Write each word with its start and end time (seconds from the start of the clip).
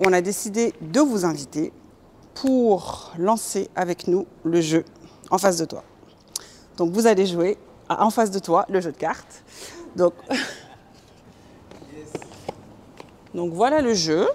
on 0.00 0.12
a 0.12 0.20
décidé 0.20 0.72
de 0.80 1.00
vous 1.00 1.24
inviter 1.24 1.72
pour 2.34 3.12
lancer 3.18 3.68
avec 3.76 4.08
nous 4.08 4.26
le 4.44 4.60
jeu 4.60 4.84
en 5.30 5.38
face 5.38 5.58
de 5.58 5.64
toi. 5.64 5.84
Donc 6.76 6.92
vous 6.92 7.06
allez 7.06 7.26
jouer 7.26 7.58
en 7.88 8.10
face 8.10 8.30
de 8.30 8.38
toi 8.38 8.64
le 8.68 8.80
jeu 8.80 8.92
de 8.92 8.96
cartes. 8.96 9.44
Donc, 9.96 10.14
Donc 13.34 13.52
voilà 13.52 13.80
le 13.80 13.94
jeu 13.94 14.28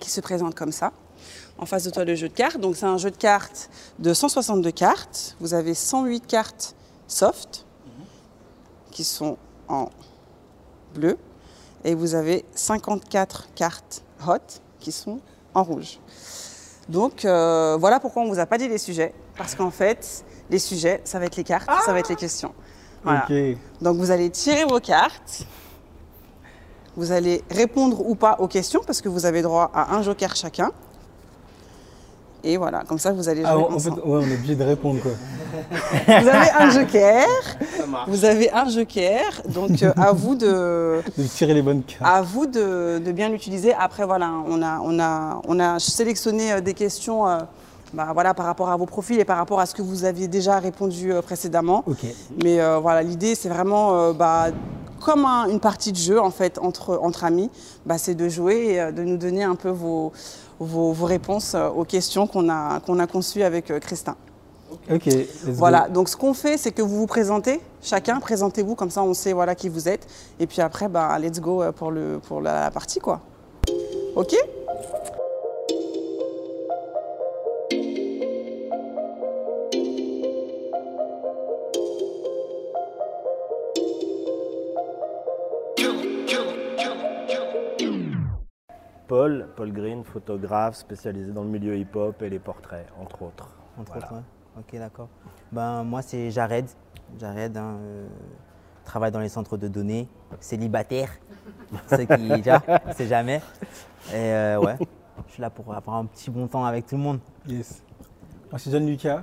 qui 0.00 0.10
se 0.10 0.20
présente 0.20 0.54
comme 0.54 0.72
ça. 0.72 0.92
En 1.58 1.66
face 1.66 1.84
de 1.84 1.90
toi 1.90 2.04
le 2.04 2.14
jeu 2.14 2.28
de 2.28 2.34
cartes. 2.34 2.58
Donc 2.58 2.76
c'est 2.76 2.86
un 2.86 2.98
jeu 2.98 3.10
de 3.10 3.16
cartes 3.16 3.70
de 3.98 4.14
162 4.14 4.70
cartes. 4.70 5.36
Vous 5.40 5.54
avez 5.54 5.74
108 5.74 6.26
cartes 6.26 6.74
soft 7.06 7.66
qui 8.90 9.04
sont 9.04 9.36
en 9.68 9.90
bleu 10.94 11.18
et 11.84 11.94
vous 11.94 12.14
avez 12.14 12.44
54 12.54 13.48
cartes 13.54 14.02
hot 14.26 14.60
qui 14.80 14.92
sont 14.92 15.20
en 15.54 15.62
rouge. 15.62 15.98
Donc 16.88 17.24
euh, 17.24 17.76
voilà 17.78 18.00
pourquoi 18.00 18.22
on 18.22 18.26
ne 18.26 18.30
vous 18.30 18.38
a 18.38 18.46
pas 18.46 18.58
dit 18.58 18.68
les 18.68 18.78
sujets. 18.78 19.14
Parce 19.36 19.54
qu'en 19.54 19.70
fait, 19.70 20.24
les 20.50 20.58
sujets, 20.58 21.00
ça 21.04 21.18
va 21.18 21.26
être 21.26 21.36
les 21.36 21.44
cartes, 21.44 21.70
ça 21.84 21.92
va 21.92 22.00
être 22.00 22.08
les 22.08 22.16
questions. 22.16 22.54
Voilà. 23.04 23.26
Donc 23.80 23.96
vous 23.96 24.10
allez 24.10 24.30
tirer 24.30 24.64
vos 24.64 24.80
cartes. 24.80 25.46
Vous 26.96 27.12
allez 27.12 27.44
répondre 27.50 28.04
ou 28.04 28.16
pas 28.16 28.36
aux 28.40 28.48
questions 28.48 28.80
parce 28.84 29.00
que 29.00 29.08
vous 29.08 29.24
avez 29.24 29.42
droit 29.42 29.70
à 29.72 29.94
un 29.94 30.02
joker 30.02 30.34
chacun. 30.34 30.72
Et 32.44 32.56
voilà, 32.56 32.82
comme 32.88 32.98
ça 32.98 33.12
vous 33.12 33.28
allez 33.28 33.40
jouer 33.42 33.50
Ah, 33.52 33.58
en 33.58 33.68
fait, 33.78 33.90
ensemble. 33.90 34.00
ouais, 34.04 34.20
on 34.24 34.30
est 34.30 34.34
obligé 34.34 34.54
de 34.54 34.64
répondre 34.64 35.00
quoi. 35.02 35.10
Vous 36.06 36.28
avez 36.28 36.50
un 36.58 36.70
joker. 36.70 37.26
Vous 38.06 38.24
avez 38.24 38.50
un 38.52 38.68
joker. 38.68 39.22
Donc 39.48 39.82
euh, 39.82 39.92
à 39.96 40.12
vous 40.12 40.34
de, 40.34 41.00
De 41.18 41.24
tirer 41.24 41.54
les 41.54 41.62
bonnes 41.62 41.82
cartes. 41.82 42.02
à 42.04 42.22
vous 42.22 42.46
de, 42.46 42.98
de 43.04 43.12
bien 43.12 43.28
l'utiliser. 43.28 43.72
Après, 43.74 44.04
voilà, 44.04 44.30
on 44.46 44.62
a, 44.62 44.78
on 44.82 45.00
a, 45.00 45.40
on 45.48 45.58
a 45.58 45.78
sélectionné 45.78 46.52
euh, 46.52 46.60
des 46.60 46.74
questions 46.74 47.26
euh, 47.26 47.38
bah, 47.94 48.08
voilà, 48.12 48.34
par 48.34 48.46
rapport 48.46 48.68
à 48.68 48.76
vos 48.76 48.86
profils 48.86 49.18
et 49.18 49.24
par 49.24 49.38
rapport 49.38 49.58
à 49.60 49.66
ce 49.66 49.74
que 49.74 49.82
vous 49.82 50.04
aviez 50.04 50.28
déjà 50.28 50.58
répondu 50.58 51.12
euh, 51.12 51.22
précédemment. 51.22 51.82
Mais 52.44 52.60
euh, 52.60 52.78
voilà, 52.78 53.02
l'idée, 53.02 53.34
c'est 53.34 53.48
vraiment, 53.48 53.94
euh, 53.98 54.12
bah, 54.12 54.48
comme 55.00 55.24
un- 55.24 55.48
une 55.48 55.60
partie 55.60 55.92
de 55.92 55.96
jeu, 55.96 56.20
en 56.20 56.30
fait, 56.30 56.58
entre, 56.58 56.98
entre 57.02 57.24
amis, 57.24 57.50
bah, 57.86 57.96
c'est 57.98 58.14
de 58.14 58.28
jouer 58.28 58.66
et 58.72 58.80
euh, 58.80 58.92
de 58.92 59.02
nous 59.02 59.16
donner 59.16 59.42
un 59.44 59.54
peu 59.54 59.70
vos, 59.70 60.12
vos, 60.58 60.92
vos 60.92 61.06
réponses 61.06 61.54
euh, 61.54 61.68
aux 61.68 61.84
questions 61.84 62.26
qu'on 62.26 62.48
a, 62.48 62.80
qu'on 62.80 62.98
a 62.98 63.06
conçues 63.06 63.42
avec 63.42 63.70
euh, 63.70 63.78
Christin. 63.78 64.16
Ok. 64.90 65.08
Voilà, 65.44 65.88
donc 65.88 66.08
ce 66.08 66.16
qu'on 66.16 66.34
fait, 66.34 66.58
c'est 66.58 66.72
que 66.72 66.82
vous 66.82 66.98
vous 66.98 67.06
présentez, 67.06 67.60
chacun, 67.82 68.20
présentez-vous, 68.20 68.74
comme 68.74 68.90
ça 68.90 69.02
on 69.02 69.14
sait 69.14 69.32
voilà, 69.32 69.54
qui 69.54 69.68
vous 69.68 69.88
êtes. 69.88 70.06
Et 70.38 70.46
puis 70.46 70.60
après, 70.60 70.88
bah, 70.88 71.18
let's 71.18 71.40
go 71.40 71.62
euh, 71.62 71.72
pour, 71.72 71.90
le, 71.90 72.20
pour 72.26 72.40
la, 72.40 72.64
la 72.64 72.70
partie, 72.70 73.00
quoi. 73.00 73.20
Ok? 74.14 74.34
Paul, 89.08 89.48
Paul 89.56 89.72
Green, 89.72 90.04
photographe 90.04 90.76
spécialisé 90.76 91.32
dans 91.32 91.42
le 91.42 91.48
milieu 91.48 91.76
hip-hop 91.76 92.20
et 92.22 92.28
les 92.28 92.38
portraits, 92.38 92.86
entre 93.00 93.22
autres. 93.22 93.48
Entre 93.78 93.92
Voilà. 93.92 94.06
autres, 94.06 94.14
ouais. 94.16 94.22
Ok, 94.58 94.78
d'accord. 94.78 95.08
Ben, 95.50 95.82
moi, 95.82 96.02
c'est 96.02 96.30
Jared. 96.30 96.66
Jared, 97.18 97.56
hein, 97.56 97.78
euh, 97.80 98.06
travaille 98.84 99.10
dans 99.10 99.20
les 99.20 99.30
centres 99.30 99.56
de 99.56 99.66
données, 99.66 100.08
célibataire. 100.40 101.08
Ceux 101.88 102.04
qui, 102.04 102.30
on 102.86 102.92
sait 102.92 103.06
jamais. 103.06 103.40
Et 104.10 104.14
euh, 104.16 104.60
ouais, 104.60 104.76
je 105.26 105.32
suis 105.32 105.40
là 105.40 105.48
pour 105.48 105.74
avoir 105.74 105.96
un 105.96 106.04
petit 106.04 106.30
bon 106.30 106.46
temps 106.46 106.64
avec 106.66 106.86
tout 106.86 106.96
le 106.96 107.02
monde. 107.02 107.20
Yes. 107.46 107.82
Moi, 108.50 108.58
c'est 108.58 108.70
John 108.70 108.86
Lucas, 108.86 109.22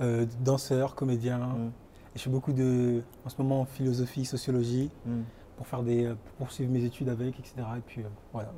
euh, 0.00 0.26
danseur, 0.40 0.94
comédien. 0.94 1.38
Mm. 1.38 1.72
Et 2.14 2.18
je 2.18 2.22
fais 2.22 2.30
beaucoup 2.30 2.52
de, 2.52 3.02
en 3.24 3.28
ce 3.28 3.40
moment, 3.42 3.64
philosophie, 3.64 4.24
sociologie, 4.24 4.90
Mm. 5.06 5.22
Pour 5.62 5.68
faire 5.68 5.82
des, 5.84 6.06
euh, 6.06 6.14
pour 6.14 6.46
poursuivre 6.46 6.72
mes 6.72 6.82
études 6.84 7.08
avec, 7.08 7.38
etc. 7.38 7.54
Et 7.76 7.80
puis 7.86 8.00
euh, 8.02 8.06
voilà. 8.32 8.48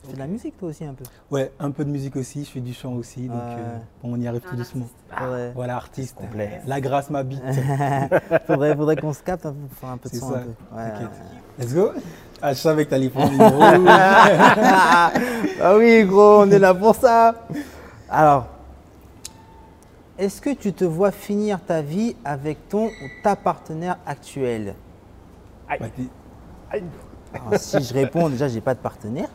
Tu 0.00 0.06
fais 0.10 0.12
de 0.14 0.18
la 0.20 0.26
musique, 0.28 0.56
toi 0.58 0.68
aussi, 0.68 0.84
un 0.84 0.94
peu? 0.94 1.02
Ouais, 1.32 1.50
un 1.58 1.72
peu 1.72 1.84
de 1.84 1.90
musique 1.90 2.14
aussi, 2.14 2.44
je 2.44 2.50
fais 2.50 2.60
du 2.60 2.72
chant 2.72 2.92
aussi, 2.92 3.26
donc 3.26 3.36
Ouais. 3.36 3.56
euh, 3.58 3.78
bon, 4.02 4.10
on 4.14 4.20
y 4.20 4.28
arrive 4.28 4.42
tout 4.42 4.54
doucement. 4.54 4.86
Faudrait, 5.10 5.50
Voilà, 5.56 5.74
artiste. 5.76 6.14
complet. 6.14 6.60
La 6.66 6.80
grâce 6.80 7.10
m'habite. 7.10 7.42
faudrait, 8.46 8.76
faudrait 8.76 8.96
qu'on 8.96 9.12
se 9.12 9.22
capte 9.24 9.44
un 9.46 9.52
peu 9.52 9.58
pour 9.66 9.76
faire 9.78 9.88
un 9.88 9.96
peu 9.96 10.08
de 10.08 10.14
C'est 10.14 10.20
son. 10.20 10.30
ça, 10.30 10.38
un 10.38 10.42
peu. 10.42 10.76
Ouais, 10.76 10.90
t'inquiète. 10.92 11.08
ouais. 11.58 11.64
Let's 11.64 11.74
go. 11.74 11.90
Ah, 12.42 12.52
je 12.52 12.58
savais 12.58 12.84
que 12.84 12.90
t'allais 12.90 13.08
prendre 13.08 13.32
numéro. 13.32 13.58
ah 13.88 15.10
oui, 15.76 16.04
gros, 16.04 16.42
on 16.42 16.50
est 16.50 16.58
là 16.60 16.74
pour 16.74 16.94
ça. 16.94 17.34
Alors, 18.08 18.46
est-ce 20.18 20.40
que 20.40 20.50
tu 20.54 20.72
te 20.72 20.84
vois 20.84 21.10
finir 21.10 21.58
ta 21.64 21.82
vie 21.82 22.14
avec 22.24 22.68
ton 22.68 22.86
ou 22.86 22.90
ta 23.22 23.34
partenaire 23.36 23.96
actuelle 24.06 24.74
Bah, 25.68 25.86
Alors, 27.32 27.54
Si 27.60 27.82
je 27.82 27.94
réponds, 27.94 28.28
déjà, 28.28 28.48
j'ai 28.48 28.60
pas 28.60 28.74
de 28.74 28.80
partenaire 28.80 29.28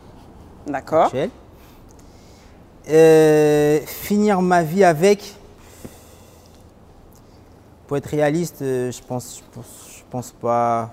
D'accord. 0.66 1.10
Euh, 2.88 3.80
finir 3.86 4.40
ma 4.42 4.62
vie 4.62 4.84
avec. 4.84 5.34
Pour 7.86 7.96
être 7.96 8.06
réaliste, 8.06 8.62
euh, 8.62 8.90
je 8.92 9.02
pense, 9.02 9.38
je 9.38 9.54
pense, 9.54 9.88
je 9.98 10.02
pense 10.10 10.30
pas. 10.32 10.90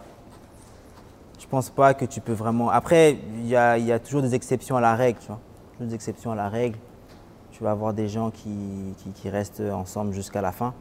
Je 1.40 1.46
pense 1.46 1.70
pas 1.70 1.94
que 1.94 2.06
tu 2.06 2.20
peux 2.22 2.34
vraiment. 2.34 2.70
Après, 2.70 3.18
il 3.36 3.48
y 3.48 3.56
a, 3.56 3.78
il 3.78 3.86
y 3.86 3.92
a 3.92 4.00
toujours 4.00 4.22
des 4.22 4.34
exceptions 4.36 4.76
à 4.78 4.82
la 4.82 4.96
règle, 4.96 5.20
tu 5.20 5.28
vois. 5.28 5.40
Toujours 5.74 5.88
des 5.88 5.96
exceptions 5.96 6.32
à 6.32 6.36
la 6.36 6.50
règle. 6.50 6.78
Tu 7.52 7.64
vas 7.64 7.72
avoir 7.72 7.94
des 7.94 8.08
gens 8.10 8.32
qui, 8.32 8.50
qui, 8.98 9.12
qui 9.12 9.30
restent 9.30 9.62
ensemble 9.62 10.14
jusqu'à 10.14 10.42
la 10.42 10.52
fin. 10.52 10.74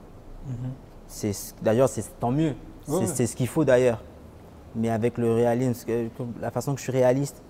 C'est 1.09 1.33
ce- 1.33 1.53
D'ailleurs, 1.63 1.89
c'est 1.89 2.05
tant 2.19 2.31
mieux. 2.31 2.55
C'est 2.87 2.93
Ouais, 2.93 2.99
ouais. 3.01 3.07
c'est 3.07 3.27
ce 3.27 3.37
qu'il 3.37 3.49
faut 3.49 3.65
d'ailleurs. 3.65 4.03
Mais 4.77 4.91
avec 4.91 5.17
le 5.19 5.33
réalisme, 5.33 5.89
la 6.41 6.51
façon 6.51 6.73
que 6.75 6.79
je 6.79 6.83
suis 6.85 6.93
réaliste, 6.93 7.43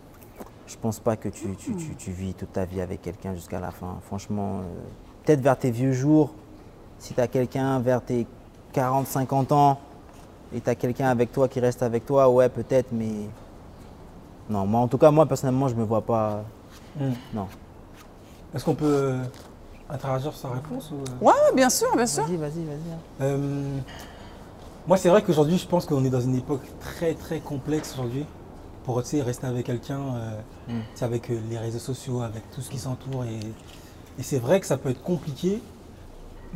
je 0.67 0.77
pense 0.77 0.99
pas 1.01 1.17
que 1.17 1.29
tu, 1.29 1.55
tu, 1.57 1.75
tu- 1.75 1.95
tu 1.97 2.11
vis 2.11 2.35
toute 2.35 2.53
ta 2.53 2.65
vie 2.65 2.81
avec 2.81 3.03
quelqu'un 3.03 3.35
jusqu'à 3.35 3.61
la 3.61 3.71
fin. 3.73 3.97
Franchement, 4.07 4.61
euh, 4.61 4.63
peut-être 5.25 5.41
vers 5.41 5.59
tes 5.59 5.71
vieux 5.71 5.93
jours, 5.93 6.31
si 6.99 7.15
tu 7.15 7.21
as 7.21 7.27
quelqu'un 7.29 7.79
vers 7.81 8.01
tes 8.03 8.27
40, 8.73 9.07
50 9.07 9.53
ans 9.53 9.79
et 10.55 10.61
tu 10.61 10.71
as 10.71 10.75
quelqu'un 10.77 11.09
avec 11.09 11.33
toi 11.33 11.49
qui 11.49 11.59
reste 11.61 11.83
avec 11.83 12.07
toi, 12.07 12.29
ouais, 12.31 12.49
peut-être, 12.49 12.93
mais. 12.93 13.11
Non, 14.49 14.65
moi, 14.67 14.81
en 14.81 14.87
tout 14.89 14.99
cas, 14.99 15.11
moi, 15.11 15.27
personnellement, 15.27 15.67
je 15.67 15.75
me 15.75 15.83
vois 15.85 16.03
pas. 16.03 16.45
Hmm. 16.99 17.11
Non. 17.35 17.49
Est-ce 18.55 18.65
qu'on 18.65 18.77
peut 18.77 18.85
euh, 18.87 19.23
interagir 19.91 20.33
sur 20.33 20.41
sa 20.49 20.55
réponse 20.55 20.93
ou, 20.93 20.95
euh? 20.97 21.25
Ouais, 21.25 21.33
ouais, 21.33 21.55
bien 21.57 21.69
sûr, 21.69 21.89
bien 21.97 22.07
sûr. 22.07 22.25
Vas-y, 22.25 22.37
vas-y, 22.37 22.65
vas-y. 22.65 22.93
hein. 22.93 22.99
Euh, 23.23 23.79
moi, 24.87 24.97
c'est 24.97 25.09
vrai 25.09 25.23
qu'aujourd'hui, 25.23 25.59
je 25.59 25.67
pense 25.67 25.85
qu'on 25.87 26.05
est 26.05 26.11
dans 26.11 26.21
une 26.21 26.37
époque 26.37 26.63
très, 26.81 27.15
très 27.15 27.41
complexe 27.41 27.93
aujourd'hui. 27.95 28.25
Pour 28.85 28.97
rester 28.99 29.21
avec 29.43 29.67
quelqu'un, 29.67 30.01
euh, 30.15 30.41
Mm. 30.69 30.81
avec 31.05 31.31
euh, 31.31 31.41
les 31.51 31.59
réseaux 31.59 31.79
sociaux, 31.81 32.23
avec 32.23 32.49
tout 32.53 32.61
ce 32.61 32.71
qui 32.71 32.79
s'entoure. 32.79 33.25
Et, 33.25 33.41
et 34.19 34.23
c'est 34.23 34.39
vrai 34.39 34.61
que 34.61 34.67
ça 34.67 34.77
peut 34.77 34.91
être 34.91 35.03
compliqué. 35.03 35.61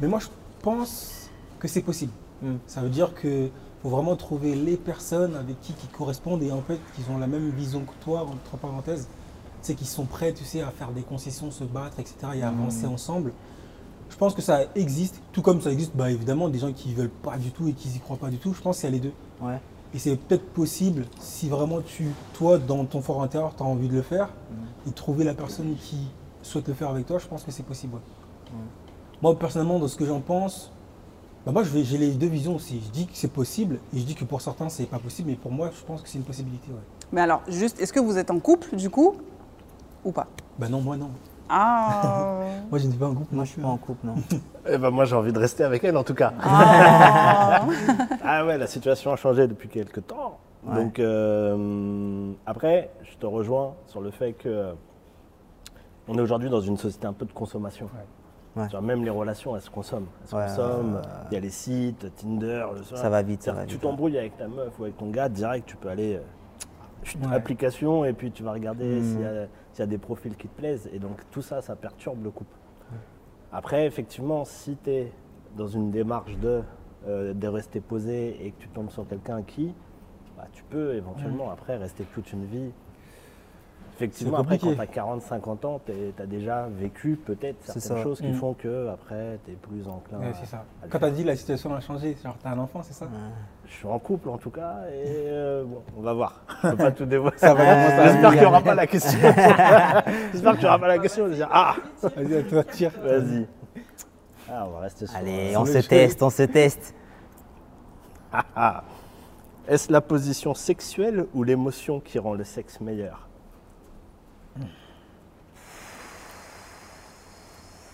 Mais 0.01 0.07
moi, 0.07 0.21
je 0.21 0.29
pense 0.63 1.29
que 1.59 1.67
c'est 1.67 1.83
possible. 1.83 2.13
Mm. 2.43 2.55
Ça 2.69 2.83
veut 2.83 2.89
dire 2.89 3.15
qu'il 3.21 3.51
faut 3.83 3.89
vraiment 3.89 4.15
trouver 4.15 4.55
les 4.55 4.77
personnes 4.77 5.35
avec 5.35 5.61
qui 5.61 5.73
qui 5.73 5.89
correspondent 5.89 6.43
et 6.45 6.53
en 6.53 6.63
fait, 6.63 6.79
qui 6.95 7.03
ont 7.11 7.19
la 7.19 7.27
même 7.27 7.51
vision 7.51 7.81
que 7.81 8.05
toi, 8.05 8.21
entre 8.23 8.57
parenthèses. 8.57 9.09
Tu 9.63 9.67
sais, 9.67 9.75
qui 9.75 9.85
sont 9.85 10.05
prêts, 10.07 10.33
tu 10.33 10.45
sais, 10.45 10.63
à 10.63 10.71
faire 10.71 10.91
des 10.93 11.03
concessions, 11.03 11.51
se 11.51 11.65
battre, 11.65 11.99
etc. 11.99 12.15
et 12.37 12.43
à 12.43 12.51
Mm. 12.53 12.61
avancer 12.61 12.87
ensemble. 12.87 13.33
Je 14.11 14.17
pense 14.17 14.35
que 14.35 14.43
ça 14.43 14.61
existe, 14.75 15.21
tout 15.33 15.41
comme 15.41 15.61
ça 15.63 15.71
existe, 15.73 15.93
bah, 15.97 16.11
évidemment, 16.11 16.49
des 16.49 16.59
gens 16.59 16.73
qui 16.73 16.93
veulent 16.93 17.09
pas 17.09 17.39
du 17.39 17.51
tout 17.53 17.69
et 17.69 17.73
qui 17.73 17.89
n'y 17.89 18.01
croient 18.01 18.19
pas 18.19 18.29
du 18.29 18.37
tout. 18.39 18.53
Je 18.53 18.61
pense 18.61 18.79
qu'il 18.81 18.85
y 18.89 18.93
a 18.93 18.95
les 18.95 19.01
deux. 19.01 19.13
Ouais. 19.41 19.59
Et 19.95 19.99
c'est 19.99 20.15
peut-être 20.17 20.47
possible, 20.51 21.07
si 21.21 21.49
vraiment 21.49 21.81
tu, 21.81 22.09
toi, 22.35 22.59
dans 22.59 22.85
ton 22.85 23.01
fort 23.01 23.23
intérieur, 23.23 23.55
tu 23.57 23.63
as 23.63 23.67
envie 23.67 23.89
de 23.89 23.95
le 23.95 24.03
faire, 24.03 24.29
et 24.87 24.91
de 24.91 24.95
trouver 24.95 25.25
la 25.25 25.35
personne 25.35 25.75
qui 25.81 25.97
souhaite 26.43 26.69
le 26.69 26.75
faire 26.75 26.91
avec 26.91 27.07
toi, 27.07 27.19
je 27.19 27.27
pense 27.27 27.43
que 27.43 27.51
c'est 27.51 27.65
possible. 27.65 27.95
ouais. 27.95 28.01
Moi, 29.23 29.39
personnellement, 29.39 29.79
dans 29.79 29.89
ce 29.89 29.97
que 29.97 30.07
j'en 30.07 30.21
pense, 30.21 30.71
bah, 31.45 31.53
moi, 31.53 31.63
j'ai 31.65 31.99
les 31.99 32.13
deux 32.13 32.29
visions 32.29 32.55
aussi. 32.57 32.81
Je 32.85 32.91
dis 32.91 33.07
que 33.07 33.13
c'est 33.15 33.33
possible, 33.33 33.79
et 33.95 33.99
je 33.99 34.05
dis 34.05 34.15
que 34.15 34.25
pour 34.25 34.41
certains, 34.41 34.69
c'est 34.69 34.87
pas 34.87 34.99
possible, 34.99 35.31
mais 35.31 35.37
pour 35.37 35.51
moi, 35.51 35.71
je 35.77 35.85
pense 35.85 36.03
que 36.03 36.09
c'est 36.09 36.19
une 36.19 36.25
possibilité. 36.25 36.69
Ouais. 36.69 36.79
Mais 37.13 37.21
alors, 37.23 37.43
juste, 37.49 37.81
est-ce 37.81 37.93
que 37.93 38.01
vous 38.01 38.17
êtes 38.19 38.31
en 38.31 38.39
couple, 38.39 38.77
du 38.77 38.91
coup 38.91 39.15
Ou 40.05 40.13
pas? 40.13 40.29
Bah 40.59 40.69
non, 40.69 40.81
moi 40.81 40.97
non. 40.97 41.11
Ah 41.53 42.41
Moi, 42.71 42.79
je 42.79 42.87
ne 42.87 42.91
suis 42.91 42.99
pas 42.99 43.07
en 43.09 43.15
couple. 43.15 43.35
Moi, 43.35 43.39
non 43.41 43.45
je 43.45 43.51
suis 43.51 43.61
pas 43.61 43.69
en 43.69 43.77
couple, 43.77 44.07
non. 44.07 44.15
Eh 44.69 44.79
ben 44.79 44.91
moi 44.91 45.05
j'ai 45.05 45.17
envie 45.17 45.33
de 45.33 45.39
rester 45.39 45.65
avec 45.65 45.83
elle 45.85 45.97
en 45.97 46.05
tout 46.05 46.15
cas. 46.15 46.33
Ah. 46.43 47.63
Ah 48.25 48.45
ouais, 48.47 48.57
la 48.59 48.67
situation 48.69 49.13
a 49.13 49.17
changé 49.17 49.49
depuis 49.49 49.69
quelques 49.69 50.07
temps. 50.07 50.39
Ouais. 50.65 50.77
Donc 50.77 50.99
euh, 50.99 52.31
après, 52.47 52.91
je 53.03 53.17
te 53.17 53.27
rejoins 53.27 53.75
sur 53.87 54.01
le 54.01 54.11
fait 54.11 54.33
que 54.35 54.49
euh, 54.49 54.73
on 56.07 56.17
est 56.17 56.21
aujourd'hui 56.21 56.51
dans 56.51 56.61
une 56.61 56.77
société 56.77 57.07
un 57.07 57.13
peu 57.13 57.25
de 57.25 57.33
consommation. 57.33 57.89
Ouais. 58.57 58.67
Même 58.83 59.05
les 59.05 59.11
relations, 59.11 59.57
elles 59.57 59.63
se 59.63 59.71
consomment. 59.71 60.07
Elles 60.23 60.29
se 60.29 60.37
Ouais, 60.37 60.47
consomment. 60.47 61.03
Il 61.31 61.35
y 61.35 61.37
a 61.37 61.41
les 61.41 61.51
sites, 61.51 62.15
Tinder, 62.17 62.67
le 62.77 62.83
soir. 62.83 63.01
Ça 63.01 63.09
va 63.09 63.23
vite, 63.23 63.43
ça 63.43 63.53
va 63.53 63.65
Tu 63.65 63.79
t'embrouilles 63.79 64.19
avec 64.19 64.37
ta 64.37 64.47
meuf 64.49 64.79
ou 64.79 64.85
avec 64.85 64.97
ton 64.99 65.09
gars, 65.11 65.29
direct, 65.29 65.67
tu 65.67 65.77
peux 65.77 65.89
aller 65.89 66.17
euh, 66.17 66.21
Ouais. 67.03 67.35
application 67.35 68.05
et 68.05 68.13
puis 68.13 68.31
tu 68.31 68.43
vas 68.43 68.53
regarder 68.53 69.01
Mm. 69.01 69.03
s'il 69.03 69.21
y, 69.21 69.25
a- 69.25 69.47
s'il 69.73 69.81
y 69.81 69.83
a 69.83 69.87
des 69.87 69.99
profils 69.99 70.37
qui 70.37 70.49
te 70.49 70.57
plaisent. 70.57 70.89
Et 70.93 70.99
donc 70.99 71.19
tout 71.31 71.43
ça, 71.43 71.61
ça 71.63 71.75
perturbe 71.77 72.23
le 72.25 72.31
couple. 72.31 72.55
Après, 73.53 73.87
effectivement, 73.87 74.45
si 74.45 74.77
tu 74.85 74.91
es 74.91 75.13
dans 75.57 75.67
une 75.67 75.91
démarche 75.91 76.37
de, 76.39 76.63
euh, 77.09 77.35
de 77.35 77.49
rester 77.49 77.81
posé 77.81 78.45
et 78.47 78.53
que 78.53 78.59
tu 78.61 78.69
tombes 78.69 78.91
sur 78.91 79.07
quelqu'un 79.09 79.43
qui, 79.43 79.75
bah, 80.37 80.47
tu 80.53 80.63
peux 80.65 80.95
éventuellement 80.95 81.51
après 81.51 81.77
rester 81.77 82.05
toute 82.15 82.33
une 82.33 82.45
vie. 82.45 82.71
Effectivement, 84.01 84.39
après, 84.39 84.59
quand 84.59 84.73
tu 84.75 84.81
as 84.81 84.87
40-50 84.87 85.67
ans, 85.67 85.81
tu 85.85 85.93
as 86.23 86.27
déjà 86.27 86.67
vécu 86.71 87.17
peut-être 87.23 87.57
C'est 87.65 87.81
certaines 87.81 88.03
choses 88.03 88.21
qui 88.21 88.29
Mm. 88.29 88.35
font 88.35 88.55
que 88.55 88.89
après 88.89 89.39
tu 89.45 89.53
es 89.53 89.55
plus 89.55 89.87
enclin. 89.89 90.19
Ouais, 90.19 90.33
c'est 90.41 90.47
ça. 90.47 90.65
à 90.83 90.87
Quand 90.89 90.99
faire. 90.99 91.01
t'as 91.01 91.11
dit 91.11 91.23
la 91.25 91.37
situation 91.37 91.75
a 91.75 91.81
changé, 91.81 92.17
genre 92.25 92.37
t'as 92.43 92.51
un 92.51 92.59
enfant, 92.59 92.81
c'est 92.83 92.95
ça 92.95 93.07
Je 93.67 93.73
suis 93.73 93.87
en 93.87 93.99
couple 93.99 94.31
en 94.31 94.39
tout 94.39 94.49
cas 94.51 94.77
et 94.89 95.05
euh, 95.29 95.65
bon, 95.65 95.83
on 95.99 96.01
va 96.01 96.13
voir. 96.15 96.41
Je 96.63 96.69
peux 96.71 96.77
pas 96.77 96.91
tout 96.93 97.05
dévoiler. 97.05 97.37
Ça 97.39 97.53
va 97.53 97.61
commencer 97.63 97.93
à 97.93 98.07
J'espère 98.09 98.31
qu'il 98.31 98.41
n'y 98.41 98.47
aura 98.47 98.61
pas 98.63 98.75
la 98.75 98.87
question. 98.87 99.19
J'espère 100.33 100.53
qu'il 100.53 100.61
n'y 100.61 100.67
aura 100.67 100.79
pas 100.79 100.89
la 100.89 100.99
question 100.99 101.29
de 101.29 101.35
dire 101.35 101.49
Ah 101.53 101.77
Vas-y, 102.03 102.37
à 102.37 102.43
toi, 102.43 102.65
tire. 102.65 102.93
Vas-y. 103.03 103.47
Ah, 104.51 104.65
on 104.67 104.71
va 104.71 104.81
rester 104.81 105.07
sur. 105.07 105.17
Allez, 105.17 105.57
on 105.57 105.65
se 105.67 105.79
teste, 105.87 106.23
on 106.23 106.31
se 106.31 106.43
teste. 106.45 106.95
Ah, 108.33 108.45
ah. 108.57 108.85
Est-ce 109.69 109.93
la 109.93 110.01
position 110.01 110.55
sexuelle 110.55 111.27
ou 111.35 111.43
l'émotion 111.45 112.01
qui 112.01 112.19
rend 112.19 112.35
le 112.35 112.45
sexe 112.45 112.81
meilleur? 112.81 113.29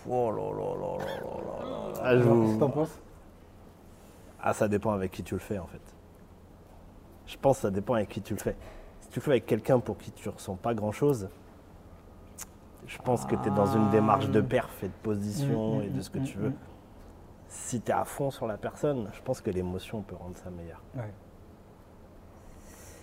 Oh 0.09 0.31
là 0.31 0.37
là 0.37 0.75
là 0.81 0.99
là 0.99 1.05
là 1.25 1.65
là. 1.65 2.01
ah, 2.03 2.17
je 2.17 2.23
Alors, 2.23 2.35
vous- 2.35 2.43
Qu'est-ce 2.43 2.55
que 2.55 2.61
t'en 2.61 2.71
penses 2.71 3.01
Ah, 4.41 4.53
ça 4.55 4.69
dépend 4.69 4.93
avec 4.93 5.11
qui 5.11 5.23
tu 5.23 5.35
le 5.35 5.41
fais 5.41 5.59
en 5.59 5.67
fait. 5.67 5.81
Je 7.27 7.37
pense 7.37 7.57
que 7.57 7.63
ça 7.63 7.71
dépend 7.71 7.95
avec 7.95 8.09
qui 8.09 8.23
tu 8.23 8.35
le 8.35 8.39
fais. 8.39 8.57
Si 9.01 9.09
tu 9.09 9.19
le 9.19 9.23
fais 9.25 9.31
avec 9.33 9.47
quelqu'un 9.47 9.81
pour 9.81 9.99
qui 9.99 10.13
tu 10.13 10.29
ressens 10.29 10.55
pas 10.57 10.75
grand 10.75 10.93
chose, 10.93 11.29
je 12.87 12.99
pense 12.99 13.25
que 13.25 13.35
tu 13.35 13.49
es 13.49 13.51
dans 13.51 13.67
une 13.67 13.91
démarche 13.91 14.29
de 14.31 14.41
perf 14.41 14.83
et 14.85 14.89
de 14.89 14.93
position 15.03 15.79
Mm, 15.79 15.83
et 15.83 15.89
de 15.89 16.01
ce 16.01 16.11
que 16.11 16.19
mm, 16.21 16.25
tu 16.25 16.39
mm, 16.39 16.41
veux. 16.43 16.49
mm. 16.51 16.57
Si 17.49 17.81
tu 17.81 17.91
es 17.91 17.95
à 17.95 18.05
fond 18.05 18.31
sur 18.31 18.47
la 18.47 18.57
personne, 18.59 19.11
je 19.13 19.21
pense 19.23 19.41
que 19.41 19.51
l'émotion 19.51 20.03
peut 20.03 20.15
rendre 20.15 20.37
ça 20.37 20.51
meilleur. 20.51 20.81
Ouais. 20.95 21.13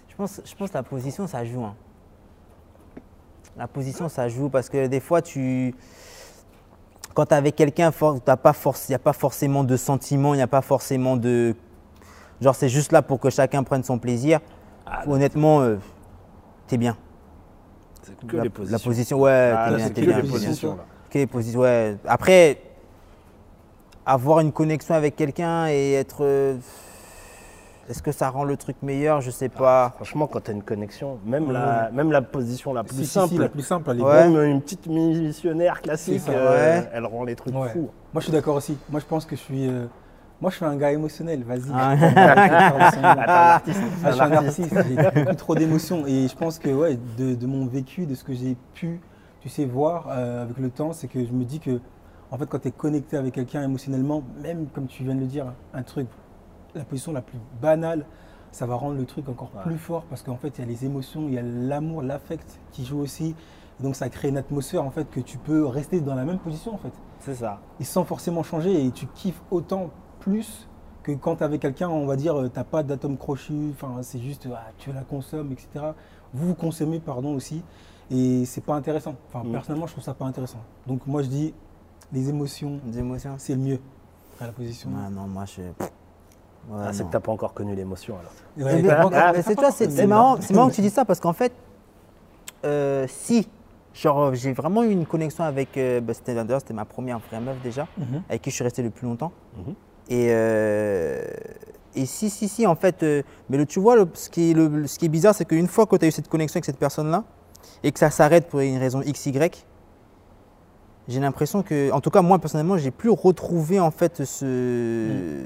Je 0.07 0.15
pense, 0.15 0.41
je 0.45 0.55
pense 0.55 0.69
que 0.69 0.75
la 0.77 0.83
position, 0.83 1.27
ça 1.27 1.43
joue. 1.43 1.63
hein. 1.65 1.75
La 3.57 3.67
position, 3.67 4.09
ça 4.09 4.27
joue 4.29 4.49
parce 4.49 4.69
que 4.69 4.87
des 4.87 4.99
fois, 4.99 5.21
tu. 5.21 5.75
Quand 7.13 7.27
tu 7.27 7.33
es 7.33 7.37
avec 7.37 7.55
quelqu'un, 7.55 7.91
il 8.01 8.13
n'y 8.15 8.95
a 8.95 8.99
pas 8.99 9.13
forcément 9.13 9.63
de 9.63 9.77
sentiments, 9.77 10.33
il 10.33 10.37
n'y 10.37 10.43
a 10.43 10.47
pas 10.47 10.61
forcément 10.61 11.15
de. 11.17 11.55
Genre, 12.41 12.55
c'est 12.55 12.69
juste 12.69 12.91
là 12.91 13.01
pour 13.03 13.19
que 13.19 13.29
chacun 13.29 13.63
prenne 13.63 13.83
son 13.83 13.99
plaisir. 13.99 14.39
Ah, 14.85 15.03
Honnêtement, 15.07 15.61
euh, 15.61 15.75
t'es 16.67 16.77
bien. 16.77 16.97
C'est 18.01 18.17
que 18.27 18.37
la, 18.37 18.43
les 18.43 18.49
la 18.49 18.53
positions. 18.55 18.79
position, 18.89 19.19
ouais, 19.21 19.53
Ah, 19.55 19.67
t'es 19.69 19.75
bien, 19.75 19.85
c'est 19.85 19.93
t'es 19.93 20.01
que 20.01 20.05
bien. 20.07 20.21
les 20.21 20.29
positions. 20.29 20.77
Que 21.11 21.17
les 21.19 21.27
positions, 21.27 21.59
ouais. 21.61 21.95
Après, 22.07 22.59
avoir 24.05 24.39
une 24.39 24.51
connexion 24.51 24.95
avec 24.95 25.15
quelqu'un 25.15 25.67
et 25.67 25.93
être. 25.93 26.17
euh, 26.25 26.57
Est-ce 27.89 28.01
que 28.01 28.11
ça 28.13 28.29
rend 28.29 28.45
le 28.45 28.55
truc 28.55 28.77
meilleur? 28.81 29.19
Je 29.21 29.29
sais 29.29 29.49
pas. 29.49 29.91
Franchement, 29.95 30.25
quand 30.27 30.41
tu 30.45 30.51
as 30.51 30.53
une 30.53 30.63
connexion, 30.63 31.19
même, 31.25 31.51
la, 31.51 31.89
même 31.91 32.11
la 32.11 32.21
position 32.21 32.73
la 32.73 32.83
plus 32.83 32.95
Si, 32.95 33.05
si, 33.05 33.11
simple, 33.11 33.27
si, 33.29 33.37
la 33.37 33.49
plus 33.49 33.61
simple, 33.61 33.91
elle 33.91 33.99
est 33.99 34.03
Ouais. 34.03 34.29
même 34.29 34.41
une 34.51 34.61
petite 34.61 34.87
missionnaire 34.87 35.81
classique, 35.81 36.21
ça, 36.21 36.31
euh, 36.31 36.79
ouais. 36.81 36.89
elle 36.93 37.05
rend 37.05 37.23
les 37.25 37.35
trucs 37.35 37.53
Ouais. 37.53 37.69
fous. 37.69 37.89
Moi, 38.13 38.19
je 38.19 38.23
suis 38.23 38.31
d'accord 38.31 38.55
aussi. 38.55 38.77
Moi, 38.89 38.99
je 39.01 39.05
pense 39.05 39.25
que 39.25 39.35
je 39.35 39.41
suis. 39.41 39.67
euh, 39.67 39.85
Moi, 40.41 40.49
je 40.51 40.55
suis 40.57 40.65
un 40.65 40.75
gars 40.77 40.91
émotionnel. 40.91 41.43
Vas-y. 41.43 41.71
Ah. 41.73 41.95
Ah, 42.85 43.61
je 43.65 44.11
suis 44.11 44.21
un 44.21 44.31
artiste. 44.31 44.73
J'ai 44.87 44.95
beaucoup 45.21 45.35
trop 45.35 45.55
d'émotions. 45.55 46.05
Et 46.07 46.27
je 46.27 46.35
pense 46.35 46.59
que, 46.59 46.69
ouais, 46.69 46.97
de, 47.17 47.35
de 47.35 47.45
mon 47.47 47.65
vécu, 47.65 48.05
de 48.05 48.15
ce 48.15 48.23
que 48.23 48.33
j'ai 48.33 48.55
pu, 48.73 48.99
tu 49.41 49.49
sais, 49.49 49.65
voir 49.65 50.07
euh, 50.09 50.43
avec 50.43 50.57
le 50.57 50.69
temps, 50.69 50.93
c'est 50.93 51.07
que 51.07 51.23
je 51.25 51.31
me 51.31 51.43
dis 51.43 51.59
que, 51.59 51.79
en 52.31 52.37
fait, 52.37 52.45
quand 52.45 52.59
tu 52.59 52.69
es 52.69 52.71
connecté 52.71 53.17
avec 53.17 53.33
quelqu'un 53.33 53.63
émotionnellement, 53.63 54.23
même 54.41 54.67
comme 54.73 54.87
tu 54.87 55.03
viens 55.03 55.15
de 55.15 55.19
le 55.21 55.25
dire, 55.27 55.45
un 55.73 55.83
truc, 55.83 56.07
la 56.75 56.83
position 56.85 57.11
la 57.13 57.21
plus 57.21 57.37
banale, 57.61 58.05
ça 58.51 58.65
va 58.65 58.75
rendre 58.75 58.95
le 58.97 59.05
truc 59.05 59.27
encore 59.29 59.49
Ouais. 59.55 59.63
plus 59.63 59.77
fort 59.77 60.03
parce 60.09 60.21
qu'en 60.23 60.37
fait, 60.37 60.57
il 60.57 60.61
y 60.61 60.63
a 60.63 60.67
les 60.67 60.85
émotions, 60.85 61.27
il 61.27 61.33
y 61.33 61.37
a 61.37 61.41
l'amour, 61.41 62.01
l'affect 62.01 62.59
qui 62.71 62.85
joue 62.85 62.99
aussi. 62.99 63.35
Et 63.79 63.83
donc, 63.83 63.95
ça 63.95 64.07
crée 64.09 64.29
une 64.29 64.37
atmosphère, 64.37 64.83
en 64.85 64.91
fait, 64.91 65.09
que 65.09 65.19
tu 65.19 65.37
peux 65.39 65.65
rester 65.65 65.99
dans 66.01 66.13
la 66.13 66.23
même 66.25 66.37
position, 66.37 66.75
en 66.75 66.77
fait 66.77 66.93
C'est 67.19 67.35
ça. 67.35 67.59
et 67.79 67.83
sans 67.83 68.03
forcément 68.05 68.43
changer 68.43 68.85
et 68.85 68.91
tu 68.91 69.07
kiffes 69.07 69.41
autant 69.49 69.89
plus 70.19 70.67
que 71.01 71.11
quand 71.11 71.37
tu 71.37 71.43
avec 71.43 71.61
quelqu'un, 71.61 71.89
on 71.89 72.05
va 72.05 72.15
dire, 72.15 72.39
euh, 72.39 72.49
t'as 72.49 72.63
pas 72.63 72.81
d'atome 72.83 73.17
crochu, 73.17 73.71
enfin 73.71 74.01
c'est 74.03 74.19
juste, 74.19 74.47
ah, 74.53 74.69
tu 74.77 74.93
la 74.93 75.01
consommes, 75.01 75.51
etc. 75.51 75.87
Vous 76.33 76.47
vous 76.49 76.55
consommez, 76.55 76.99
pardon, 76.99 77.33
aussi, 77.35 77.61
et 78.11 78.45
c'est 78.45 78.61
pas 78.61 78.75
intéressant. 78.75 79.15
Enfin, 79.27 79.43
Mm. 79.43 79.51
personnellement, 79.51 79.87
je 79.87 79.91
trouve 79.93 80.03
ça 80.03 80.13
pas 80.13 80.25
intéressant. 80.25 80.59
Donc 80.87 81.05
moi, 81.07 81.21
je 81.23 81.27
dis, 81.27 81.53
les 82.13 82.29
émotions, 82.29 82.79
émotions 82.95 83.35
c'est 83.37 83.55
le 83.55 83.61
mieux 83.61 83.79
à 84.39 84.45
la 84.45 84.53
position. 84.53 84.89
Ah 84.95 85.09
non, 85.09 85.27
moi 85.27 85.43
je. 85.45 85.61
Ouais, 86.69 86.79
Ah, 86.87 86.93
c'est 86.93 87.03
que 87.03 87.09
tu 87.09 87.13
n'as 87.15 87.19
pas 87.19 87.31
encore 87.31 87.53
connu 87.53 87.75
l'émotion 87.75 88.15
alors. 88.17 88.31
Ouais, 88.71 88.81
Mais- 88.81 88.89
ah, 88.89 89.31
mais 89.35 89.41
c'est 89.41 89.55
toi, 89.55 89.71
c'est 89.71 90.07
marrant, 90.07 90.37
c'est 90.39 90.53
marrant 90.53 90.69
que 90.69 90.75
tu 90.75 90.81
dis 90.81 90.89
ça 90.89 91.03
parce 91.05 91.19
qu'en 91.19 91.33
fait, 91.33 91.51
euh, 92.65 93.05
si, 93.09 93.49
genre 93.93 94.33
j'ai 94.33 94.53
vraiment 94.53 94.83
eu 94.83 94.89
une 94.91 95.05
connexion 95.05 95.43
avec, 95.43 95.75
euh, 95.77 95.99
bah, 96.01 96.13
c'était 96.13 96.33
d'ailleurs 96.33 96.61
c'était 96.61 96.73
ma 96.73 96.85
première 96.85 97.19
vraie 97.19 97.39
meuf 97.41 97.57
déjà, 97.61 97.87
Mhm. 97.97 98.23
avec 98.29 98.41
qui 98.41 98.49
je 98.49 98.55
suis 98.55 98.63
resté 98.63 98.81
le 98.81 98.89
plus 98.91 99.05
longtemps. 99.07 99.31
Mhm. 99.57 99.73
Et, 100.09 100.27
euh, 100.29 101.21
et 101.95 102.05
si, 102.05 102.29
si, 102.29 102.47
si, 102.47 102.65
en 102.65 102.75
fait, 102.75 103.03
euh, 103.03 103.23
mais 103.49 103.57
le, 103.57 103.65
tu 103.65 103.79
vois, 103.79 103.95
le- 103.95 104.07
ce, 104.13 104.29
qui 104.29 104.51
est, 104.51 104.53
le- 104.53 104.87
ce 104.87 104.97
qui 104.97 105.05
est 105.05 105.09
bizarre, 105.09 105.35
c'est 105.35 105.45
qu'une 105.45 105.67
fois 105.67 105.85
que 105.85 105.95
tu 105.97 106.05
as 106.05 106.07
eu 106.07 106.11
cette 106.11 106.29
connexion 106.29 106.57
avec 106.57 106.65
cette 106.65 106.79
personne-là, 106.79 107.23
et 107.83 107.91
que 107.91 107.99
ça 107.99 108.09
s'arrête 108.09 108.47
pour 108.47 108.61
une 108.61 108.77
raison 108.77 109.01
X, 109.01 109.25
Y, 109.25 109.65
j'ai 111.09 111.19
l'impression 111.19 111.61
que, 111.63 111.91
en 111.91 111.99
tout 111.99 112.09
cas 112.09 112.21
moi 112.21 112.39
personnellement, 112.39 112.77
j'ai 112.77 112.91
plus 112.91 113.09
retrouvé 113.09 113.79
en 113.81 113.91
fait 113.91 114.23
ce... 114.23 115.41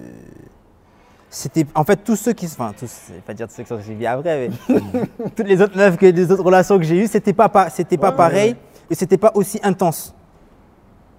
C'était 1.30 1.66
en 1.76 1.84
fait 1.84 1.98
tous 1.98 2.16
ceux 2.16 2.32
qui, 2.34 2.46
enfin 2.46 2.74
tous, 2.78 2.90
je 3.10 3.14
vais 3.16 3.20
pas 3.20 3.34
dire 3.34 3.48
tous 3.48 3.56
ceux 3.56 3.64
qui 3.64 3.70
sont 3.70 3.82
suivis 3.82 4.06
après, 4.08 4.50
mais 4.70 4.80
toutes 5.36 5.48
les 5.48 5.62
autres 5.62 5.76
meufs 5.78 5.98
que 5.98 6.06
les 6.06 6.32
autres 6.32 6.44
relations 6.44 6.78
que 6.78 6.86
j'ai 6.86 7.04
eues, 7.04 7.08
c'était 7.08 7.34
pas, 7.34 7.50
pa- 7.50 7.70
c'était 7.70 7.98
pas 7.98 8.12
Ouais, 8.12 8.16
pareil 8.16 8.52
ouais. 8.52 8.58
et 8.90 8.96
c'était 8.96 9.18
pas 9.18 9.32
aussi 9.36 9.60
intense. 9.62 10.16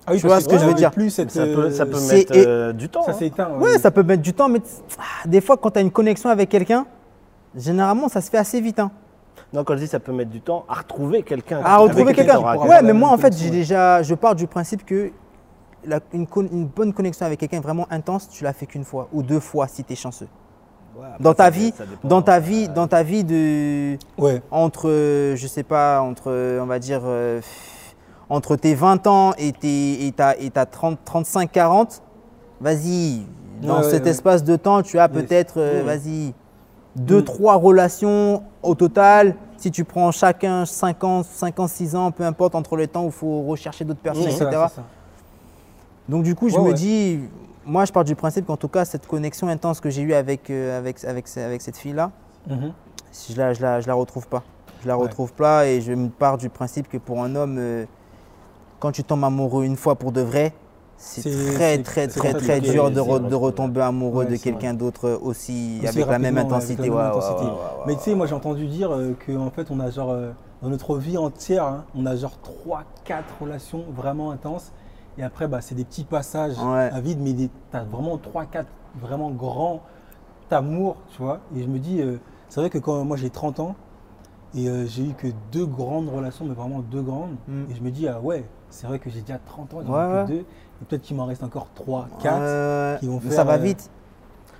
Ah 0.06 0.12
oui, 0.12 0.20
Tu 0.20 0.26
vois 0.26 0.40
ce 0.40 0.48
que 0.48 0.56
je 0.56 0.64
veux 0.64 0.72
dire? 0.72 0.90
Plus 0.92 1.10
cette, 1.10 1.30
Ça 1.30 1.44
peut, 1.44 1.70
ça 1.70 1.82
euh, 1.82 1.86
peut 1.86 1.98
c'est- 1.98 2.16
mettre 2.16 2.34
et- 2.36 2.46
euh, 2.46 2.72
du 2.72 2.88
temps. 2.88 3.02
ça 3.02 3.10
hein. 3.10 3.14
s'est 3.18 3.26
éteint. 3.26 3.50
Ouais, 3.58 3.78
ça 3.78 3.90
peut 3.90 4.02
mettre 4.02 4.22
du 4.22 4.32
temps, 4.32 4.48
mais 4.48 4.60
ah, 4.98 5.28
des 5.28 5.42
fois, 5.42 5.58
quand 5.58 5.72
tu 5.72 5.78
as 5.78 5.82
une 5.82 5.90
connexion 5.90 6.30
avec 6.30 6.48
quelqu'un, 6.48 6.86
généralement, 7.54 8.08
ça 8.08 8.22
se 8.22 8.30
fait 8.30 8.38
assez 8.38 8.62
vite. 8.62 8.78
hein. 8.78 8.90
Non, 9.52 9.62
quand 9.64 9.74
je 9.74 9.80
dis 9.80 9.86
ça 9.86 10.00
peut 10.00 10.12
mettre 10.12 10.30
du 10.30 10.40
temps, 10.40 10.64
à 10.70 10.74
retrouver 10.76 11.22
quelqu'un. 11.22 11.60
À 11.62 11.76
retrouver 11.76 12.14
quelqu'un. 12.14 12.38
Ouais, 12.40 12.80
mais 12.82 12.94
moi, 12.94 13.10
en 13.10 13.18
fait, 13.18 13.36
j'ai 13.36 13.50
déjà, 13.50 14.02
je 14.02 14.14
pars 14.14 14.34
du 14.34 14.46
principe 14.46 14.86
que 14.86 15.10
la- 15.84 16.00
une, 16.12 16.26
une 16.52 16.66
bonne 16.66 16.92
connexion 16.92 17.26
avec 17.26 17.40
quelqu'un 17.40 17.60
vraiment 17.60 17.86
intense, 17.90 18.28
tu 18.28 18.44
l'as 18.44 18.52
fait 18.52 18.66
qu'une 18.66 18.84
fois 18.84 19.08
ou 19.12 19.22
deux 19.22 19.40
fois 19.40 19.66
si 19.68 19.84
tu 19.84 19.92
es 19.92 19.96
chanceux. 19.96 20.28
Ouais, 20.98 21.06
Dans 21.20 21.34
ta 21.34 21.44
ça- 21.44 21.50
vie, 21.50 21.72
ça 21.76 21.84
dans 22.02 22.22
ta 22.22 22.40
vie, 22.40 22.68
dans 22.68 22.88
ta 22.88 23.02
vie 23.04 23.22
de 23.24 23.96
Ouais. 24.18 24.42
entre, 24.50 24.88
euh, 24.88 25.36
je 25.36 25.46
sais 25.46 25.62
pas, 25.62 26.00
entre, 26.02 26.24
euh, 26.32 26.60
on 26.60 26.66
va 26.66 26.78
dire, 26.80 27.02
euh, 27.04 27.40
entre 28.28 28.56
tes 28.56 28.74
20 28.74 29.06
ans 29.06 29.32
et 29.38 29.52
tes 29.52 30.06
et 30.06 30.12
ta, 30.12 30.36
et 30.36 30.50
ta 30.50 30.66
30, 30.66 30.98
35, 31.04 31.52
40, 31.52 32.02
vas-y, 32.60 33.22
dans 33.62 33.78
Ouais, 33.78 33.90
cet 33.90 34.04
ouais. 34.04 34.10
espace 34.10 34.42
de 34.44 34.56
temps, 34.56 34.82
tu 34.82 34.98
as 34.98 35.08
peut-être, 35.08 35.54
euh, 35.58 35.82
vas-y, 35.84 36.34
deux, 36.96 37.20
Mm. 37.20 37.24
trois 37.24 37.54
relations 37.54 38.42
au 38.62 38.74
total. 38.74 39.36
Si 39.56 39.70
tu 39.70 39.84
prends 39.84 40.10
chacun 40.10 40.64
5 40.66 41.02
ans, 41.04 41.22
5 41.22 41.58
ans, 41.60 41.68
6 41.68 41.94
ans, 41.94 42.10
peu 42.10 42.24
importe 42.24 42.54
entre 42.54 42.76
le 42.76 42.86
temps 42.88 43.04
où 43.04 43.06
il 43.06 43.12
faut 43.12 43.42
rechercher 43.42 43.84
d'autres 43.84 44.00
personnes, 44.00 44.24
etc. 44.28 44.46
ça. 44.74 44.82
Donc 46.08 46.22
du 46.24 46.34
coup, 46.34 46.48
je 46.48 46.56
Ouais, 46.56 46.62
me 46.62 46.68
ouais. 46.68 46.74
dis, 46.74 47.20
moi 47.66 47.84
je 47.84 47.92
pars 47.92 48.04
du 48.04 48.14
principe 48.14 48.46
qu'en 48.46 48.56
tout 48.56 48.68
cas, 48.68 48.84
cette 48.84 49.06
connexion 49.06 49.48
intense 49.48 49.80
que 49.80 49.90
j'ai 49.90 50.02
eue 50.02 50.14
avec, 50.14 50.50
euh, 50.50 50.78
avec, 50.78 51.04
avec, 51.04 51.26
avec 51.36 51.60
cette 51.62 51.76
fille-là, 51.76 52.10
Mhm. 52.48 52.72
je 53.30 53.36
la, 53.36 53.52
je 53.52 53.60
la, 53.62 53.80
je 53.80 53.86
la 53.86 53.94
retrouve 53.94 54.26
pas. 54.26 54.42
Je 54.82 54.88
la 54.88 54.96
Ouais. 54.96 55.02
retrouve 55.04 55.32
pas 55.32 55.66
et 55.66 55.80
je 55.80 55.92
me 55.92 56.08
pars 56.08 56.38
du 56.38 56.48
principe 56.48 56.88
que 56.88 56.96
pour 56.98 57.22
un 57.22 57.34
homme, 57.34 57.56
euh, 57.58 57.84
quand 58.80 58.92
tu 58.92 59.02
tombes 59.04 59.24
amoureux 59.24 59.64
une 59.64 59.76
fois 59.76 59.96
pour 59.96 60.12
de 60.12 60.20
vrai, 60.20 60.52
c'est 60.96 61.20
C'est- 61.22 61.30
très 61.54 61.76
c'est- 61.76 61.82
très 61.82 62.08
c'est 62.08 62.18
très 62.20 62.32
très 62.34 62.60
dur 62.60 62.90
de, 62.90 63.00
re- 63.00 63.32
retomber 63.34 63.82
amoureux 63.82 64.24
de 64.24 64.36
quelqu'un 64.36 64.72
d'autre 64.74 65.18
aussi, 65.22 65.78
Aussi 65.82 65.86
avec 65.88 66.06
la 66.08 66.18
même 66.18 66.38
intensité. 66.38 66.88
la 66.88 67.12
Mais 67.86 67.94
tu 67.96 68.00
sais, 68.02 68.14
moi 68.14 68.26
j'ai 68.26 68.34
entendu 68.34 68.66
dire 68.66 68.92
euh, 68.92 69.14
qu'en 69.26 69.50
fait 69.50 69.70
on 69.70 69.78
a 69.80 69.90
genre, 69.90 70.10
euh, 70.10 70.30
dans 70.62 70.68
notre 70.70 70.96
vie 70.96 71.18
entière, 71.18 71.64
hein, 71.64 71.84
on 71.96 72.06
a 72.06 72.16
genre 72.16 72.38
3-4 72.42 73.24
relations 73.40 73.84
vraiment 73.94 74.30
intenses. 74.30 74.72
Et 75.18 75.22
après, 75.24 75.48
bah, 75.48 75.60
c'est 75.60 75.74
des 75.74 75.84
petits 75.84 76.04
passages 76.04 76.56
Ouais. 76.58 76.90
à 76.92 77.00
vide, 77.00 77.18
mais 77.20 77.34
tu 77.34 77.50
as 77.72 77.82
vraiment 77.82 78.16
3-4 78.16 78.64
vraiment 79.00 79.30
grands 79.30 79.82
amours, 80.50 80.96
tu 81.10 81.20
vois. 81.20 81.40
Et 81.56 81.62
je 81.62 81.68
me 81.68 81.78
dis, 81.78 82.00
euh, 82.00 82.18
c'est 82.48 82.60
vrai 82.60 82.70
que 82.70 82.78
quand 82.78 83.04
moi 83.04 83.16
j'ai 83.16 83.28
30 83.28 83.60
ans, 83.60 83.74
et 84.54 84.68
euh, 84.68 84.86
j'ai 84.86 85.02
eu 85.04 85.12
que 85.12 85.26
deux 85.52 85.66
grandes 85.66 86.08
relations, 86.08 86.44
mais 86.46 86.54
vraiment 86.54 86.78
deux 86.80 87.02
grandes. 87.02 87.36
Mm. 87.48 87.64
Et 87.70 87.74
je 87.74 87.82
me 87.82 87.90
dis, 87.90 88.08
ah 88.08 88.20
ouais, 88.20 88.44
c'est 88.70 88.86
vrai 88.86 88.98
que 88.98 89.10
j'ai 89.10 89.20
déjà 89.20 89.38
30 89.38 89.74
ans, 89.74 89.78
j'en 89.86 89.92
ai 89.92 89.96
Ouais, 89.96 90.04
que 90.26 90.30
ouais. 90.32 90.38
deux. 90.38 90.44
Et 90.80 90.84
peut-être 90.88 91.02
qu'il 91.02 91.16
m'en 91.16 91.26
reste 91.26 91.42
encore 91.42 91.66
3, 91.74 92.08
4. 92.22 92.38
Euh, 92.40 92.96
qui 92.96 93.06
vont 93.06 93.14
mais 93.14 93.20
faire, 93.20 93.32
ça 93.32 93.44
va 93.44 93.54
euh, 93.54 93.58
vite. 93.58 93.90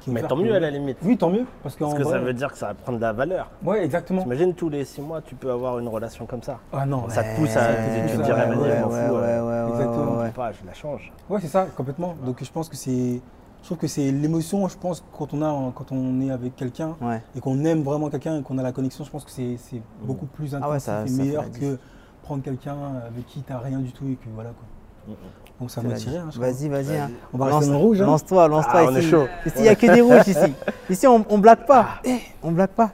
Mais 0.07 0.23
tant 0.23 0.37
mieux 0.37 0.55
à 0.55 0.61
la 0.61 0.71
limite. 0.71 0.99
Oui, 1.02 1.17
tant 1.17 1.28
mieux. 1.31 1.45
Parce, 1.62 1.76
Parce 1.76 1.95
que 1.95 2.05
ça 2.05 2.19
veut 2.19 2.33
dire 2.33 2.52
que 2.52 2.59
ça 2.59 2.69
va 2.69 2.75
prendre 2.75 2.99
de 2.99 3.02
la 3.02 3.12
valeur. 3.12 3.50
Ouais, 3.62 3.85
exactement. 3.85 4.23
T'imagines 4.23 4.55
tous 4.55 4.69
les 4.69 4.85
six 4.85 5.00
mois, 5.02 5.21
tu 5.21 5.35
peux 5.35 5.50
avoir 5.50 5.78
une 5.78 5.88
relation 5.88 6.25
comme 6.26 6.43
ça. 6.43 6.59
Ah 6.73 6.87
non, 6.87 7.09
Ça 7.09 7.23
te 7.25 7.37
pousse 7.37 7.57
à. 7.57 7.69
Ouais, 7.71 7.76
tu 8.11 8.17
te 8.17 8.23
ouais, 8.23 8.28
ouais, 8.28 8.57
ouais, 8.57 8.81
fous. 8.83 8.93
euh, 8.95 9.67
ouais, 9.67 9.73
Exactement. 9.73 10.19
ouais, 10.19 10.31
pas, 10.31 10.52
je 10.52 10.67
la 10.67 10.75
change. 10.75 11.12
Ouais, 11.28 11.40
c'est 11.40 11.49
ça, 11.49 11.67
complètement. 11.76 12.14
Donc 12.25 12.43
je 12.43 12.50
pense 12.50 12.69
que 12.69 12.76
c'est. 12.76 13.21
Je 13.61 13.64
trouve 13.67 13.78
que 13.78 13.88
c'est 13.88 14.12
l'émotion, 14.12 14.69
je 14.69 14.78
pense, 14.78 15.05
quand 15.19 15.35
on, 15.35 15.43
a, 15.43 15.73
quand 15.75 15.90
on 15.90 16.21
est 16.21 16.31
avec 16.31 16.55
quelqu'un 16.55 16.95
et 17.35 17.40
qu'on 17.40 17.64
aime 17.64 17.83
vraiment 17.83 18.09
quelqu'un 18.09 18.38
et 18.38 18.43
qu'on 18.43 18.57
a 18.57 18.62
la 18.62 18.71
connexion, 18.73 19.02
je 19.05 19.11
pense 19.11 19.25
que 19.25 19.33
c'est 19.33 19.57
c'est 19.59 19.83
beaucoup 20.02 20.26
plus 20.26 20.55
intensif 20.55 20.88
Ah 20.88 21.05
et 21.05 21.09
ça 21.09 21.17
meilleur 21.17 21.50
que 21.50 21.76
prendre 22.23 22.43
quelqu'un 22.43 22.76
avec 23.07 23.26
qui 23.26 23.43
tu 23.43 23.52
n'as 23.52 23.59
rien 23.59 23.81
du 23.81 23.90
tout 23.93 24.07
et 24.07 24.14
que 24.14 24.28
voilà 24.33 24.50
quoi. 24.50 25.14
Mhm. 25.14 25.17
Donc 25.61 25.71
ça 25.71 25.83
m'a 25.83 25.95
tiré. 25.95 26.17
hein. 26.19 26.29
Vas-y, 26.37 26.69
vas-y. 26.69 26.97
hein. 26.97 27.11
On 27.33 27.38
va 27.38 27.47
rester 27.47 27.67
dans 27.67 27.73
le 27.73 27.79
rouge. 27.79 28.00
hein. 28.00 28.07
Lance-toi, 28.07 28.47
lance-toi 28.49 28.81
Ah, 28.81 28.85
on 28.87 28.91
ici. 28.97 28.99
est 28.99 29.11
chaud. 29.11 29.27
Ici, 29.45 29.55
il 29.57 29.62
n'y 29.62 29.69
a 29.69 29.75
que 29.75 29.87
des 29.93 30.00
rouges 30.00 30.29
ici. 30.29 30.55
Ici, 30.91 31.07
on, 31.07 31.25
on 31.29 31.38
blague 31.38 31.67
pas. 31.67 32.00
On 32.43 32.53
blague 32.53 32.71
pas. 32.71 32.91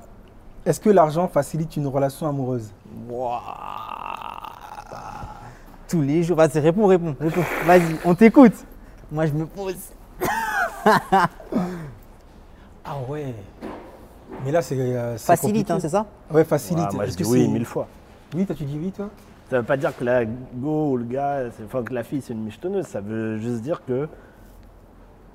Est-ce 0.64 0.80
que 0.80 0.88
l'argent 0.90 1.28
facilite 1.28 1.76
une 1.76 1.86
relation 1.86 2.26
amoureuse? 2.26 2.72
Tous 5.88 6.00
les 6.00 6.22
jours. 6.22 6.36
Vas-y, 6.38 6.58
réponds, 6.58 6.86
réponds, 6.86 7.14
réponds. 7.20 7.42
Vas-y, 7.66 7.96
on 8.04 8.14
t'écoute. 8.14 8.54
Moi, 9.12 9.26
je 9.26 9.32
me 9.32 9.46
pose. 9.46 9.76
Ah 12.86 12.98
ouais. 13.08 13.34
Mais 14.44 14.52
là, 14.52 14.60
c'est. 14.60 14.76
euh, 14.78 15.16
c'est 15.16 15.24
Facilite, 15.26 15.70
hein, 15.70 15.78
c'est 15.80 15.88
ça? 15.88 16.04
Ouais, 16.30 16.44
facilite. 16.44 16.84
Ah, 16.90 16.94
moi, 16.94 17.06
je 17.06 17.12
dis 17.12 17.22
que 17.22 17.28
oui 17.28 17.48
mille 17.48 17.64
fois. 17.64 17.86
Oui, 18.34 18.44
toi 18.44 18.54
tu 18.54 18.64
dis 18.64 18.78
oui, 18.78 18.90
toi? 18.92 19.08
Ça 19.50 19.58
veut 19.58 19.64
pas 19.66 19.76
dire 19.76 19.96
que 19.96 20.04
la 20.04 20.24
go 20.24 20.92
ou 20.92 20.96
le 20.96 21.04
gars, 21.04 21.44
enfin 21.64 21.82
que 21.82 21.92
la 21.94 22.02
fille 22.02 22.22
c'est 22.22 22.32
une 22.32 22.42
michetonneuse. 22.44 22.86
Ça 22.86 23.00
veut 23.00 23.36
juste 23.36 23.60
dire 23.62 23.84
que 23.84 24.08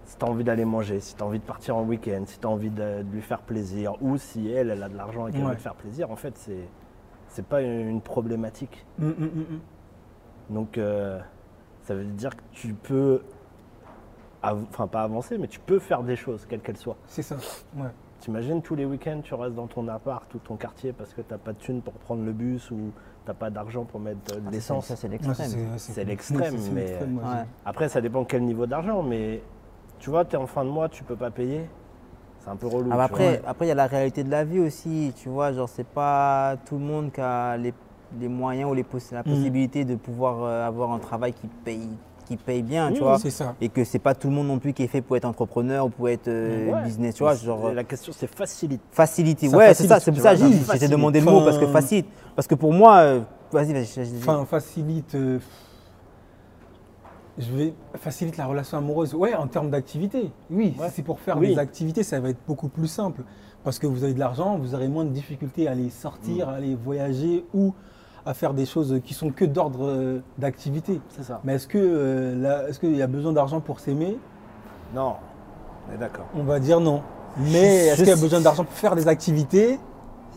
si 0.05 0.17
tu 0.17 0.25
as 0.25 0.27
envie 0.27 0.43
d'aller 0.43 0.65
manger, 0.65 0.99
si 0.99 1.15
tu 1.15 1.21
as 1.21 1.25
envie 1.25 1.39
de 1.39 1.43
partir 1.45 1.75
en 1.77 1.83
week-end, 1.83 2.23
si 2.25 2.39
tu 2.39 2.47
as 2.47 2.49
envie 2.49 2.71
de, 2.71 3.03
de 3.03 3.11
lui 3.11 3.21
faire 3.21 3.41
plaisir, 3.41 3.93
ou 4.01 4.17
si 4.17 4.49
elle, 4.51 4.71
elle 4.71 4.81
a 4.81 4.89
de 4.89 4.97
l'argent 4.97 5.27
et 5.27 5.31
qu'elle 5.31 5.43
Ouais. 5.43 5.49
veut 5.51 5.55
te 5.57 5.61
faire 5.61 5.75
plaisir, 5.75 6.09
en 6.11 6.15
fait, 6.15 6.35
c'est 6.37 6.67
c'est 7.27 7.45
pas 7.45 7.61
une, 7.61 8.01
problématique. 8.01 8.83
Hum, 8.99 9.13
hum, 9.19 9.29
hum. 9.37 9.59
Donc 10.49 10.79
euh, 10.79 11.19
ça 11.83 11.93
veut 11.93 12.05
dire 12.05 12.35
que 12.35 12.41
tu 12.51 12.73
peux, 12.73 13.21
av- 14.41 14.65
enfin 14.69 14.87
pas 14.87 15.03
avancer, 15.03 15.37
mais 15.37 15.47
tu 15.47 15.59
peux 15.59 15.77
faire 15.77 16.01
des 16.01 16.15
choses, 16.15 16.47
quelles 16.49 16.61
qu'elles 16.61 16.77
soient. 16.77 16.97
C'est 17.05 17.21
ça. 17.21 17.35
Ouais. 17.77 17.89
T'imagines 18.19 18.63
tous 18.63 18.73
les 18.73 18.85
week-ends, 18.85 19.21
tu 19.23 19.35
restes 19.35 19.53
dans 19.55 19.67
ton 19.67 19.87
appart 19.87 20.33
ou 20.33 20.39
ton 20.39 20.55
quartier 20.55 20.91
parce 20.91 21.13
que 21.13 21.21
t'as 21.21 21.37
pas 21.37 21.53
de 21.53 21.59
thune 21.59 21.83
pour 21.83 21.93
prendre 21.93 22.25
le 22.25 22.33
bus 22.33 22.71
ou 22.71 22.91
t'as 23.25 23.33
pas 23.33 23.49
d'argent 23.49 23.83
pour 23.85 23.99
mettre 23.99 24.35
de 24.35 24.49
l'essence. 24.51 24.85
Ça, 24.87 24.95
c'est 24.95 25.07
l'extrême. 25.07 25.35
C'est 25.77 26.03
l'extrême, 26.03 26.55
mais- 26.73 26.97
ouais. 27.03 27.45
Après, 27.65 27.89
ça 27.89 28.01
dépend 28.01 28.23
quel 28.23 28.43
niveau 28.43 28.65
d'argent, 28.65 29.03
mais 29.03 29.41
tu 29.99 30.09
vois, 30.09 30.25
tu 30.25 30.35
es 30.35 30.39
en 30.39 30.47
fin 30.47 30.63
de 30.65 30.69
mois, 30.69 30.89
tu 30.89 31.03
peux 31.03 31.15
pas 31.15 31.31
payer. 31.31 31.69
C'est 32.39 32.49
un 32.49 32.55
peu 32.55 32.67
relou. 32.67 32.89
Ah 32.91 32.95
bah 32.97 33.03
après, 33.03 33.41
après, 33.45 33.65
il 33.65 33.69
y 33.69 33.71
a 33.71 33.75
la 33.75 33.87
réalité 33.87 34.23
de 34.23 34.31
la 34.31 34.45
vie 34.45 34.59
aussi, 34.59 35.13
tu 35.17 35.27
vois, 35.29 35.51
genre 35.51 35.67
c'est 35.67 35.85
pas 35.85 36.55
tout 36.65 36.75
le 36.75 36.85
monde 36.85 37.11
qui 37.11 37.19
a 37.19 37.57
les, 37.57 37.73
les 38.19 38.29
moyens 38.29 38.71
ou 38.71 38.73
les 38.73 38.83
possi- 38.83 39.13
la 39.13 39.19
Mhm. 39.19 39.25
possibilité 39.33 39.83
de 39.83 39.95
pouvoir 39.95 40.41
euh, 40.43 40.65
avoir 40.65 40.91
un 40.93 40.99
travail 40.99 41.33
qui 41.33 41.47
paye, 41.47 41.89
qui 42.29 42.37
paye 42.37 42.61
bien, 42.61 42.89
Oui, 42.89 42.93
tu 42.93 42.99
vois. 43.01 43.17
Ça. 43.17 43.55
Et 43.59 43.69
que 43.69 43.83
c'est 43.83 43.97
pas 43.99 44.13
tout 44.13 44.27
le 44.27 44.33
monde 44.35 44.47
non 44.47 44.59
plus 44.59 44.73
qui 44.73 44.83
est 44.83 44.87
fait 44.87 45.01
pour 45.01 45.17
être 45.17 45.25
entrepreneur 45.25 45.85
ou 45.87 45.89
pour 45.89 46.07
être 46.09 46.27
euh, 46.27 46.71
Ouais. 46.71 46.83
business, 46.83 47.15
tu 47.15 47.23
vois, 47.23 47.33
genre 47.35 47.67
c'est- 47.69 47.73
La 47.73 47.83
question, 47.83 48.13
c'est 48.15 48.27
facilite. 48.27 48.81
facilité. 48.91 49.49
Ça 49.49 49.57
Ouais, 49.57 49.73
c'est 49.73 49.87
ça, 49.87 49.99
c'est 49.99 50.11
pour 50.11 50.21
ça 50.21 50.35
que 50.35 50.79
j'ai 50.79 50.87
demandé 50.87 51.19
le 51.19 51.25
mot 51.25 51.41
parce 51.41 51.57
que 51.57 51.67
facilite. 51.67 52.05
Parce 52.35 52.47
que 52.47 52.55
pour 52.55 52.71
moi, 52.71 52.97
euh, 52.99 53.21
vas-y, 53.51 53.73
vas-y. 53.73 54.17
Enfin, 54.19 54.45
facilite. 54.45 55.15
euh, 55.15 55.39
je 57.37 57.51
vais 57.53 57.73
facilite 57.95 58.37
la 58.37 58.45
relation 58.45 58.77
amoureuse. 58.77 59.13
Ouais, 59.15 59.33
en 59.33 59.47
termes 59.47 59.69
d'activité. 59.69 60.29
Oui, 60.51 60.75
Ouais. 60.79 60.87
c'est 60.93 61.03
pour 61.03 61.19
faire 61.19 61.37
Oui. 61.37 61.47
des 61.49 61.57
activités, 61.59 62.03
ça 62.03 62.19
va 62.19 62.29
être 62.29 62.39
beaucoup 62.47 62.67
plus 62.69 62.87
simple. 62.87 63.23
Parce 63.63 63.79
que 63.79 63.87
vous 63.87 64.03
avez 64.03 64.13
de 64.13 64.19
l'argent, 64.19 64.57
vous 64.57 64.75
aurez 64.75 64.87
moins 64.87 65.03
de 65.05 65.09
difficultés 65.11 65.67
à 65.67 65.71
aller 65.71 65.89
sortir, 65.89 66.47
Mm. 66.47 66.49
à 66.49 66.53
aller 66.53 66.75
voyager 66.75 67.45
ou 67.53 67.73
à 68.25 68.33
faire 68.33 68.53
des 68.53 68.65
choses 68.65 68.99
qui 69.05 69.13
sont 69.13 69.31
que 69.31 69.45
d'ordre 69.45 69.87
euh, 69.87 70.19
d'activité. 70.37 71.01
C'est 71.15 71.23
ça. 71.23 71.39
Mais 71.43 71.55
est-ce 71.55 71.67
que 71.67 71.77
euh, 71.77 72.67
est-ce 72.67 72.79
qu'il 72.79 72.95
y 72.95 73.01
a 73.01 73.07
besoin 73.07 73.33
d'argent 73.33 73.59
pour 73.59 73.79
s'aimer? 73.79 74.17
Non, 74.93 75.15
on 75.89 75.95
est 75.95 75.97
d'accord. 75.97 76.25
On 76.35 76.43
va 76.43 76.59
dire 76.59 76.79
non. 76.79 77.01
Mais 77.37 77.87
est-ce 77.87 77.97
qu'il 77.97 78.09
y 78.09 78.11
a 78.11 78.15
besoin 78.15 78.41
d'argent 78.41 78.63
pour 78.63 78.73
faire 78.73 78.95
des 78.95 79.07
activités? 79.07 79.79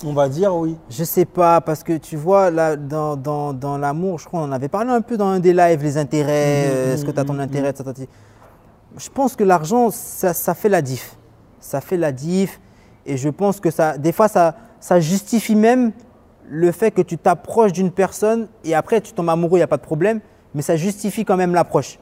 On 0.04 0.12
va 0.12 0.28
dire 0.28 0.54
oui. 0.54 0.76
Je 0.90 1.04
sais 1.04 1.24
pas, 1.24 1.60
parce 1.60 1.82
que 1.84 1.96
tu 1.96 2.16
vois, 2.16 2.50
là, 2.50 2.76
dans, 2.76 3.16
dans, 3.16 3.52
dans 3.52 3.78
l'amour, 3.78 4.18
je 4.18 4.26
crois 4.26 4.40
qu'on 4.40 4.46
en 4.46 4.52
avait 4.52 4.68
parlé 4.68 4.90
un 4.90 5.00
peu 5.00 5.16
dans 5.16 5.28
un 5.28 5.38
des 5.38 5.52
lives, 5.52 5.82
les 5.82 5.96
intérêts, 5.96 6.66
Mhm, 6.66 6.72
euh, 6.72 6.94
est-ce 6.94 7.04
que 7.04 7.10
tu 7.10 7.20
as 7.20 7.24
ton 7.24 7.34
mhm, 7.34 7.40
intérêt, 7.40 7.70
etc. 7.70 8.06
Je 8.96 9.08
pense 9.10 9.36
que 9.36 9.44
l'argent, 9.44 9.90
ça, 9.90 10.34
ça 10.34 10.54
fait 10.54 10.68
la 10.68 10.82
diff. 10.82 11.16
Ça 11.60 11.80
fait 11.80 11.96
la 11.96 12.12
diff. 12.12 12.60
Et 13.06 13.16
je 13.16 13.28
pense 13.28 13.60
que 13.60 13.70
ça, 13.70 13.96
des 13.96 14.12
fois, 14.12 14.28
ça, 14.28 14.54
ça 14.80 15.00
justifie 15.00 15.54
même 15.56 15.92
le 16.48 16.72
fait 16.72 16.90
que 16.90 17.02
tu 17.02 17.18
t'approches 17.18 17.72
d'une 17.72 17.90
personne 17.90 18.48
et 18.64 18.74
après 18.74 19.00
tu 19.00 19.12
tombes 19.12 19.30
amoureux, 19.30 19.58
il 19.58 19.60
n'y 19.60 19.64
a 19.64 19.68
pas 19.68 19.76
de 19.76 19.82
problème, 19.82 20.20
mais 20.54 20.62
ça 20.62 20.76
justifie 20.76 21.24
quand 21.24 21.36
même 21.36 21.54
l'approche. 21.54 21.98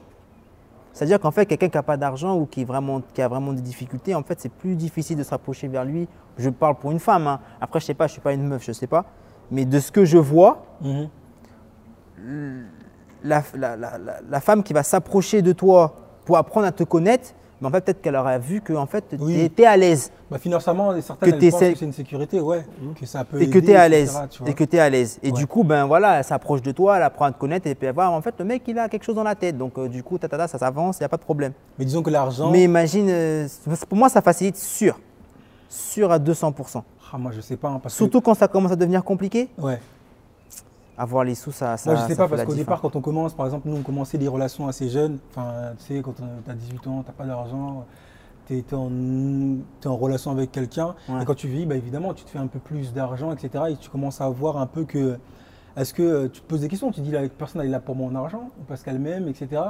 C'est-à-dire 0.93 1.21
qu'en 1.21 1.31
fait, 1.31 1.47
quelqu'un 1.47 1.69
qui 1.69 1.77
n'a 1.77 1.85
pas 1.85 1.97
d'argent 1.97 2.37
ou 2.37 2.47
qui, 2.47 2.63
est 2.63 2.65
vraiment, 2.65 3.01
qui 3.15 3.23
a 3.23 3.29
vraiment 3.29 3.53
des 3.53 3.63
difficultés, 3.63 4.15
en 4.15 4.25
fait, 4.25 4.41
c'est 4.41 4.49
plus 4.53 4.75
difficile 4.75 5.17
de 5.17 5.23
se 5.23 5.31
rapprocher 5.31 5.69
vers 5.69 5.85
lui. 5.85 6.09
Je 6.37 6.51
parle 6.51 6.75
pour 6.77 6.91
une 6.91 6.99
femme. 6.99 7.29
hein. 7.29 7.39
Après, 7.61 7.79
je 7.79 7.85
sais 7.87 7.95
pas, 7.95 8.09
je 8.09 8.13
suis 8.13 8.21
pas 8.21 8.33
une 8.33 8.43
meuf, 8.47 8.65
je 8.65 8.73
sais 8.73 8.89
pas. 8.89 9.05
Mais 9.53 9.65
de 9.65 9.79
ce 9.79 9.93
que 9.93 10.05
je 10.05 10.19
vois, 10.19 10.65
la- 13.23 13.43
la- 13.55 13.77
la- 13.77 13.99
la 14.29 14.41
femme 14.41 14.63
qui 14.63 14.73
va 14.73 14.83
s'approcher 14.83 15.43
de 15.43 15.53
toi 15.53 15.95
pour 16.25 16.37
apprendre 16.37 16.67
à 16.67 16.73
te 16.73 16.83
connaître, 16.85 17.35
mais 17.61 17.69
en 17.69 17.71
fait, 17.71 17.81
peut-être 17.83 18.01
qu'elle 18.03 18.17
aura 18.17 18.39
vu 18.39 18.61
que 18.61 18.73
en 18.73 18.87
fait, 18.87 19.05
tu 19.19 19.35
étais 19.41 19.67
à 19.67 19.77
l'aise 19.77 20.11
Bah, 20.31 20.39
financièrement, 20.39 20.99
certaines 21.01 21.33
Que 21.39 21.51
pensent 21.51 21.61
que 21.61 21.75
c'est 21.77 21.85
une 21.85 21.93
sécurité, 21.93 22.41
ouais. 22.41 22.65
Que 22.99 23.07
ça 23.07 23.25
peut 23.25 23.41
et 23.43 23.51
que 23.51 23.59
tu 23.59 23.71
es 23.71 23.77
à 23.77 23.89
l'aise. 23.89 24.19
Et 24.47 24.55
que 24.55 24.65
tu 24.65 24.77
es 24.77 24.81
à 24.81 24.89
l'aise. 24.89 25.19
Et 25.23 25.27
Ouais. 25.27 25.33
du 25.33 25.47
coup, 25.47 25.63
ben 25.65 25.87
voilà, 25.87 26.19
elle 26.19 26.25
s'approche 26.25 26.63
de 26.63 26.73
toi, 26.73 26.97
elle 26.97 27.03
apprend 27.03 27.27
à 27.27 27.33
te 27.33 27.39
connaître 27.39 27.67
et 27.67 27.75
puis 27.75 27.87
elle 27.87 27.95
voit, 27.95 28.09
en 28.09 28.21
fait, 28.23 28.35
le 28.39 28.45
mec, 28.45 28.63
il 28.67 28.79
a 28.79 28.89
quelque 28.89 29.05
chose 29.05 29.15
dans 29.15 29.23
la 29.23 29.35
tête. 29.35 29.59
Donc, 29.59 29.79
euh, 29.79 29.89
du 29.89 30.03
coup, 30.03 30.17
tatata, 30.19 30.49
ça 30.49 30.59
s'avance, 30.59 30.99
il 30.99 31.03
n'y 31.03 31.07
a 31.07 31.09
pas 31.09 31.17
de 31.19 31.23
problème. 31.23 31.53
Mais 31.79 31.85
disons 31.85 32.03
que 32.03 32.11
l'argent. 32.11 32.51
Mais 32.51 32.65
imagine, 32.65 33.09
euh, 33.11 33.49
pour 33.89 33.99
moi, 33.99 34.09
ça 34.09 34.23
facilite 34.23 34.57
sûr. 34.57 34.99
Sûr 35.69 36.11
à 36.11 36.19
200%. 36.19 36.83
Ah, 37.13 37.19
moi, 37.19 37.33
je 37.35 37.41
sais 37.41 37.57
pas. 37.57 37.69
hein, 37.69 37.81
parce 37.83 37.95
Surtout 37.95 38.21
quand 38.21 38.35
ça 38.35 38.49
commence 38.49 38.73
à 38.73 38.77
devenir 38.77 39.03
compliqué. 39.05 39.49
Ouais. 39.59 39.79
Avoir 41.01 41.25
les 41.25 41.35
sous, 41.35 41.51
ça. 41.51 41.77
ça 41.77 41.93
Moi, 41.93 42.03
je 42.03 42.09
sais 42.09 42.17
pas, 42.17 42.29
parce 42.29 42.45
qu'au 42.45 42.55
départ, 42.55 42.81
quand 42.81 42.95
on 42.95 43.01
commence, 43.01 43.33
par 43.33 43.47
exemple, 43.47 43.69
nous, 43.69 43.77
on 43.77 43.83
commençait 43.83 44.19
des 44.19 44.29
relations 44.29 44.69
assez 44.69 44.89
jeunes. 44.89 45.19
Enfin, 45.31 45.73
tu 45.79 45.95
sais, 45.95 46.03
quand 46.03 46.15
tu 46.15 46.51
as 46.51 46.55
18 46.55 46.87
ans, 46.89 47.03
tu 47.05 47.13
pas 47.13 47.25
d'argent, 47.25 47.87
tu 48.47 48.59
es, 48.59 48.75
en, 48.75 48.91
t'es 49.81 49.89
en 49.89 49.97
relation 49.97 50.31
avec 50.31 50.53
quelqu'un. 50.53 50.95
Ouais. 51.09 51.23
Et 51.23 51.25
quand 51.25 51.35
tu 51.35 51.49
vis, 51.49 51.65
bah, 51.65 51.77
évidemment, 51.77 52.13
tu 52.13 52.25
te 52.25 52.31
fais 52.31 52.39
un 52.39 52.47
peu 52.47 52.59
plus 52.59 52.93
d'argent, 52.93 53.33
etc. 53.33 53.65
Et 53.71 53.77
tu 53.77 53.89
commences 53.89 54.21
à 54.21 54.29
voir 54.29 54.59
un 54.59 54.67
peu 54.67 54.85
que. 54.85 55.19
Est-ce 55.77 55.95
que 55.95 56.03
euh, 56.03 56.29
tu 56.29 56.41
te 56.41 56.47
poses 56.47 56.61
des 56.61 56.69
questions 56.69 56.91
Tu 56.91 57.01
te 57.01 57.07
dis, 57.07 57.13
la 57.13 57.29
personne, 57.29 57.63
elle 57.63 57.69
est 57.69 57.71
là 57.71 57.81
pour 57.81 57.95
mon 57.95 58.15
argent, 58.15 58.51
ou 58.61 58.65
parce 58.67 58.83
qu'elle 58.83 58.99
m'aime, 58.99 59.29
etc. 59.29 59.63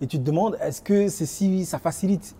Et 0.00 0.06
tu 0.06 0.18
te 0.18 0.24
demandes, 0.24 0.56
est-ce 0.60 0.80
que 0.80 1.08
c'est 1.08 1.26
si, 1.26 1.64
ça 1.64 1.78
facilite 1.78 2.36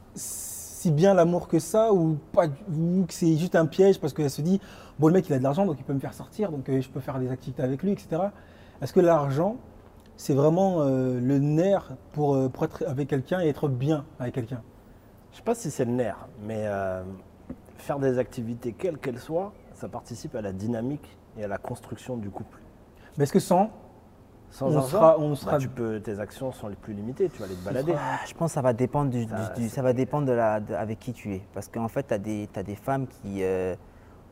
si 0.78 0.92
bien 0.92 1.12
l'amour 1.12 1.48
que 1.48 1.58
ça, 1.58 1.92
ou, 1.92 2.16
pas, 2.32 2.46
ou 2.46 3.04
que 3.04 3.12
c'est 3.12 3.36
juste 3.36 3.56
un 3.56 3.66
piège 3.66 3.98
parce 3.98 4.12
qu'elle 4.12 4.30
se 4.30 4.42
dit, 4.42 4.60
bon, 5.00 5.08
le 5.08 5.14
mec, 5.14 5.28
il 5.28 5.32
a 5.32 5.38
de 5.38 5.42
l'argent, 5.42 5.66
donc 5.66 5.74
il 5.80 5.82
peut 5.82 5.92
me 5.92 5.98
faire 5.98 6.14
sortir, 6.14 6.52
donc 6.52 6.68
euh, 6.68 6.80
je 6.80 6.88
peux 6.88 7.00
faire 7.00 7.18
des 7.18 7.32
activités 7.32 7.64
avec 7.64 7.82
lui, 7.82 7.90
etc. 7.90 8.22
Est-ce 8.80 8.92
que 8.92 9.00
l'argent, 9.00 9.56
c'est 10.16 10.34
vraiment 10.34 10.82
euh, 10.82 11.18
le 11.18 11.40
nerf 11.40 11.96
pour, 12.12 12.36
euh, 12.36 12.48
pour 12.48 12.64
être 12.64 12.84
avec 12.86 13.08
quelqu'un 13.08 13.40
et 13.40 13.48
être 13.48 13.66
bien 13.66 14.04
avec 14.20 14.36
quelqu'un? 14.36 14.62
Je 15.32 15.38
sais 15.38 15.42
pas 15.42 15.56
si 15.56 15.68
c'est 15.72 15.84
le 15.84 15.90
nerf, 15.90 16.28
mais 16.44 16.62
euh, 16.66 17.02
faire 17.78 17.98
des 17.98 18.20
activités, 18.20 18.72
quelles 18.72 18.98
qu'elles 18.98 19.18
soient, 19.18 19.52
ça 19.74 19.88
participe 19.88 20.36
à 20.36 20.42
la 20.42 20.52
dynamique 20.52 21.18
et 21.36 21.42
à 21.42 21.48
la 21.48 21.58
construction 21.58 22.16
du 22.16 22.30
couple. 22.30 22.60
Mais 23.16 23.24
est-ce 23.24 23.32
que 23.32 23.40
sans, 23.40 23.72
Sans 24.50 24.66
On 24.72 24.76
argent, 24.76 24.88
sera- 24.88 25.16
on 25.18 25.30
bah, 25.30 25.36
sera- 25.36 25.58
tu 25.58 25.68
peux, 25.68 26.00
tes 26.00 26.18
actions 26.20 26.52
sont 26.52 26.68
les 26.68 26.76
plus 26.76 26.94
limitées, 26.94 27.28
tu 27.28 27.38
vas 27.38 27.44
aller 27.46 27.54
te 27.54 27.64
balader. 27.64 27.92
Ah, 27.96 28.18
Je 28.26 28.34
pense 28.34 28.50
que 28.50 28.54
ça 28.54 28.62
va 28.62 28.72
dépendre, 28.72 29.10
du, 29.10 29.26
Ça, 29.28 29.52
du- 29.56 29.68
va 29.82 29.92
dépendre 29.92 30.26
de 30.26 30.32
la, 30.32 30.60
de- 30.60 30.74
avec 30.74 30.98
qui 30.98 31.12
tu 31.12 31.34
es. 31.34 31.42
Parce 31.54 31.68
qu'en 31.68 31.88
fait, 31.88 32.06
tu 32.08 32.14
as, 32.14 32.18
des 32.18 32.48
t'as 32.52 32.62
des 32.62 32.74
femmes 32.76 33.06
qui, 33.06 33.42
euh, 33.42 33.74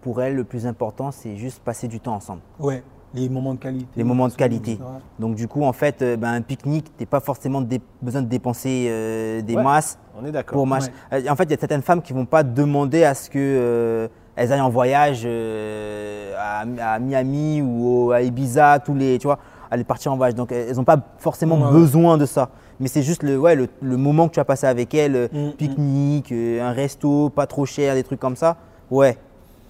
pour 0.01 0.23
elles, 0.23 0.35
le 0.35 0.45
plus 0.45 0.67
important, 0.67 1.11
c'est 1.11 1.37
juste 1.37 1.63
passer 1.63 1.87
du 1.89 2.01
temps 2.01 2.15
ensemble. 2.15 2.41
ouais, 2.61 2.83
les 3.15 3.29
moments 3.31 3.55
de 3.55 3.59
qualité 3.61 3.87
Les 3.97 4.05
moments 4.05 4.29
de 4.29 4.35
qualité. 4.35 4.79
Donc, 5.19 5.37
du 5.37 5.49
coup, 5.49 5.63
en 5.65 5.73
fait, 5.73 6.03
euh, 6.03 6.17
ben, 6.17 6.33
un 6.35 6.43
pique-nique, 6.43 6.93
tu 6.97 7.03
n'as 7.05 7.07
pas 7.09 7.21
forcément 7.21 7.63
besoin 8.03 8.21
de 8.21 8.27
dépenser 8.27 8.89
euh, 8.91 9.41
des 9.43 9.55
Ouais. 9.57 9.63
masses 9.63 9.99
On 10.21 10.25
est 10.27 10.33
d'accord. 10.33 10.55
pour 10.55 10.67
mach- 10.67 10.91
Euh, 11.13 11.23
En 11.31 11.37
fait, 11.37 11.45
il 11.45 11.51
y 11.51 11.55
a 11.55 11.59
certaines 11.59 11.83
femmes 11.83 12.03
qui 12.03 12.13
ne 12.13 12.19
vont 12.19 12.27
pas 12.27 12.43
demander 12.43 13.05
à 13.05 13.15
ce 13.15 13.31
que. 13.31 13.39
euh, 13.39 14.09
elles 14.35 14.53
aillent 14.53 14.61
en 14.61 14.69
voyage 14.69 15.23
euh, 15.25 16.35
à, 16.39 16.61
à 16.95 16.99
Miami 16.99 17.63
ou 17.63 18.09
au- 18.09 18.11
à 18.13 18.21
Ibiza, 18.21 18.79
tous 18.81 18.95
les, 18.95 19.19
tu 19.19 19.27
vois, 19.27 19.39
aller 19.71 19.85
partir 19.85 20.13
en 20.13 20.17
voyage. 20.17 20.35
Donc, 20.35 20.53
elles 20.53 20.77
n'ont 20.77 20.85
pas 20.85 20.99
forcément 21.19 21.71
besoin 21.73 22.19
de 22.19 22.27
ça. 22.27 22.51
Mais 22.81 22.89
c'est 22.89 23.03
juste 23.03 23.23
le, 23.23 23.39
ouais, 23.39 23.55
le, 23.55 23.69
le 23.81 23.97
moment 23.97 24.29
que 24.29 24.35
tu 24.35 24.41
as 24.41 24.45
passé 24.45 24.67
avec 24.67 24.95
elles, 24.95 25.17
euh, 25.17 25.29
Mm, 25.33 25.47
mm. 25.49 25.53
pique-nique, 25.53 26.33
euh, 26.33 26.63
un 26.63 26.73
resto, 26.73 27.31
pas 27.31 27.47
trop 27.47 27.65
cher, 27.67 27.95
des 27.95 28.03
trucs 28.05 28.21
comme 28.21 28.37
ça. 28.37 28.57
Ouais. 28.91 29.17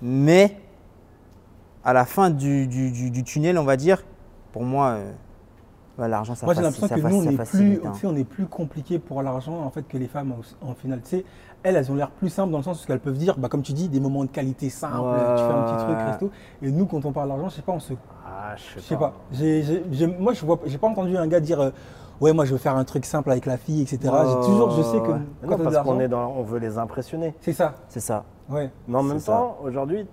Mais 0.03 0.57
à 1.85 1.93
la 1.93 2.05
fin 2.05 2.31
du, 2.31 2.67
du- 2.67 2.91
du- 2.91 3.11
du 3.11 3.23
tunnel, 3.25 3.59
on 3.59 3.65
va 3.65 3.77
dire, 3.77 4.03
pour 4.53 4.65
moi, 4.65 4.89
euh, 4.91 5.11
L'argent, 5.99 6.35
ça 6.35 6.45
Moi, 6.45 6.55
j'ai 6.55 6.61
l'impression 6.61 6.95
que 6.95 7.01
nous, 7.01 7.17
on 7.17 7.31
est, 7.31 7.51
plus, 7.51 7.81
hein. 7.83 7.93
on 8.05 8.17
est 8.17 8.25
plus 8.25 8.45
compliqué 8.45 8.99
pour 8.99 9.23
l'argent 9.23 9.63
en 9.65 9.71
fait 9.71 9.83
que 9.89 9.97
les 9.97 10.09
femmes 10.09 10.35
en, 10.63 10.69
en 10.69 10.75
finale. 10.75 11.01
Tu 11.03 11.09
sais, 11.09 11.25
elles, 11.69 11.77
elles 11.77 11.91
ont 11.91 11.95
l'air 11.97 12.11
plus 12.11 12.29
simples 12.29 12.53
dans 12.53 12.59
le 12.59 12.65
sens 12.65 12.87
où 12.87 12.93
elles 12.93 13.01
peuvent 13.01 13.19
dire, 13.19 13.37
bah, 13.39 13.49
comme 13.49 13.63
tu 13.63 13.73
dis, 13.73 13.89
des 13.89 13.99
moments 14.01 14.25
de 14.25 14.31
qualité 14.31 14.71
simples, 14.71 15.01
Ouais, 15.01 15.37
tu 15.37 15.43
fais 15.43 15.51
un 15.53 15.63
petit 15.65 15.85
truc, 15.85 15.97
ouais. 15.97 16.05
resto. 16.05 16.31
Et 16.63 16.71
nous, 16.71 16.87
quand 16.87 17.05
on 17.05 17.13
parle 17.13 17.29
d'argent, 17.29 17.49
je 17.49 17.55
sais 17.57 17.63
pas, 17.63 17.73
on 17.73 17.81
se. 17.81 17.95
Ah, 18.27 18.55
je 18.57 18.81
sais 18.81 18.97
pas. 18.97 19.13
moi, 20.19 20.33
je 20.33 20.45
vois, 20.47 20.59
j'ai 20.67 20.79
pas 20.79 20.87
entendu 20.89 21.17
un 21.17 21.27
gars 21.27 21.41
dire, 21.41 21.61
euh, 21.61 21.71
ouais, 22.21 22.33
moi, 22.33 22.45
je 22.45 22.53
veux 22.53 22.59
faire 22.59 22.77
un 22.77 22.85
truc 22.85 23.05
simple 23.05 23.31
avec 23.31 23.47
la 23.47 23.57
fille, 23.57 23.83
etc. 23.83 23.99
Toujours, 24.45 24.71
je 24.71 24.83
sais 24.83 24.99
que 25.01 25.09
ouais. 25.11 25.19
Quand 25.43 25.59
Non, 25.59 25.65
parce 25.65 25.79
qu'on 25.79 25.99
est 26.01 26.09
dans, 26.09 26.29
on 26.37 26.43
veut 26.43 26.59
les 26.59 26.79
impressionner. 26.79 27.35
c'est 27.41 27.53
ça. 27.53 27.75
C'est 27.89 28.01
ça. 28.01 28.25
Ouais. 28.49 28.71
Mais 28.87 28.97
en 28.99 29.03
même 29.03 29.19
ça. 29.19 29.33
temps, 29.33 29.59
aujourd'hui, 29.65 30.07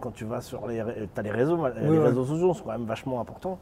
quand 0.00 0.12
tu 0.12 0.24
vas 0.24 0.40
sur 0.40 0.66
les, 0.68 0.80
ré- 0.80 1.08
t'as 1.12 1.22
les 1.22 1.32
réseaux, 1.32 1.56
les 1.56 1.88
ouais. 1.88 1.98
réseaux 1.98 2.24
sociaux 2.24 2.54
sont 2.54 2.62
quand 2.64 2.70
même 2.72 2.84
vachement 2.86 3.20
importants. 3.20 3.58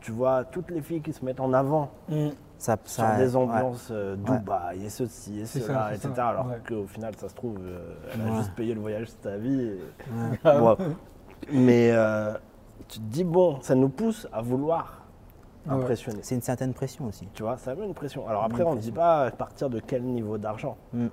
Tu 0.00 0.10
vois 0.12 0.44
toutes 0.44 0.70
les 0.70 0.82
filles 0.82 1.00
qui 1.00 1.12
se 1.12 1.24
mettent 1.24 1.40
en 1.40 1.52
avant 1.52 1.88
Mm. 2.10 2.28
Ça, 2.62 2.76
sur 2.84 3.02
ça- 3.02 3.16
des 3.16 3.34
ouais. 3.34 3.42
ambiances 3.42 3.88
euh, 3.90 4.14
Dubaï 4.14 4.84
et 4.84 4.88
ceci 4.88 5.40
et 5.40 5.46
cela, 5.46 5.88
ça, 5.88 5.94
etc. 5.94 6.10
ça, 6.14 6.28
Alors 6.28 6.46
ouais. 6.46 6.60
qu'au 6.68 6.86
final, 6.86 7.12
ça 7.16 7.28
se 7.28 7.34
trouve, 7.34 7.56
euh, 7.60 7.92
elle 8.14 8.20
a 8.20 8.24
Ouais. 8.30 8.36
juste 8.38 8.54
payé 8.54 8.72
le 8.72 8.80
voyage 8.80 9.08
de 9.08 9.14
ta 9.16 9.36
vie. 9.36 9.62
et- 9.62 9.80
Bon. 10.44 10.76
Mais 11.52 11.90
euh, 11.90 12.34
tu 12.86 13.00
te 13.00 13.04
dis, 13.04 13.24
bon, 13.24 13.60
ça 13.62 13.74
nous 13.74 13.88
pousse 13.88 14.28
à 14.32 14.42
vouloir 14.42 15.02
ouais. 15.66 15.72
impressionner. 15.74 16.20
C'est 16.22 16.36
une 16.36 16.40
certaine 16.42 16.72
pression 16.72 17.06
aussi. 17.06 17.26
Tu 17.34 17.42
vois, 17.42 17.56
ça 17.56 17.74
met 17.74 17.84
une 17.84 17.94
pression. 17.94 18.28
Alors 18.28 18.44
après, 18.44 18.62
on 18.62 18.76
ne 18.76 18.80
dit 18.80 18.92
pas 18.92 19.26
à 19.26 19.30
partir 19.32 19.68
de 19.68 19.80
quel 19.80 20.04
niveau 20.04 20.38
d'argent. 20.38 20.76
Mm. 20.92 21.06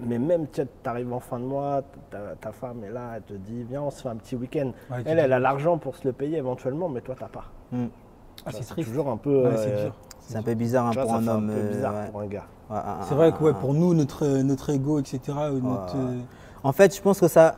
Mais 0.00 0.18
même, 0.18 0.46
tu 0.48 0.60
arrives 0.84 1.12
en 1.12 1.20
fin 1.20 1.38
de 1.40 1.44
mois, 1.44 1.80
ta, 2.10 2.18
ta 2.38 2.52
femme 2.52 2.84
est 2.84 2.90
là, 2.90 3.12
elle 3.16 3.22
te 3.22 3.32
dit, 3.32 3.64
viens, 3.64 3.80
on 3.82 3.90
se 3.90 4.02
fait 4.02 4.08
un 4.10 4.16
petit 4.16 4.36
week-end. 4.36 4.72
Ouais, 4.90 5.02
elle, 5.06 5.18
elle 5.20 5.32
a 5.32 5.38
l'argent 5.38 5.78
pour 5.78 5.96
se 5.96 6.06
le 6.06 6.12
payer 6.12 6.36
éventuellement, 6.36 6.90
mais 6.90 7.00
toi, 7.00 7.16
t'as 7.18 7.28
pas. 7.28 7.46
Mm. 7.72 7.86
Ah, 8.46 8.50
c'est 8.52 8.74
toujours 8.84 9.08
un 9.08 9.16
peu. 9.16 9.48
Ouais, 9.48 9.54
euh. 9.56 9.88
C'est 10.30 10.36
un 10.38 10.42
peu 10.42 10.54
bizarre 10.54 10.86
hein, 10.86 10.90
vois, 10.92 11.02
pour 11.02 11.12
ça 11.12 11.16
un 11.18 11.26
homme. 11.28 11.50
un 11.50 11.52
peu 11.54 11.58
euh, 11.60 11.72
bizarre 11.72 11.94
ouais. 11.94 12.10
pour 12.10 12.20
un 12.20 12.26
gars. 12.26 12.44
Ouais, 12.70 12.76
ouais, 12.76 12.82
C'est 13.08 13.14
vrai 13.14 13.32
que 13.32 13.42
ouais, 13.42 13.52
pour 13.54 13.72
nous, 13.74 13.94
notre, 13.94 14.26
notre 14.42 14.70
ego, 14.70 14.98
etc. 14.98 15.20
euh, 15.28 15.52
notre, 15.60 15.94
Ouais. 15.96 16.00
euh, 16.02 16.18
En 16.62 16.72
fait, 16.72 16.94
je 16.94 17.00
pense 17.00 17.18
que 17.20 17.28
ça, 17.28 17.56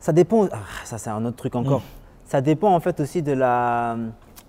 ça 0.00 0.12
dépend. 0.12 0.46
ah, 0.52 0.56
ça, 0.84 0.98
c'est 0.98 1.10
un 1.10 1.24
autre 1.24 1.36
truc 1.36 1.54
encore. 1.54 1.82
Ça 2.24 2.40
dépend 2.40 2.74
en 2.74 2.80
fait 2.80 2.98
aussi 3.00 3.22
de 3.22 3.32
la 3.32 3.96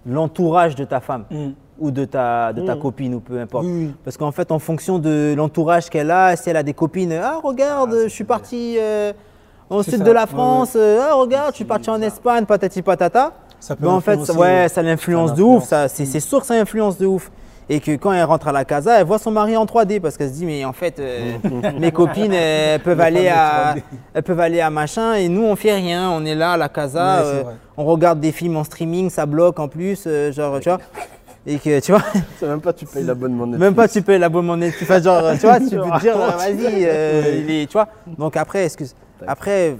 l'entourage 0.05 0.75
de 0.75 0.85
ta 0.85 0.99
femme 1.01 1.25
mm. 1.29 1.49
ou 1.79 1.91
de 1.91 2.05
ta 2.05 2.53
de 2.53 2.65
ta 2.65 2.75
Mm. 2.75 2.79
copine 2.79 3.15
ou 3.15 3.19
peu 3.19 3.39
importe. 3.39 3.65
Parce 4.03 4.17
qu'en 4.17 4.31
fait, 4.31 4.51
en 4.51 4.59
fonction 4.59 4.97
de 4.99 5.33
l'entourage 5.37 5.89
qu'elle 5.89 6.09
a, 6.11 6.35
si 6.35 6.49
elle 6.49 6.57
a 6.57 6.63
des 6.63 6.73
copines, 6.73 7.13
ah 7.13 7.39
regarde, 7.43 7.91
Ah, 7.93 8.03
je 8.05 8.09
suis 8.09 8.23
parti 8.23 8.77
euh, 8.79 9.13
au 9.69 9.83
C'est 9.83 9.91
sud 9.91 9.99
ça, 9.99 10.05
de 10.05 10.11
la 10.11 10.21
ouais, 10.21 10.27
France, 10.27 10.73
euh, 10.75 10.99
ah 11.09 11.13
regarde, 11.15 11.51
je 11.51 11.57
suis 11.57 11.65
parti 11.65 11.89
en 11.89 12.01
Espagne, 12.01 12.45
patati 12.45 12.81
patata. 12.81 13.33
Ça 13.59 13.75
peut 13.75 13.83
Ben, 13.85 13.91
en 13.91 13.99
fait, 13.99 14.17
ça- 14.25 14.33
ouais, 14.33 14.67
ça 14.69 14.81
l'influence 14.81 15.33
de 15.33 15.43
ouf. 15.43 15.65
Ça, 15.65 15.87
c'est, 15.89 16.05
c'est 16.05 16.21
sûr 16.21 16.39
que 16.39 16.45
ça 16.47 16.53
influence 16.55 16.97
de 16.97 17.05
ouf. 17.05 17.29
Et 17.71 17.79
que 17.79 17.95
quand 17.97 18.11
elle 18.11 18.23
rentre 18.23 18.47
à 18.47 18.51
la 18.51 18.65
casa, 18.65 18.99
elle 18.99 19.05
voit 19.05 19.19
son 19.19 19.29
mari 19.29 19.55
en 19.55 19.63
3D 19.65 19.99
parce 19.99 20.17
qu'elle 20.17 20.29
se 20.29 20.33
dit 20.33 20.45
mais 20.47 20.65
en 20.65 20.73
fait 20.73 20.97
euh, 20.99 21.33
mes 21.79 21.91
copines 21.91 22.33
elles 22.33 22.79
peuvent 22.81 22.99
aller 22.99 23.27
à 23.27 23.73
en 23.73 23.77
3D. 23.77 23.83
elles 24.15 24.23
peuvent 24.23 24.39
aller 24.39 24.59
à 24.59 24.69
machin 24.71 25.13
et 25.13 25.29
nous 25.29 25.43
on 25.43 25.55
fait 25.55 25.73
rien, 25.75 26.09
on 26.09 26.25
est 26.25 26.33
là 26.33 26.53
à 26.53 26.57
la 26.57 26.67
casa, 26.69 27.21
Ouais, 27.21 27.27
euh, 27.27 27.43
on 27.77 27.85
regarde 27.85 28.19
des 28.19 28.31
films 28.31 28.57
en 28.57 28.63
streaming, 28.63 29.11
ça 29.11 29.25
bloque 29.27 29.59
en 29.59 29.67
plus, 29.67 30.05
euh, 30.07 30.31
genre 30.31 30.59
tu 30.59 30.69
vois. 30.69 30.79
Et 31.45 31.57
que 31.59 31.79
tu 31.79 31.91
vois, 31.91 32.01
C'est 32.39 32.47
même 32.47 32.59
pas 32.59 32.73
tu 32.73 32.85
payes 32.87 33.03
l'abonnement 33.03 33.45
Netflix. 33.45 33.61
même 33.65 33.75
pas 33.75 33.87
tu 33.87 34.01
payes 34.01 34.19
l'abonnement 34.19 34.57
Netflix, 34.57 34.79
tu 34.79 34.85
fais 34.85 35.01
genre 35.03 35.21
tu 35.39 35.45
vois, 35.45 35.59
tu 35.59 35.69
peux 35.69 35.81
te 35.91 35.99
dire 35.99 36.17
vas-y, 36.17 36.85
euh, 36.85 37.43
il 37.47 37.51
est- 37.51 37.65
tu 37.67 37.73
vois. 37.73 37.87
Donc 38.17 38.35
après 38.35 38.65
excuse, 38.65 38.95
après 39.27 39.75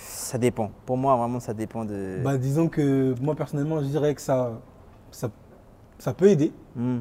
ça 0.00 0.36
dépend. 0.36 0.70
Pour 0.84 0.96
moi 0.96 1.14
vraiment 1.16 1.38
ça 1.38 1.54
dépend 1.54 1.84
de. 1.84 2.18
Bah, 2.24 2.36
disons 2.36 2.66
que 2.68 3.14
moi 3.20 3.34
personnellement, 3.36 3.80
je 3.80 3.86
dirais 3.86 4.14
que 4.14 4.20
ça, 4.20 4.50
ça, 5.10 5.28
ça 6.04 6.12
peut 6.12 6.28
aider, 6.28 6.52
Hmm. 6.76 6.98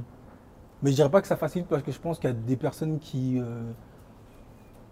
mais 0.82 0.92
je 0.92 0.96
dirais 0.96 1.10
pas 1.10 1.22
que 1.22 1.28
ça 1.28 1.36
facilite 1.36 1.68
parce 1.68 1.84
que 1.84 1.92
je 1.92 2.00
pense 2.00 2.20
qu'il 2.20 2.30
y 2.30 2.34
a 2.34 2.36
des 2.36 2.56
personnes 2.56 3.00
qui, 3.00 3.38
euh, 3.38 3.62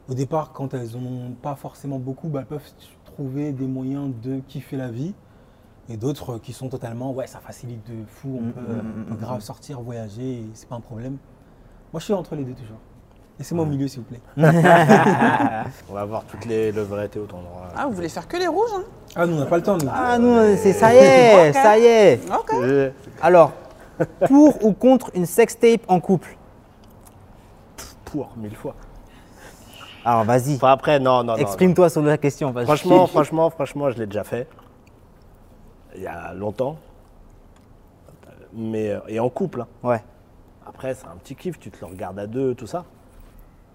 au 0.10 0.14
départ, 0.14 0.52
quand 0.52 0.74
elles 0.74 0.92
n'ont 0.98 1.32
pas 1.42 1.56
forcément 1.56 1.98
beaucoup, 1.98 2.28
bah, 2.28 2.42
elles 2.42 2.46
peuvent 2.46 2.72
trouver 3.06 3.54
des 3.54 3.68
moyens 3.68 4.12
de 4.22 4.42
kiffer 4.48 4.76
la 4.76 4.90
vie. 4.90 5.14
Et 5.90 5.96
d'autres 5.98 6.34
euh, 6.36 6.40
qui 6.40 6.52
sont 6.54 6.68
totalement, 6.70 7.12
ouais, 7.14 7.26
ça 7.28 7.40
facilite 7.40 7.86
de 7.90 8.06
fou, 8.06 8.38
on 8.40 8.42
Mm, 8.48 8.52
peut, 8.52 8.60
mm, 8.62 8.66
euh, 8.78 8.82
on 9.02 9.04
peut 9.12 9.16
grave 9.16 9.38
mm. 9.38 9.42
sortir, 9.42 9.82
voyager, 9.82 10.40
et 10.40 10.46
c'est 10.54 10.68
pas 10.68 10.76
un 10.76 10.80
problème. 10.82 11.18
Moi, 11.94 12.00
je 12.00 12.06
suis 12.06 12.14
entre 12.14 12.36
les 12.36 12.44
deux 12.44 12.54
toujours. 12.54 12.78
Laissez-moi 13.40 13.64
au 13.66 13.68
milieu, 13.68 13.88
s'il 13.88 14.02
vous 14.02 14.06
plaît. 14.08 14.22
On 15.90 15.94
va 15.94 16.06
voir 16.06 16.24
toutes 16.26 16.46
les 16.46 16.72
levrettes 16.74 17.16
et 17.16 17.20
autres 17.20 17.36
endroits. 17.36 17.70
Ah, 17.76 17.88
vous 17.88 17.94
voulez 17.94 18.10
faire 18.10 18.28
que 18.28 18.36
les 18.38 18.48
rouges 18.48 18.70
hein? 18.76 18.84
Ah, 19.16 19.26
nous, 19.26 19.36
on 19.36 19.40
n'a 19.40 19.46
pas 19.46 19.58
le 19.58 19.64
temps, 19.64 19.78
nous. 19.78 19.88
Ah 19.92 20.18
non, 20.20 20.56
c'est 20.58 20.74
ça 20.74 20.94
y 20.94 20.98
est, 21.00 21.54
ça 21.54 21.78
y 21.78 21.86
est. 21.86 22.20
Ok. 22.32 22.54
Et- 22.64 22.92
Alors, 23.22 23.52
pour 24.28 24.64
ou 24.66 24.74
contre 24.74 25.12
une 25.14 25.26
sextape 25.26 25.82
en 25.88 26.00
couple? 26.00 26.38
Pour, 28.06 28.32
mille 28.38 28.56
fois. 28.56 28.76
Alors 30.04 30.24
vas-y, 30.24 30.56
Enfin, 30.56 30.72
après, 30.72 31.00
non, 31.00 31.24
non, 31.24 31.34
non. 31.34 31.36
exprime-toi 31.38 31.90
sur 31.90 32.02
la 32.02 32.18
question. 32.18 32.52
Franchement, 32.52 33.08
franchement, 33.08 33.50
franchement, 33.50 33.90
je 33.92 34.00
l'ai 34.00 34.08
déjà 34.08 34.24
fait. 34.24 34.48
Il 35.96 36.02
y 36.02 36.08
a 36.08 36.34
longtemps. 36.34 36.78
Mais, 38.54 38.90
euh, 38.92 39.00
et 39.08 39.20
en 39.20 39.30
couple. 39.30 39.62
hein. 39.62 39.68
Ouais. 39.84 40.04
Après, 40.66 40.94
c'est 40.94 41.06
un 41.08 41.16
petit 41.18 41.36
kiff, 41.36 41.58
tu 41.60 41.72
te 41.72 41.80
le 41.82 41.86
regardes 41.92 42.20
à 42.20 42.28
deux, 42.28 42.54
tout 42.56 42.68
ça. 42.68 42.84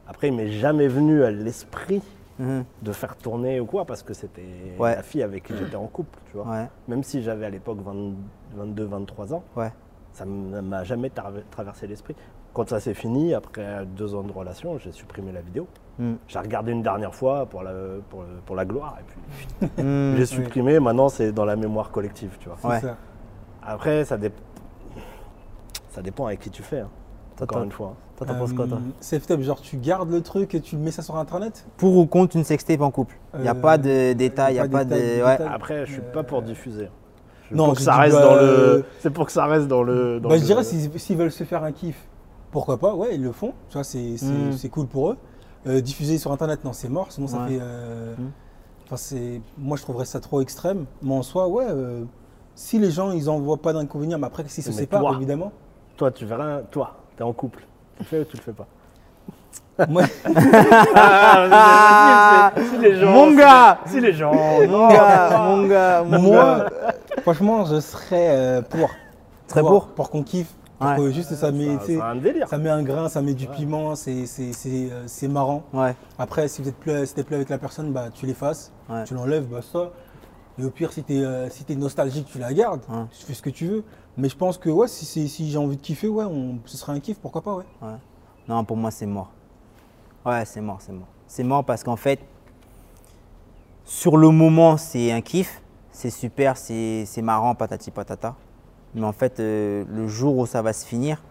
Après, 0.09 0.29
il 0.29 0.35
m'est 0.35 0.51
jamais 0.53 0.89
venu 0.89 1.23
à 1.25 1.31
l'esprit 1.31 2.03
Mhm. 2.39 2.65
de 2.83 2.93
faire 2.93 3.17
tourner 3.17 3.61
ou 3.61 3.65
quoi, 3.67 3.87
parce 3.87 4.03
que 4.03 4.13
c'était 4.13 4.45
Ouais. 4.79 4.95
la 4.97 5.03
fille 5.03 5.23
avec 5.23 5.45
qui 5.45 5.57
j'étais 5.57 5.77
en 5.77 5.87
couple, 5.87 6.19
tu 6.31 6.37
vois. 6.37 6.47
Ouais, 6.47 6.69
Même 6.89 7.03
si 7.03 7.23
j'avais 7.23 7.47
à 7.47 7.51
l'époque 7.51 7.79
20 7.81 8.13
22, 8.55 8.85
23 8.85 9.33
ans, 9.33 9.43
ouais. 9.57 9.73
Ça 10.17 10.25
ne 10.25 10.61
m'a 10.63 10.83
jamais 10.83 11.09
tra- 11.09 11.43
traversé 11.51 11.87
l'esprit. 11.87 12.17
Quand 12.55 12.67
ça 12.71 12.81
s'est 12.81 12.95
fini, 12.95 13.35
après 13.35 13.85
deux 13.85 14.15
ans 14.15 14.23
de 14.23 14.33
relation, 14.33 14.79
j'ai 14.79 14.91
supprimé 14.93 15.31
la 15.31 15.43
vidéo. 15.43 15.67
Mm. 15.99 16.15
J'ai 16.27 16.39
regardé 16.39 16.73
une 16.73 16.83
dernière 16.83 17.15
fois 17.15 17.45
pour 17.45 17.63
la, 17.63 17.73
pour, 18.09 18.23
le- 18.23 18.41
pour 18.47 18.57
la 18.57 18.65
gloire, 18.65 18.97
et 18.99 19.05
puis 19.69 19.83
Mm. 19.85 20.15
j'ai 20.17 20.25
supprimé. 20.27 20.81
Maintenant, 20.81 21.11
c'est 21.11 21.33
dans 21.33 21.45
la 21.45 21.55
mémoire 21.57 21.91
collective, 21.91 22.37
tu 22.41 22.49
vois. 22.49 22.57
C'est 22.63 22.67
Ouais. 22.69 22.81
ça. 22.81 22.97
Après, 23.63 24.05
ça, 24.07 24.17
dép- 24.17 24.33
ça 25.91 26.01
dépend 26.01 26.27
avec 26.27 26.41
qui 26.41 26.51
tu 26.51 26.63
fais. 26.63 26.81
hein. 26.81 26.89
Toi, 27.37 27.45
Encore 27.51 27.65
une 27.65 27.73
fois. 27.73 27.95
toi, 28.17 28.27
t'en 28.27 28.35
penses 28.37 28.55
quoi, 28.55 28.67
toi 28.67 28.79
Euh, 28.79 28.91
Self-tape, 29.01 29.41
genre 29.43 29.61
tu 29.61 29.77
gardes 29.77 30.11
le 30.11 30.23
truc 30.23 30.55
et 30.55 30.63
tu 30.63 30.79
mets 30.79 30.91
ça 30.91 31.03
sur 31.03 31.17
internet? 31.17 31.67
Pour 31.77 31.95
ou 31.99 32.07
contre 32.07 32.37
une 32.37 32.45
sextape 32.45 32.81
en 32.81 32.91
couple? 32.91 33.19
Il 33.35 33.41
n'y 33.43 33.49
a 33.49 33.51
Euh, 33.51 33.55
pas 33.55 33.77
de 33.77 34.15
détails, 34.15 34.55
il 34.55 34.61
n'y 34.63 34.67
a 34.67 34.69
pas 34.69 34.87
de. 34.87 34.95
ouais. 34.95 35.39
Après, 35.47 35.85
je 35.85 35.93
suis 35.93 36.01
pas 36.15 36.23
pour 36.23 36.41
diffuser. 36.41 36.89
C'est 37.49 37.55
Non, 37.55 37.65
pour 37.67 37.75
que 37.75 37.79
je 37.81 37.85
ça 37.85 37.97
reste 37.97 38.17
bah, 38.17 38.23
dans 38.25 38.35
euh, 38.37 38.77
le. 38.79 38.85
C'est 39.01 39.11
pour 39.11 39.27
que 39.27 39.33
ça 39.33 39.47
reste 39.47 39.69
dans 39.69 39.83
le. 39.83 40.21
dans 40.21 40.29
Bah, 40.29 40.35
le- 40.35 40.41
je 40.41 40.47
dirais 40.47 40.65
s'ils 40.65 41.17
veulent 41.17 41.31
se 41.33 41.45
faire 41.45 41.63
un 41.65 41.73
kiff, 41.73 41.97
pourquoi 42.51 42.79
pas, 42.79 42.95
ouais, 42.95 43.15
ils 43.15 43.23
le 43.23 43.33
font. 43.33 43.53
Tu 43.69 43.75
vois, 43.75 43.85
c'est 43.85 44.17
Mm. 44.23 44.53
c'est 44.53 44.69
cool 44.69 44.87
pour 44.87 45.11
eux. 45.11 45.17
Euh, 45.67 45.81
diffuser 45.81 46.19
sur 46.19 46.33
internet, 46.33 46.65
non, 46.65 46.73
c'est 46.73 46.89
mort, 46.89 47.11
sinon 47.11 47.27
ça 47.27 47.39
Ouais. 47.43 47.49
fait. 47.51 47.59
euh, 47.61 48.15
Mm. 48.17 48.31
Enfin, 48.87 48.97
c'est. 48.97 49.41
Moi, 49.59 49.77
je 49.77 49.83
trouverais 49.83 50.05
ça 50.05 50.21
trop 50.21 50.41
extrême. 50.41 50.87
Mais 51.03 51.13
en 51.15 51.23
soi, 51.23 51.49
ouais. 51.49 51.67
euh, 51.69 52.05
si 52.55 52.79
les 52.79 52.91
gens, 52.91 53.11
ils 53.13 53.29
en 53.29 53.39
voient 53.41 53.57
pas 53.59 53.73
d'inconvénient, 53.73 54.19
mais 54.19 54.27
après, 54.27 54.45
s'ils 54.49 54.65
se 54.65 54.73
séparent, 54.73 55.15
évidemment. 55.17 55.53
Toi, 55.97 56.11
tu 56.11 56.25
verras, 56.27 56.63
toi, 56.71 56.97
t'es 57.17 57.23
en 57.23 57.33
couple. 57.33 57.67
Tu 57.97 58.03
le 58.03 58.05
fais 58.07 58.21
ou 58.21 58.25
tu 58.25 58.37
le 58.37 58.43
fais 58.43 58.53
pas? 58.53 58.67
Ah, 61.39 62.53
si, 62.57 62.65
si 62.71 62.79
les 62.79 62.95
gens. 62.97 63.13
Mon 63.13 63.31
si 63.31 63.37
gars 63.37 63.79
les- 63.85 63.91
Si 63.91 64.01
les 64.01 64.13
gens. 64.13 64.33
Mon 64.35 64.89
gars, 64.89 65.39
mon 65.39 65.67
gars, 65.67 66.03
mon 66.05 66.19
moi, 66.23 66.45
euh, 66.45 66.69
franchement, 67.23 67.65
je 67.67 67.81
serais 67.81 68.29
euh, 68.31 68.63
pour. 68.63 68.89
Serais 69.49 69.61
pour 69.61 69.89
Pour 69.89 70.11
qu'on 70.11 70.23
kiffe. 70.23 70.53
Pour 70.79 70.89
Ouais. 70.91 70.97
que 70.99 71.11
juste 71.11 71.35
ça 71.35 71.53
met, 71.53 71.79
Ça- 72.47 72.59
met 72.59 72.69
un 72.69 72.83
grain, 72.83 73.09
ça 73.09 73.23
met 73.23 73.33
du 73.33 73.47
piment, 73.47 73.95
c'est 73.95 74.27
c'est- 74.27 74.53
c'est, 74.53 74.91
euh, 74.93 75.05
c'est 75.07 75.27
marrant. 75.29 75.63
Ouais, 75.73 75.95
Après, 76.19 76.49
si 76.49 76.61
vous 76.61 76.69
êtes 76.69 76.77
plus, 76.77 77.07
si 77.07 77.15
t'es 77.15 77.23
plus 77.23 77.35
avec 77.37 77.49
la 77.49 77.57
personne, 77.57 77.93
bah, 77.93 78.07
tu 78.13 78.27
l'effaces, 78.27 78.73
Ouais. 78.91 79.05
tu 79.05 79.15
l'enlèves, 79.15 79.47
bah, 79.47 79.61
ça. 79.63 79.91
Et 80.59 80.65
au 80.65 80.71
pire, 80.71 80.93
si 80.93 81.03
tu 81.03 81.15
es, 81.19 81.49
si 81.51 81.65
t'es 81.65 81.77
nostalgique, 81.77 82.27
tu 82.31 82.39
la 82.39 82.53
gardes, 82.53 82.83
Ouais. 82.91 83.05
tu 83.11 83.25
fais 83.25 83.33
ce 83.35 83.41
que 83.43 83.49
tu 83.51 83.67
veux. 83.67 83.85
Mais 84.19 84.29
je 84.29 84.37
pense 84.37 84.59
que 84.59 84.69
ouais, 84.69 84.89
si, 84.89 85.07
c'est- 85.07 85.29
si 85.29 85.51
j'ai 85.51 85.57
envie 85.59 85.77
de 85.77 85.83
kiffer, 85.83 86.09
ouais, 86.09 86.25
on- 86.25 86.59
ce 86.67 86.77
serait 86.77 86.93
un 86.93 87.01
kiff, 87.01 87.19
pourquoi 87.21 87.41
pas, 87.43 87.55
ouais. 87.55 87.65
ouais. 87.83 87.89
Non, 88.49 88.63
pour 88.65 88.77
moi, 88.77 88.91
c'est 88.91 89.07
mort. 89.07 89.31
Ouais, 90.27 90.45
c'est 90.45 90.61
mort, 90.61 90.79
c'est 90.81 90.93
mort. 90.93 91.07
C'est 91.29 91.45
mort 91.45 91.65
parce 91.65 91.85
qu'en 91.85 91.95
fait, 91.95 92.19
sur 93.85 94.17
le 94.17 94.31
moment, 94.31 94.77
c'est 94.77 95.13
un 95.13 95.21
kiff, 95.21 95.63
c'est 95.93 96.11
super, 96.11 96.57
c'est 96.57 97.05
c'est 97.07 97.23
marrant, 97.23 97.55
patati 97.55 97.93
patata. 97.93 98.35
Mais 98.97 99.05
en 99.05 99.13
fait, 99.13 99.39
euh, 99.39 99.85
le 99.89 100.09
jour 100.09 100.37
où 100.37 100.45
ça 100.45 100.63
va 100.63 100.73
se 100.73 100.85
finir, 100.85 101.23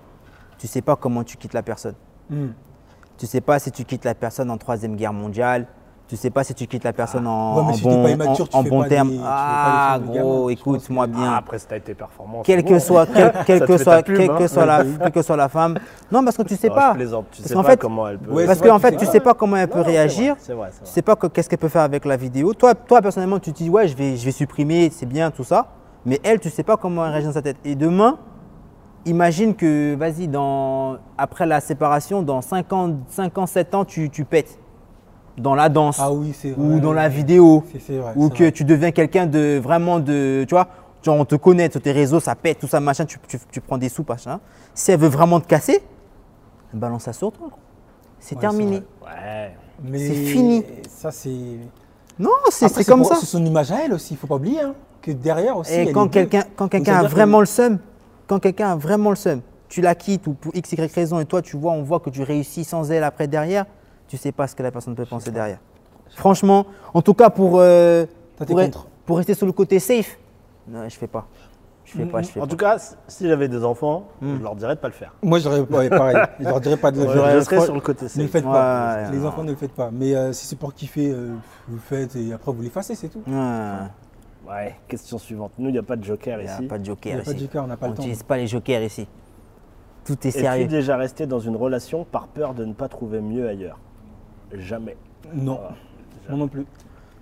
tu 0.58 0.68
sais 0.68 0.82
pas 0.82 0.96
comment 0.96 1.26
tu 1.26 1.36
quittes 1.36 1.54
la 1.54 1.62
personne. 1.62 1.96
Hmm. 2.30 2.52
Tu 3.18 3.26
sais 3.26 3.42
pas 3.42 3.60
si 3.60 3.70
tu 3.70 3.84
quittes 3.84 4.06
la 4.06 4.16
personne 4.16 4.50
en 4.50 4.58
troisième 4.58 4.96
guerre 4.96 5.14
mondiale. 5.14 5.68
Tu 6.08 6.16
sais 6.18 6.30
pas 6.30 6.44
si 6.44 6.54
tu 6.54 6.68
quittes 6.68 6.84
la 6.84 6.94
personne 6.94 7.26
en, 7.26 7.56
Ouais, 7.58 7.64
mais 7.66 7.70
en 7.72 7.74
si 7.74 7.84
bon, 7.84 8.08
immature, 8.08 8.48
en- 8.54 8.64
tu 8.64 8.70
bon 8.70 8.84
terme. 8.84 9.10
des- 9.10 9.16
tu 9.18 9.22
Ah, 9.26 9.98
gros, 10.06 10.52
écoute-moi 10.52 11.08
que- 11.08 11.12
bien. 11.14 11.32
Ah, 11.34 11.38
après, 11.38 11.58
si 11.58 11.66
t'as 11.66 11.78
été 11.78 11.96
performant. 11.96 12.44
quelle 12.44 12.64
que 12.64 12.78
soit, 12.78 13.08
que 13.48 13.78
soit, 13.80 13.96
hein. 13.96 14.02
que 14.38 14.48
soit 14.48 14.66
la, 14.68 14.84
quelle 15.02 15.12
que 15.12 15.22
soit 15.24 15.36
la 15.36 15.50
femme. 15.50 15.80
Non, 16.12 16.24
parce 16.24 16.38
que 16.38 16.44
tu 16.44 16.56
sais 16.58 16.70
Non, 16.70 16.76
pas. 16.76 16.92
Je 16.92 16.96
plaisante. 16.98 17.26
Tu 17.32 17.42
Parce 17.42 17.48
sais 17.50 17.54
qu'en 17.56 17.64
pas 17.64 17.70
fait- 17.72 17.78
comment 17.78 18.08
elle 18.08 18.20
peut. 18.20 18.32
Ouais, 18.32 18.46
Parce 18.46 18.60
vrai, 18.60 18.70
qu'en 18.70 18.76
tu 18.76 18.82
fait, 18.84 18.92
sais 18.92 18.98
tu 18.98 19.06
pas. 19.08 19.12
sais 19.14 19.20
pas 19.20 19.34
comment 19.34 19.58
elle 19.58 19.68
peut 19.68 19.78
Non, 19.80 19.84
vrai, 19.84 19.94
réagir. 19.94 20.36
C'est 20.38 20.54
vrai, 20.54 20.68
c'est 20.72 20.78
Tu 20.80 20.84
vrai. 20.84 20.94
sais 20.94 21.02
pas 21.02 21.16
que- 21.16 21.26
qu'est-ce 21.26 21.50
qu'elle 21.50 21.58
peut 21.58 21.70
faire 21.70 21.82
avec 21.82 22.06
la 22.06 22.18
vidéo. 22.18 22.54
Toi, 22.54 22.76
toi 22.76 23.02
personnellement, 23.02 23.40
tu 23.40 23.52
te 23.52 23.58
dis 23.58 23.70
ouais, 23.72 23.88
je 23.88 23.96
vais, 23.98 24.16
je 24.16 24.26
vais 24.26 24.32
supprimer, 24.32 24.92
c'est 24.92 25.08
bien 25.08 25.32
tout 25.32 25.44
ça. 25.44 25.70
Mais 26.06 26.20
elle, 26.24 26.40
tu 26.40 26.52
sais 26.52 26.62
pas 26.62 26.78
comment 26.78 27.04
elle 27.04 27.14
réagit 27.14 27.26
dans 27.26 27.34
sa 27.34 27.42
tête. 27.42 27.58
Et 27.66 27.74
demain, 27.74 28.20
imagine 29.06 29.56
que, 29.56 29.96
vas-y, 29.96 30.28
dans, 30.28 30.98
après 31.18 31.48
la 31.48 31.60
séparation, 31.62 32.22
dans 32.22 32.42
5 32.42 32.72
ans, 32.74 32.96
5 33.08 33.36
ans 33.40 33.48
7 33.48 33.74
ans, 33.74 33.86
tu, 33.86 34.12
tu 34.12 34.24
pètes. 34.24 34.60
Dans 35.38 35.54
la 35.56 35.68
danse, 35.70 35.98
Ah 36.00 36.12
oui, 36.14 36.34
c'est 36.34 36.52
vrai. 36.52 36.64
ou 36.66 36.80
dans 36.80 36.94
la 36.94 37.10
vidéo, 37.10 37.64
vrai, 37.90 38.14
ou 38.16 38.30
que 38.30 38.44
vrai. 38.44 38.52
tu 38.54 38.64
deviens 38.64 38.92
quelqu'un 38.92 39.26
de 39.26 39.60
vraiment 39.62 40.00
de. 40.00 40.46
Tu 40.48 40.56
vois, 40.56 40.68
genre 41.04 41.18
on 41.20 41.26
te 41.26 41.36
connaît 41.36 41.70
sur 41.70 41.82
tes 41.82 41.92
réseaux, 41.92 42.22
ça 42.22 42.36
pète, 42.36 42.60
tout 42.60 42.68
ça, 42.68 42.80
machin, 42.80 43.06
tu, 43.06 43.18
tu- 43.28 43.38
tu 43.52 43.60
prends 43.62 43.78
des 43.78 43.90
sous, 43.90 44.06
machin. 44.08 44.40
Si 44.74 44.92
elle 44.92 45.00
veut 45.00 45.10
vraiment 45.10 45.42
te 45.42 45.48
casser, 45.48 45.84
balance 46.74 47.04
ça 47.04 47.14
sur 47.14 47.32
toi. 47.34 47.50
C'est 48.20 48.36
Ouais, 48.36 48.42
terminé. 48.42 48.82
c'est 49.02 49.06
Ouais. 49.08 49.56
Mais 49.84 50.00
C'est 50.00 50.14
fini. 50.14 50.64
Ça, 50.90 51.12
c'est. 51.12 51.30
Non, 52.18 52.30
c'est 52.50 52.86
comme 52.86 53.02
pour- 53.02 53.10
ça. 53.10 53.16
C'est 53.20 53.26
son 53.26 53.44
image 53.46 53.72
à 53.74 53.84
elle 53.84 53.94
aussi, 53.94 54.14
il 54.14 54.18
faut 54.18 54.28
pas 54.28 54.36
oublier. 54.36 54.62
hein, 54.62 54.74
que 55.02 55.12
derrière 55.12 55.58
aussi. 55.58 55.74
Et 55.74 55.76
elle 55.80 55.92
quand 55.92 56.08
quelqu'un 56.08 56.44
quand 56.56 56.70
quelqu'un 56.70 56.96
a 57.00 57.08
vraiment 57.08 57.38
que- 57.40 57.42
le 57.42 57.46
seum, 57.48 57.80
quand 58.26 58.40
quelqu'un 58.40 58.72
a 58.72 58.76
vraiment 58.78 59.10
le 59.10 59.16
seum, 59.18 59.42
tu 59.68 59.82
la 59.82 59.94
quittes 59.96 60.26
ou 60.28 60.34
pour 60.34 60.56
x, 60.56 60.72
y 60.72 60.82
raison 60.96 61.20
et 61.20 61.26
toi 61.26 61.42
tu 61.42 61.58
vois, 61.58 61.74
on 61.74 61.84
voit 61.84 62.00
que 62.00 62.10
tu 62.10 62.24
réussis 62.24 62.64
sans 62.64 62.90
elle 62.90 63.04
après 63.04 63.28
derrière, 63.28 63.66
tu 64.08 64.18
sais 64.18 64.32
pas 64.32 64.48
ce 64.48 64.56
que 64.56 64.64
la 64.64 64.72
personne 64.72 64.96
peut 64.96 65.06
penser 65.06 65.32
derrière. 65.32 65.60
Franchement, 66.16 66.66
en 66.94 67.02
tout 67.02 67.14
cas 67.14 67.30
pour, 67.30 67.60
euh, 67.60 68.06
pour, 69.06 69.18
rester 69.18 69.34
sur 69.34 69.46
le 69.46 69.52
côté 69.52 69.80
safe, 69.80 70.18
non, 70.68 70.88
je 70.88 70.96
fais 70.96 71.08
pas. 71.08 71.28
Je 71.84 71.92
fais 71.98 72.06
pas, 72.06 72.22
je 72.24 72.30
fais 72.30 72.40
En 72.40 72.44
pas. 72.44 72.50
tout 72.50 72.58
cas, 72.58 72.78
si 73.08 73.28
j'avais 73.28 73.48
des 73.48 73.64
enfants, 73.64 74.08
Hmm. 74.20 74.38
je 74.38 74.42
leur 74.44 74.56
dirais 74.56 74.74
de 74.76 74.80
pas 74.80 74.88
le 74.88 74.94
faire. 74.94 75.14
Moi, 75.22 75.38
j'aurais 75.38 75.60
ouais, 75.60 75.88
pareil. 75.90 76.18
Je 76.40 76.46
leur 76.46 76.60
dirais 76.60 76.78
pas 76.78 76.90
de 76.90 77.00
le 77.00 77.08
Je, 77.08 77.14
faire. 77.20 77.44
serais 77.44 77.62
sur 77.62 77.76
le 77.76 77.80
côté 77.82 78.06
Ne 78.06 78.10
le 78.10 78.24
safe. 78.24 78.32
faites 78.32 78.44
pas. 78.44 78.96
Ouais, 78.96 79.12
les 79.12 79.24
enfants, 79.24 79.44
ne 79.44 79.52
le 79.52 79.56
faites 79.58 79.72
pas. 79.74 79.92
Mais 79.92 80.16
euh, 80.16 80.34
si 80.34 80.48
c'est 80.48 80.56
pour 80.58 80.74
kiffer, 80.74 81.12
euh, 81.12 81.36
vous 81.68 81.76
le 81.76 81.82
faites 81.82 82.16
et 82.16 82.34
après 82.34 82.52
vous 82.52 82.62
l'effacez, 82.64 82.96
c'est 82.96 83.10
tout. 83.10 83.22
Ouais, 83.28 83.74
Ouais, 84.48 84.76
question 84.88 85.18
suivante. 85.20 85.52
Nous, 85.60 85.70
il 85.70 85.74
n'y 85.74 85.78
a 85.78 85.84
pas 85.84 85.96
de 85.96 86.04
joker 86.04 86.40
Il 86.40 86.46
n'y 86.46 86.50
a 86.50 86.54
ici. 86.56 86.68
pas 86.68 86.78
de 86.80 86.84
Il 86.84 86.88
joker 86.88 87.14
n'y 87.16 87.22
a 87.22 87.24
pas 87.24 87.32
de 87.32 87.36
ici. 87.36 87.46
joker, 87.46 87.64
on 87.64 87.68
n'a 87.68 87.78
pas 87.78 87.86
On 87.86 87.90
le 87.90 87.96
temps. 87.96 88.02
n'utilise 88.04 88.24
pas 88.24 88.38
les 88.38 88.48
jokers 88.48 88.82
ici. 88.82 89.08
Tout 90.06 90.14
est 90.14 90.30
Es-tu 90.30 90.40
sérieux. 90.40 90.68
déjà 90.68 90.98
resté 90.98 91.26
dans 91.28 91.40
une 91.40 91.56
relation 91.56 92.04
par 92.04 92.28
peur 92.28 92.54
de 92.56 92.66
ne 92.66 92.74
pas 92.74 92.88
trouver 92.88 93.22
mieux 93.22 93.48
ailleurs? 93.48 93.78
Jamais. 94.60 94.98
Non, 95.34 95.60
Ah, 95.70 95.74
moi 96.30 96.38
non 96.40 96.48
plus. 96.48 96.66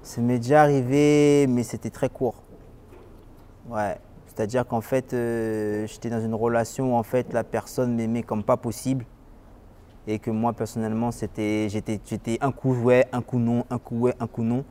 Ça 0.01 0.21
m'est 0.21 0.39
déjà 0.39 0.61
arrivé, 0.63 1.47
mais 1.47 1.63
c'était 1.63 1.89
très 1.89 2.09
court. 2.09 2.35
Ouais. 3.69 3.97
C'est-à-dire 4.27 4.65
qu'en 4.65 4.81
fait, 4.81 5.13
euh, 5.13 5.85
j'étais 5.87 6.09
dans 6.09 6.19
une 6.19 6.33
relation 6.33 6.93
où 6.93 6.97
en 6.97 7.03
fait 7.03 7.31
la 7.33 7.43
personne 7.43 7.95
m'aimait 7.95 8.23
comme 8.23 8.43
pas 8.43 8.57
possible. 8.57 9.05
Et 10.07 10.19
que 10.19 10.31
moi, 10.31 10.51
personnellement, 10.51 11.11
c'était, 11.11 11.69
j'étais, 11.69 11.99
j'étais 12.05 12.37
un 12.41 12.51
coup 12.51 12.73
ouais, 12.73 13.07
un 13.13 13.21
coup 13.21 13.39
non, 13.39 13.63
un 13.69 13.77
coup 13.77 13.99
ouais, 13.99 14.13
un 14.19 14.27
coup 14.27 14.43
non. 14.43 14.65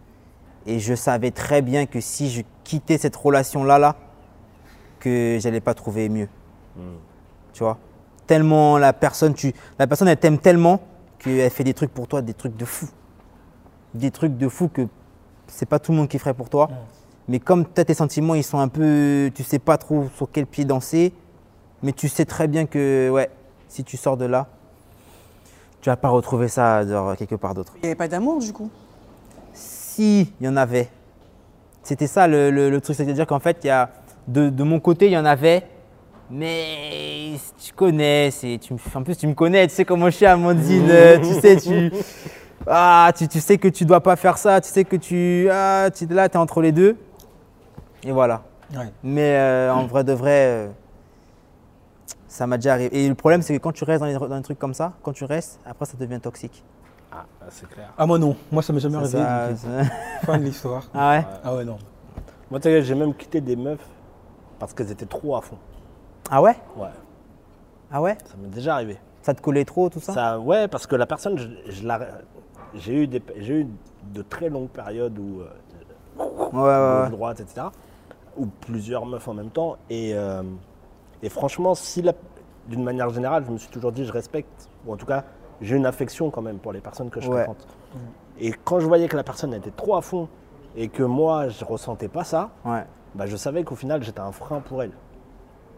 Et 0.67 0.79
je 0.79 0.95
savais 0.95 1.31
très 1.31 1.63
bien 1.63 1.87
que 1.87 2.01
si 2.01 2.29
je 2.29 2.43
quittais 2.65 2.99
cette 2.99 3.17
relation-là, 3.17 3.79
là, 3.79 3.97
que 5.01 5.39
j'allais 5.41 5.61
pas 5.61 5.75
trouver 5.75 6.09
mieux. 6.09 6.29
Tu 7.53 7.63
vois? 7.65 7.79
Tellement 8.27 8.79
la 8.79 8.93
personne, 8.93 9.35
tu, 9.35 9.53
la 9.79 9.87
personne, 9.87 10.09
elle 10.09 10.19
t'aime 10.19 10.39
tellement 10.39 10.81
qu'elle 11.23 11.51
fait 11.51 11.65
des 11.65 11.75
trucs 11.75 11.93
pour 11.93 12.09
toi, 12.09 12.23
des 12.23 12.35
trucs 12.35 12.57
de 12.57 12.65
fou. 12.65 12.89
Des 13.95 14.11
trucs 14.11 14.37
de 14.37 14.49
fou 14.49 14.69
que 14.69 14.87
c'est 15.47 15.67
pas 15.67 15.79
tout 15.79 15.93
le 15.93 15.99
monde 15.99 16.09
qui 16.09 16.19
ferait 16.19 16.35
pour 16.35 16.49
toi. 16.49 16.69
Mais 17.29 17.39
comme 17.39 17.65
tu 17.73 17.81
as 17.81 17.85
tes 17.85 17.95
sentiments, 17.95 18.35
ils 18.35 18.43
sont 18.45 18.59
un 18.59 18.69
peu. 18.69 19.31
Tu 19.35 19.43
sais 19.45 19.59
pas 19.59 19.79
trop 19.79 20.07
sur 20.17 20.31
quel 20.31 20.47
pied 20.47 20.65
danser. 20.65 21.13
Mais 21.83 21.93
tu 21.93 22.09
sais 22.09 22.25
très 22.25 22.47
bien 22.49 22.67
que, 22.67 23.11
ouais, 23.11 23.31
si 23.69 23.83
tu 23.85 23.97
sors 23.97 24.17
de 24.17 24.25
là, 24.25 24.47
tu 25.81 25.89
vas 25.91 25.97
pas 25.97 26.09
retrouver 26.09 26.49
ça 26.49 26.87
genre, 26.87 27.17
quelque 27.17 27.35
part 27.35 27.55
d'autre. 27.55 27.73
Il 27.77 27.81
n'y 27.83 27.87
avait 27.87 27.95
pas 27.97 28.09
d'amour 28.09 28.39
du 28.39 28.53
coup? 28.53 28.71
Si, 29.53 30.33
il 30.41 30.47
y 30.47 30.49
en 30.49 30.57
avait. 30.57 30.89
C'était 31.83 32.07
ça 32.07 32.29
le, 32.29 32.51
le- 32.51 32.71
le 32.71 32.81
truc. 32.81 32.97
C'est-à-dire 32.97 33.27
qu'en 33.27 33.41
fait, 33.41 33.59
il 33.65 33.67
y 33.67 33.71
a, 33.71 33.91
de, 34.29 34.49
de 34.49 34.63
mon 34.63 34.79
côté, 34.81 35.07
il 35.07 35.13
y 35.13 35.19
en 35.19 35.25
avait. 35.25 35.65
Mais 36.35 37.33
tu 37.63 37.75
connais, 37.75 38.31
c'est, 38.31 38.59
tu, 38.59 38.73
me- 38.73 38.79
en 38.95 39.03
plus 39.03 39.17
tu 39.19 39.27
me 39.27 39.35
connais, 39.35 39.67
tu 39.69 39.75
sais 39.75 39.85
comment 39.85 40.07
je 40.07 40.17
suis 40.17 40.25
Amandine, 40.25 40.89
euh, 40.89 41.19
tu 41.19 41.35
sais, 41.35 41.57
tu, 41.57 41.93
ah, 42.67 43.13
tu, 43.15 43.29
tu 43.29 43.39
sais 43.39 43.59
que 43.59 43.69
tu 43.69 43.85
dois 43.85 44.01
pas 44.01 44.17
faire 44.17 44.39
ça, 44.39 44.59
tu 44.63 44.71
sais 44.71 44.85
que 44.85 44.97
tu, 44.97 45.47
ah, 45.53 45.91
tu 45.95 46.07
là, 46.07 46.31
tu 46.31 46.37
es 46.37 46.39
entre 46.41 46.63
les 46.63 46.73
deux. 46.73 46.97
Et 48.03 48.13
voilà. 48.13 48.45
Ouais. 48.75 48.91
Mais 49.03 49.37
euh, 49.37 49.75
en 49.75 49.87
vrai 49.87 50.05
de 50.05 50.15
vrai, 50.15 50.47
euh, 50.47 50.69
ça 52.27 52.47
m'a 52.47 52.57
déjà 52.57 52.73
arrivé. 52.73 53.05
Et 53.05 53.07
le 53.11 53.15
problème, 53.15 53.43
c'est 53.43 53.55
que 53.55 53.63
quand 53.63 53.73
tu 53.73 53.85
restes 53.85 54.01
dans 54.01 54.07
les, 54.07 54.15
dans 54.15 54.41
trucs 54.41 54.59
comme 54.59 54.73
ça, 54.73 54.95
quand 55.03 55.13
tu 55.13 55.25
restes, 55.25 55.61
après 55.67 55.85
ça 55.85 55.99
devient 56.01 56.19
toxique. 56.19 56.65
Ah, 57.13 57.27
c'est 57.51 57.69
clair. 57.69 57.93
Ah, 57.99 58.07
moi 58.07 58.19
non. 58.19 58.35
Moi, 58.51 58.63
ça 58.63 58.73
m'est 58.73 58.81
jamais 58.81 58.97
arrivé. 58.97 59.19
Fin 60.25 60.39
de 60.39 60.45
l'histoire. 60.45 60.89
ah 60.95 61.11
ouais? 61.11 61.27
Ah 61.45 61.55
ouais, 61.57 61.65
non. 61.67 61.77
Moi, 62.51 62.59
tu 62.59 62.71
sais, 62.71 62.83
j'ai 62.83 62.95
même 62.95 63.13
quitté 63.13 63.43
des 63.43 63.55
meufs 63.55 63.87
parce 64.59 64.73
qu'elles 64.73 64.91
étaient 64.91 65.05
trop 65.05 65.37
à 65.37 65.43
fond. 65.43 65.59
Ah 66.31 66.41
ouais 66.43 66.57
Ouais, 66.77 66.89
Ah 67.91 68.01
ouais 68.01 68.17
ça 68.25 68.35
m'est 68.41 68.49
déjà 68.49 68.75
arrivé. 68.75 68.99
Ça 69.23 69.35
te 69.35 69.41
collait 69.43 69.65
trop, 69.65 69.89
tout 69.89 70.01
ça, 70.01 70.13
Ça, 70.13 70.39
ouais, 70.41 70.67
parce 70.69 70.87
que 70.87 70.97
la 70.97 71.07
personne, 71.07 71.39
je, 71.39 71.49
je 71.71 71.87
la- 71.87 72.01
j'ai 72.75 73.03
eu, 73.05 73.07
des- 73.07 73.23
eu 73.39 73.67
de 74.13 74.23
très 74.23 74.49
longues 74.49 74.69
périodes 74.71 75.19
où 75.19 75.41
euh, 75.43 77.03
Ouais, 77.05 77.11
droite, 77.11 77.41
etc. 77.41 77.67
Ou 78.37 78.47
plusieurs 78.47 79.07
meufs 79.07 79.27
en 79.29 79.35
même 79.35 79.51
temps. 79.51 79.77
Et, 79.91 80.13
euh, 80.15 80.43
et 81.23 81.29
franchement, 81.29 81.75
si 81.75 82.03
la- 82.03 82.13
d'une 82.69 82.83
manière 82.83 83.11
générale, 83.11 83.45
je 83.47 83.53
me 83.53 83.59
suis 83.59 83.71
toujours 83.71 83.93
dit, 83.93 84.05
je 84.05 84.13
respecte, 84.13 84.69
ou 84.87 84.93
en 84.93 84.97
tout 84.97 85.07
cas, 85.07 85.25
j'ai 85.61 85.77
une 85.77 85.87
affection 85.87 86.31
quand 86.31 86.43
même 86.43 86.59
pour 86.59 86.73
les 86.73 86.81
personnes 86.81 87.11
que 87.11 87.21
je 87.21 87.29
Ouais. 87.29 87.37
fréquente. 87.45 87.67
Et 88.41 88.53
quand 88.53 88.81
je 88.81 88.87
voyais 88.87 89.09
que 89.09 89.17
la 89.17 89.25
personne 89.25 89.55
était 89.55 89.71
trop 89.71 89.95
à 89.97 90.03
fond 90.03 90.29
et 90.77 90.89
que 90.89 91.03
moi, 91.03 91.49
je 91.49 91.65
ressentais 91.65 92.09
pas 92.09 92.25
ça, 92.25 92.51
Ouais. 92.65 92.85
bah, 93.15 93.27
je 93.27 93.37
savais 93.37 93.63
qu'au 93.65 93.77
final, 93.77 94.03
j'étais 94.03 94.21
un 94.21 94.33
frein 94.33 94.61
pour 94.61 94.83
elle. 94.83 94.93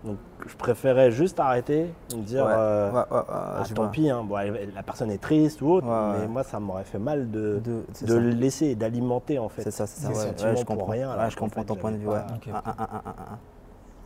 Donc, 0.05 0.19
je 0.47 0.55
préférais 0.57 1.11
juste 1.11 1.41
arrêter, 1.41 1.87
me 2.15 2.23
dire, 2.23 2.45
Ouais, 2.45 2.53
euh, 2.55 2.91
ouais, 2.91 2.97
ouais, 3.11 3.17
ouais, 3.17 3.23
ah, 3.29 3.63
tant 3.75 3.83
vois. 3.83 3.91
pis, 3.91 4.11
hein, 4.11 4.23
bon, 4.23 4.37
la 4.75 4.83
personne 4.83 5.11
est 5.11 5.17
triste 5.19 5.63
ou 5.63 5.71
autre, 5.71 5.87
Ouais, 5.87 6.13
ouais. 6.13 6.21
mais 6.23 6.29
moi, 6.29 6.43
ça 6.43 6.61
m'aurait 6.61 6.85
fait 6.85 6.99
mal 6.99 7.31
de, 7.31 7.61
De- 7.65 7.85
de 8.07 8.15
laisser 8.17 8.67
et 8.67 8.75
d'alimenter, 8.75 9.39
en 9.39 9.49
fait. 9.49 9.63
C'est 9.63 9.71
ça, 9.71 9.87
c'est 9.87 10.03
ça. 10.03 10.13
Je 10.13 10.65
comprends. 10.65 10.91
rien, 10.93 11.29
je 11.31 11.37
comprends 11.37 11.63
fait, 11.63 11.67
ton 11.69 11.77
point 11.77 11.93
de 11.93 11.97
vue. 11.97 12.07
Pas- 12.07 12.27
Ah, 12.53 12.63
ah, 12.67 12.75
ah, 12.79 12.87
ah, 12.93 13.03
ah, 13.07 13.15
ah. 13.33 13.39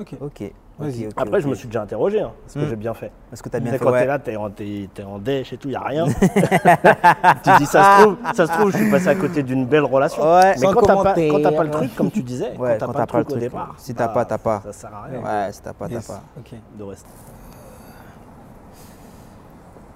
Ok. 0.01 0.15
Ok. 0.21 0.43
Après, 1.17 1.41
je 1.41 1.49
me 1.49 1.55
suis 1.57 1.67
déjà 1.67 1.83
interrogé, 1.83 2.21
hein, 2.21 2.31
ce 2.47 2.55
que 2.55 2.61
Hmm. 2.65 2.69
j'ai 2.69 2.77
bien 2.77 2.95
fait. 2.95 3.11
Est-ce 3.33 3.43
que 3.43 3.49
tu 3.49 3.57
as 3.57 3.59
Tu 3.59 3.65
bien 3.65 3.73
fait 3.73 3.79
quand 3.81 3.91
ouais. 3.91 3.99
t'es 4.03 4.07
là, 4.07 4.19
t'es 4.21 4.37
en, 4.37 4.49
t'es- 4.49 4.89
t'es 4.95 5.03
en 5.03 5.19
dèche 5.19 5.53
et 5.53 5.57
tout, 5.57 5.69
il 5.69 5.75
a 5.75 5.81
rien. 5.81 6.05
tu 7.43 7.51
dis, 7.59 7.67
ça 7.67 7.83
se, 7.83 8.03
trouve, 8.03 8.17
ça 8.33 8.47
se 8.47 8.53
trouve, 8.53 8.71
je 8.71 8.77
suis 8.79 8.89
passé 8.91 9.09
à 9.09 9.17
côté 9.17 9.43
d'une 9.43 9.67
belle 9.67 9.83
relation. 9.85 10.23
Ouais, 10.23 10.55
Mais 10.61 10.67
quand 10.67 10.75
t'as 10.75 10.87
pas, 10.87 10.87
commentaire. 10.99 11.33
quand 11.33 11.43
t'as 11.43 11.51
pas 11.53 11.65
le 11.65 11.71
truc, 11.71 11.97
comme 11.97 12.11
tu 12.13 12.23
disais, 12.23 12.57
Ouais, 12.57 12.79
quand 12.79 12.87
t'as 12.93 13.07
pas, 13.07 13.19
le 13.19 13.25
truc 13.25 13.31
au 13.37 13.41
départ, 13.41 13.75
Si 13.79 13.93
t'as 13.93 14.07
bah, 14.07 14.13
pas, 14.15 14.25
t'as 14.25 14.39
pas. 14.39 14.61
Ça 14.67 14.73
sert 14.73 14.95
à 14.95 15.03
rien 15.03 15.21
Ouais, 15.21 15.53
si 15.53 15.63
t'as 15.63 15.73
pas, 15.73 15.89
t'as 15.89 15.95
Yes. 15.95 16.07
pas. 16.07 16.23
Ok. 16.39 16.55
de 16.79 16.85
rester. 16.85 17.09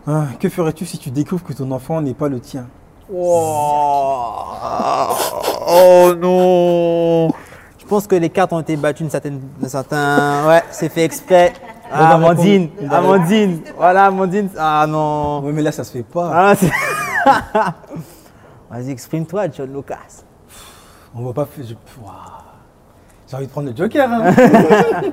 Ah, 0.05 0.25
que 0.41 0.49
ferais-tu 0.49 0.85
si 0.85 0.99
tu 0.99 1.11
découvres 1.13 1.45
que 1.45 1.53
ton 1.53 1.71
enfant 1.71 2.01
n'est 2.01 2.15
pas 2.15 2.29
le 2.29 2.41
tien? 2.41 2.67
Oh 5.65 6.13
non 6.19 7.29
pense 7.93 8.07
que 8.07 8.15
les 8.17 8.31
cartes 8.31 8.53
ont 8.55 8.61
été 8.61 8.75
battues 8.77 9.05
certaine. 9.11 9.39
d'un 9.61 9.69
certain... 9.69 10.49
Ouais, 10.49 10.63
c'est 10.71 10.89
fait 10.89 11.05
exprès. 11.05 11.53
Ah, 11.95 12.15
Amandine, 12.15 12.71
répondre. 12.81 12.95
Amandine, 12.95 13.61
voilà 13.77 14.07
Amandine. 14.07 14.49
Ah 14.59 14.87
non. 14.89 15.41
Ouais, 15.45 15.53
mais 15.53 15.61
là, 15.61 15.71
ça 15.73 15.85
se 15.85 15.93
fait 15.93 16.03
pas. 16.03 16.31
Ah, 16.33 16.55
Vas-y, 18.71 18.91
exprime-toi, 18.93 19.45
John 19.55 19.71
Lucas. 19.75 20.25
On 21.15 21.23
va 21.23 21.35
pas 21.35 21.45
faire. 21.45 21.67
J'ai 23.29 23.37
envie 23.37 23.47
de 23.47 23.51
prendre 23.53 23.69
le 23.71 23.77
joker. 23.77 24.09
hein. 24.11 24.33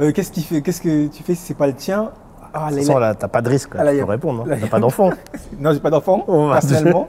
Euh, 0.00 0.12
qu'est-ce, 0.12 0.30
qui 0.30 0.42
fait... 0.42 0.62
qu'est-ce 0.62 0.80
que 0.80 1.08
tu 1.08 1.22
fais 1.24 1.34
si 1.34 1.42
c'est 1.42 1.54
pas 1.54 1.66
le 1.66 1.74
tien? 1.74 2.10
Ah, 2.54 2.70
là, 2.70 2.98
là- 3.00 3.14
t'as 3.14 3.28
pas 3.28 3.42
de 3.42 3.48
risque, 3.50 3.72
Ah, 3.74 3.78
là, 3.78 3.84
là, 3.84 3.92
tu 3.96 4.00
a- 4.00 4.04
peux 4.06 4.10
répondre. 4.12 4.46
hein. 4.48 4.54
y 4.56 4.60
T'as 4.60 4.66
a- 4.66 4.70
pas 4.70 4.78
d'enfant. 4.80 5.10
Non, 5.58 5.72
j'ai 5.72 5.80
pas 5.80 5.90
d'enfant, 5.90 6.24
Oh, 6.28 6.48
personnellement. 6.52 7.06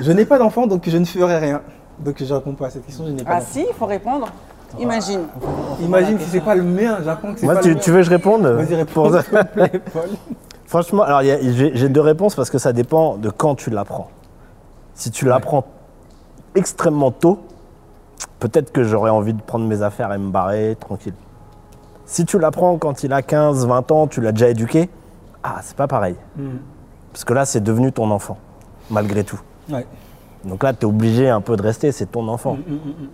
je 0.00 0.12
n'ai 0.12 0.24
pas 0.24 0.38
d'enfant, 0.38 0.66
donc 0.66 0.88
je 0.88 0.96
ne 0.96 1.04
ferai 1.04 1.38
rien. 1.38 1.60
Donc 1.98 2.22
je 2.22 2.34
réponds 2.34 2.54
pas 2.54 2.66
à 2.66 2.70
cette 2.70 2.86
question, 2.86 3.04
je 3.06 3.12
n'ai 3.12 3.22
pas 3.24 3.34
Ah 3.36 3.40
si, 3.40 3.64
il 3.68 3.74
faut 3.74 3.86
répondre. 3.86 4.28
Imagine. 4.78 5.20
Imagine 5.80 6.18
si 6.18 6.28
c'est 6.30 6.40
pas 6.40 6.54
le 6.56 6.62
mien, 6.64 6.98
j'apprends 7.04 7.32
que 7.32 7.38
c'est 7.40 7.46
Moi, 7.46 7.54
pas 7.54 7.60
tu, 7.60 7.68
le 7.68 7.74
mien. 7.76 7.80
tu 7.80 7.90
veux 7.92 7.98
que 7.98 8.02
je 8.04 8.10
réponde 8.10 8.46
Vas-y, 8.46 8.74
réponds, 8.74 8.92
Pour- 9.10 9.20
s'il 9.20 9.22
te 9.32 9.44
plaît, 9.46 9.68
Paul. 9.92 10.08
Franchement, 10.66 11.02
alors 11.04 11.22
j'ai 11.22 11.88
deux 11.88 12.00
réponses 12.00 12.34
parce 12.34 12.50
que 12.50 12.58
ça 12.58 12.72
dépend 12.72 13.16
de 13.16 13.30
quand 13.30 13.54
tu 13.54 13.70
l'apprends. 13.70 14.08
Si 14.94 15.10
tu 15.12 15.26
l'apprends 15.26 15.64
extrêmement 16.56 17.12
tôt, 17.12 17.38
peut-être 18.40 18.72
que 18.72 18.82
j'aurais 18.82 19.10
envie 19.10 19.34
de 19.34 19.40
prendre 19.42 19.66
mes 19.66 19.82
affaires 19.82 20.12
et 20.12 20.18
me 20.18 20.30
barrer 20.30 20.76
tranquille. 20.80 21.14
Si 22.06 22.24
tu 22.24 22.38
l'apprends 22.38 22.76
quand 22.76 23.04
il 23.04 23.12
a 23.12 23.22
15, 23.22 23.66
20 23.66 23.90
ans, 23.92 24.06
tu 24.08 24.20
l'as 24.20 24.32
déjà 24.32 24.48
éduqué, 24.48 24.90
ah, 25.42 25.60
c'est 25.62 25.76
pas 25.76 25.86
pareil. 25.86 26.16
Hmm. 26.36 26.56
Parce 27.12 27.24
que 27.24 27.32
là, 27.32 27.44
c'est 27.44 27.62
devenu 27.62 27.92
ton 27.92 28.10
enfant, 28.10 28.36
malgré 28.90 29.22
tout. 29.22 29.40
Ouais. 29.70 29.86
Donc 30.44 30.62
là, 30.62 30.72
tu 30.72 30.80
es 30.82 30.84
obligé 30.84 31.28
un 31.30 31.40
peu 31.40 31.56
de 31.56 31.62
rester, 31.62 31.92
c'est 31.92 32.06
ton 32.06 32.28
enfant. 32.28 32.54
Hmm, 32.56 32.72
hmm, 32.72 33.04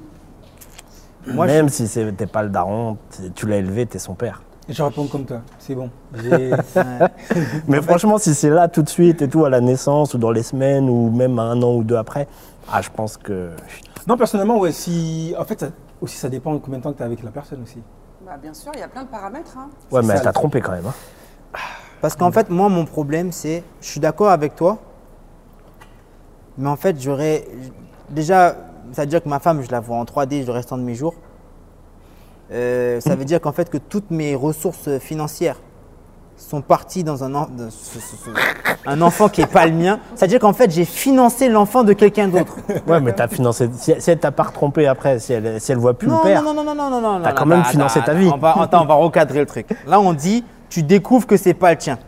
hmm. 1.29 1.35
Moi, 1.35 1.47
Même 1.47 1.69
si 1.69 1.87
c'est- 1.87 2.13
t'es 2.13 2.27
pas 2.27 2.43
le 2.43 2.49
daron, 2.49 2.97
tu 3.35 3.47
l'as 3.47 3.57
élevé, 3.59 3.87
t'es 3.87 3.99
son 3.99 4.15
père. 4.15 4.43
Et 4.69 4.73
je 4.73 4.83
réponds 4.83 5.07
comme 5.07 5.25
toi, 5.25 5.43
c'est 5.59 5.75
bon. 5.75 5.91
Mais 7.69 7.83
franchement, 7.83 8.19
si 8.19 8.35
c'est 8.35 8.51
là 8.51 8.69
tout 8.69 8.83
de 8.83 8.89
suite 8.89 9.21
et 9.23 9.29
tout, 9.29 9.45
à 9.45 9.51
la 9.51 9.61
naissance 9.61 10.15
ou 10.15 10.19
dans 10.19 10.31
les 10.31 10.43
semaines 10.43 10.89
ou 10.89 11.11
même 11.11 11.39
un 11.39 11.61
an 11.63 11.75
ou 11.75 11.85
deux 11.85 11.97
après, 11.97 12.27
ah, 12.73 12.81
je 12.81 12.89
pense 12.91 13.17
que. 13.17 13.51
Non, 14.07 14.17
personnellement, 14.17 14.59
ouais, 14.59 14.73
si. 14.73 15.35
En 15.39 15.45
fait, 15.45 15.61
ça- 15.61 15.69
Aussi, 16.01 16.17
ça 16.17 16.31
dépend 16.31 16.55
de 16.55 16.59
combien 16.59 16.79
de 16.79 16.83
temps 16.85 16.93
que 16.93 16.97
tu 16.97 17.03
es 17.03 17.07
avec 17.07 17.23
la 17.23 17.31
personne 17.31 17.63
aussi. 17.63 17.83
Bah, 18.25 18.33
bien 18.41 18.55
sûr, 18.55 18.73
il 18.75 18.81
y 18.81 18.83
a 18.83 18.89
plein 18.89 19.03
de 19.03 19.09
paramètres. 19.09 19.55
hein. 19.59 19.69
Ouais, 19.91 20.01
mais 20.01 20.09
ça, 20.09 20.15
elle 20.15 20.23
t'a 20.23 20.33
trompé 20.33 20.63
quand 20.63 20.73
même. 20.73 20.87
hein. 20.87 21.59
Parce 22.01 22.17
qu'en 22.17 22.33
fait, 22.33 22.49
moi, 22.49 22.71
mon 22.71 22.87
problème, 22.87 23.31
c'est, 23.33 23.63
je 23.83 23.87
suis 23.87 24.01
d'accord 24.01 24.31
avec 24.31 24.57
toi, 24.57 24.79
mais 26.59 26.69
en 26.69 26.77
fait, 26.77 27.01
j'aurais, 27.01 27.47
déjà, 28.11 28.57
ça 28.93 29.03
veut 29.03 29.07
dire 29.07 29.23
que 29.23 29.29
ma 29.29 29.39
femme, 29.41 29.63
je 29.63 29.71
la 29.71 29.81
vois 29.81 29.97
en 29.97 30.05
3D 30.05 30.45
le 30.45 30.53
restant 30.53 30.77
de 30.79 30.83
mes 30.83 30.95
jours. 30.95 31.15
Euh, 32.53 33.01
ça 33.01 33.15
veut 33.15 33.25
dire 33.25 33.41
qu'en 33.41 33.53
fait, 33.53 33.71
que 33.71 33.79
toutes 33.79 34.11
mes 34.11 34.35
ressources 34.35 34.99
financières 34.99 35.61
sont 36.37 36.63
parties 36.63 37.05
dans 37.05 37.23
un, 37.23 37.35
en- 37.35 37.47
de- 37.47 37.69
ce- 37.71 38.01
ce- 38.01 38.17
ce- 38.17 38.31
un 38.87 39.01
enfant 39.03 39.29
qui 39.29 39.43
n'est 39.43 39.47
pas 39.47 39.67
le 39.67 39.73
mien. 39.73 40.01
C'est-à-dire 40.15 40.41
qu'en 40.41 40.55
fait, 40.55 40.71
j'ai 40.71 40.85
financé 40.87 41.49
l'enfant 41.49 41.85
de 41.85 41.93
quelqu'un 41.93 42.29
d'autre. 42.29 42.57
Ouais, 42.89 42.99
mais 43.01 43.13
t'as 43.13 43.29
financé. 43.29 43.69
Si, 43.75 43.93
si 43.99 44.11
elle 44.11 44.19
t'a 44.19 44.33
pas 44.33 44.45
retrompé 44.45 44.87
après, 44.87 45.19
si 45.19 45.33
elle, 45.35 45.61
si 45.61 45.71
elle 45.71 45.79
voit 45.79 45.95
plus 45.95 46.09
non, 46.09 46.17
le 46.17 46.23
père. 46.23 46.43
non, 46.43 46.55
non, 46.55 46.65
non, 46.65 46.75
non, 46.75 46.91
non, 46.91 47.01
non, 47.01 47.13
non. 47.19 47.23
T'as 47.23 47.29
non, 47.31 47.35
quand 47.37 47.47
même 47.47 47.61
attends, 47.61 47.69
financé 47.71 48.01
ta 48.01 48.13
attends, 48.13 48.19
vie. 48.19 48.31
On 48.33 48.39
va, 48.39 48.55
attends, 48.59 48.83
on 48.83 48.87
va 48.87 48.95
recadrer 48.95 49.41
le 49.41 49.47
truc. 49.47 49.67
Là, 49.87 50.01
on 50.01 50.13
dit, 50.15 50.43
tu 50.71 50.83
découvres 50.83 51.27
que 51.27 51.37
c'est 51.37 51.55
pas 51.55 51.71
le 51.73 51.77
tien. 51.79 51.99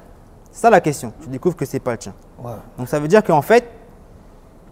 C'est 0.51 0.63
ça 0.63 0.71
la 0.71 0.81
question. 0.81 1.13
Tu 1.23 1.29
découvres 1.29 1.55
que 1.57 1.67
c'est 1.67 1.79
pas 1.81 1.93
le 1.93 1.99
tien. 1.99 2.15
Ouais. 2.43 2.53
Donc 2.79 2.89
ça 2.89 2.99
veut 2.99 3.09
dire 3.09 3.23
qu'en 3.23 3.43
fait, 3.43 3.69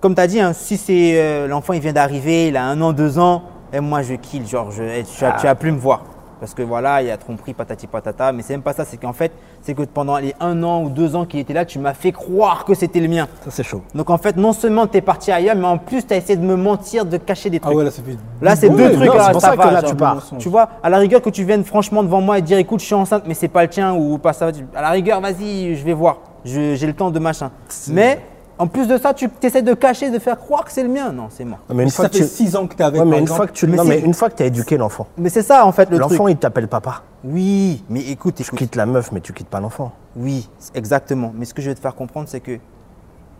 comme 0.00 0.14
tu 0.14 0.20
as 0.20 0.26
dit, 0.26 0.40
hein, 0.40 0.52
si 0.52 0.76
c'est 0.76 1.12
euh, 1.16 1.46
l'enfant 1.46 1.72
il 1.74 1.80
vient 1.80 1.92
d'arriver, 1.92 2.48
il 2.48 2.56
a 2.56 2.64
un 2.64 2.80
an, 2.80 2.92
deux 2.92 3.18
ans, 3.18 3.42
et 3.72 3.80
moi 3.80 4.02
je 4.02 4.14
kill, 4.14 4.46
genre 4.46 4.70
je, 4.70 4.82
eh, 4.82 5.04
tu, 5.04 5.24
as, 5.24 5.32
tu 5.32 5.46
as 5.46 5.54
plus 5.54 5.72
me 5.72 5.78
voir. 5.78 6.02
Parce 6.40 6.54
que 6.54 6.62
voilà, 6.62 7.02
il 7.02 7.08
y 7.08 7.10
a 7.10 7.18
tromperie, 7.18 7.52
patati 7.52 7.86
patata, 7.86 8.32
mais 8.32 8.40
c'est 8.40 8.54
même 8.54 8.62
pas 8.62 8.72
ça, 8.72 8.86
c'est 8.86 8.96
qu'en 8.96 9.12
fait, 9.12 9.30
c'est 9.60 9.74
que 9.74 9.82
pendant 9.82 10.16
les 10.16 10.34
un 10.40 10.62
an 10.62 10.82
ou 10.82 10.88
deux 10.88 11.14
ans 11.14 11.26
qu'il 11.26 11.38
était 11.38 11.52
là, 11.52 11.66
tu 11.66 11.78
m'as 11.78 11.92
fait 11.92 12.12
croire 12.12 12.64
que 12.64 12.72
c'était 12.72 13.00
le 13.00 13.08
mien. 13.08 13.28
Ça, 13.44 13.50
c'est 13.50 13.62
chaud. 13.62 13.82
Donc 13.94 14.08
en 14.08 14.16
fait, 14.16 14.38
non 14.38 14.54
seulement 14.54 14.86
tu 14.86 14.96
es 14.96 15.00
parti 15.02 15.30
ailleurs, 15.30 15.54
mais 15.54 15.66
en 15.66 15.76
plus 15.76 16.06
tu 16.06 16.14
as 16.14 16.16
essayé 16.16 16.36
de 16.36 16.42
me 16.42 16.56
mentir, 16.56 17.04
de 17.04 17.18
cacher 17.18 17.50
des 17.50 17.58
Ah 17.58 17.66
trucs. 17.66 17.76
ouais, 17.76 17.84
là, 17.84 17.90
ça 17.90 18.02
fait. 18.02 18.16
Là, 18.40 18.56
c'est 18.56 18.70
deux 18.70 18.90
trucs. 18.90 19.10
c'est 19.10 19.18
là, 19.18 19.30
pour 19.32 19.40
ça 19.42 19.48
ça 19.50 19.52
que 19.58 19.62
va, 19.62 19.70
là, 19.70 19.80
genre, 19.82 19.90
tu 19.90 19.96
pars. 19.96 20.22
Tu 20.38 20.48
vois, 20.48 20.68
à 20.82 20.88
la 20.88 20.96
rigueur 20.96 21.20
que 21.20 21.28
tu 21.28 21.44
viennes 21.44 21.62
franchement 21.64 22.02
devant 22.02 22.22
moi 22.22 22.38
et 22.38 22.42
dire 22.42 22.56
écoute, 22.56 22.80
je 22.80 22.86
suis 22.86 22.94
enceinte, 22.94 23.24
mais 23.26 23.34
c'est 23.34 23.48
pas 23.48 23.60
le 23.64 23.68
tien 23.68 23.92
ou 23.92 24.16
pas 24.16 24.32
ça. 24.32 24.48
À 24.74 24.80
la 24.80 24.90
rigueur, 24.92 25.20
vas-y, 25.20 25.74
je 25.76 25.84
vais 25.84 25.92
voir. 25.92 26.20
J'ai 26.46 26.74
le 26.86 26.94
temps 26.94 27.10
de 27.10 27.18
machin. 27.18 27.50
Mais 27.88 28.18
en 28.60 28.66
plus 28.68 28.86
de 28.86 28.98
ça, 28.98 29.14
tu 29.14 29.28
essaies 29.42 29.62
de 29.62 29.74
cacher, 29.74 30.10
de 30.10 30.18
faire 30.18 30.38
croire 30.38 30.64
que 30.64 30.70
c'est 30.72 30.82
le 30.82 30.88
mien. 30.88 31.10
Non, 31.12 31.26
c'est 31.30 31.44
moi. 31.44 31.58
Mais 31.70 31.74
Mais 31.76 31.82
une 31.84 31.88
ça 31.90 31.96
fois 31.96 32.08
que 32.08 32.18
fait 32.18 32.24
tu. 32.24 32.28
6 32.28 32.56
ans 32.56 32.66
que 32.66 32.74
tu 32.74 32.82
es 32.82 32.84
avec 32.84 33.00
Ouais, 33.00 33.04
mais 33.06 33.10
par 33.12 33.18
une 33.18 33.22
exemple. 33.24 33.36
fois 33.38 33.46
que 33.48 33.52
tu. 33.52 33.66
Non, 33.66 33.82
c'est- 33.82 33.88
mais 33.88 34.00
une 34.00 34.14
fois 34.14 34.30
que 34.30 34.36
tu 34.36 34.42
as 34.42 34.46
éduqué 34.46 34.76
l'enfant. 34.76 35.06
Mais 35.18 35.28
c'est 35.30 35.42
ça 35.42 35.64
en 35.66 35.72
fait 35.72 35.90
le 35.90 35.98
L'enfant, 35.98 36.24
truc. 36.24 36.30
il 36.30 36.36
t'appelle 36.36 36.68
papa. 36.68 37.02
Oui, 37.24 37.82
mais 37.88 38.00
écoute, 38.02 38.36
Tu 38.36 38.44
quittes 38.56 38.76
la 38.76 38.86
meuf, 38.86 39.10
mais 39.12 39.20
tu 39.20 39.32
quittes 39.32 39.48
pas 39.48 39.60
l'enfant. 39.60 39.92
Oui, 40.16 40.48
exactement. 40.74 41.32
Mais 41.34 41.44
ce 41.44 41.54
que 41.54 41.62
je 41.62 41.70
veux 41.70 41.74
te 41.74 41.80
faire 41.80 41.94
comprendre, 41.94 42.28
c'est 42.28 42.40
que 42.40 42.58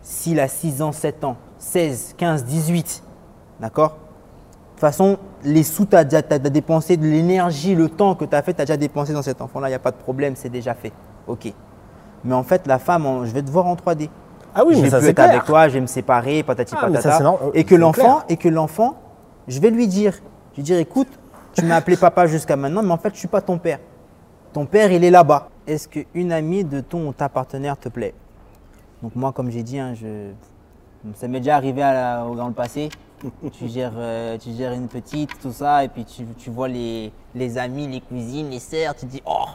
s'il 0.01 0.39
a 0.39 0.47
6 0.47 0.81
ans, 0.81 0.91
7 0.91 1.23
ans, 1.23 1.35
16, 1.59 2.15
15, 2.17 2.43
18, 2.43 3.03
d'accord? 3.59 3.89
De 3.91 4.73
toute 4.73 4.79
façon, 4.89 5.17
les 5.43 5.61
sous, 5.63 5.85
tu 5.85 5.95
as 5.95 6.03
déjà 6.03 6.21
dépensé 6.23 6.97
de 6.97 7.05
l'énergie, 7.05 7.75
le 7.75 7.87
temps 7.87 8.15
que 8.15 8.25
tu 8.25 8.35
as 8.35 8.41
fait, 8.41 8.53
tu 8.55 8.61
as 8.61 8.65
déjà 8.65 8.77
dépensé 8.77 9.13
dans 9.13 9.21
cet 9.21 9.39
enfant-là, 9.41 9.67
il 9.67 9.71
n'y 9.71 9.75
a 9.75 9.79
pas 9.79 9.91
de 9.91 9.97
problème, 9.97 10.33
c'est 10.35 10.49
déjà 10.49 10.73
fait. 10.73 10.91
Ok. 11.27 11.53
Mais 12.23 12.33
en 12.33 12.41
fait, 12.43 12.65
la 12.65 12.79
femme, 12.79 13.25
je 13.25 13.31
vais 13.31 13.43
te 13.43 13.49
voir 13.51 13.67
en 13.67 13.75
3D. 13.75 14.09
Ah 14.53 14.63
oui, 14.65 14.73
je 14.75 14.79
mais 14.79 14.83
vais 14.85 14.89
ça 14.89 14.97
plus 14.97 15.05
c'est 15.05 15.11
être 15.11 15.19
avec 15.19 15.45
toi, 15.45 15.67
je 15.69 15.73
vais 15.75 15.81
me 15.81 15.87
séparer, 15.87 16.43
patati 16.43 16.73
Ah, 16.77 16.81
ça, 17.01 17.09
patata. 17.19 17.35
et 17.53 17.63
que 17.63 17.75
l'enfant, 17.75 18.21
et 18.29 18.37
que 18.37 18.49
l'enfant, 18.49 18.95
je 19.47 19.59
vais 19.59 19.69
lui 19.69 19.87
dire, 19.87 20.13
je 20.53 20.57
vais 20.57 20.63
dire, 20.63 20.77
écoute, 20.77 21.07
tu 21.53 21.63
m'as 21.65 21.75
appelé 21.77 21.95
papa 21.97 22.27
jusqu'à 22.27 22.55
maintenant, 22.55 22.83
mais 22.83 22.91
en 22.91 22.97
fait, 22.97 23.13
je 23.13 23.19
suis 23.19 23.27
pas 23.27 23.41
ton 23.41 23.57
père. 23.57 23.79
Ton 24.53 24.65
père, 24.65 24.91
il 24.91 25.03
est 25.03 25.11
là-bas. 25.11 25.47
Est-ce 25.67 25.87
qu'une 25.87 26.31
amie 26.33 26.63
de 26.65 26.81
ton 26.81 27.07
ou 27.07 27.13
ta 27.13 27.29
partenaire 27.29 27.77
te 27.77 27.87
plaît? 27.89 28.13
Donc 29.01 29.15
moi, 29.15 29.31
comme 29.31 29.49
j'ai 29.49 29.63
dit, 29.63 29.79
hein, 29.79 29.93
je... 29.95 30.31
ça 31.15 31.27
m'est 31.27 31.39
déjà 31.39 31.55
arrivé 31.55 31.81
à 31.81 31.93
la- 31.93 32.35
dans 32.35 32.47
le 32.47 32.53
passé. 32.53 32.89
tu, 33.53 33.67
gères, 33.69 33.93
euh, 33.95 34.37
tu 34.37 34.51
gères 34.51 34.73
une 34.73 34.87
petite, 34.87 35.29
tout 35.41 35.51
ça, 35.51 35.83
et 35.83 35.87
puis 35.87 36.03
tu, 36.05 36.25
tu 36.37 36.49
vois 36.49 36.67
les, 36.67 37.11
les 37.35 37.57
amis, 37.57 37.87
les 37.87 38.01
cousines, 38.01 38.49
les 38.49 38.59
sœurs, 38.59 38.95
tu 38.95 39.05
te 39.05 39.11
dis, 39.11 39.21
oh, 39.25 39.45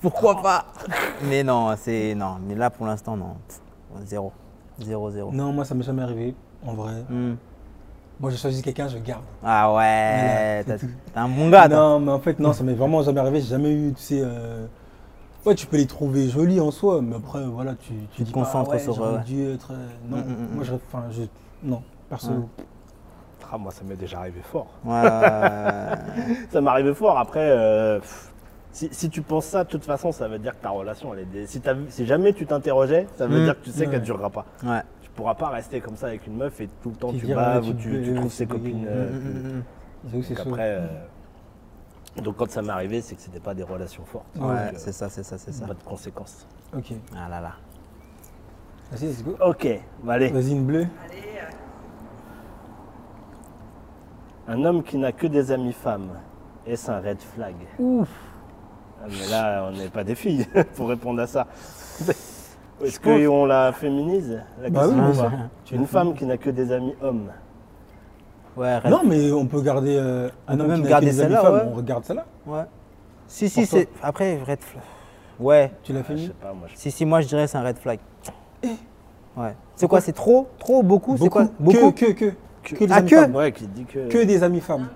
pourquoi 0.00 0.40
pas? 0.42 0.64
Mais 1.28 1.42
non, 1.44 1.74
c'est 1.76 2.14
non. 2.14 2.36
Mais 2.46 2.54
là, 2.54 2.70
pour 2.70 2.86
l'instant, 2.86 3.16
non. 3.16 3.36
Zéro. 4.04 4.32
Zéro, 4.80 5.10
zéro. 5.10 5.30
Non, 5.32 5.52
moi, 5.52 5.64
ça 5.64 5.74
m'est 5.74 5.84
jamais 5.84 6.02
arrivé, 6.02 6.34
en 6.66 6.74
vrai. 6.74 6.92
Hmm. 7.08 7.34
Moi, 8.20 8.30
je 8.30 8.36
choisis 8.36 8.62
quelqu'un, 8.62 8.88
je 8.88 8.98
garde. 8.98 9.22
Ah 9.42 9.72
ouais, 9.74 10.64
t'as 10.64 11.20
un 11.22 11.28
bon 11.28 11.50
gars. 11.50 11.68
Non, 11.68 11.98
mais 12.00 12.12
en 12.12 12.18
fait, 12.20 12.38
non, 12.38 12.52
ça 12.52 12.62
m'est 12.64 12.74
vraiment 12.74 13.02
jamais 13.02 13.20
arrivé. 13.20 13.40
J'ai 13.40 13.48
jamais 13.48 13.72
eu, 13.72 13.92
tu 13.92 14.02
sais. 14.02 14.20
euh, 14.22 14.66
Ouais, 15.44 15.54
tu 15.54 15.66
peux 15.66 15.76
les 15.76 15.86
trouver 15.86 16.28
jolis 16.28 16.58
en 16.60 16.70
soi, 16.70 17.02
mais 17.02 17.16
après, 17.16 17.44
voilà, 17.44 17.74
tu, 17.74 17.92
tu, 18.12 18.22
te 18.22 18.22
dis 18.22 18.32
pas, 18.32 18.40
concentres 18.40 18.70
ah 18.72 18.74
ouais, 18.76 18.78
sur, 18.80 19.18
dû 19.24 19.46
être. 19.50 19.72
euh, 19.72 19.86
Non, 20.08 20.16
Mm, 20.18 20.54
moi, 20.54 20.64
je. 20.64 20.72
Enfin, 20.74 21.04
je. 21.10 21.22
Non, 21.62 21.82
perso. 22.08 22.30
Ah, 23.52 23.58
moi, 23.58 23.70
ça 23.70 23.84
m'est 23.84 23.94
déjà 23.94 24.18
arrivé 24.18 24.40
fort. 24.42 24.66
Ouais. 24.84 25.00
Ça 26.50 26.60
m'est 26.60 26.70
arrivé 26.70 26.92
fort. 26.92 27.16
Après, 27.18 27.38
euh, 27.40 28.00
pff, 28.00 28.32
si, 28.74 28.88
si 28.92 29.08
tu 29.08 29.22
penses 29.22 29.46
ça, 29.46 29.64
de 29.64 29.68
toute 29.70 29.84
façon, 29.84 30.10
ça 30.12 30.26
veut 30.28 30.38
dire 30.38 30.56
que 30.58 30.62
ta 30.62 30.70
relation, 30.70 31.14
elle 31.14 31.26
est. 31.36 31.46
Si, 31.46 32.06
jamais 32.06 32.32
tu 32.32 32.44
t'interrogeais, 32.44 33.06
ça 33.16 33.26
veut 33.26 33.40
Mm. 33.40 33.44
dire 33.44 33.58
que 33.60 33.64
tu 33.64 33.70
sais 33.70 33.80
Ouais. 33.86 33.90
qu'elle 33.92 34.00
ne 34.00 34.04
durera 34.04 34.28
pas. 34.30 34.44
Ouais. 34.64 34.82
Tu 35.00 35.10
pourras 35.10 35.34
pas 35.36 35.48
rester 35.48 35.80
comme 35.80 35.96
ça 35.96 36.08
avec 36.08 36.26
une 36.26 36.36
meuf 36.36 36.60
et 36.60 36.68
tout 36.82 36.90
le 36.90 36.96
temps 36.96 37.12
tu 37.12 37.26
baves 37.32 37.68
ou 37.68 37.72
tu 37.72 37.82
tu, 37.90 37.90
te- 38.00 38.04
tu 38.04 38.14
trouves 38.14 38.32
ses 38.32 38.46
copines. 38.46 38.84
Euh, 38.88 39.60
que 40.10 40.16
donc 40.16 40.24
après, 40.38 40.70
euh, 40.80 40.86
donc 42.22 42.36
quand 42.36 42.50
ça 42.50 42.62
m'est 42.62 42.70
arrivé, 42.70 43.00
c'est 43.00 43.14
que 43.14 43.22
c'était 43.22 43.40
pas 43.40 43.54
des 43.54 43.62
relations 43.62 44.04
fortes. 44.04 44.26
Ouais, 44.36 44.42
euh, 44.56 44.70
c'est 44.76 44.92
ça, 44.92 45.08
c'est 45.08 45.22
ça, 45.22 45.38
c'est 45.38 45.52
ça. 45.52 45.66
Pas 45.66 45.74
de 45.74 45.82
conséquences. 45.84 46.46
Ok. 46.76 46.92
Ah 47.16 47.28
là 47.28 47.40
là. 47.40 47.52
Vas-y, 48.90 49.06
let's 49.08 49.22
go. 49.24 49.36
Ok, 49.40 49.66
bah 50.02 50.14
allez. 50.14 50.28
Vas-y, 50.30 50.50
une 50.50 50.64
bleue. 50.66 50.86
Un 54.46 54.62
homme 54.64 54.82
qui 54.82 54.98
n'a 54.98 55.12
que 55.12 55.26
des 55.26 55.52
amies 55.52 55.72
femmes, 55.72 56.10
est-ce 56.66 56.90
un 56.90 57.00
red 57.00 57.20
flag? 57.20 57.54
Ah, 57.80 58.04
Mais 59.08 59.28
là, 59.30 59.68
on 59.68 59.76
n'est 59.76 59.88
pas 59.88 60.04
des 60.04 60.14
filles 60.14 60.46
pour 60.76 60.88
répondre 60.88 61.20
à 61.22 61.26
ça. 61.26 61.46
Est-ce 62.84 62.98
qu'on 63.00 63.46
la 63.46 63.72
féminise 63.72 64.40
la 64.60 64.68
Bah 64.70 64.80
question, 64.86 65.30
Tu 65.64 65.74
Une 65.74 65.82
le 65.82 65.86
femme 65.86 66.14
qui 66.14 66.24
n'a 66.26 66.36
que 66.36 66.50
des 66.50 66.72
amis 66.72 66.94
hommes. 67.02 67.28
Ouais, 68.56 68.78
Non, 68.88 69.00
mais 69.04 69.32
on 69.32 69.46
peut 69.46 69.60
garder 69.62 69.96
euh, 69.96 70.28
un 70.46 70.56
peut 70.56 70.62
homme 70.62 70.68
même 70.68 70.76
qui 70.78 70.82
n'a 70.84 70.88
garder 70.90 71.06
que 71.06 71.12
des 71.12 71.20
amis 71.20 71.32
celle-là, 71.34 71.42
femmes, 71.42 71.54
ouais. 71.54 71.72
on 71.72 71.76
regarde 71.76 72.04
celle-là. 72.04 72.24
Ouais. 72.46 72.62
Si, 73.26 73.48
si, 73.48 73.66
c'est. 73.66 73.88
Après, 74.02 74.38
red 74.46 74.60
flag. 74.60 74.82
Ouais. 75.40 75.72
Tu 75.82 75.92
l'as 75.92 76.00
Ah, 76.00 76.04
fait 76.04 76.16
je 76.16 76.26
sais 76.26 76.32
pas, 76.40 76.52
moi. 76.52 76.68
je- 76.72 76.76
Si, 76.76 76.90
si, 76.92 77.04
moi 77.04 77.20
je 77.20 77.26
dirais 77.26 77.46
c'est 77.48 77.58
un 77.58 77.64
red 77.64 77.76
flag. 77.78 77.98
Ouais. 79.36 79.54
C'est 79.74 79.88
quoi 79.88 80.00
C'est 80.00 80.12
trop 80.12 80.46
Trop 80.58 80.82
Beaucoup 80.84 81.16
C'est 81.16 81.28
quoi 81.28 81.46
Beaucoup. 81.58 81.90
Que, 81.92 82.12
que, 82.12 82.30
que. 82.62 82.74
Que 82.76 82.84
des 82.84 82.92
Ah, 82.92 82.96
amis 82.96 83.10
que 83.10 83.16
femmes. 83.16 83.34
Ouais, 83.34 83.50
qui 83.52 83.66
dit 83.66 83.84
que. 83.84 84.08
Que 84.08 84.24
des 84.24 84.42
amis 84.44 84.60
femmes. 84.60 84.88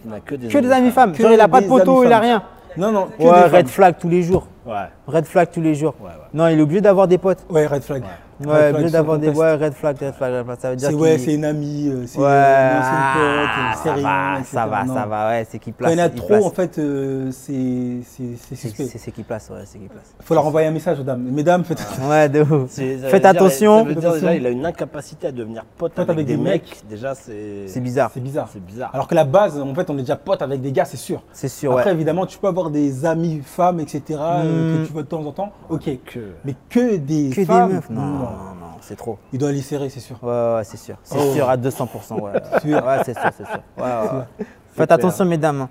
qui 0.00 0.08
n'a 0.08 0.20
que 0.20 0.34
des 0.36 0.46
Que 0.48 0.58
des 0.58 0.70
amis 0.70 0.90
femmes. 0.92 1.14
Genre, 1.14 1.32
il 1.32 1.40
a 1.40 1.48
pas 1.48 1.60
de 1.60 1.66
poteau, 1.66 2.04
il 2.04 2.06
a 2.12 2.16
femmes. 2.16 2.22
rien. 2.22 2.42
Non, 2.78 2.92
non, 2.92 3.08
que 3.18 3.22
Ouais, 3.22 3.50
des 3.50 3.56
red 3.56 3.68
flag 3.68 3.96
tous 3.98 4.08
les 4.08 4.22
jours. 4.22 4.46
Ouais, 4.64 4.86
Red 5.06 5.24
flag 5.26 5.48
tous 5.52 5.60
les 5.60 5.74
jours. 5.74 5.94
ouais, 6.00 6.06
ouais. 6.06 6.12
Non, 6.32 6.46
il 6.48 6.58
est 6.58 6.62
obligé 6.62 6.80
d'avoir 6.80 7.08
des 7.08 7.18
potes. 7.18 7.44
Ouais, 7.50 7.66
red 7.66 7.82
flag. 7.82 8.04
Ouais, 8.44 8.72
sans 8.72 8.90
d'avoir 8.90 9.18
des. 9.18 9.30
Ouais, 9.30 9.54
red 9.54 9.72
flag, 9.74 9.96
red 10.00 10.14
flag, 10.14 10.32
red 10.34 10.44
flag. 10.44 10.58
Ça 10.60 10.70
veut 10.70 10.76
dire 10.76 10.98
ouais, 10.98 11.18
c'est 11.18 11.34
une 11.34 11.44
amie, 11.44 11.88
euh, 11.88 12.04
c'est 12.06 12.18
Ouais, 12.18 12.26
euh, 12.28 12.70
une 12.72 12.78
ancienne 12.78 12.94
pote, 13.14 13.50
ah, 13.54 13.72
c'est 13.74 13.88
ça 13.88 13.94
rien, 13.94 14.44
ça 14.44 14.66
va, 14.66 14.84
Non. 14.84 14.94
ça 14.94 15.06
va, 15.06 15.28
ouais, 15.30 15.46
c'est 15.50 15.58
qui 15.58 15.72
Quand 15.72 15.78
place. 15.78 15.92
il 15.92 15.98
y 15.98 16.02
en 16.02 16.04
a 16.04 16.08
trop, 16.08 16.26
place. 16.28 16.44
en 16.44 16.50
fait, 16.50 16.78
euh, 16.78 17.30
c'est 17.32 17.98
c'est- 18.04 18.36
c'est 18.36 18.54
C'est 18.54 18.68
suspect. 18.68 18.98
c'est- 18.98 19.10
qui 19.10 19.22
place, 19.22 19.50
ouais, 19.50 19.62
c'est 19.64 19.78
qui 19.78 19.88
place. 19.88 20.14
Il 20.20 20.24
faut 20.24 20.34
leur 20.34 20.46
envoyer 20.46 20.68
un 20.68 20.70
message 20.70 21.00
aux 21.00 21.02
dames. 21.02 21.22
Mesdames, 21.22 21.64
faites 21.64 21.84
Ouais, 22.08 22.28
de 22.28 22.42
ouf. 22.42 22.70
Faites 22.70 23.24
attention. 23.24 23.86
Attention. 23.88 24.12
déjà, 24.12 24.34
il 24.34 24.46
a 24.46 24.50
une 24.50 24.66
incapacité 24.66 25.26
à 25.28 25.32
devenir 25.32 25.64
pote, 25.76 25.98
avec, 25.98 26.24
des, 26.26 26.36
mecs. 26.36 26.82
Déjà, 26.88 27.14
c'est. 27.14 27.66
C'est 27.66 27.80
bizarre. 27.80 28.10
C'est 28.14 28.20
bizarre. 28.20 28.48
C'est 28.52 28.64
bizarre. 28.64 28.90
Alors 28.94 29.08
que 29.08 29.14
la 29.14 29.24
base, 29.24 29.60
en 29.60 29.74
fait, 29.74 29.90
on 29.90 29.94
est 29.98 30.02
déjà 30.02 30.16
potes 30.16 30.42
avec 30.42 30.60
des 30.60 30.70
gars, 30.72 30.84
c'est 30.84 30.96
sûr. 30.96 31.22
C'est 31.32 31.48
sûr, 31.48 31.72
Après, 31.76 31.90
évidemment, 31.92 32.24
tu 32.26 32.38
peux 32.38 32.46
avoir 32.46 32.70
des 32.70 33.04
amis 33.04 33.40
femmes, 33.44 33.80
etc., 33.80 34.02
que 34.08 34.86
tu 34.86 34.92
vois 34.92 35.02
de 35.02 35.08
temps 35.08 35.24
en 35.24 35.32
temps. 35.32 35.52
Ok. 35.68 35.88
Que. 36.04 36.20
Mais 36.44 36.54
que 36.70 36.96
des 36.96 37.30
Que 37.30 37.44
femmes, 37.44 37.68
des 37.68 37.74
meufs. 37.74 37.90
Non, 37.90 38.27
non, 38.30 38.54
non, 38.54 38.72
c'est 38.80 38.96
trop. 38.96 39.18
Il 39.32 39.38
doit 39.38 39.52
les 39.52 39.62
serrer, 39.62 39.88
c'est 39.90 40.00
sûr. 40.00 40.16
Ouais, 40.22 40.28
ouais, 40.56 40.64
c'est 40.64 40.76
sûr. 40.76 40.96
C'est 41.02 41.16
Oh. 41.18 41.32
sûr 41.34 41.48
à 41.48 41.56
200%. 41.56 42.20
Ouais, 42.20 42.32
Sûr. 42.62 42.84
ouais 42.84 42.98
c'est 43.04 43.14
sûr, 43.18 43.30
c'est 43.36 43.46
sûr. 43.46 43.60
Ouais, 43.76 43.82
ouais, 43.84 44.18
ouais. 44.18 44.24
Faites 44.74 44.86
clair. 44.86 44.98
attention, 44.98 45.24
mesdames. 45.24 45.62
hein. 45.62 45.68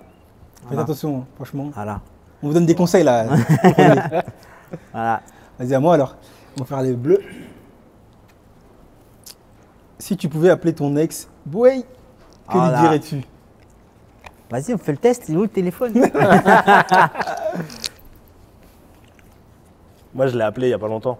Faites 0.56 0.66
Voilà. 0.68 0.82
attention, 0.82 1.18
hein, 1.18 1.24
franchement. 1.36 1.70
Voilà. 1.74 2.00
On 2.42 2.48
vous 2.48 2.54
donne 2.54 2.66
des 2.66 2.74
conseils 2.74 3.02
là. 3.04 3.24
voilà. 4.92 5.22
Vas-y, 5.58 5.74
à 5.74 5.80
moi 5.80 5.94
alors. 5.94 6.16
On 6.56 6.60
va 6.60 6.66
faire 6.66 6.82
les 6.82 6.92
bleus. 6.92 7.20
Si 9.98 10.16
tu 10.16 10.28
pouvais 10.28 10.50
appeler 10.50 10.72
ton 10.74 10.94
ex 10.96 11.28
Boy, 11.44 11.82
que 11.82 11.86
Oh 12.56 12.60
lui 12.60 12.70
là. 12.70 12.80
dirais-tu? 12.82 13.22
Vas-y, 14.50 14.72
on 14.74 14.78
fait 14.78 14.92
le 14.92 14.98
test. 14.98 15.24
Il 15.28 15.34
est 15.34 15.38
où 15.38 15.42
le 15.42 15.48
téléphone? 15.48 15.92
Moi, 20.14 20.26
je 20.28 20.36
l'ai 20.36 20.44
appelé 20.44 20.68
il 20.68 20.70
y 20.70 20.74
a 20.74 20.78
pas 20.78 20.88
longtemps. 20.88 21.18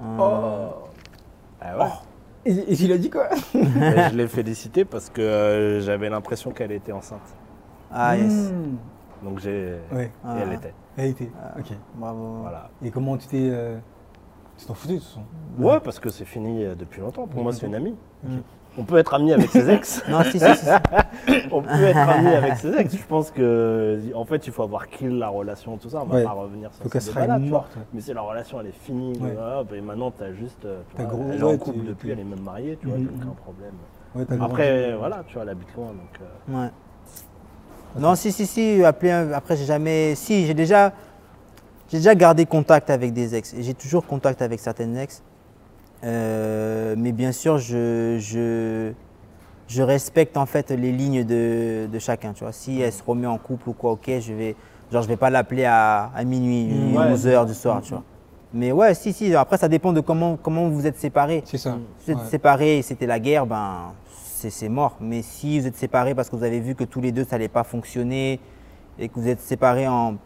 Ah 0.00 1.78
ouais. 1.78 1.84
Et, 2.44 2.52
et 2.52 2.72
il 2.74 2.92
a 2.92 2.98
dit 2.98 3.10
quoi 3.10 3.28
je 3.54 4.14
l'ai 4.16 4.28
félicité 4.28 4.84
parce 4.84 5.10
que 5.10 5.20
euh, 5.20 5.80
j'avais 5.80 6.08
l'impression 6.08 6.50
qu'elle 6.52 6.72
était 6.72 6.92
enceinte. 6.92 7.20
Ah, 7.92 8.16
yes. 8.16 8.52
Hmm. 8.52 8.76
Donc 9.26 9.38
j'ai. 9.40 9.76
Ouais, 9.92 10.04
Et 10.06 10.10
Ah. 10.24 10.36
elle 10.42 10.52
était. 10.52 10.74
elle 10.96 11.10
était. 11.10 11.30
Ok. 11.58 11.72
Bravo. 11.96 12.38
Voilà. 12.42 12.70
Et 12.84 12.90
comment 12.90 13.16
tu 13.16 13.26
t'es. 13.26 13.48
euh, 13.50 13.78
Tu 14.58 14.66
t'en 14.66 14.74
foutais 14.74 14.94
de 14.94 14.98
toute 14.98 15.08
façon? 15.08 15.22
Ouais, 15.58 15.80
parce 15.80 15.98
que 15.98 16.08
c'est 16.10 16.24
fini 16.24 16.64
euh, 16.64 16.74
depuis 16.74 17.00
longtemps. 17.00 17.26
Pour 17.26 17.42
moi, 17.42 17.52
c'est 17.52 17.66
une 17.66 17.74
amie. 17.74 17.96
On 18.78 18.84
peut 18.84 18.98
être 18.98 19.14
ami 19.14 19.32
avec 19.32 19.50
ses 19.50 19.70
ex. 19.70 20.02
Non, 20.08 20.22
si, 20.22 20.38
si, 20.38 20.38
si. 20.38 20.66
On 21.50 21.62
peut 21.62 21.82
être 21.82 21.96
ami 22.08 22.28
avec 22.28 22.56
ses 22.56 22.74
ex. 22.76 22.94
Je 22.96 23.02
pense 23.06 23.30
que, 23.30 23.98
en 24.14 24.24
fait, 24.24 24.46
il 24.46 24.52
faut 24.52 24.62
avoir 24.62 24.88
kill 24.88 25.18
la 25.18 25.28
relation, 25.28 25.76
tout 25.78 25.88
ça. 25.88 26.02
On 26.02 26.06
va 26.06 26.16
Ouais. 26.16 26.24
pas 26.24 26.30
revenir 26.32 26.72
sur 26.74 26.82
Faut 26.82 26.88
qu'elle 26.90 27.00
ce 27.00 27.08
sera 27.10 27.22
débat-là, 27.22 27.40
tu 27.42 27.48
vois. 27.48 27.58
morte. 27.60 27.76
ouais. 27.76 27.82
Mais 27.94 28.00
si 28.00 28.12
la 28.12 28.20
relation 28.20 28.60
elle 28.60 28.66
est 28.66 28.78
finie, 28.84 29.18
Ouais. 29.18 29.34
et 29.76 29.80
maintenant 29.80 30.10
t'as 30.10 30.32
juste, 30.32 30.64
euh, 30.64 30.80
tu 30.90 30.96
T'as 30.96 31.04
vois, 31.04 31.12
gros- 31.12 31.26
elle 31.32 31.38
est 31.40 31.42
en 31.42 31.50
ouais, 31.52 31.58
couple 31.58 31.84
depuis, 31.86 32.10
elle 32.10 32.20
est 32.20 32.24
même 32.24 32.40
mariée, 32.40 32.76
tu 32.80 32.86
vois, 32.88 32.98
Mhm. 32.98 33.08
j'ai 33.10 33.22
aucun 33.24 33.34
problème. 33.34 33.74
Ouais, 34.14 34.24
t'as 34.26 34.44
Après, 34.44 34.94
voilà, 34.96 35.24
tu 35.26 35.34
vois, 35.34 35.42
elle 35.44 35.48
habite 35.50 35.74
loin, 35.74 35.86
donc. 35.88 36.20
euh, 36.20 36.62
Ouais. 36.64 36.70
Non, 37.98 38.14
si, 38.14 38.30
si, 38.32 38.44
si. 38.46 38.82
Un- 38.84 39.32
Après, 39.32 39.56
j'ai 39.56 39.64
jamais. 39.64 40.14
Si, 40.16 40.46
j'ai 40.46 40.54
déjà. 40.54 40.92
J'ai 41.88 41.98
déjà 41.98 42.14
gardé 42.14 42.44
contact 42.46 42.90
avec 42.90 43.12
des 43.12 43.34
ex. 43.36 43.54
Et 43.54 43.62
j'ai 43.62 43.72
toujours 43.74 44.04
contact 44.06 44.42
avec 44.42 44.58
certaines 44.60 44.96
ex. 44.96 45.22
Euh, 46.04 46.94
mais 46.96 47.12
bien 47.12 47.32
sûr, 47.32 47.58
je, 47.58 48.16
je, 48.20 48.92
je 49.68 49.82
respecte 49.82 50.36
en 50.36 50.46
fait 50.46 50.70
les 50.70 50.92
lignes 50.92 51.24
de, 51.24 51.86
de 51.90 51.98
chacun. 51.98 52.32
Tu 52.32 52.44
vois. 52.44 52.52
Si 52.52 52.80
elle 52.80 52.92
se 52.92 53.02
remet 53.02 53.26
en 53.26 53.38
couple 53.38 53.70
ou 53.70 53.72
quoi, 53.72 53.92
ok, 53.92 54.10
je 54.20 54.32
vais. 54.32 54.54
Genre, 54.92 55.02
je 55.02 55.08
vais 55.08 55.16
pas 55.16 55.30
l'appeler 55.30 55.64
à, 55.64 56.10
à 56.14 56.22
minuit, 56.24 56.66
Mm. 56.72 56.96
Ouais. 56.96 57.12
11h 57.14 57.46
du 57.46 57.54
soir, 57.54 57.80
tu 57.82 57.90
vois. 57.92 58.04
Mais 58.54 58.70
ouais, 58.72 58.94
si, 58.94 59.12
si. 59.12 59.34
Après, 59.34 59.56
ça 59.58 59.68
dépend 59.68 59.92
de 59.92 60.00
comment, 60.00 60.36
comment 60.40 60.68
vous 60.68 60.86
êtes 60.86 60.98
séparés. 60.98 61.42
C'est 61.44 61.58
ça. 61.58 61.76
Si 61.98 62.06
vous 62.06 62.12
êtes 62.12 62.24
Ouais. 62.24 62.30
séparés 62.30 62.78
et 62.78 62.82
c'était 62.82 63.06
la 63.06 63.18
guerre, 63.18 63.46
ben 63.46 63.92
c'est 64.48 64.68
mort. 64.68 64.96
Mais 65.00 65.22
si 65.22 65.58
vous 65.58 65.66
êtes 65.66 65.76
séparés 65.76 66.14
parce 66.14 66.30
que 66.30 66.36
vous 66.36 66.44
avez 66.44 66.60
vu 66.60 66.76
que 66.76 66.84
tous 66.84 67.00
les 67.00 67.10
deux 67.10 67.24
ça 67.24 67.32
n'allait 67.32 67.48
pas 67.48 67.64
fonctionner 67.64 68.38
et 68.96 69.08
que 69.08 69.14
vous 69.18 69.26
êtes 69.26 69.40
séparés 69.40 69.88
en, 69.88 70.16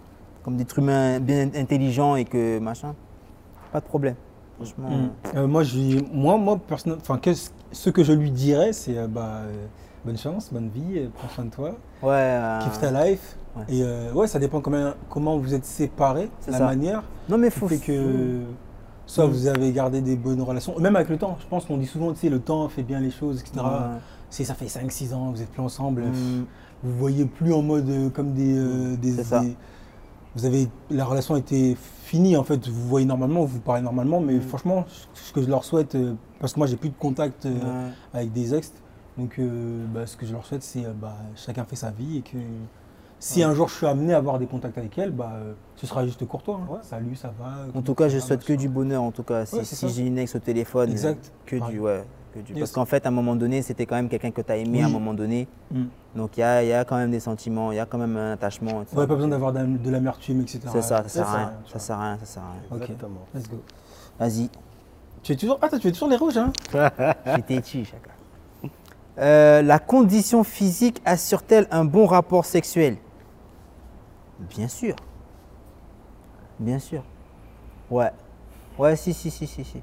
comme 0.44 0.56
des 0.58 0.66
humains 0.76 1.20
bien 1.20 1.48
intelligents 1.56 2.16
et 2.16 2.26
que 2.26 2.58
machin, 2.58 2.94
pas 3.72 3.80
de 3.80 3.86
problème. 3.86 4.16
Franchement. 4.60 4.88
Mm. 4.90 5.10
Euh, 5.36 5.46
moi, 5.46 5.62
je 5.62 5.76
lui- 5.78 6.08
moi, 6.12 6.36
moi, 6.36 6.58
personnel- 6.58 6.98
enfin, 7.00 7.18
qu'est-ce- 7.18 7.50
ce 7.72 7.90
que 7.90 8.04
je 8.04 8.12
lui 8.12 8.30
dirais, 8.30 8.72
c'est 8.72 8.96
euh, 8.98 9.06
bah, 9.08 9.42
euh, 9.46 9.66
bonne 10.04 10.18
chance, 10.18 10.52
bonne 10.52 10.68
vie, 10.68 10.98
euh, 10.98 11.08
prends 11.14 11.28
soin 11.28 11.44
de 11.44 11.50
toi, 11.50 11.70
Ouais. 12.02 12.10
euh, 12.12 12.58
kiffe 12.60 12.78
ta 12.80 12.90
life. 13.06 13.36
ouais. 13.56 13.64
Et 13.68 13.82
euh, 13.82 14.12
ouais, 14.12 14.26
ça 14.26 14.38
dépend 14.38 14.60
comment, 14.60 14.92
comment 15.08 15.38
vous 15.38 15.54
êtes 15.54 15.64
séparés, 15.64 16.30
C'est 16.40 16.50
la 16.50 16.58
ça. 16.58 16.64
manière 16.66 17.02
Non 17.28 17.38
mais 17.38 17.50
faut. 17.50 17.68
fait 17.68 17.78
que 17.78 18.40
soit 19.06 19.26
vous 19.26 19.46
avez 19.46 19.72
gardé 19.72 20.00
des 20.00 20.14
bonnes 20.16 20.42
relations, 20.42 20.78
même 20.78 20.94
avec 20.96 21.08
le 21.08 21.16
temps. 21.18 21.36
Je 21.40 21.46
pense 21.46 21.64
qu'on 21.64 21.76
dit 21.78 21.86
souvent, 21.86 22.12
tu 22.12 22.20
sais, 22.20 22.28
le 22.28 22.38
temps 22.40 22.68
fait 22.68 22.82
bien 22.84 23.00
les 23.00 23.10
choses, 23.10 23.40
etc. 23.40 23.60
Ouais. 23.64 23.98
Si 24.30 24.44
ça 24.44 24.54
fait 24.54 24.68
5-6 24.68 25.12
ans, 25.14 25.32
vous 25.32 25.42
êtes 25.42 25.50
plus 25.50 25.62
ensemble, 25.62 26.02
Mm. 26.04 26.44
vous 26.84 26.92
voyez 26.96 27.24
plus 27.24 27.52
en 27.52 27.62
mode 27.62 27.88
euh, 27.88 28.08
comme 28.10 28.32
des, 28.34 28.56
euh, 28.56 28.96
des, 28.96 29.16
vous 30.36 30.44
avez 30.44 30.68
la 30.90 31.04
relation 31.04 31.34
était 31.36 31.76
finie 32.10 32.36
en 32.36 32.42
fait 32.42 32.66
vous 32.66 32.88
voyez 32.88 33.06
normalement 33.06 33.44
vous 33.44 33.60
parlez 33.60 33.82
normalement 33.82 34.20
mais 34.20 34.40
franchement 34.40 34.84
ce 35.14 35.32
que 35.32 35.40
je 35.42 35.48
leur 35.48 35.62
souhaite 35.64 35.94
euh, 35.94 36.14
parce 36.40 36.52
que 36.54 36.58
moi 36.58 36.66
j'ai 36.66 36.76
plus 36.76 36.88
de 36.88 36.98
contact 36.98 37.46
euh, 37.46 37.50
Ouais. 37.54 37.90
avec 38.18 38.32
des 38.32 38.52
ex 38.52 38.72
donc 39.16 39.38
euh, 39.38 39.84
bah, 39.94 40.06
ce 40.06 40.16
que 40.16 40.26
je 40.26 40.32
leur 40.32 40.44
souhaite 40.44 40.64
c'est 40.64 40.84
bah, 41.00 41.14
chacun 41.36 41.64
fait 41.64 41.76
sa 41.76 41.90
vie 41.92 42.18
et 42.18 42.22
que 42.22 42.38
si 43.20 43.44
un 43.44 43.54
jour 43.54 43.68
je 43.68 43.74
suis 43.74 43.86
amené 43.86 44.12
à 44.12 44.16
avoir 44.16 44.40
des 44.40 44.46
contacts 44.46 44.76
avec 44.78 44.98
elle 44.98 45.12
bah, 45.12 45.34
ce 45.76 45.86
sera 45.86 46.04
juste 46.04 46.26
courtois 46.26 46.60
hein. 46.72 46.78
salut 46.82 47.14
ça 47.14 47.32
va 47.38 47.78
En 47.78 47.82
tout 47.82 47.94
cas, 47.94 48.08
je 48.08 48.18
ça 48.18 48.26
souhaite 48.26 48.44
que 48.44 48.54
du 48.54 48.68
bonheur. 48.68 49.02
En 49.02 49.12
tout 49.12 49.22
cas, 49.22 49.44
si, 49.46 49.88
j'ai 49.88 50.06
une 50.06 50.18
ex 50.18 50.34
au 50.34 50.38
téléphone, 50.38 50.90
Exact. 50.90 51.30
que 51.46 51.56
du, 51.68 51.78
ouais, 51.78 52.02
que 52.34 52.40
du. 52.40 52.52
Yes. 52.52 52.60
Parce 52.60 52.72
qu'en 52.72 52.86
fait, 52.86 53.04
à 53.04 53.08
un 53.08 53.12
moment 53.12 53.36
donné, 53.36 53.60
c'était 53.62 53.86
quand 53.86 53.96
même 53.96 54.08
quelqu'un 54.08 54.30
que 54.30 54.40
tu 54.40 54.50
as 54.52 54.56
aimé 54.56 54.82
à 54.82 54.86
un 54.86 54.94
moment 54.98 55.14
donné. 55.14 55.46
Mm. 55.70 55.84
Donc 56.16 56.36
il 56.36 56.40
y 56.40 56.42
a, 56.42 56.62
il 56.62 56.68
y 56.68 56.72
a 56.72 56.84
quand 56.84 56.96
même 56.96 57.10
des 57.10 57.20
sentiments, 57.20 57.70
il 57.72 57.76
y 57.76 57.78
a 57.78 57.86
quand 57.86 57.98
même 57.98 58.16
un 58.16 58.32
attachement. 58.32 58.82
et 58.82 58.84
tout 58.86 58.96
Ouais, 58.96 59.02
ça. 59.02 59.06
pas 59.06 59.14
besoin 59.14 59.28
d'avoir 59.28 59.52
de 59.52 59.90
l'amertume 59.90 60.40
etc 60.40 60.60
C'est 60.72 60.82
ça, 60.82 61.02
ça 61.04 61.08
sert 61.08 61.28
à 61.28 61.36
rien. 61.36 61.52
Ça 61.72 61.78
sert 61.78 61.96
à 61.98 62.02
rien, 62.02 62.18
ça 62.20 62.26
sert 62.26 62.42
à 62.42 62.52
rien. 62.52 62.62
Ok. 62.70 62.82
Exactement. 62.82 63.26
let's 63.34 63.48
go 63.48 63.62
Vas-y, 64.18 64.50
tu 65.22 65.32
es 65.32 65.36
toujours 65.36 65.58
ah 65.62 65.68
toi, 65.68 65.78
tu 65.78 65.88
es 65.88 65.92
toujours 65.92 66.08
les 66.08 66.16
rouges 66.16 66.36
hein 66.38 66.52
j'étais 67.36 67.62
chi, 67.62 67.84
chacun. 67.84 68.10
Euh, 69.18 69.60
la 69.62 69.78
condition 69.78 70.42
physique 70.44 71.00
assure-t-elle 71.04 71.66
un 71.70 71.84
bon 71.84 72.06
rapport 72.06 72.44
sexuel? 72.44 72.96
Bien 74.38 74.66
sûr. 74.68 74.96
Bien 76.58 76.78
sûr. 76.78 77.02
Ouais. 77.90 78.10
Ouais, 78.78 78.96
si, 78.96 79.12
si, 79.12 79.30
si, 79.30 79.46
si, 79.46 79.62
si. 79.64 79.82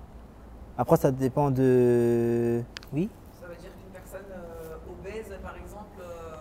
Après, 0.77 0.97
ça 0.97 1.11
dépend 1.11 1.51
de. 1.51 2.63
Oui 2.93 3.09
Ça 3.39 3.47
veut 3.47 3.55
dire 3.55 3.69
qu'une 3.71 3.91
personne 3.91 4.25
euh, 4.31 4.77
obèse, 4.91 5.37
par 5.43 5.55
exemple. 5.55 5.99
euh, 6.01 6.35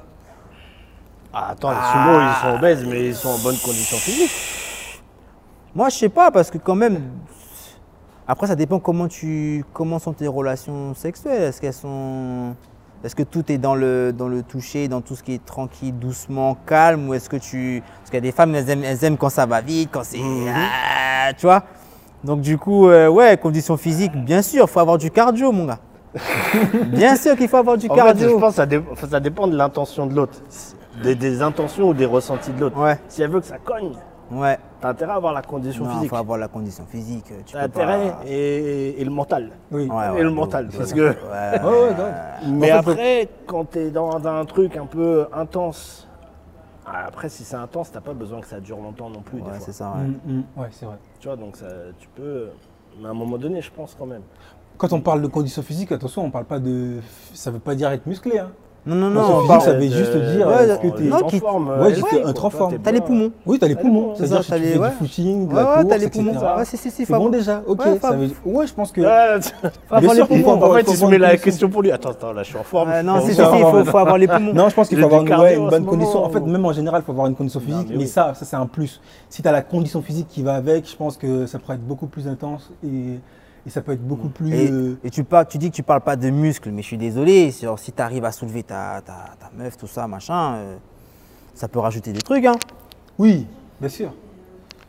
Ah, 1.39 1.51
attends, 1.51 1.71
les 1.71 1.77
sumo, 1.77 2.19
ils 2.19 2.35
sont 2.41 2.57
obèses, 2.57 2.85
mais 2.87 3.09
ils 3.09 3.15
sont 3.15 3.29
en 3.29 3.39
bonne 3.39 3.59
condition 3.59 3.99
physique. 3.99 4.31
Moi, 5.75 5.91
je 5.91 5.97
sais 5.97 6.09
pas, 6.09 6.31
parce 6.31 6.51
que 6.51 6.57
quand 6.57 6.75
même. 6.75 7.03
Après, 8.27 8.47
ça 8.47 8.55
dépend 8.57 8.79
comment 8.79 9.07
tu. 9.07 9.63
Comment 9.75 9.99
sont 9.99 10.15
tes 10.15 10.29
relations 10.29 10.95
sexuelles. 10.95 11.43
Est-ce 11.43 11.61
qu'elles 11.61 11.75
sont. 11.75 12.55
Est-ce 13.05 13.15
que 13.15 13.23
tout 13.23 13.53
est 13.53 13.59
dans 13.59 13.75
le, 13.75 14.15
dans 14.15 14.29
le 14.29 14.43
toucher, 14.43 14.89
dans 14.89 15.03
tout 15.03 15.15
ce 15.15 15.23
qui 15.23 15.35
est 15.35 15.45
tranquille, 15.45 15.93
doucement, 15.99 16.57
calme 16.67 17.09
Ou 17.11 17.15
est-ce 17.15 17.29
que 17.29 17.37
tu. 17.37 17.83
Parce 17.99 18.07
qu'il 18.07 18.15
y 18.15 18.17
a 18.17 18.21
des 18.23 18.33
femmes, 18.33 18.55
elles 18.55 18.71
aiment, 18.71 18.85
elles 18.85 19.05
aiment 19.05 19.19
quand 19.19 19.29
ça 19.29 19.45
va 19.45 19.61
vite, 19.61 19.91
quand 19.93 20.05
c'est. 20.05 20.19
Ah, 20.49 21.35
tu 21.35 21.45
vois 21.45 21.65
Donc, 22.25 22.41
du 22.41 22.57
coup, 22.57 22.89
euh, 22.89 23.09
ouais, 23.09 23.37
conditions 23.37 23.77
physiques, 23.77 24.17
bien 24.17 24.41
sûr, 24.41 24.65
il 24.65 24.71
faut 24.71 24.81
avoir 24.81 24.97
du 24.97 25.11
cardio, 25.11 25.53
mon 25.53 25.67
gars. 25.67 25.79
bien 26.87 27.15
sûr 27.15 27.37
qu'il 27.37 27.47
faut 27.47 27.59
avoir 27.59 27.77
du 27.77 27.89
En 27.91 27.95
fait, 27.95 28.01
cardio. 28.01 28.29
je 28.31 28.35
pense 28.37 28.53
que 28.53 28.57
ça, 28.57 28.65
dé- 28.67 28.81
enfin, 28.91 29.07
ça 29.11 29.21
dépend 29.21 29.47
de 29.47 29.55
l'intention 29.55 30.07
de 30.07 30.15
l'autre. 30.15 30.39
Des, 31.03 31.15
des 31.15 31.43
intentions 31.43 31.89
ou 31.91 31.95
des 31.95 32.07
ressentis 32.07 32.53
de 32.53 32.61
l'autre. 32.61 32.79
Ouais, 32.81 32.99
Si 33.09 33.23
elle 33.23 33.31
veut 33.31 33.41
que 33.41 33.47
ça 33.47 33.59
cogne, 33.59 33.93
ouais. 34.31 34.59
t'as 34.81 34.89
intérêt 34.91 35.13
à 35.13 35.17
avoir 35.17 35.33
la 35.33 35.43
condition 35.43 35.85
Il 35.87 35.91
physique. 35.95 36.11
faut 36.11 36.17
avoir 36.17 36.39
la 36.39 36.49
condition 36.49 36.85
physique. 36.87 37.27
Tu 37.45 37.53
T'as 37.55 37.63
peux 37.69 37.81
pas- 37.81 37.83
intérêt 37.83 38.15
et, 38.27 39.01
et 39.01 39.05
le 39.05 39.11
mental. 39.11 39.51
oui 39.71 39.89
Ouais, 39.89 40.21
et 40.21 40.23
le 40.23 40.31
mental. 40.31 40.69
Parce 40.77 40.93
que, 40.93 41.15
mais 42.49 42.71
après, 42.71 43.29
quand 43.47 43.65
t'es 43.67 43.91
dans 43.91 44.27
un 44.27 44.45
truc 44.45 44.77
un 44.77 44.87
peu 44.87 45.27
intense, 45.33 46.09
après, 46.87 47.29
si 47.29 47.43
c'est 47.45 47.57
intense, 47.57 47.91
t'as 47.91 48.01
pas 48.01 48.15
besoin 48.15 48.41
que 48.41 48.47
ça 48.47 48.61
dure 48.61 48.79
longtemps 48.79 49.11
non 49.11 49.21
plus. 49.21 49.41
Ouais, 49.41 49.59
c'est 49.61 49.73
ça. 49.73 49.93
ouais. 49.97 50.07
Mm, 50.07 50.39
mm, 50.39 50.61
ouais 50.61 50.69
c'est 50.71 50.87
vrai 50.87 50.97
Tu 51.21 51.27
vois, 51.29 51.37
donc 51.37 51.57
ça, 51.57 51.67
tu 51.99 52.09
peux. 52.15 52.49
Mais 53.01 53.09
à 53.09 53.11
un 53.11 53.15
moment 53.15 53.37
donné, 53.39 53.61
je 53.61 53.71
pense 53.71 53.95
quand 53.99 54.07
même. 54.07 54.23
Quand 54.79 54.93
on 54.93 55.01
parle 55.01 55.21
de 55.23 55.27
conditions 55.27 55.63
physiques, 55.63 55.91
attention, 55.93 56.25
on 56.25 56.31
parle 56.31 56.45
pas 56.45 56.59
de. 56.61 57.01
Ça 57.35 57.51
veut 57.51 57.59
pas 57.59 57.75
dire 57.75 57.91
être 57.91 58.07
musclé. 58.07 58.39
Hein. 58.39 58.51
Non, 58.87 58.95
non, 58.95 59.11
non. 59.11 59.21
on 59.39 59.47
physique, 59.49 59.61
ça 59.61 59.73
veut 59.73 59.83
juste 59.89 60.13
dire 60.17 60.47
ouais, 60.47 60.55
euh, 60.71 60.77
que 60.77 60.87
t'es. 60.97 61.03
non, 61.05 61.17
en 61.25 61.29
forme, 61.29 61.71
Ouais, 61.81 61.91
juste 61.95 62.03
ouais, 62.13 62.23
un 62.25 62.33
toi, 62.33 62.51
forme. 62.51 62.79
T'as 62.79 62.93
les 62.93 63.01
poumons. 63.01 63.33
Oui, 63.45 63.59
t'as 63.59 63.67
les 63.67 63.75
T'as 63.75 63.81
poumons. 63.81 64.15
c'est 64.15 64.27
ça, 64.29 64.41
t'as 64.49 64.59
les- 64.59 64.75
du 64.75 64.79
footing, 64.99 65.49
de 65.49 65.55
la 65.57 65.65
course, 65.65 65.87
t'as 65.89 65.99
les 65.99 66.09
poumons. 66.09 66.33
Ouais, 66.33 66.65
C'est 66.65 67.05
faut 67.05 67.17
bon 67.19 67.29
déjà. 67.29 67.63
Ok. 67.67 67.81
Ouais, 67.81 67.85
faut 67.95 68.01
ça 68.01 68.09
avoir- 68.09 68.21
veut- 68.23 68.31
Ouais, 68.45 68.67
je 68.67 68.75
pense 68.75 68.93
que. 68.93 69.01
Bien 69.01 69.39
les 70.01 70.09
sûr, 70.15 70.29
poumons. 70.29 70.63
en 70.63 70.75
fait, 70.75 70.85
il 70.89 70.97
se 70.97 71.05
met 71.07 71.19
la 71.19 71.37
question 71.37 71.69
pour 71.69 71.83
lui. 71.83 71.91
Attends, 71.91 72.11
attends, 72.11 72.33
là, 72.33 72.43
je 72.45 72.49
suis 72.49 72.59
en 72.59 72.63
forme. 72.63 72.91
Non, 73.03 73.15
avoir- 73.17 73.81
il 73.81 73.87
faut, 73.87 73.99
avoir 73.99 74.19
les 74.19 74.29
poumons. 74.29 74.53
Non, 74.55 74.69
je 74.69 74.75
pense 74.75 74.89
qu'il 74.89 74.99
Il 74.99 75.01
faut 75.03 75.07
avoir 75.15 75.23
une, 75.47 75.61
en 75.67 75.69
bonne 75.69 75.85
condition. 75.87 76.25
En 76.25 76.31
fait, 76.31 76.41
même 76.41 76.65
en 76.65 76.73
général, 76.73 77.03
il 77.03 77.05
faut 77.05 77.13
avoir 77.13 77.27
une 77.27 77.35
condition 77.35 77.61
physique. 77.61 77.89
mais 77.97 78.07
ça, 78.07 78.35
ça 78.35 78.45
c'est 78.45 78.57
un 78.57 78.67
plus. 78.67 79.01
Si 79.29 79.43
tu 79.43 79.49
as 79.49 79.53
la 79.53 79.63
condition 79.63 80.01
physique 80.01 80.29
qui 80.29 80.43
va 80.43 80.55
avec, 80.55 80.89
je 80.89 80.97
pense 80.97 81.17
que 81.17 81.47
ça 81.47 81.59
pourrait 81.59 81.75
être 81.75 81.87
beaucoup 81.87 82.07
plus 82.07 82.29
intense 82.29 82.71
et, 82.85 83.19
et 83.67 83.71
ça 83.71 83.81
peut 83.83 83.93
être 83.93 84.07
beaucoup 84.07 84.29
plus. 84.29 84.55
Et, 84.55 84.71
euh, 84.71 84.99
et 85.03 85.11
tu, 85.11 85.25
parles, 85.25 85.47
tu 85.49 85.59
dis 85.59 85.71
que 85.71 85.75
tu 85.77 85.83
parles 85.83 86.01
pas 86.03 86.15
de 86.17 86.31
muscles, 86.31 86.71
mais 86.71 86.83
je 86.83 86.87
suis 86.87 86.99
désolé. 86.99 87.51
genre, 87.51 87.79
si 87.79 87.93
tu 87.93 88.01
arrives 88.01 88.25
à 88.25 88.33
soulever 88.33 88.63
ta, 88.63 89.03
ta, 89.05 89.35
ta 89.41 89.51
meuf, 89.57 89.77
tout 89.77 89.89
ça, 89.89 90.07
machin, 90.07 90.55
euh, 90.55 90.77
ça 91.55 91.67
peut 91.67 91.81
rajouter 91.81 92.13
des 92.13 92.23
trucs. 92.23 92.45
Hein. 92.45 92.55
Oui, 93.19 93.47
bien 93.81 93.89
sûr. 93.89 94.13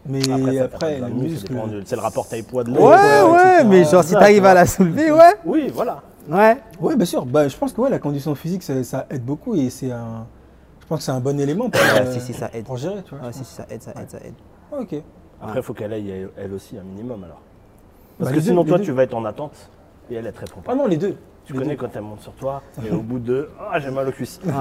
Mais 0.05 0.21
Après, 0.61 0.99
les 1.01 1.09
muscles, 1.11 1.53
C'est 1.85 1.95
le 1.95 2.01
rapport 2.01 2.27
taille-poids 2.27 2.63
de 2.63 2.71
Ouais, 2.71 2.77
l'autre. 2.77 3.31
ouais, 3.31 3.31
ouais, 3.31 3.63
mais 3.65 3.83
genre 3.83 4.03
si 4.03 4.11
tu 4.11 4.15
arrives 4.15 4.45
à 4.45 4.53
la 4.53 4.65
soulever, 4.65 5.11
ouais. 5.11 5.33
Oui, 5.43 5.69
voilà. 5.73 6.01
Ouais. 6.29 6.57
Oui, 6.79 6.95
bien 6.95 7.05
sûr. 7.05 7.25
Bah, 7.25 7.47
je 7.47 7.57
pense 7.57 7.73
que 7.73 7.81
ouais, 7.81 7.89
la 7.89 7.99
condition 7.99 8.33
physique, 8.35 8.61
ça, 8.63 8.83
ça 8.83 9.05
aide 9.09 9.25
beaucoup 9.25 9.55
et 9.55 9.69
c'est 9.69 9.91
un. 9.91 10.25
Je 10.81 10.85
pense 10.87 10.99
que 10.99 11.03
c'est 11.05 11.11
un 11.11 11.19
bon 11.19 11.37
élément 11.39 11.69
pour, 11.69 11.81
euh, 11.81 12.13
si, 12.13 12.21
si, 12.21 12.33
ça 12.33 12.49
aide. 12.53 12.63
pour 12.65 12.77
gérer, 12.77 13.03
tu 13.03 13.15
vois. 13.15 13.27
Ouais, 13.27 13.33
si, 13.33 13.43
si, 13.43 13.53
ça 13.55 13.65
aide, 13.69 13.81
ça 13.81 13.91
aide, 13.99 14.09
ça 14.09 14.17
aide. 14.19 14.33
Ok. 14.71 15.01
Après, 15.41 15.59
il 15.59 15.63
faut 15.63 15.73
qu'elle 15.73 15.91
aille 15.93 16.27
elle 16.37 16.53
aussi 16.53 16.77
un 16.77 16.83
minimum 16.83 17.23
alors. 17.25 17.41
Parce 18.17 18.29
Bah, 18.31 18.35
que 18.35 18.39
deux, 18.41 18.41
sinon, 18.49 18.63
toi, 18.65 18.77
deux. 18.77 18.83
tu 18.83 18.91
vas 18.91 19.03
être 19.03 19.13
en 19.13 19.25
attente 19.25 19.69
et 20.09 20.15
elle, 20.15 20.25
elle 20.25 20.33
te 20.33 20.39
répond 20.39 20.61
pas. 20.61 20.71
Ah 20.71 20.75
non, 20.75 20.87
les 20.87 20.97
deux. 20.97 21.15
tu 21.45 21.53
Les 21.53 21.59
connais 21.59 21.75
deux. 21.75 21.81
quand 21.81 21.95
elle 21.95 22.01
monte 22.01 22.21
sur 22.21 22.33
toi 22.33 22.61
et 22.85 22.91
au 22.91 23.01
bout 23.01 23.19
de 23.19 23.49
Ah, 23.71 23.79
j'ai 23.79 23.91
mal 23.91 24.07
aux 24.07 24.11
cuisses. 24.11 24.39
Ouais. 24.43 24.51
Et 24.51 24.53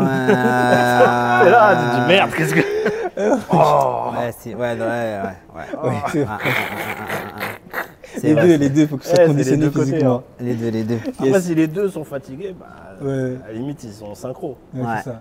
là, 1.50 1.76
tu 1.76 1.96
te 1.96 2.00
dis 2.02 2.06
Merde, 2.08 2.30
qu'est-ce 2.36 2.54
que. 2.54 2.60
Oh 3.50 4.10
Ouais, 4.12 4.30
ouais, 4.44 4.54
ouais, 4.54 4.78
ouais, 4.78 5.20
ouais. 5.54 5.88
Ouais, 5.88 6.02
c'est-. 6.12 6.26
C'est 8.18 8.28
les 8.28 8.34
vrai, 8.34 8.46
deux, 8.46 8.56
les 8.58 8.68
deux, 8.70 8.82
il 8.82 8.88
faut 8.88 8.96
que 8.98 9.04
Eh, 9.10 9.14
soit 9.14 9.26
conditionné 9.26 9.70
côtés, 9.70 9.86
physiquement. 9.86 10.16
hein. 10.16 10.22
Les 10.40 10.54
deux, 10.54 10.68
les 10.68 10.84
deux. 10.84 10.98
Après, 11.08 11.26
Yes. 11.28 11.44
si 11.44 11.54
les 11.54 11.66
deux 11.66 11.88
sont 11.88 12.04
fatigués, 12.04 12.54
bah, 12.58 12.66
Ouais, 13.00 13.36
à 13.44 13.48
la 13.48 13.52
limite, 13.54 13.82
ils 13.84 13.92
sont 13.92 14.14
synchro. 14.14 14.56
ouais, 14.74 15.02
ça. 15.02 15.20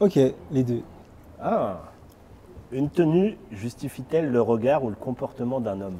Ok, 0.00 0.18
les 0.50 0.62
deux. 0.64 0.80
Ah 1.40 1.78
Une 2.72 2.90
tenue 2.90 3.38
justifie-t-elle 3.52 4.30
le 4.30 4.40
regard 4.40 4.82
ou 4.84 4.88
le 4.90 4.96
comportement 4.96 5.60
d'un 5.60 5.80
homme? 5.80 5.98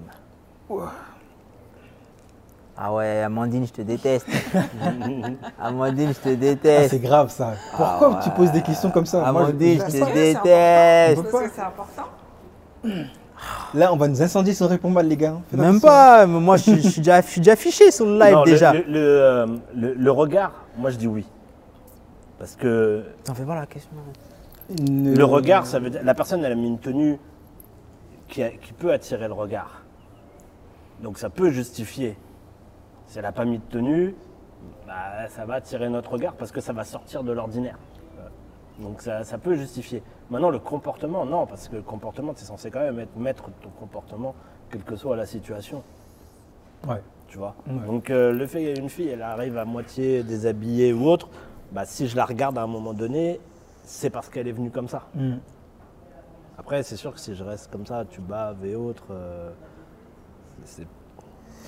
Ah 2.76 2.92
ouais, 2.92 3.22
Amandine, 3.22 3.66
je 3.66 3.72
te 3.72 3.82
déteste. 3.82 4.26
Amandine, 5.60 6.08
je 6.12 6.18
te 6.18 6.28
Ah, 6.30 6.34
déteste. 6.36 6.90
c'est 6.90 6.98
grave 6.98 7.30
ça. 7.30 7.52
Pourquoi 7.76 8.10
ouais. 8.10 8.16
tu 8.24 8.30
poses 8.30 8.50
des 8.50 8.62
questions 8.62 8.90
comme 8.90 9.06
ça? 9.06 9.18
Moi, 9.18 9.26
je- 9.26 9.48
Amandine, 9.50 9.78
je- 9.80 9.84
te 9.98 10.12
déteste. 10.12 11.22
Parce 11.30 11.44
que 11.44 11.50
c'est 11.54 11.60
important. 11.62 12.08
Là, 13.74 13.92
on 13.92 13.96
va 13.96 14.08
nous 14.08 14.20
incendier 14.22 14.54
sur 14.54 14.68
Réponds 14.68 14.90
mal, 14.90 15.06
les 15.06 15.16
gars. 15.16 15.36
Faites 15.50 15.58
Même 15.60 15.76
attention. 15.76 15.86
pas, 15.88 16.26
moi 16.26 16.56
je, 16.56 16.74
je 16.76 16.88
suis 16.88 17.00
déjà, 17.00 17.20
je 17.20 17.26
suis 17.26 17.40
déjà 17.40 17.52
affiché 17.52 17.90
sur 17.90 18.06
le 18.06 18.18
live 18.18 18.32
Non, 18.34 18.42
déjà. 18.44 18.72
Le, 18.72 18.80
le, 18.88 18.96
euh, 18.98 19.46
le- 19.76 19.94
le 19.94 20.10
regard, 20.10 20.52
moi 20.76 20.90
je 20.90 20.96
dis 20.96 21.06
oui. 21.06 21.24
Parce 22.38 22.56
que 22.56 23.04
T'en 23.24 23.34
fais 23.34 23.44
voir 23.44 23.60
la 23.60 23.66
question. 23.66 23.90
Le 24.80 25.24
regard, 25.24 25.66
ça 25.66 25.78
veut 25.78 25.90
dire. 25.90 26.00
La 26.02 26.14
personne, 26.14 26.42
elle 26.44 26.52
a 26.52 26.56
mis 26.56 26.68
une 26.68 26.78
tenue 26.78 27.18
qui, 28.28 28.42
a- 28.42 28.50
qui 28.50 28.72
peut 28.72 28.92
attirer 28.92 29.28
le 29.28 29.34
regard. 29.34 29.82
Donc 31.00 31.18
ça 31.18 31.30
peut 31.30 31.50
justifier. 31.50 32.16
Si 33.06 33.18
elle 33.18 33.24
n'a 33.24 33.32
pas 33.32 33.44
mis 33.44 33.58
de 33.58 33.64
tenue, 33.64 34.14
bah, 34.86 35.28
ça 35.28 35.44
va 35.44 35.54
attirer 35.54 35.88
notre 35.88 36.12
regard 36.12 36.34
parce 36.34 36.52
que 36.52 36.60
ça 36.60 36.72
va 36.72 36.84
sortir 36.84 37.22
de 37.22 37.32
l'ordinaire. 37.32 37.78
Euh, 38.18 38.82
Donc 38.82 39.02
ça, 39.02 39.24
ça 39.24 39.38
peut 39.38 39.54
justifier. 39.54 40.02
Maintenant, 40.30 40.50
le 40.50 40.58
comportement, 40.58 41.26
non, 41.26 41.46
parce 41.46 41.68
que 41.68 41.76
le 41.76 41.82
comportement, 41.82 42.32
c'est 42.34 42.46
censé 42.46 42.70
quand 42.70 42.80
même 42.80 42.98
être 42.98 43.16
maître 43.16 43.48
de 43.48 43.54
ton 43.62 43.70
comportement, 43.70 44.34
quelle 44.70 44.82
que 44.82 44.96
soit 44.96 45.16
la 45.16 45.26
situation. 45.26 45.82
Ouais. 46.86 47.02
Tu 47.28 47.38
vois? 47.38 47.54
Ouais. 47.66 47.86
Donc 47.86 48.10
euh, 48.10 48.32
le 48.32 48.46
fait 48.46 48.74
qu'une 48.74 48.88
fille, 48.88 49.08
elle 49.08 49.22
arrive 49.22 49.58
à 49.58 49.64
moitié 49.64 50.22
déshabillée 50.22 50.92
ou 50.92 51.06
autre, 51.08 51.28
bah, 51.72 51.84
si 51.84 52.06
je 52.08 52.16
la 52.16 52.24
regarde 52.24 52.56
à 52.56 52.62
un 52.62 52.66
moment 52.66 52.94
donné, 52.94 53.40
c'est 53.82 54.10
parce 54.10 54.28
qu'elle 54.28 54.48
est 54.48 54.52
venue 54.52 54.70
comme 54.70 54.88
ça. 54.88 55.02
Hmm. 55.14 55.36
Après, 56.56 56.82
c'est 56.82 56.96
sûr 56.96 57.12
que 57.12 57.20
si 57.20 57.34
je 57.34 57.42
reste 57.42 57.70
comme 57.70 57.84
ça, 57.84 58.04
tu 58.08 58.20
baves 58.20 58.64
et 58.64 58.76
autres, 58.76 59.08
euh, 59.10 59.50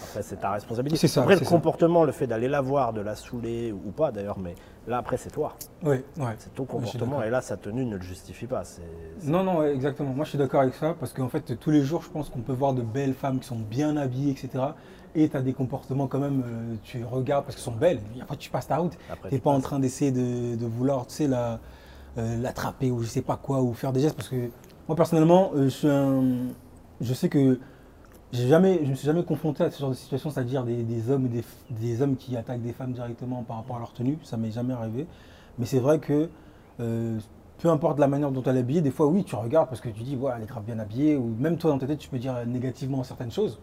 après 0.09 0.23
c'est 0.23 0.37
ta 0.37 0.51
responsabilité. 0.53 0.99
C'est 1.01 1.09
ça, 1.09 1.23
Après 1.23 1.35
le 1.37 1.45
ça. 1.45 1.51
comportement, 1.51 2.05
le 2.05 2.13
fait 2.13 2.27
d'aller 2.27 2.49
la 2.49 2.61
voir, 2.61 2.93
de 2.93 3.01
la 3.01 3.17
saouler 3.17 3.73
ou 3.73 3.91
pas 3.91 4.13
d'ailleurs, 4.13 4.39
mais 4.39 4.55
là 4.87 4.99
après 4.99 5.17
c'est 5.17 5.31
toi, 5.31 5.55
ouais. 5.83 6.05
c'est 6.39 6.55
ton 6.55 6.65
comportement 6.65 7.23
et 7.23 7.31
là 7.31 7.41
sa 7.41 7.57
tenue 7.57 7.85
ne 7.85 7.97
le 7.97 8.03
justifie 8.03 8.47
pas. 8.47 8.63
Non, 9.25 9.43
non, 9.43 9.63
exactement. 9.65 10.11
Moi, 10.11 10.25
je 10.25 10.31
suis 10.31 10.39
d'accord 10.39 10.61
avec 10.63 10.75
ça 10.75 10.95
parce 10.99 11.13
qu'en 11.13 11.29
fait, 11.29 11.59
tous 11.59 11.71
les 11.71 11.83
jours, 11.83 12.03
je 12.03 12.11
pense 12.11 12.29
qu'on 12.29 12.41
peut 12.41 12.53
voir 12.53 12.75
de 12.75 12.83
belles 12.83 13.15
femmes 13.15 13.41
qui 13.41 13.47
sont 13.47 13.57
bien 13.59 13.97
habillées, 13.97 14.33
etc. 14.33 14.51
Et 15.15 15.29
tu 15.31 15.37
as 15.37 15.41
des 15.41 15.55
comportements 15.55 16.07
quand 16.09 16.19
même, 16.19 16.43
euh, 16.47 16.75
tu 16.83 17.03
regardes 17.05 17.45
parce 17.47 17.57
qu'elles 17.57 17.65
sont 17.65 17.73
belles. 17.73 18.01
Et 18.17 18.21
après, 18.21 18.37
tu 18.37 18.51
passes 18.51 18.67
ta 18.69 18.77
route. 18.77 18.93
Tu 19.25 19.31
tu 19.31 19.39
pas 19.41 19.51
en 19.51 19.61
train 19.61 19.79
d'essayer 19.79 20.13
de, 20.13 20.57
de 20.57 20.67
vouloir, 20.67 21.07
tu 21.07 21.15
sais, 21.15 21.27
la, 21.27 21.59
euh, 22.19 22.37
l'attraper 22.37 22.91
ou 22.91 23.03
je 23.03 23.07
sais 23.09 23.23
pas 23.23 23.37
quoi, 23.37 23.63
ou 23.63 23.73
faire 23.73 23.93
des 23.95 24.01
gestes. 24.01 24.15
Parce 24.17 24.29
que 24.29 24.51
moi, 24.87 24.95
personnellement, 24.95 25.53
euh, 25.55 25.65
je, 25.65 25.69
suis 25.71 25.89
un- 25.89 26.49
je 27.01 27.15
sais 27.15 27.31
que 27.31 27.59
jamais, 28.33 28.81
je 28.85 28.91
me 28.91 28.95
suis 28.95 29.07
jamais 29.07 29.23
confronté 29.23 29.65
à 29.65 29.71
ce 29.71 29.79
genre 29.81 29.91
de 29.91 29.95
situation, 29.95 30.31
c'est-à-dire 30.31 30.65
des, 30.65 30.83
des 30.83 31.11
hommes, 31.11 31.29
des, 31.29 31.45
des 31.71 32.03
hommes 32.03 32.17
qui 32.17 32.37
attaquent 32.37 32.63
des 32.63 32.73
femmes 32.73 32.93
directement 32.93 33.43
par 33.43 33.57
rapport 33.59 33.77
à 33.77 33.79
leur 33.81 33.93
tenue. 33.93 34.19
Ça 34.23 34.37
m'est 34.37 34.51
jamais 34.51 34.75
arrivé. 34.75 35.07
Mais 35.59 35.67
c'est 35.67 35.79
vrai 35.79 35.99
que 35.99 36.29
euh, 36.81 37.19
peu 37.59 37.71
importe 37.71 37.99
la 37.99 38.09
manière 38.09 38.31
dont 38.31 38.43
elle 38.43 38.57
est 38.57 38.61
habillée, 38.61 38.83
des 38.83 38.91
fois, 38.91 39.07
oui, 39.07 39.25
tu 39.25 39.35
regardes 39.37 39.69
parce 39.69 39.81
que 39.81 39.89
tu 39.89 40.03
dis, 40.03 40.17
ouais, 40.17 40.33
elle 40.37 40.43
est 40.43 40.47
grave 40.47 40.65
bien 40.65 40.79
habillée, 40.79 41.17
ou 41.17 41.35
même 41.39 41.57
toi 41.57 41.71
dans 41.71 41.79
ta 41.79 41.87
tête, 41.87 41.99
tu 41.99 42.09
peux 42.09 42.19
dire 42.19 42.35
négativement 42.47 43.03
certaines 43.03 43.31
choses. 43.33 43.59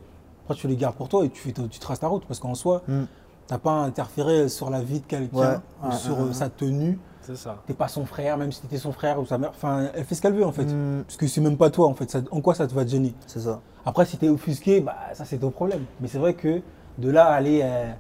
Après, 0.46 0.56
tu 0.56 0.68
les 0.68 0.76
gardes 0.76 0.96
pour 0.96 1.10
toi 1.10 1.24
et 1.26 1.30
tu, 1.30 1.54
tu 1.54 1.80
traces 1.80 2.00
ta 2.00 2.08
route 2.08 2.26
parce 2.26 2.40
qu'en 2.40 2.56
soi, 2.56 2.82
Mm. 2.88 3.04
t'as 3.48 3.58
pas 3.60 3.82
à 3.84 3.86
interférer 3.86 4.50
sur 4.50 4.70
la 4.70 4.82
vie 4.82 5.00
de 5.02 5.06
quelqu'un, 5.06 5.38
Ouais, 5.38 5.58
ou 5.84 5.88
ouais, 5.90 5.96
sur 5.96 6.20
euh, 6.20 6.28
ouais. 6.28 6.34
sa 6.34 6.50
tenue. 6.50 6.98
C'est 7.24 7.36
ça. 7.38 7.62
T'es 7.66 7.74
pas 7.74 7.88
son 7.88 8.06
frère, 8.06 8.38
même 8.38 8.52
si 8.52 8.62
t'étais 8.62 8.78
son 8.78 8.92
frère 8.92 9.20
ou 9.20 9.26
sa 9.26 9.38
mère. 9.38 9.50
Enfin, 9.52 9.88
elle 9.96 10.04
fait 10.04 10.16
ce 10.16 10.22
qu'elle 10.22 10.34
veut 10.34 10.46
en 10.46 10.52
fait. 10.52 10.66
Mm, 10.66 11.04
Parce 11.04 11.18
que 11.18 11.26
c'est 11.28 11.42
même 11.42 11.58
pas 11.58 11.70
toi 11.70 11.88
en 11.88 11.94
fait. 11.96 12.10
Ça- 12.10 12.22
en 12.32 12.42
quoi 12.42 12.54
ça 12.54 12.68
te 12.68 12.74
va 12.74 12.84
te 12.86 12.90
gêner 12.90 13.14
c'est 13.28 13.40
ça. 13.40 13.62
Après, 13.86 14.06
si 14.06 14.18
t'es 14.18 14.30
offusqué, 14.30 14.82
bah, 14.82 14.96
ça 15.14 15.26
c'est 15.26 15.38
ton 15.38 15.50
problème. 15.52 15.84
Mais 16.02 16.08
c'est 16.08 16.18
vrai 16.20 16.34
que 16.34 16.62
de 16.98 17.10
là 17.10 17.28
à 17.28 17.34
aller 17.34 17.62
euh, 17.64 17.92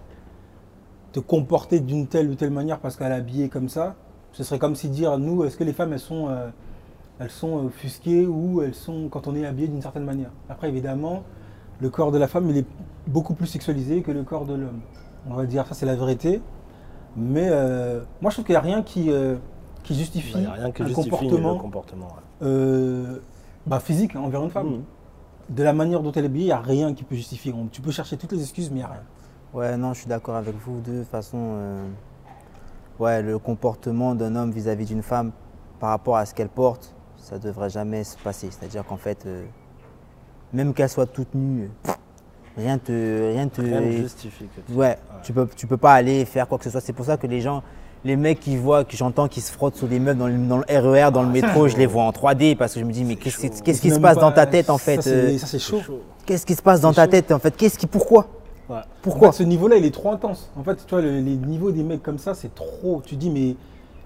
te 1.11 1.19
comporter 1.19 1.79
d'une 1.79 2.07
telle 2.07 2.29
ou 2.29 2.35
telle 2.35 2.51
manière 2.51 2.79
parce 2.79 2.95
qu'elle 2.95 3.11
est 3.11 3.15
habillée 3.15 3.49
comme 3.49 3.69
ça, 3.69 3.95
ce 4.31 4.43
serait 4.43 4.59
comme 4.59 4.75
si 4.75 4.89
dire 4.89 5.17
nous, 5.17 5.43
est-ce 5.43 5.57
que 5.57 5.63
les 5.63 5.73
femmes 5.73 5.93
elles 5.93 5.99
sont, 5.99 6.27
euh, 6.29 6.49
elles 7.19 7.29
sont 7.29 7.65
offusquées 7.65 8.25
ou 8.25 8.61
elles 8.61 8.73
sont 8.73 9.07
quand 9.09 9.27
on 9.27 9.35
est 9.35 9.45
habillé 9.45 9.67
d'une 9.67 9.81
certaine 9.81 10.05
manière? 10.05 10.31
Après, 10.49 10.69
évidemment, 10.69 11.23
le 11.79 11.89
corps 11.89 12.11
de 12.11 12.17
la 12.17 12.27
femme 12.27 12.49
il 12.49 12.57
est 12.57 12.65
beaucoup 13.07 13.33
plus 13.35 13.47
sexualisé 13.47 14.01
que 14.01 14.11
le 14.11 14.23
corps 14.23 14.45
de 14.45 14.53
l'homme. 14.55 14.81
On 15.29 15.35
va 15.35 15.45
dire 15.45 15.65
ça, 15.67 15.73
c'est 15.75 15.85
la 15.85 15.95
vérité. 15.95 16.41
Mais 17.15 17.47
euh, 17.49 18.01
moi, 18.21 18.29
je 18.31 18.35
trouve 18.35 18.45
qu'il 18.45 18.53
n'y 18.53 18.57
a 18.57 18.61
rien 18.61 18.81
qui, 18.83 19.11
euh, 19.11 19.35
qui 19.83 19.95
justifie 19.95 20.31
Il 20.35 20.39
n'y 20.41 20.45
Bah, 20.47 20.51
a 20.51 20.55
rien 20.55 20.71
qui 20.71 20.83
un 20.83 20.87
justifie 20.87 21.09
comportement 21.09 21.53
le 21.53 21.59
comportement. 21.59 22.05
ouais. 22.07 22.47
euh, 22.47 23.19
bah, 23.67 23.79
physique 23.79 24.15
hein, 24.15 24.21
envers 24.21 24.43
une 24.43 24.49
femme. 24.49 24.67
Mhm. 24.67 24.83
De 25.49 25.61
la 25.63 25.73
manière 25.73 26.01
dont 26.01 26.11
elle 26.13 26.23
est 26.23 26.27
habillée, 26.27 26.45
il 26.45 26.47
n'y 26.47 26.51
a 26.53 26.59
rien 26.59 26.93
qui 26.93 27.03
peut 27.03 27.15
justifier. 27.15 27.53
Tu 27.71 27.81
peux 27.81 27.91
chercher 27.91 28.17
toutes 28.17 28.31
les 28.31 28.41
excuses, 28.41 28.69
mais 28.71 28.77
il 28.77 28.79
n'y 28.79 28.85
a 28.85 28.87
rien. 28.93 29.03
Ouais, 29.53 29.77
non, 29.77 29.93
je 29.93 29.99
suis 29.99 30.07
d'accord 30.07 30.35
avec 30.35 30.55
vous. 30.55 30.79
De 30.81 30.99
toute 31.01 31.09
façon, 31.09 31.37
euh, 31.37 31.85
ouais, 32.99 33.21
le 33.21 33.37
comportement 33.37 34.15
d'un 34.15 34.35
homme 34.35 34.51
vis-à-vis 34.51 34.85
d'une 34.85 35.03
femme 35.03 35.31
par 35.79 35.89
rapport 35.89 36.15
à 36.17 36.25
ce 36.25 36.33
qu'elle 36.33 36.49
porte, 36.49 36.95
ça 37.17 37.37
devrait 37.39 37.69
jamais 37.69 38.03
se 38.03 38.17
passer. 38.17 38.49
C'est-à-dire 38.51 38.85
qu'en 38.85 38.97
fait, 38.97 39.25
euh, 39.25 39.43
même 40.53 40.73
qu'elle 40.73 40.89
soit 40.89 41.05
toute 41.05 41.35
nue, 41.35 41.69
rien 42.57 42.77
te, 42.77 43.31
rien 43.33 43.47
te, 43.47 43.61
Rien 43.61 43.91
justifie 43.91 44.45
que 44.45 44.61
tu- 44.71 44.77
ouais, 44.77 44.97
tu 45.23 45.33
peux, 45.33 45.47
tu 45.55 45.67
peux 45.67 45.77
pas 45.77 45.93
aller 45.93 46.25
faire 46.25 46.47
quoi 46.47 46.57
que 46.57 46.63
ce 46.63 46.69
soit. 46.69 46.81
C'est 46.81 46.93
pour 46.93 47.05
ça 47.05 47.17
que 47.17 47.27
les 47.27 47.41
gens, 47.41 47.63
les 48.05 48.15
mecs 48.15 48.39
qui 48.39 48.57
voient, 48.57 48.83
que 48.83 48.95
j'entends 48.97 49.27
qui 49.27 49.41
se 49.41 49.51
frottent 49.51 49.75
sur 49.75 49.87
des 49.87 49.99
meufs 49.99 50.17
dans 50.17 50.27
le, 50.27 50.37
dans 50.37 50.57
le 50.57 50.63
RER, 50.69 51.11
dans 51.11 51.23
le 51.23 51.29
métro, 51.29 51.67
je 51.67 51.77
les 51.77 51.85
vois 51.85 52.03
en 52.03 52.11
3D 52.11 52.55
parce 52.55 52.73
que 52.73 52.79
je 52.79 52.85
me 52.85 52.91
dis 52.91 53.03
mais 53.03 53.15
qu'est-ce 53.15 53.37
qui- 53.37 53.49
qu'est-ce 53.61 53.81
qui 53.81 53.89
se 53.91 53.99
passe 53.99 54.15
pas- 54.15 54.21
dans 54.21 54.31
ta 54.31 54.45
tête 54.45 54.69
en 54.69 54.77
fait 54.77 55.01
Ça, 55.01 55.09
euh, 55.09 55.29
c'est 55.31 55.37
ça, 55.39 55.47
c'est 55.47 55.59
chaud. 55.59 55.79
Qu'est-ce 56.25 56.45
qui 56.45 56.55
se 56.55 56.61
passe 56.61 56.81
dans 56.81 56.93
ta 56.93 57.07
tête 57.07 57.31
en 57.31 57.39
fait 57.39 57.55
Qu'est-ce 57.55 57.77
qui, 57.77 57.87
pourquoi 57.87 58.27
Ouais. 58.69 58.77
Pourquoi 59.01 59.27
En 59.27 59.31
fait, 59.33 59.39
ce 59.39 59.43
niveau-là, 59.43 59.75
il 59.75 59.83
est 59.85 59.93
trop 59.93 60.11
intense. 60.11 60.49
En 60.57 60.63
fait, 60.63 60.75
tu 60.75 60.89
vois, 60.89 61.01
le- 61.01 61.19
les 61.19 61.35
niveaux 61.35 61.71
des 61.71 61.83
mecs 61.83 62.01
comme 62.01 62.17
ça, 62.17 62.33
c'est 62.33 62.55
trop. 62.55 63.01
Tu 63.05 63.17
dis, 63.17 63.29
mais 63.29 63.55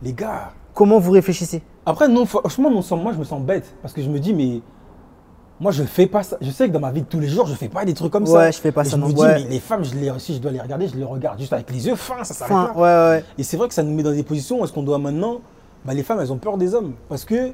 les 0.02 0.14
gars. 0.14 0.52
Comment 0.74 0.98
vous 1.00 1.12
réfléchissez? 1.12 1.62
Après, 1.86 2.08
non, 2.08 2.26
franchement, 2.26 2.72
moi, 2.72 3.14
je 3.14 3.20
me 3.20 3.24
sens 3.24 3.40
bête. 3.42 3.72
Parce 3.84 3.94
que 3.94 4.02
je 4.02 4.10
me 4.10 4.20
dis, 4.20 4.34
mais. 4.34 4.62
Moi, 5.60 5.72
je 5.72 5.84
fais 5.84 6.06
pas 6.06 6.22
ça. 6.24 6.38
Je 6.40 6.52
sais 6.52 6.68
que 6.68 6.74
dans 6.74 6.80
ma 6.80 6.92
vie 6.92 7.02
de 7.02 7.08
tous 7.08 7.20
les 7.20 7.28
jours, 7.28 7.48
je 7.48 7.56
fais 7.56 7.68
pas 7.70 7.84
des 7.84 7.94
trucs 7.96 8.12
comme 8.12 8.26
ça. 8.28 8.34
Ouais, 8.34 8.52
je 8.52 8.60
fais 8.60 8.72
pas 8.72 8.82
Et 8.82 8.86
ça 8.86 8.92
Je 8.92 9.02
non 9.02 9.08
me 9.08 9.14
dis, 9.14 9.22
ouais. 9.22 9.44
mais 9.44 9.50
les 9.50 9.60
femmes, 9.60 9.84
je 9.84 9.96
les, 9.96 10.12
si 10.20 10.36
je 10.36 10.40
dois 10.40 10.52
les 10.52 10.60
regarder, 10.62 10.88
je 10.88 10.96
les 10.96 11.04
regarde 11.04 11.40
juste 11.40 11.52
avec 11.54 11.72
les 11.72 11.88
yeux 11.88 11.96
fins, 11.96 12.24
ça 12.24 12.34
s'arrête 12.36 12.56
là. 12.56 12.74
ouais, 12.76 12.82
ouais. 13.18 13.26
Et 13.40 13.44
c'est 13.44 13.58
vrai 13.58 13.68
que 13.68 13.74
ça 13.74 13.82
nous 13.82 13.92
met 13.94 14.04
dans 14.04 14.12
des 14.12 14.24
positions 14.24 14.62
où 14.62 14.64
est-ce 14.64 14.74
qu'on 14.74 14.84
doit 14.84 15.00
maintenant. 15.00 15.42
Bah, 15.84 15.94
les 15.94 16.04
femmes, 16.04 16.20
elles 16.22 16.32
ont 16.32 16.38
peur 16.38 16.58
des 16.58 16.76
hommes. 16.76 16.94
Parce 17.10 17.26
que 17.26 17.52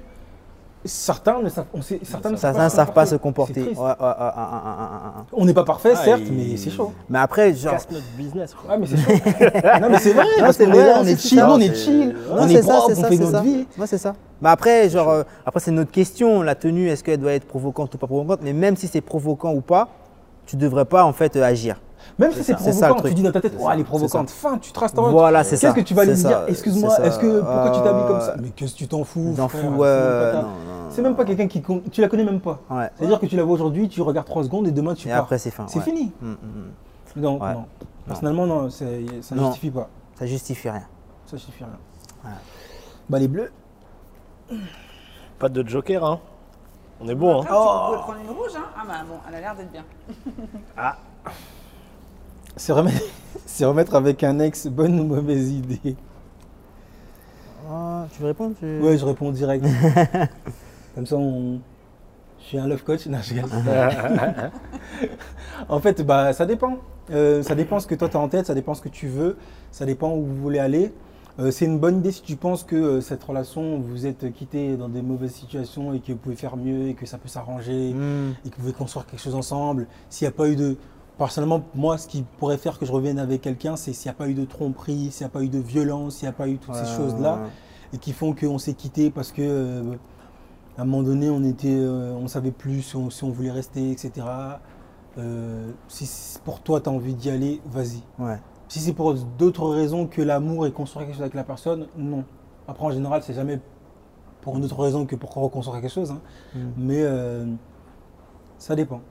certains 0.86 1.42
ne 1.42 1.50
savent, 1.50 1.66
on 1.74 1.82
sait, 1.82 2.00
certains 2.04 2.32
ne 2.32 2.36
Certains 2.36 2.66
ne 2.66 2.70
savent 2.70 2.92
pas 2.94 3.06
se 3.06 3.16
comporter. 3.16 3.62
Ouais, 3.62 3.70
ouais, 3.70 3.76
ouais, 3.78 3.86
ouais, 3.86 3.88
ouais, 3.88 3.98
ouais, 4.00 4.08
ouais, 4.08 5.18
ouais. 5.18 5.24
On 5.34 5.46
n'est 5.46 5.54
pas 5.54 5.64
parfait, 5.64 5.94
Ah, 5.96 6.04
certes, 6.04 6.22
il- 6.26 6.34
mais 6.52 6.58
c'est 6.58 6.70
chaud. 6.72 6.92
Mais 7.10 7.20
après, 7.20 7.54
genre. 7.54 7.74
Casse 7.74 7.88
notre 7.92 8.06
business. 8.18 8.54
Quoi. 8.54 8.72
Ouais, 8.72 8.78
mais 8.80 8.88
c'est 8.88 8.98
chaud. 8.98 9.12
non, 9.82 9.90
mais 9.90 10.00
c'est 10.00 10.14
vrai, 10.14 10.26
Non, 10.38 10.44
parce 10.46 10.58
qu'on 10.58 10.66
vrai, 10.68 10.78
est 10.80 10.94
on 10.98 11.04
est 11.06 11.20
chill, 11.22 11.42
on 11.44 11.60
est 11.60 11.76
chill, 11.76 12.08
Non, 12.30 12.36
on 12.40 12.48
est 12.48 12.60
propre, 12.62 12.90
on 12.92 12.96
ça, 13.02 13.08
fait 13.08 13.18
notre 13.18 13.32
ça. 13.32 13.42
vie. 13.42 13.68
Ouais, 13.78 13.88
c'est 13.88 13.98
ça. 13.98 14.14
Mais 14.42 14.50
après, 14.50 14.90
genre, 14.90 15.10
euh, 15.10 15.24
après 15.46 15.60
c'est 15.62 15.72
notre 15.72 15.92
question. 15.92 16.42
La 16.42 16.56
tenue, 16.56 16.90
est-ce 16.90 17.04
qu'elle 17.04 17.20
doit 17.20 17.34
être 17.34 17.46
provocante 17.48 17.94
ou 17.96 17.98
pas 17.98 18.08
provocante 18.08 18.40
Mais 18.44 18.54
même 18.54 18.76
si 18.76 18.88
c'est 18.88 19.02
provocant 19.02 19.54
ou 19.54 19.62
pas, 19.62 19.88
tu 20.46 20.58
devrais 20.58 20.86
pas 20.86 21.06
en 21.06 21.14
fait 21.14 21.36
euh, 21.38 21.44
agir. 21.44 21.80
Même 22.20 22.32
si 22.32 22.44
c'est 22.44 22.54
provocant, 22.56 23.02
tu 23.02 23.14
dis 23.14 23.24
dans 23.24 23.32
ta 23.32 23.42
tête, 23.42 23.54
oh, 23.60 23.68
elle 23.72 23.80
est 23.80 23.84
provocante. 23.84 24.30
Fin, 24.30 24.58
tu 24.58 24.72
traces 24.72 24.94
ta 24.94 25.02
route. 25.02 25.12
Voilà, 25.12 25.44
c'est 25.44 25.52
Qu'est-ce 25.52 25.68
ça. 25.68 25.74
que 25.74 25.82
tu 25.82 25.94
vas 25.94 26.06
lui 26.06 26.16
ça, 26.16 26.28
dire 26.28 26.44
Excuse-moi, 26.48 27.00
est-ce 27.02 27.20
que 27.20 27.40
pourquoi 27.40 27.72
tu 27.72 27.82
t'habilles 27.82 28.08
comme 28.08 28.22
ça 28.22 28.36
Mais 28.40 28.50
qu'est-ce 28.50 28.74
que 28.74 28.78
tu 28.78 28.88
t'en 28.88 29.04
fous 29.04 29.34
T'en 29.36 29.48
fous, 29.48 29.58
c'est 29.58 29.68
ouais, 29.68 30.34
même 30.34 30.34
pas 30.34 30.46
C'est 30.90 31.02
même 31.02 31.16
quelqu'un 31.16 31.48
qui 31.48 31.62
con- 31.62 31.82
tu 31.92 32.02
la 32.02 32.08
connais 32.08 32.24
même 32.24 32.40
pas. 32.40 32.60
Ouais. 32.70 32.90
C'est-à-dire 32.98 33.20
que 33.20 33.26
tu 33.26 33.36
la 33.36 33.44
vois 33.44 33.54
aujourd'hui, 33.56 33.90
tu 33.90 34.02
regardes 34.02 34.28
3 34.28 34.44
secondes 34.44 34.68
et 34.68 34.72
demain 34.72 34.94
tu 34.94 35.08
Et 35.08 35.12
pars. 35.12 35.22
après, 35.22 35.38
c'est 35.38 35.52
fin. 35.52 35.66
C'est 35.68 35.82
fini. 35.82 36.12
Mm, 36.22 36.30
mm, 36.32 36.36
mm. 37.18 37.22
Donc 37.22 37.42
non. 37.42 37.66
Personnellement 38.06 38.46
non, 38.46 38.70
ça 38.70 38.86
ne 38.86 39.40
justifie 39.40 39.72
pas. 39.72 39.90
Ça 40.20 40.26
justifie 40.26 40.70
rien. 40.70 40.84
Ça 41.26 41.38
justifie 41.38 41.64
rien. 41.64 42.32
Bah 43.10 43.20
les 43.20 43.28
bleus. 43.28 43.52
Pas 45.40 45.50
de 45.50 45.68
joker, 45.68 46.04
hein. 46.06 46.20
On 47.02 47.08
est 47.10 47.16
bon, 47.16 47.42
hein. 47.42 47.46
Après, 47.46 47.54
tu 47.92 47.96
peux 47.96 48.02
prendre 48.02 48.20
une 48.20 48.30
rouge, 48.30 48.52
hein 48.56 48.66
Ah 48.78 48.84
bah 48.88 48.94
bon, 49.08 49.16
elle 49.28 49.36
a 49.36 49.40
l'air 49.42 49.56
d'être 49.56 49.72
bien. 49.72 49.84
C'est 52.56 52.74
remettre, 53.66 53.96
avec 53.96 54.24
un 54.24 54.40
ex, 54.40 54.68
bonne 54.68 55.00
ou 55.00 55.04
mauvaise 55.04 55.52
idée 55.52 55.96
Ah, 57.70 58.06
tu 58.12 58.22
veux 58.22 58.28
répondre? 58.28 58.56
Tu- 58.60 58.80
Ouais, 58.82 58.98
je 58.98 59.06
réponds 59.06 59.32
direct. 59.32 59.66
Comme 60.96 61.06
ça, 61.06 61.16
on... 61.18 61.60
je 62.40 62.44
suis 62.46 62.58
un 62.58 62.68
love 62.68 62.84
coach. 62.84 63.06
Non, 63.08 63.20
je 63.22 63.36
en 65.70 65.80
fait, 65.80 66.02
bah, 66.04 66.34
ça 66.34 66.46
dépend. 66.46 66.78
Euh, 67.12 67.44
ça 67.44 67.56
dépend 67.56 67.80
ce 67.80 67.88
que 67.88 67.96
toi 67.96 68.08
tu 68.08 68.16
as 68.16 68.20
en 68.20 68.30
tête, 68.30 68.46
ça 68.46 68.54
dépend 68.54 68.74
ce 68.74 68.82
que 68.82 68.88
tu 68.90 69.08
veux, 69.08 69.36
ça 69.72 69.86
dépend 69.86 70.12
où 70.14 70.24
vous 70.24 70.36
voulez 70.36 70.60
aller. 70.60 70.94
Euh, 71.40 71.52
c'est 71.52 71.66
une 71.66 71.80
bonne 71.80 71.98
idée 71.98 72.12
si 72.14 72.22
tu 72.22 72.36
penses 72.38 72.64
que 72.64 72.76
euh, 72.76 73.02
cette 73.02 73.24
relation, 73.24 73.80
vous 73.80 74.06
êtes 74.06 74.32
quitté 74.34 74.78
dans 74.78 74.88
des 74.88 75.02
mauvaises 75.02 75.34
situations 75.34 75.94
et 75.94 76.00
que 76.00 76.12
vous 76.14 76.18
pouvez 76.20 76.36
faire 76.36 76.56
mieux 76.56 76.88
et 76.90 76.94
que 76.94 77.06
ça 77.06 77.18
peut 77.18 77.28
s'arranger 77.28 77.94
Mm. 77.94 78.34
et 78.46 78.50
que 78.50 78.56
vous 78.56 78.62
pouvez 78.62 78.74
construire 78.74 79.06
quelque 79.08 79.20
chose 79.22 79.36
ensemble. 79.36 79.88
S'il 80.10 80.26
n'y 80.28 80.34
a 80.34 80.38
pas 80.38 80.48
eu 80.48 80.56
de. 80.56 80.78
Personnellement, 81.18 81.62
moi, 81.76 81.98
ce 81.98 82.08
qui 82.08 82.24
pourrait 82.40 82.58
faire 82.58 82.80
que 82.80 82.86
je 82.86 82.92
revienne 82.92 83.20
avec 83.20 83.42
quelqu'un, 83.42 83.76
c'est 83.76 83.94
s'il 83.94 84.10
n'y 84.10 84.16
a 84.16 84.18
pas 84.18 84.28
eu 84.28 84.34
de 84.34 84.46
tromperie, 84.46 85.12
s'il 85.12 85.26
n'y 85.26 85.30
a 85.30 85.34
pas 85.34 85.44
eu 85.44 85.50
de 85.50 85.60
violence, 85.60 86.16
s'il 86.16 86.26
n'y 86.28 86.30
a 86.30 86.34
pas 86.34 86.48
eu 86.48 86.58
toutes 86.58 86.74
ces 86.76 86.86
choses-là 86.98 87.36
ouais. 87.36 87.50
et 87.94 87.98
qui 88.00 88.14
font 88.14 88.34
qu'on 88.34 88.58
s'est 88.58 88.74
quitté 88.74 89.12
parce 89.12 89.32
que 89.32 89.42
euh, 89.44 89.94
à 90.78 90.82
un 90.82 90.86
moment 90.86 91.04
donné 91.04 91.30
on 91.30 91.44
était 91.44 91.68
euh, 91.70 92.14
on 92.20 92.28
savait 92.28 92.50
plus 92.52 92.82
si 92.82 92.96
on, 92.96 93.12
si 93.12 93.24
on 93.24 93.30
voulait 93.30 93.52
rester 93.52 93.92
etc 93.92 94.26
Euh, 95.20 95.70
si 95.88 96.40
pour 96.44 96.62
toi 96.62 96.82
tu 96.82 96.90
as 96.90 96.92
envie 96.92 97.14
d'y 97.14 97.30
aller 97.30 97.62
vas-y 97.68 98.02
Ouais. 98.18 98.40
si 98.68 98.80
c'est 98.80 98.94
pour 98.94 99.14
d'autres 99.14 99.70
raisons 99.70 100.08
que 100.08 100.24
l'amour 100.24 100.66
et 100.66 100.72
construire 100.72 101.06
quelque 101.06 101.14
chose 101.18 101.22
avec 101.22 101.36
la 101.36 101.44
personne 101.44 101.86
non 101.96 102.24
après 102.68 102.86
en 102.86 102.90
général 102.90 103.22
c'est 103.22 103.36
jamais 103.36 103.60
pour 104.42 104.58
une 104.58 104.64
autre 104.66 104.80
raison 104.82 105.06
que 105.06 105.16
pour 105.16 105.32
reconstruire 105.36 105.80
quelque 105.82 105.92
chose 105.94 106.10
hein. 106.10 106.22
Mm. 106.56 106.60
mais 106.78 107.04
Ça 108.58 108.76
dépend. 108.76 109.02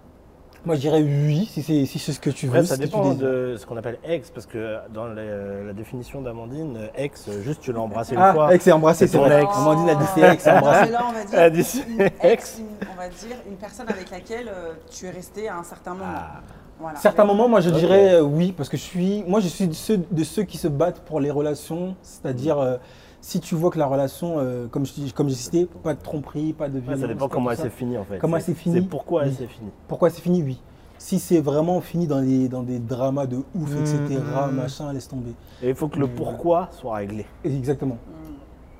Moi, 0.64 0.76
je 0.76 0.80
dirais 0.80 1.02
oui, 1.02 1.48
si 1.50 1.60
c'est 1.60 1.84
si 1.86 1.98
c'est 1.98 2.12
ce 2.12 2.20
que 2.20 2.30
tu 2.30 2.46
veux. 2.46 2.58
Après, 2.58 2.66
ça 2.66 2.76
tu 2.76 2.82
dépend 2.84 3.14
de 3.14 3.56
ce 3.58 3.66
qu'on 3.66 3.76
appelle 3.76 3.98
ex, 4.04 4.30
parce 4.30 4.46
que 4.46 4.76
dans 4.94 5.08
les- 5.08 5.66
la 5.66 5.72
définition 5.72 6.20
d'Amandine, 6.22 6.88
ex, 6.94 7.28
juste 7.44 7.62
tu 7.62 7.72
l'as 7.72 7.80
embrassé 7.80 8.14
une 8.14 8.20
Ah, 8.22 8.32
fois. 8.32 8.54
ex 8.54 8.64
et 8.68 8.72
embrassé, 8.72 9.06
C'est 9.08 9.12
c'est 9.12 9.18
vrai. 9.18 9.42
ex. 9.42 9.50
Amandine 9.56 9.88
a 9.88 9.94
dit 9.96 10.04
c'est 10.14 10.20
ex 10.32 10.46
embrassé. 10.46 10.90
Là, 10.92 11.00
on 11.08 11.12
va 11.12 11.24
dire, 11.24 11.30
Elle 11.38 11.40
a 11.44 11.50
dit 11.50 11.64
c'est 11.64 11.84
une 11.88 12.00
ex. 12.02 12.14
ex, 12.22 12.58
une- 12.60 12.88
on 12.92 12.96
va 12.96 13.08
dire 13.08 13.36
une 13.48 13.56
personne 13.56 13.88
avec 13.88 14.08
laquelle 14.12 14.46
euh, 14.48 14.72
tu 14.88 15.06
es 15.06 15.10
resté 15.10 15.48
à 15.48 15.56
un 15.58 15.64
certain 15.64 15.94
moment. 15.94 16.04
Ah. 16.14 16.40
Voilà. 16.78 16.98
Certains 16.98 17.24
moments, 17.24 17.48
moi, 17.48 17.60
je 17.60 17.70
dirais 17.70 18.14
euh, 18.14 18.22
oui, 18.22 18.52
parce 18.56 18.68
que 18.68 18.76
je 18.76 18.82
suis, 18.82 19.24
moi, 19.26 19.40
je 19.40 19.48
suis 19.48 19.66
de 19.66 19.72
ceux, 19.72 19.98
de 20.10 20.24
ceux 20.24 20.42
qui 20.44 20.58
se 20.58 20.68
battent 20.68 21.00
pour 21.00 21.18
les 21.20 21.30
relations, 21.32 21.96
c'est-à-dire 22.02 22.58
euh, 22.58 22.76
si 23.22 23.40
tu 23.40 23.54
vois 23.54 23.70
que 23.70 23.78
la 23.78 23.86
relation, 23.86 24.34
euh, 24.38 24.66
comme 24.66 24.84
je 24.84 24.92
dis- 24.92 25.12
comme 25.12 25.28
j'ai 25.28 25.34
cité, 25.36 25.66
pas 25.82 25.94
de 25.94 26.02
tromperie, 26.02 26.52
pas 26.52 26.68
de 26.68 26.74
Ouais, 26.74 26.80
violence. 26.80 27.00
ça 27.00 27.06
dépend 27.06 27.28
comment 27.28 27.50
elle 27.52 27.56
ça. 27.56 27.62
s'est 27.62 27.70
finie 27.70 27.96
en 27.96 28.04
fait. 28.04 28.18
Comment 28.18 28.36
elle 28.36 28.42
C'est- 28.42 28.52
s'est 28.52 28.58
finie 28.58 28.80
C'est 28.80 28.88
pourquoi 28.88 29.24
elle 29.24 29.32
s'est 29.32 29.46
finie. 29.46 29.70
Pourquoi 29.88 30.10
c'est 30.10 30.20
fini 30.20 30.42
Oui. 30.42 30.60
Si 30.98 31.18
c'est 31.18 31.40
vraiment 31.40 31.80
fini 31.80 32.06
dans 32.06 32.20
des, 32.20 32.48
dans 32.48 32.62
des 32.62 32.78
dramas 32.78 33.26
de 33.26 33.36
ouf, 33.54 33.70
Mmh, 33.74 33.78
etc., 33.80 34.20
mmh. 34.20 34.54
machin, 34.54 34.92
laisse 34.92 35.08
tomber. 35.08 35.32
Et 35.62 35.70
il 35.70 35.74
faut 35.74 35.88
que 35.88 35.98
le 35.98 36.06
Mm. 36.06 36.14
pourquoi 36.14 36.68
soit 36.72 36.94
réglé. 36.96 37.24
Exactement. 37.44 37.96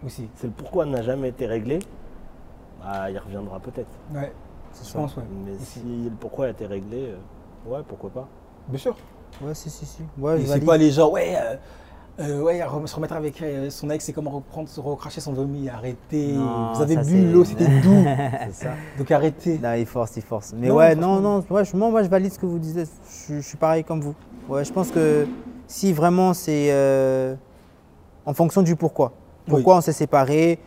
Mm. 0.03 0.07
Aussi. 0.07 0.29
Si 0.37 0.47
le 0.47 0.53
pourquoi 0.53 0.87
n'a 0.87 1.03
jamais 1.03 1.29
été 1.31 1.47
réglé, 1.47 1.79
bah, 2.83 3.11
il 3.11 3.19
reviendra 3.19 3.59
peut-être. 3.61 3.91
Ouais. 4.15 4.33
Je 4.85 4.93
pense, 4.93 5.17
ouais. 5.17 5.23
Mais 5.45 5.53
Aussi. 5.53 5.65
si 5.65 5.81
le 6.05 6.11
pourquoi 6.19 6.47
a 6.47 6.49
été 6.51 6.67
réglé, 6.67 7.11
euh, 7.11 7.71
ouais, 7.71 7.81
pourquoi 7.87 8.11
pas. 8.11 8.29
Bien 8.69 8.79
sûr. 8.79 8.97
Ouais, 9.43 9.55
si, 9.55 9.69
si, 9.71 9.85
si. 9.87 10.03
Ouais, 10.19 10.41
Et 10.41 10.47
c'est 10.47 10.61
pas 10.65 10.77
les 10.77 10.91
gens, 10.91 11.11
ouais, 11.11 11.35
euh, 11.37 11.57
euh, 12.21 12.41
ouais, 12.43 12.61
se 12.87 12.95
remettre 12.95 13.15
avec 13.15 13.41
euh, 13.41 13.71
son 13.71 13.89
ex, 13.91 14.05
c'est 14.05 14.13
comme 14.13 14.29
reprendre, 14.29 14.69
se 14.69 14.81
recracher 14.81 15.21
son 15.21 15.33
vomi. 15.33 15.69
Arrêtez. 15.69 16.33
Non, 16.33 16.73
Vous 16.75 16.83
avez 16.83 16.97
bu 16.97 17.33
l'eau, 17.33 17.45
c'était 17.45 17.67
doux. 17.81 18.05
Ça. 18.53 18.71
Donc 18.99 19.11
arrêtez. 19.11 19.59
Là, 19.59 19.79
il 19.79 19.87
force, 19.87 20.17
il 20.17 20.23
force. 20.23 20.53
Mais 20.57 20.69
Non, 20.69 20.75
ouais, 20.77 20.95
non, 20.95 21.21
non, 21.21 21.45
ouais, 21.51 21.63
moi, 21.75 21.91
moi, 21.91 22.03
je 22.03 22.09
valide 22.09 22.33
ce 22.33 22.39
que 22.39 22.47
vous 22.47 22.59
disiez. 22.59 22.85
Je, 23.29 23.37
je 23.37 23.41
suis 23.41 23.57
pareil 23.57 23.83
comme 23.83 24.01
vous. 24.01 24.15
Ouais, 24.49 24.65
je 24.65 24.73
pense 24.73 24.91
que 24.91 25.27
si 25.67 25.93
vraiment 25.93 26.35
c'est 26.35 26.69
euh, 26.71 27.35
en 28.27 28.35
fonction 28.35 28.63
du 28.63 28.77
pourquoi. 28.77 29.13
Pourquoi 29.47 29.79
on 29.79 29.81
s'est 29.81 29.93
séparés 29.93 30.59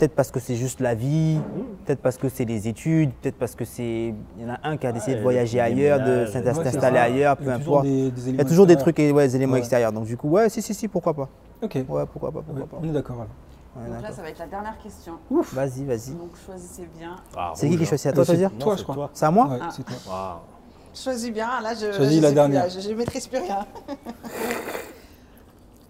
Peut-être 0.00 0.14
parce 0.14 0.30
que 0.30 0.40
c'est 0.40 0.56
juste 0.56 0.80
la 0.80 0.94
vie, 0.94 1.38
peut-être 1.84 2.00
parce 2.00 2.16
que 2.16 2.30
c'est 2.30 2.46
les 2.46 2.68
études, 2.68 3.10
peut-être 3.20 3.36
parce 3.36 3.54
que 3.54 3.66
c'est. 3.66 4.14
Il 4.38 4.42
y 4.42 4.46
en 4.46 4.54
a 4.54 4.58
un 4.62 4.78
qui 4.78 4.86
a 4.86 4.92
décidé 4.92 5.16
de 5.16 5.20
voyager 5.20 5.58
le 5.58 5.64
ailleurs, 5.64 6.00
de 6.02 6.24
s'installer 6.24 6.96
ailleurs, 6.98 7.36
peu 7.36 7.50
importe. 7.52 7.84
Il 7.84 8.34
y 8.34 8.40
a 8.40 8.44
toujours 8.46 8.66
des 8.66 8.76
trucs, 8.76 8.98
et 8.98 9.12
ouais, 9.12 9.26
des 9.28 9.36
éléments 9.36 9.52
Ouais. 9.52 9.58
extérieurs. 9.58 9.92
Donc 9.92 10.06
du 10.06 10.16
coup, 10.16 10.30
ouais, 10.30 10.48
si, 10.48 10.62
si, 10.62 10.72
si, 10.72 10.88
pourquoi 10.88 11.12
pas. 11.12 11.28
Ok. 11.60 11.74
Ouais, 11.86 12.04
pourquoi 12.10 12.32
pas, 12.32 12.40
pourquoi 12.40 12.54
Ouais, 12.62 12.66
pas. 12.66 12.78
on 12.80 12.88
est 12.88 12.92
d'accord. 12.92 13.16
alors. 13.16 13.28
Ouais, 13.86 13.92
Donc 13.94 14.02
là, 14.02 14.10
ça 14.10 14.22
va 14.22 14.30
être 14.30 14.38
la 14.38 14.46
dernière 14.46 14.78
question. 14.82 15.12
Vas-y, 15.30 15.84
vas-y. 15.84 16.12
Donc 16.14 16.30
choisissez 16.46 16.88
bien. 16.98 17.16
Ah, 17.36 17.52
C'est 17.54 17.68
qui 17.68 17.76
qui 17.76 17.84
choisit? 17.84 18.06
À 18.06 18.12
toi, 18.14 18.22
Euh, 18.22 18.24
toi 18.24 18.34
dire 18.36 18.50
toi, 18.58 18.76
je 18.76 18.82
crois. 18.84 19.10
C'est 19.12 19.26
à 19.26 19.30
moi? 19.30 19.48
Ouais, 19.48 19.58
Ah. 19.60 19.68
c'est 19.70 19.84
toi. 19.84 20.42
Choisis 20.94 21.30
bien. 21.30 21.60
Là, 21.62 21.74
je. 21.74 21.92
Choisis 21.92 22.16
je 22.16 22.22
la 22.22 22.32
dernière. 22.32 22.62
là, 22.62 22.68
je, 22.70 22.80
je 22.80 22.90
maîtrise 22.94 23.26
plus 23.26 23.38
rien. 23.38 23.66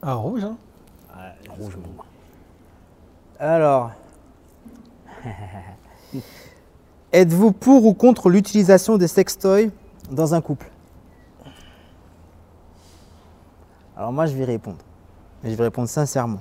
Ah, 0.02 0.14
rouge, 0.14 0.42
hein 0.42 0.56
Ouais, 1.16 1.52
rouge, 1.60 1.76
bon. 1.76 2.02
Alors, 3.38 3.92
êtes-vous 7.12 7.52
pour 7.52 7.86
ou 7.86 7.94
contre 7.94 8.30
l'utilisation 8.30 8.96
des 8.96 9.08
sextoys 9.08 9.70
dans 10.10 10.34
un 10.34 10.40
couple? 10.40 10.70
Alors 13.96 14.12
moi, 14.12 14.26
je 14.26 14.34
vais 14.34 14.44
répondre. 14.44 14.78
Mais 15.42 15.50
je 15.50 15.56
vais 15.56 15.64
répondre 15.64 15.88
sincèrement. 15.88 16.40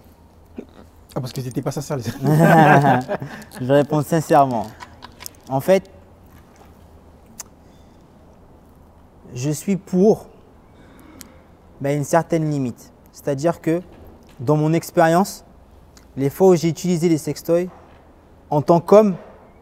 Ah, 1.15 1.21
parce 1.21 1.33
que 1.33 1.41
t'étais 1.41 1.61
pas 1.61 1.71
sincère, 1.71 1.97
les 1.97 2.03
je 3.59 3.65
vais 3.65 3.73
répondre 3.73 4.05
sincèrement. 4.05 4.67
En 5.49 5.59
fait, 5.59 5.89
je 9.33 9.49
suis 9.49 9.75
pour 9.75 10.27
une 11.83 12.03
certaine 12.03 12.49
limite. 12.49 12.91
C'est-à-dire 13.11 13.61
que 13.61 13.81
dans 14.39 14.55
mon 14.55 14.73
expérience, 14.73 15.43
les 16.15 16.29
fois 16.29 16.49
où 16.49 16.55
j'ai 16.55 16.69
utilisé 16.69 17.09
les 17.09 17.17
sextoys, 17.17 17.69
en 18.49 18.61
tant 18.61 18.79
qu'homme, 18.79 19.15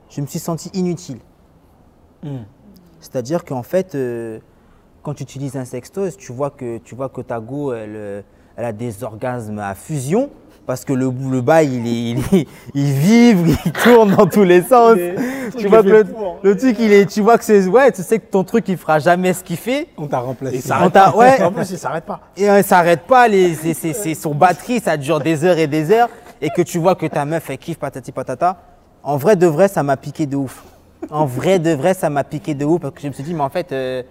je 0.09 0.21
me 0.21 0.27
suis 0.27 0.39
senti 0.39 0.69
inutile. 0.73 1.19
Hmm. 2.23 2.43
C'est-à-dire 2.99 3.45
qu'en 3.45 3.63
fait, 3.63 3.95
euh, 3.95 4.39
quand 5.03 5.13
tu 5.13 5.23
utilises 5.23 5.55
un 5.55 5.65
sextoy, 5.65 6.11
tu 6.17 6.31
vois 6.31 6.49
que, 6.49 6.77
tu 6.79 6.95
vois 6.95 7.09
que 7.09 7.21
ta 7.21 7.39
go, 7.39 7.73
elle, 7.73 7.93
euh, 7.95 8.21
elle 8.55 8.65
a 8.65 8.71
des 8.73 9.03
orgasmes 9.03 9.59
à 9.59 9.75
fusion. 9.75 10.29
Parce 10.65 10.83
que 10.83 10.91
le, 10.91 11.09
le 11.09 11.39
bail, 11.39 11.75
il, 11.75 11.87
est, 11.87 12.11
il, 12.11 12.39
est- 12.41 12.47
il 12.73 12.91
vibre, 12.91 13.45
il 13.65 13.71
tourne 13.71 14.13
dans 14.13 14.25
tous 14.27 14.43
les 14.43 14.61
sens. 14.61 14.97
Tu 15.57 15.67
vois 15.69 15.81
que 15.81 15.87
le, 15.87 16.03
le 16.43 16.57
truc, 16.57 16.75
il 16.79 16.91
est, 16.91 17.05
tu 17.05 17.21
vois 17.21 17.37
que 17.37 17.45
c'est, 17.45 17.65
ouais, 17.67 17.89
tu 17.93 18.03
sais 18.03 18.19
que 18.19 18.29
ton 18.29 18.43
truc, 18.43 18.67
il 18.67 18.75
fera 18.75 18.99
jamais 18.99 19.31
ce 19.31 19.45
qu'il 19.45 19.55
fait. 19.55 19.87
On 19.97 20.07
t'a 20.07 20.19
remplacé. 20.19 20.57
On 20.83 20.89
t'a- 20.89 21.15
ouais, 21.15 21.41
En 21.41 21.53
plus, 21.53 21.71
il 21.71 21.77
s'arrête 21.77 22.03
pas. 22.03 22.19
et 22.35 22.49
euh, 22.49 22.57
ça 22.63 22.63
s'arrête 22.63 23.03
pas, 23.03 23.29
les, 23.29 23.53
c'est, 23.55 23.73
c'est- 23.73 23.93
c'est 23.93 24.13
son 24.13 24.35
batterie, 24.35 24.81
ça 24.81 24.97
dure 24.97 25.21
des 25.21 25.45
heures 25.45 25.57
et 25.57 25.67
des 25.67 25.89
heures, 25.89 26.09
et 26.41 26.49
que 26.49 26.61
tu 26.63 26.79
vois 26.79 26.95
que 26.95 27.05
ta 27.05 27.23
meuf, 27.23 27.49
elle 27.49 27.57
kiffe 27.59 27.79
patati 27.79 28.11
patata. 28.11 28.57
En 29.07 29.15
vrai 29.15 29.37
de 29.37 29.47
vrai, 29.47 29.69
ça 29.69 29.83
m'a 29.83 29.95
piqué 29.95 30.25
de 30.25 30.35
ouf. 30.35 30.65
En 31.09 31.25
vrai 31.25 31.59
de 31.59 31.71
vrai, 31.71 31.93
ça 31.93 32.09
m'a 32.09 32.25
piqué 32.25 32.53
de 32.53 32.65
ouf, 32.65 32.81
parce 32.81 32.93
que 32.93 32.99
je 33.01 33.07
me 33.07 33.13
suis 33.13 33.23
dit, 33.23 33.33
mais 33.33 33.39
en 33.39 33.47
fait, 33.49 33.71
euh, 33.71 34.03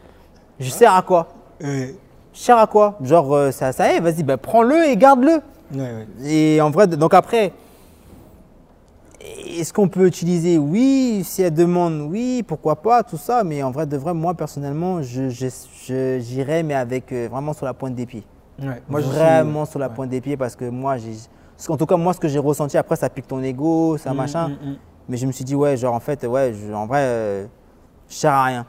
je 0.59 0.71
sers 0.71 0.91
à 0.95 1.03
quoi? 1.03 1.29
Je 1.61 1.91
sers 2.33 2.57
à 2.57 2.67
quoi? 2.67 2.97
Genre, 3.03 3.35
euh, 3.35 3.51
ça, 3.51 3.73
ça 3.73 3.93
est, 3.93 4.01
vas-y, 4.01 4.23
ben, 4.23 4.39
prends-le 4.39 4.87
et 4.89 4.97
garde-le. 4.97 5.33
ouais, 5.75 5.81
ouais. 5.81 6.07
Et 6.25 6.63
en 6.63 6.71
vrai, 6.71 6.87
donc 6.87 7.13
après, 7.13 7.53
est-ce 9.21 9.71
qu'on 9.75 9.89
peut 9.89 10.07
utiliser? 10.07 10.57
Oui, 10.57 11.21
si 11.27 11.43
elle 11.43 11.53
demande, 11.53 12.07
oui, 12.11 12.43
pourquoi 12.43 12.77
pas, 12.77 13.03
tout 13.03 13.19
ça. 13.19 13.45
Mais 13.45 13.63
en 13.63 13.73
vrai 13.73 13.85
de 13.85 13.99
vrai, 13.99 14.15
moi, 14.15 14.33
personnellement, 14.33 15.03
je, 15.03 15.29
je- 15.29 15.47
je- 15.87 16.19
j'irais, 16.21 16.63
mais 16.63 16.75
avec 16.75 17.13
euh, 17.13 17.29
vraiment 17.31 17.53
sur 17.53 17.67
la 17.67 17.75
pointe 17.75 17.95
des 17.95 18.07
pieds 18.07 18.25
Ouais, 18.63 18.81
moi, 18.89 19.03
suis- 19.03 19.11
vraiment 19.11 19.67
sur 19.67 19.79
la 19.79 19.91
pointe 19.91 20.09
des 20.09 20.23
pieds 20.23 20.39
parce 20.39 20.57
que 20.57 20.65
moi, 20.65 20.97
j'ai, 20.97 21.13
en 21.69 21.77
tout 21.77 21.87
cas, 21.87 21.97
moi, 21.97 22.13
ce 22.13 22.21
que 22.21 22.29
j'ai 22.29 22.39
ressenti, 22.39 22.77
après, 22.79 22.97
ça 22.97 23.09
pique 23.09 23.27
ton 23.27 23.43
ego, 23.43 23.97
ça 23.99 24.13
Mm, 24.13 24.17
machin. 24.17 24.49
mm, 24.49 24.53
mm. 24.71 24.77
Mais 25.09 25.17
je 25.17 25.27
me 25.27 25.33
suis 25.33 25.45
dit, 25.45 25.55
ouais, 25.55 25.77
genre, 25.77 25.95
en 25.95 26.01
fait, 26.01 26.25
ouais, 26.27 26.53
je- 26.55 26.73
en 26.73 26.87
vrai, 26.87 27.01
euh, 27.03 27.47
je 28.09 28.15
sers 28.15 28.33
à 28.33 28.45
rien. 28.45 28.67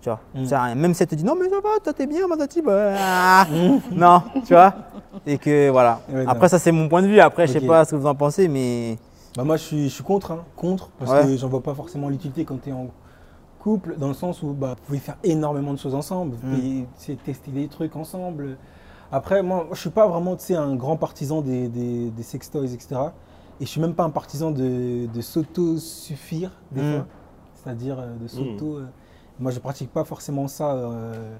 Tu 0.00 0.08
vois, 0.08 0.20
je 0.34 0.44
sers 0.44 0.60
à 0.60 0.64
rien. 0.64 0.74
Même 0.74 0.94
si 0.94 1.02
elle 1.02 1.08
te 1.08 1.14
dit, 1.14 1.24
non, 1.24 1.34
mais 1.40 1.48
ça 1.48 1.56
va, 1.56 1.80
toi, 1.82 1.92
t'es 1.92 2.06
bien, 2.06 2.26
matati, 2.26 2.60
bah, 2.62 2.94
ah. 2.98 3.46
non, 3.92 4.22
tu 4.46 4.52
vois. 4.54 4.74
Et 5.26 5.38
que 5.38 5.70
voilà. 5.70 6.00
Ouais, 6.08 6.24
après, 6.26 6.48
ça, 6.48 6.58
c'est 6.58 6.72
mon 6.72 6.88
point 6.88 7.02
de 7.02 7.06
vue. 7.08 7.18
Après, 7.20 7.46
je 7.46 7.52
sais 7.54 7.60
pas 7.66 7.84
ce 7.84 7.92
que 7.92 7.96
vous 7.96 8.06
en 8.06 8.14
pensez, 8.14 8.48
mais. 8.48 8.96
Bah, 9.36 9.44
moi, 9.44 9.56
je 9.56 9.62
suis, 9.64 9.84
je 9.88 9.94
suis 9.94 10.04
contre, 10.04 10.32
hein, 10.32 10.44
contre, 10.56 10.88
parce 10.98 11.10
Ouais. 11.12 11.22
que 11.24 11.36
j'en 11.36 11.48
vois 11.48 11.62
pas 11.62 11.74
forcément 11.74 12.08
l'utilité 12.08 12.44
quand 12.44 12.60
tu 12.62 12.70
es 12.70 12.72
en 12.72 12.86
couple, 13.58 13.96
dans 13.98 14.08
le 14.08 14.14
sens 14.14 14.42
où 14.42 14.52
bah, 14.52 14.74
vous 14.78 14.86
pouvez 14.86 14.98
faire 14.98 15.16
énormément 15.24 15.72
de 15.72 15.78
choses 15.78 15.94
ensemble, 15.94 16.36
vous 16.36 16.48
pouvez 16.48 16.86
sais, 16.96 17.16
tester 17.24 17.50
des 17.50 17.66
trucs 17.68 17.96
ensemble. 17.96 18.56
Après, 19.12 19.42
moi, 19.42 19.68
je 19.72 19.80
suis 19.80 19.90
pas 19.90 20.06
vraiment 20.06 20.36
un 20.50 20.74
grand 20.76 20.96
partisan 20.96 21.40
des, 21.42 21.68
des, 21.68 22.10
des 22.10 22.22
sextoys, 22.22 22.72
etc. 22.74 23.14
Et 23.60 23.64
je 23.64 23.70
suis 23.70 23.80
même 23.80 23.94
pas 23.94 24.04
un 24.04 24.10
partisan 24.10 24.50
de, 24.50 25.06
de 25.06 25.20
s'auto-suffire, 25.20 26.50
des 26.72 26.82
Mm. 26.82 26.92
fois. 26.96 27.06
C'est-à-dire 27.54 27.98
euh, 28.00 28.16
de 28.16 28.26
s'auto. 28.28 28.76
euh, 28.78 28.86
moi, 29.40 29.50
je 29.52 29.58
pratique 29.60 29.92
pas 29.92 30.04
forcément 30.04 30.48
ça. 30.48 30.72
euh, 30.74 31.36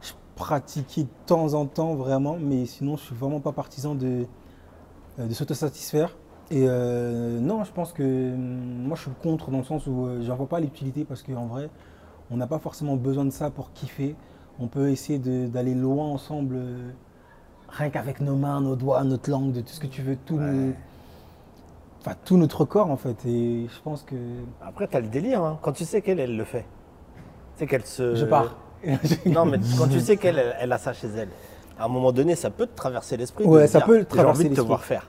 je 0.00 0.12
pratiquais 0.36 1.02
de 1.04 1.08
temps 1.26 1.54
en 1.54 1.66
temps, 1.66 1.94
vraiment, 1.94 2.36
mais 2.40 2.64
sinon, 2.66 2.96
je 2.96 3.02
suis 3.04 3.14
vraiment 3.14 3.40
pas 3.40 3.52
partisan 3.52 3.94
de, 3.94 4.26
de 5.18 5.34
s'autosatisfaire. 5.34 6.16
Et 6.50 6.64
euh, 6.66 7.38
non, 7.40 7.62
je 7.64 7.72
pense 7.72 7.92
que 7.92 8.02
hum, 8.34 8.86
moi 8.86 8.96
je 8.96 9.02
suis 9.02 9.10
contre 9.22 9.50
dans 9.50 9.58
le 9.58 9.64
sens 9.64 9.86
où 9.86 10.08
j'en 10.22 10.34
vois 10.36 10.48
pas 10.48 10.58
l'utilité 10.60 11.04
parce 11.04 11.22
qu'en 11.22 11.46
vrai, 11.46 11.70
on 12.30 12.36
n'a 12.36 12.46
pas 12.48 12.58
forcément 12.58 12.96
besoin 12.96 13.24
de 13.24 13.30
ça 13.30 13.50
pour 13.50 13.72
kiffer. 13.72 14.16
On 14.60 14.66
peut 14.66 14.90
essayer 14.90 15.18
d'aller 15.18 15.74
loin 15.74 16.06
ensemble, 16.06 16.56
euh, 16.56 16.90
rien 17.70 17.90
qu'avec 17.90 18.20
nos 18.20 18.36
mains, 18.36 18.60
nos 18.60 18.76
doigts, 18.76 19.02
notre 19.04 19.30
langue, 19.30 19.52
de 19.52 19.60
tout 19.60 19.72
ce 19.72 19.80
que 19.80 19.86
tu 19.86 20.02
veux, 20.02 20.16
tout, 20.26 20.36
nos- 20.38 20.72
enfin, 22.00 22.14
tout 22.24 22.36
notre 22.36 22.64
corps 22.64 22.90
en 22.90 22.96
fait. 22.96 23.16
Et 23.26 23.66
je 23.74 23.80
pense 23.82 24.02
que 24.02 24.14
Après, 24.60 24.86
t'as 24.86 25.00
le 25.00 25.08
délire, 25.08 25.42
hein. 25.42 25.58
Quand 25.62 25.72
tu 25.72 25.84
sais 25.84 26.02
qu'elle, 26.02 26.20
elle 26.20 26.36
le 26.36 26.44
fait. 26.44 26.66
Tu 27.56 27.60
sais 27.60 27.66
qu'elle 27.66 27.86
se. 27.86 28.14
je 28.14 28.24
pars. 28.26 28.56
Non, 29.26 29.44
mais 29.44 29.58
quand 29.78 29.88
tu 29.88 30.00
sais 30.06 30.16
qu'elle, 30.16 30.38
elle, 30.38 30.54
elle 30.60 30.72
a 30.72 30.78
ça 30.78 30.92
chez 30.92 31.08
elle, 31.08 31.28
à 31.78 31.84
un 31.84 31.88
moment 31.88 32.12
donné, 32.12 32.34
ça 32.34 32.50
peut 32.50 32.66
te 32.66 32.74
traverser 32.76 33.16
l'esprit. 33.16 33.44
Ouais, 33.44 33.66
ça 33.66 33.78
dire, 33.80 33.86
peut 33.86 34.04
traverser 34.04 34.40
envie 34.42 34.50
de 34.50 34.54
te 34.54 34.60
voir 34.60 34.82
faire. 34.84 35.06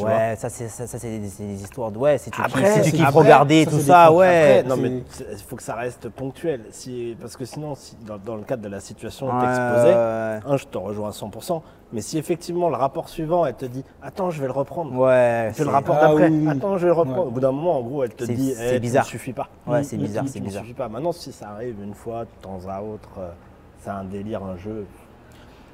Ouais, 0.00 0.34
ça, 0.36 0.48
c'est, 0.48 0.68
ça, 0.68 0.86
ça, 0.88 0.98
c'est 0.98 1.18
des, 1.20 1.28
c'est 1.28 1.44
des 1.46 1.62
histoires 1.62 1.92
de. 1.92 1.98
Ouais, 1.98 2.18
si 2.18 2.30
tu, 2.30 2.40
Après, 2.42 2.62
kiffes- 2.62 2.72
si 2.72 2.78
tu 2.80 2.84
c'est- 2.90 2.96
kiffes 2.96 3.06
après, 3.06 3.18
regarder 3.20 3.64
ça, 3.64 3.70
tout 3.70 3.76
c'est 3.76 3.82
ça, 3.84 4.12
ouais. 4.12 4.58
Après, 4.58 4.68
non, 4.68 4.74
c'est- 4.74 4.80
mais 4.82 5.02
c'est- 5.08 5.26
il 5.32 5.38
faut 5.38 5.56
que 5.56 5.62
ça 5.62 5.74
reste 5.74 6.08
ponctuel. 6.08 6.62
Si, 6.70 7.16
parce 7.20 7.36
que 7.36 7.44
sinon, 7.44 7.74
si, 7.76 7.94
dans, 8.04 8.18
dans 8.18 8.34
le 8.36 8.42
cadre 8.42 8.62
de 8.62 8.68
la 8.68 8.80
situation 8.80 9.26
Ouais, 9.26 9.40
t'exposais, 9.40 9.94
ouais, 9.94 10.40
un, 10.46 10.56
je 10.56 10.64
te 10.66 10.78
rejoins 10.78 11.10
à 11.10 11.12
100%. 11.12 11.62
Mais 11.92 12.00
si 12.00 12.18
effectivement 12.18 12.70
le 12.70 12.74
rapport 12.76 13.08
suivant, 13.08 13.46
elle 13.46 13.54
te 13.54 13.66
dit 13.66 13.84
Attends, 14.02 14.30
je 14.30 14.40
vais 14.40 14.46
le 14.48 14.52
reprendre. 14.52 14.92
ouais. 14.98 15.52
Tu 15.54 15.60
le 15.60 15.66
c'est- 15.66 15.70
rapportes 15.72 15.98
Ah 16.02 16.12
oui. 16.14 16.48
Attends, 16.48 16.76
je 16.76 16.82
vais 16.82 16.88
le 16.88 16.92
reprendre. 16.92 17.20
Ouais. 17.22 17.28
Au 17.28 17.30
bout 17.30 17.40
d'un 17.40 17.52
moment, 17.52 17.78
en 17.78 17.82
gros, 17.82 18.02
elle 18.02 18.14
te 18.14 18.24
C'est- 18.24 18.32
dit 18.34 18.52
c'est 18.56 18.76
Eh, 18.76 18.80
bizarre. 18.80 19.04
Ça 19.04 19.08
ne 19.08 19.12
suffit 19.12 19.32
pas. 19.32 19.48
Ouais, 19.66 19.84
c'est 19.84 19.96
Mm, 19.96 20.00
bizarre, 20.00 20.24
c'est 20.26 20.32
Ça 20.34 20.40
ne 20.40 20.44
bizarre. 20.46 20.62
suffit 20.62 20.74
pas. 20.74 20.88
Maintenant, 20.88 21.12
si 21.12 21.30
ça 21.30 21.50
arrive 21.50 21.76
une 21.84 21.94
fois, 21.94 22.22
de 22.24 22.28
temps 22.42 22.58
à 22.68 22.80
autre, 22.82 23.10
euh, 23.18 23.30
c'est 23.78 23.90
un 23.90 24.02
délire, 24.02 24.42
un 24.42 24.56
jeu. 24.56 24.86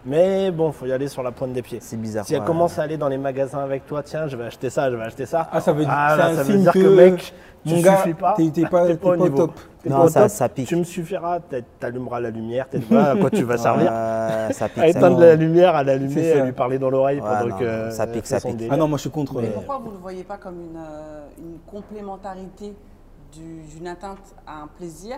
Mais 0.07 0.51
bon, 0.51 0.72
faut 0.72 0.86
y 0.86 0.92
aller 0.92 1.09
sur 1.09 1.22
la 1.22 1.30
pointe 1.30 1.53
des 1.53 1.61
pieds. 1.62 1.78
C'est 1.82 1.96
bizarre. 1.98 2.24
Si 2.24 2.34
elle 2.34 2.40
ouais. 2.40 2.46
commence 2.46 2.78
à 2.78 2.82
aller 2.82 2.96
dans 2.96 3.09
les 3.09 3.18
magasins 3.18 3.59
avec 3.62 3.86
toi, 3.86 4.03
tiens, 4.03 4.28
je 4.28 4.36
vais 4.36 4.44
acheter 4.44 4.70
ça, 4.70 4.90
je 4.90 4.96
vais 4.96 5.03
acheter 5.03 5.26
ça. 5.26 5.48
Ah, 5.53 5.61
ça 5.61 5.72
veut 5.72 5.84
dire- 5.84 5.92
Ah, 5.94 6.09
c'est 6.12 6.16
là, 6.18 6.26
un 6.28 6.34
ça 6.36 6.42
veut 6.42 6.53
signe 6.53 6.62
dire 6.62 6.72
que, 6.72 6.78
que- 6.78 6.88
mec, 6.96 7.34
tu 7.66 7.74
Mon 7.74 7.80
gars, 7.82 7.96
suffis 7.98 8.14
pas, 8.14 8.34
t'es 8.34 8.62
pas, 8.62 8.68
pas 8.70 8.86
au 8.90 8.96
pas 8.96 9.09
au 9.11 9.16
niveau. 9.16 9.36
top. 9.36 9.61
Non, 9.84 9.96
pas 9.98 10.05
au 10.05 10.09
ça- 10.09 10.20
top, 10.22 10.30
ça 10.30 10.48
pique. 10.48 10.68
Tu 10.68 10.76
me 10.76 10.84
suffiras, 10.84 11.40
t'a- 11.40 11.61
t'allumeras 11.78 12.18
la 12.20 12.30
lumière, 12.30 12.66
t'es 12.70 12.80
à 12.96 13.14
quoi 13.16 13.28
tu 13.28 13.42
vas 13.44 13.59
servir. 13.59 13.90
Ouais, 13.92 14.53
ça 14.55 14.70
pique. 14.70 14.78
À 14.82 14.88
éteindre 14.88 15.20
la 15.20 15.34
lumière, 15.36 15.74
à 15.74 15.84
l'allumer, 15.84 16.32
à 16.32 16.44
lui 16.46 16.53
parler 16.53 16.78
dans 16.78 16.88
l'oreille 16.88 17.20
Ouais, 17.20 17.28
pendant 17.28 17.48
non, 17.55 17.59
que 17.59 17.90
ça 17.90 18.07
pique, 18.07 18.26
ça 18.26 18.40
pique. 18.40 18.57
délire. 18.57 18.72
Ah 18.72 18.78
non, 18.78 18.88
moi 18.88 18.96
je 18.96 19.03
suis 19.03 19.11
contre. 19.11 19.34
Mais- 19.34 19.48
euh, 19.48 19.53
Pourquoi 19.53 19.76
vous 19.78 19.88
ne 19.88 19.94
le 19.96 19.98
voyez 20.01 20.24
pas 20.24 20.38
comme 20.38 20.55
une, 20.61 20.78
euh, 20.78 21.20
complémentarité 21.70 22.74
du- 23.34 23.62
d'une 23.76 23.86
atteinte 23.88 24.18
à 24.46 24.62
un 24.62 24.66
plaisir 24.78 25.16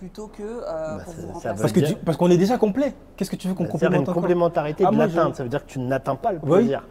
plutôt 0.00 0.28
que 0.28 0.42
euh, 0.42 0.96
Bah, 0.96 1.02
pour 1.04 1.12
ça- 1.14 1.20
vous 1.20 1.26
ça 1.26 1.32
remplacer 1.50 1.60
Parce 1.60 1.72
que 1.72 1.80
dire- 1.80 1.88
tu- 1.90 1.94
parce 2.04 2.16
qu'on 2.16 2.30
est 2.30 2.38
déjà 2.38 2.56
complet. 2.56 2.94
Qu'est-ce 3.16 3.30
que 3.30 3.36
tu 3.36 3.48
veux 3.48 3.54
qu'on 3.54 3.66
C'est-à-dire 3.66 3.88
une 3.92 4.04
complémente 4.06 4.14
complémentarité 4.14 4.84
Ah, 4.86 4.90
de 4.90 4.96
l'atteinte, 4.96 5.36
ça 5.36 5.42
veut 5.42 5.48
dire 5.50 5.64
que 5.64 5.70
tu 5.70 5.78
n'atteins 5.78 6.16
pas 6.16 6.32
le 6.32 6.38
Oui. 6.42 6.58
plaisir. 6.60 6.82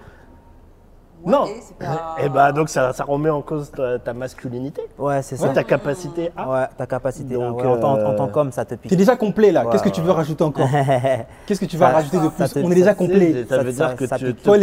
Ouais, 1.25 1.31
non. 1.33 1.45
c'est 1.59 1.75
pas- 1.75 2.15
Et 2.23 2.29
bah 2.29 2.51
donc 2.53 2.69
ça, 2.69 2.93
ça 2.93 3.03
remet 3.03 3.29
en 3.29 3.41
cause 3.41 3.71
ta, 3.71 3.99
ta 3.99 4.13
masculinité, 4.13 4.83
Ouais, 4.97 5.21
c'est 5.21 5.35
ça. 5.35 5.49
ta 5.49 5.63
capacité 5.65 6.31
à. 6.37 6.49
Ouais, 6.49 6.65
ta 6.77 6.85
capacité. 6.85 7.33
là, 7.35 7.49
Donc, 7.49 7.57
ouais, 7.59 7.65
en, 7.67 7.77
tant, 7.77 7.93
en 7.93 7.97
euh, 7.97 8.15
tant 8.15 8.27
qu'homme, 8.29 8.51
ça 8.53 8.63
te 8.63 8.75
pique. 8.75 8.89
T'es 8.89 8.95
déjà 8.95 9.17
complet 9.17 9.51
là. 9.51 9.65
Ouais, 9.65 9.71
Qu'est-ce 9.71 9.83
que 9.83 9.89
tu 9.89 9.99
veux 9.99 10.09
ouais. 10.11 10.13
rajouter 10.15 10.43
encore 10.45 10.69
Qu'est-ce 11.45 11.59
que 11.59 11.65
tu 11.65 11.75
vas 11.75 11.89
rajouter 11.89 12.19
de 12.19 12.27
plus? 12.29 12.63
On 12.63 12.71
est 12.71 12.75
déjà 12.75 12.93
complet. 12.93 13.45
Ça, 13.49 13.63
veut 13.63 13.73
dire 13.73 13.95
que 13.97 14.05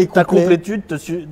ta 0.06 0.24
complétude 0.24 0.82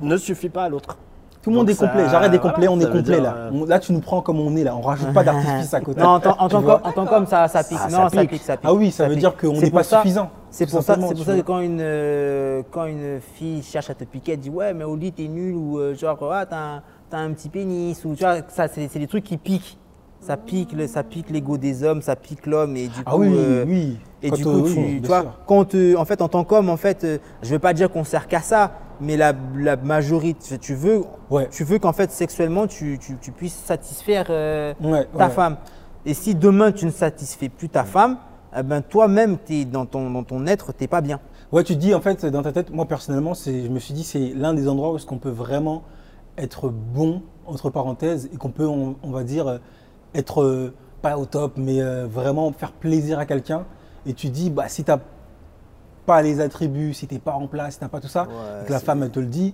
ne 0.01 0.17
suffit 0.17 0.49
pas 0.49 0.65
à 0.65 0.69
l'autre. 0.69 0.97
Tout 1.45 1.51
le 1.51 1.57
monde 1.57 1.69
est 1.69 1.75
complet. 1.75 2.09
J'arrête 2.09 2.31
des 2.31 2.39
complets. 2.39 2.67
on 2.67 2.79
est 2.79 2.91
complet 2.91 3.21
là. 3.21 3.35
euh, 3.53 3.65
Là, 3.67 3.77
tu 3.77 3.93
nous 3.93 3.99
prends 3.99 4.19
comme 4.21 4.39
on 4.39 4.55
est 4.55 4.63
là. 4.63 4.75
On 4.75 4.81
rajoute 4.81 5.13
pas 5.13 5.23
d'artifice 5.23 5.75
à 5.75 5.79
côté. 5.79 6.01
Non, 6.01 6.07
en 6.15 6.19
tant, 6.19 7.05
qu'homme- 7.05 7.27
ça, 7.27 7.47
ça 7.47 7.63
pique. 7.63 7.77
Ah, 7.79 7.87
non, 7.91 8.09
ça 8.09 8.09
ça 8.09 8.21
pique. 8.21 8.29
pique, 8.31 8.41
ça 8.41 8.57
pique. 8.57 8.65
Ah 8.67 8.73
oui, 8.73 8.89
ça 8.89 9.07
veut 9.07 9.15
dire 9.15 9.37
qu'on 9.37 9.53
n'est 9.53 9.69
pas 9.69 9.83
suffisant, 9.83 10.31
C'est 10.49 10.67
pour 10.67 10.81
ça, 10.81 10.97
pour 10.97 11.15
ça 11.15 11.35
que 11.35 11.41
quand 11.41 11.59
une, 11.59 11.77
euh, 11.81 12.63
quand 12.71 12.85
une 12.85 13.19
fille 13.35 13.61
cherche 13.61 13.91
à 13.91 13.93
te 13.93 14.05
piquer, 14.05 14.31
elle 14.33 14.39
dit 14.39 14.49
ouais, 14.49 14.73
mais 14.73 14.85
au 14.85 14.95
lit 14.95 15.11
t'es 15.11 15.27
nul 15.27 15.53
ou 15.53 15.77
euh, 15.77 15.93
genre 15.93 16.17
ah, 16.33 16.47
t'as 16.47 17.17
un, 17.19 17.31
petit 17.33 17.49
pénis 17.49 18.03
ou 18.05 18.15
tu 18.15 18.23
vois, 18.23 18.37
ça 18.47 18.67
c'est 18.67 18.97
des 18.97 19.05
trucs 19.07 19.23
qui 19.23 19.37
piquent. 19.37 19.77
Ça 20.21 20.37
pique, 20.37 20.71
le- 20.73 20.87
ça 20.87 21.03
pique 21.03 21.29
l'ego 21.29 21.57
des 21.59 21.83
hommes, 21.83 22.01
ça 22.01 22.15
pique 22.15 22.47
l'homme 22.47 22.75
et 22.75 22.87
du 22.87 23.03
coup. 23.03 23.03
Ah 23.05 23.17
oui, 23.17 23.31
euh, 23.31 23.63
oui. 23.67 23.99
Et 24.23 24.31
du 24.31 24.43
coup, 24.43 24.61
oui, 24.63 24.99
tu, 24.99 25.07
vois, 25.07 25.35
quand 25.45 25.75
en 25.75 26.05
fait, 26.05 26.19
en 26.23 26.27
tant 26.27 26.43
qu'homme, 26.43 26.69
en 26.71 26.77
fait, 26.77 27.05
je 27.43 27.49
veux 27.51 27.59
pas 27.59 27.73
dire 27.73 27.91
qu'on 27.91 28.03
sert 28.03 28.27
qu'à 28.27 28.39
ça, 28.41 28.71
mais 29.01 29.17
la, 29.17 29.33
la 29.57 29.75
majorité, 29.75 30.57
tu 30.57 30.75
veux, 30.75 31.03
Ouais. 31.29 31.47
tu 31.51 31.63
veux 31.63 31.79
qu'en 31.79 31.93
fait, 31.93 32.11
sexuellement, 32.11 32.67
tu, 32.67 32.97
tu- 32.99 33.17
tu 33.21 33.31
puisses 33.31 33.55
satisfaire 33.55 34.27
euh, 34.29 34.73
Ouais, 34.81 35.05
ta 35.17 35.25
ouais. 35.27 35.31
femme. 35.31 35.57
Et 36.05 36.13
si 36.13 36.35
demain 36.35 36.71
tu 36.71 36.85
ne 36.85 36.91
satisfais 36.91 37.49
plus 37.49 37.69
ta 37.69 37.83
femme, 37.83 38.17
eh 38.57 38.63
ben 38.63 38.81
toi-même, 38.81 39.37
dans 39.71 39.85
ton, 39.85 40.09
dans 40.11 40.23
ton 40.23 40.45
être, 40.47 40.71
t'es 40.71 40.87
pas 40.87 41.01
bien. 41.01 41.19
Ouais, 41.51 41.63
tu 41.63 41.73
te 41.75 41.79
dis 41.79 41.93
en 41.93 42.01
fait 42.01 42.25
dans 42.25 42.41
ta 42.41 42.51
tête, 42.51 42.69
moi 42.71 42.85
personnellement, 42.85 43.33
c'est, 43.33 43.63
je 43.63 43.69
me 43.69 43.79
suis 43.79 43.93
dit 43.93 44.03
c'est 44.03 44.33
l'un 44.35 44.53
des 44.53 44.67
endroits 44.69 44.91
où 44.93 44.95
est-ce 44.97 45.05
qu'on 45.05 45.17
peut 45.17 45.29
vraiment 45.29 45.83
être 46.37 46.69
bon 46.69 47.21
entre 47.45 47.69
parenthèses 47.69 48.29
et 48.33 48.37
qu'on 48.37 48.49
peut, 48.51 48.65
on, 48.67 48.95
on 49.03 49.09
va 49.11 49.23
dire, 49.23 49.47
euh, 49.47 49.57
être 50.13 50.41
euh, 50.43 50.73
pas 51.01 51.17
au 51.17 51.25
top, 51.25 51.53
mais 51.57 51.81
euh, 51.81 52.07
vraiment 52.07 52.51
faire 52.51 52.71
plaisir 52.71 53.19
à 53.19 53.25
quelqu'un. 53.25 53.65
Et 54.05 54.13
tu 54.13 54.29
dis 54.29 54.49
bah 54.49 54.67
si 54.67 54.83
t'as 54.83 54.99
pas 56.05 56.21
les 56.21 56.39
attributs, 56.41 56.93
si 56.93 57.07
t'es 57.07 57.19
pas 57.19 57.33
en 57.33 57.47
place, 57.47 57.73
si 57.73 57.79
t'as 57.79 57.87
pas 57.87 57.99
tout 57.99 58.07
ça, 58.07 58.23
Ouais, 58.23 58.65
que 58.65 58.71
la 58.71 58.79
femme 58.79 59.03
elle 59.03 59.11
te 59.11 59.19
le 59.19 59.25
dit, 59.25 59.53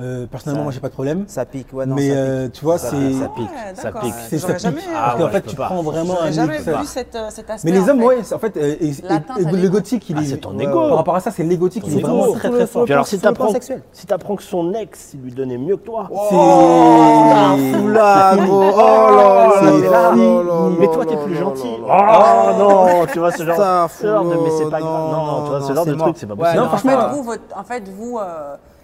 euh, 0.00 0.26
personnellement 0.26 0.60
Ça- 0.60 0.64
moi 0.64 0.72
j'ai 0.72 0.80
pas 0.80 0.88
de 0.88 0.92
problème. 0.92 1.24
Ça 1.26 1.44
pique, 1.46 1.72
ouais, 1.72 1.86
non, 1.86 1.94
mais 1.94 2.08
ça 2.08 2.14
pique. 2.14 2.18
euh, 2.24 2.48
tu 2.52 2.64
vois 2.64 2.78
Ça- 2.78 2.90
c'est 2.90 3.12
ça 3.14 3.28
pique, 3.34 3.48
Ouais, 3.50 3.74
ça 3.74 3.82
d'accord. 3.84 4.00
pique. 4.02 4.14
c'est 4.28 4.38
ça 4.38 4.48
pique. 4.48 4.58
jamais, 4.58 4.80
Ah 4.94 5.00
Parce 5.06 5.16
qu'en 5.18 5.24
ouais, 5.24 5.30
fait 5.30 5.40
tu 5.42 5.56
pas. 5.56 5.64
prends 5.66 5.82
vraiment 5.82 6.20
un 6.22 6.30
jamais 6.30 6.58
euh, 6.68 6.76
vu 6.78 6.86
cette, 6.86 7.14
euh, 7.14 7.28
cet 7.30 7.48
aspect. 7.50 7.70
Mais 7.70 7.76
les 7.76 7.82
en 7.84 7.88
hommes, 7.90 8.00
fait. 8.00 8.04
ouais, 8.06 8.32
en 8.34 8.38
fait, 8.38 8.56
euh, 8.56 8.74
et- 8.80 8.88
et- 8.88 9.56
le 9.62 9.68
gothique, 9.68 10.08
il 10.10 10.16
Ah, 10.18 10.22
est. 10.22 10.26
c'est 10.26 10.36
ton 10.36 10.54
Ouais. 10.56 10.64
ego. 10.64 10.88
Par 10.88 10.96
rapport 10.98 11.16
à 11.16 11.20
ça, 11.20 11.30
c'est 11.30 11.42
l'égotique, 11.44 11.84
il 11.86 11.98
est 11.98 12.02
vraiment 12.02 12.32
très 12.32 12.50
très 12.50 12.66
fort. 12.66 12.84
Puis 12.84 12.92
alors 12.92 13.06
si 13.06 13.18
t'apprends 13.18 13.48
si 13.92 14.06
t'apprends 14.06 14.36
que 14.36 14.42
son 14.42 14.74
ex 14.74 15.12
il 15.14 15.20
lui 15.22 15.32
donnait 15.32 15.58
mieux 15.58 15.76
que 15.76 15.84
toi. 15.86 16.08
C'est. 16.10 16.36
Oh 16.36 17.88
là 17.88 18.34
là 18.34 19.50
fini. 19.60 19.82
là 19.82 20.12
là 20.12 20.70
mais 20.78 20.86
toi 20.88 21.06
t'es 21.06 21.16
plus 21.16 21.36
gentil. 21.36 21.68
Oh 21.82 22.58
non, 22.58 23.06
tu 23.12 23.18
vois 23.18 23.32
ce 23.32 23.44
genre, 23.44 23.56
de 23.56 24.34
mais 24.36 24.50
c'est 24.58 24.70
pas 24.70 24.80
grave. 24.80 25.10
Non, 25.12 25.42
tu 25.44 25.50
vois 25.50 25.60
ce 25.62 25.72
genre 25.72 25.86
de 25.86 25.94
truc 25.94 26.16
c'est 26.18 26.26
pas 26.26 26.36
possible. 26.36 26.56
Non, 26.56 26.62
non, 26.64 26.68
franchement, 26.68 26.92
En 26.92 27.60
euh, 27.60 27.62
fait, 27.64 27.88
vous, 27.88 28.18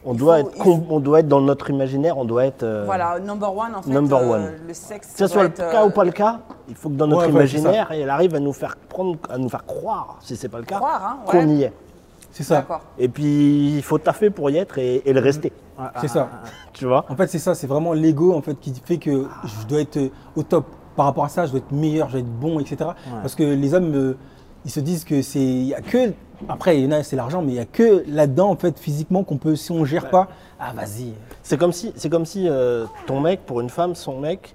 On 0.05 0.15
doit 0.15 0.41
faut- 0.41 0.49
être 0.49 0.83
on 0.91 1.01
doit 1.01 1.21
être 1.21 1.29
dans 1.29 1.41
notre 1.41 1.71
imaginaire, 1.71 2.19
on 2.19 2.25
doit 2.25 2.45
être 2.47 2.63
euh, 2.65 2.83
Voilà, 2.87 3.19
number 3.21 3.57
one 3.57 3.75
en 3.77 3.83
fait. 3.83 3.91
Number 3.91 4.19
euh, 4.19 4.35
one. 4.35 4.51
Le 4.67 4.75
sexe. 4.75 5.13
que 5.13 5.19
ce 5.19 5.27
soit 5.29 5.43
le 5.45 5.49
être, 5.49 5.71
cas 5.71 5.83
euh, 5.83 5.87
ou 5.87 5.91
pas 5.91 6.05
le 6.05 6.11
cas, 6.11 6.41
il 6.69 6.75
faut 6.75 6.89
que 6.89 6.95
dans 6.95 7.07
notre 7.07 7.23
Ouais, 7.29 7.33
ouais, 7.33 7.47
c'est 7.47 7.59
imaginaire, 7.59 7.93
elle 7.93 8.11
arrive 8.11 8.35
à 8.35 8.41
nous 8.41 8.53
faire 8.53 8.77
prendre, 8.77 9.17
à 9.31 9.39
nous 9.39 9.49
faire 9.49 9.65
croire, 9.65 10.17
si 10.21 10.35
c'est 10.37 10.49
pas 10.49 10.59
le 10.59 10.65
cas, 10.65 10.81
hein, 10.83 11.19
qu'on 11.27 11.47
y 11.49 11.63
est. 11.63 11.73
C'est 12.33 12.43
ça. 12.43 12.65
Et 12.99 13.09
puis 13.09 13.77
il 13.77 13.83
faut 13.83 13.99
taffer 13.99 14.31
pour 14.31 14.51
y 14.51 14.57
être 14.57 14.79
et, 14.79 15.03
et 15.09 15.13
le 15.13 15.21
rester. 15.21 15.53
C'est 16.01 16.09
ça. 16.09 16.29
Tu 16.73 16.87
vois? 16.87 17.05
En 17.11 17.15
fait, 17.17 17.27
c'est 17.27 17.39
ça. 17.39 17.55
C'est 17.55 17.67
vraiment 17.67 17.93
l'ego 17.93 18.33
en 18.35 18.41
fait 18.41 18.55
qui 18.59 18.73
fait 18.83 18.97
que 18.97 19.27
je 19.45 19.67
dois 19.69 19.83
être 19.83 19.99
au 20.35 20.43
top. 20.43 20.65
Par 20.97 21.05
rapport 21.07 21.25
à 21.25 21.29
ça, 21.29 21.45
je 21.47 21.51
dois 21.53 21.59
être 21.61 21.71
meilleur, 21.71 22.09
je 22.09 22.13
dois 22.13 22.21
être 22.21 22.41
bon, 22.41 22.59
etc. 22.61 22.77
Parce 23.21 23.35
que 23.35 23.43
les 23.43 23.75
hommes, 23.75 23.95
euh, 23.95 24.17
ils 24.65 24.71
se 24.71 24.81
disent 24.81 25.05
que 25.05 25.21
c'est, 25.23 25.39
il 25.39 25.65
y 25.69 25.75
a 25.75 25.81
que. 25.83 26.13
Après, 26.49 26.79
il 26.79 26.85
y 26.85 26.87
en 26.89 26.93
a, 26.93 27.03
c'est 27.03 27.17
l'argent, 27.17 27.43
mais 27.43 27.53
il 27.53 27.55
y 27.57 27.61
a 27.61 27.65
que 27.65 28.05
là-dedans 28.09 28.51
en 28.51 28.57
fait 28.57 28.79
physiquement 28.79 29.25
qu'on 29.25 29.37
peut, 29.39 29.57
si 29.57 29.71
on 29.73 29.85
gère 29.85 30.11
pas, 30.11 30.29
ah 30.59 30.73
vas-y. 30.75 31.13
C'est 31.43 31.59
comme 31.59 31.73
si, 31.73 31.93
c'est 31.97 32.09
comme 32.11 32.27
si 32.27 32.49
euh, 32.49 32.87
ton 33.07 33.21
mec, 33.21 33.47
pour 33.47 33.61
une 33.61 33.71
femme, 33.71 33.95
son 33.95 34.21
mec, 34.21 34.55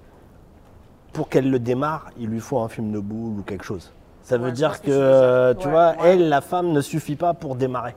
pour 1.12 1.28
qu'elle 1.28 1.50
le 1.50 1.58
démarre, 1.58 2.10
il 2.18 2.28
lui 2.28 2.40
faut 2.40 2.58
un 2.60 2.68
film 2.68 2.92
de 2.92 2.98
boule 3.00 3.40
ou 3.40 3.42
quelque 3.42 3.64
chose. 3.64 3.92
Ça 4.22 4.36
veut 4.36 4.46
Ouais, 4.46 4.52
dire 4.52 4.80
que, 4.80 4.86
tu 4.86 4.92
euh, 4.92 5.54
tu 5.54 5.66
Ouais, 5.66 5.72
vois, 5.72 5.90
ouais. 6.02 6.10
elle, 6.14 6.28
la 6.28 6.40
femme, 6.40 6.72
ne 6.72 6.80
suffit 6.80 7.16
pas 7.16 7.32
pour 7.34 7.56
démarrer. 7.56 7.94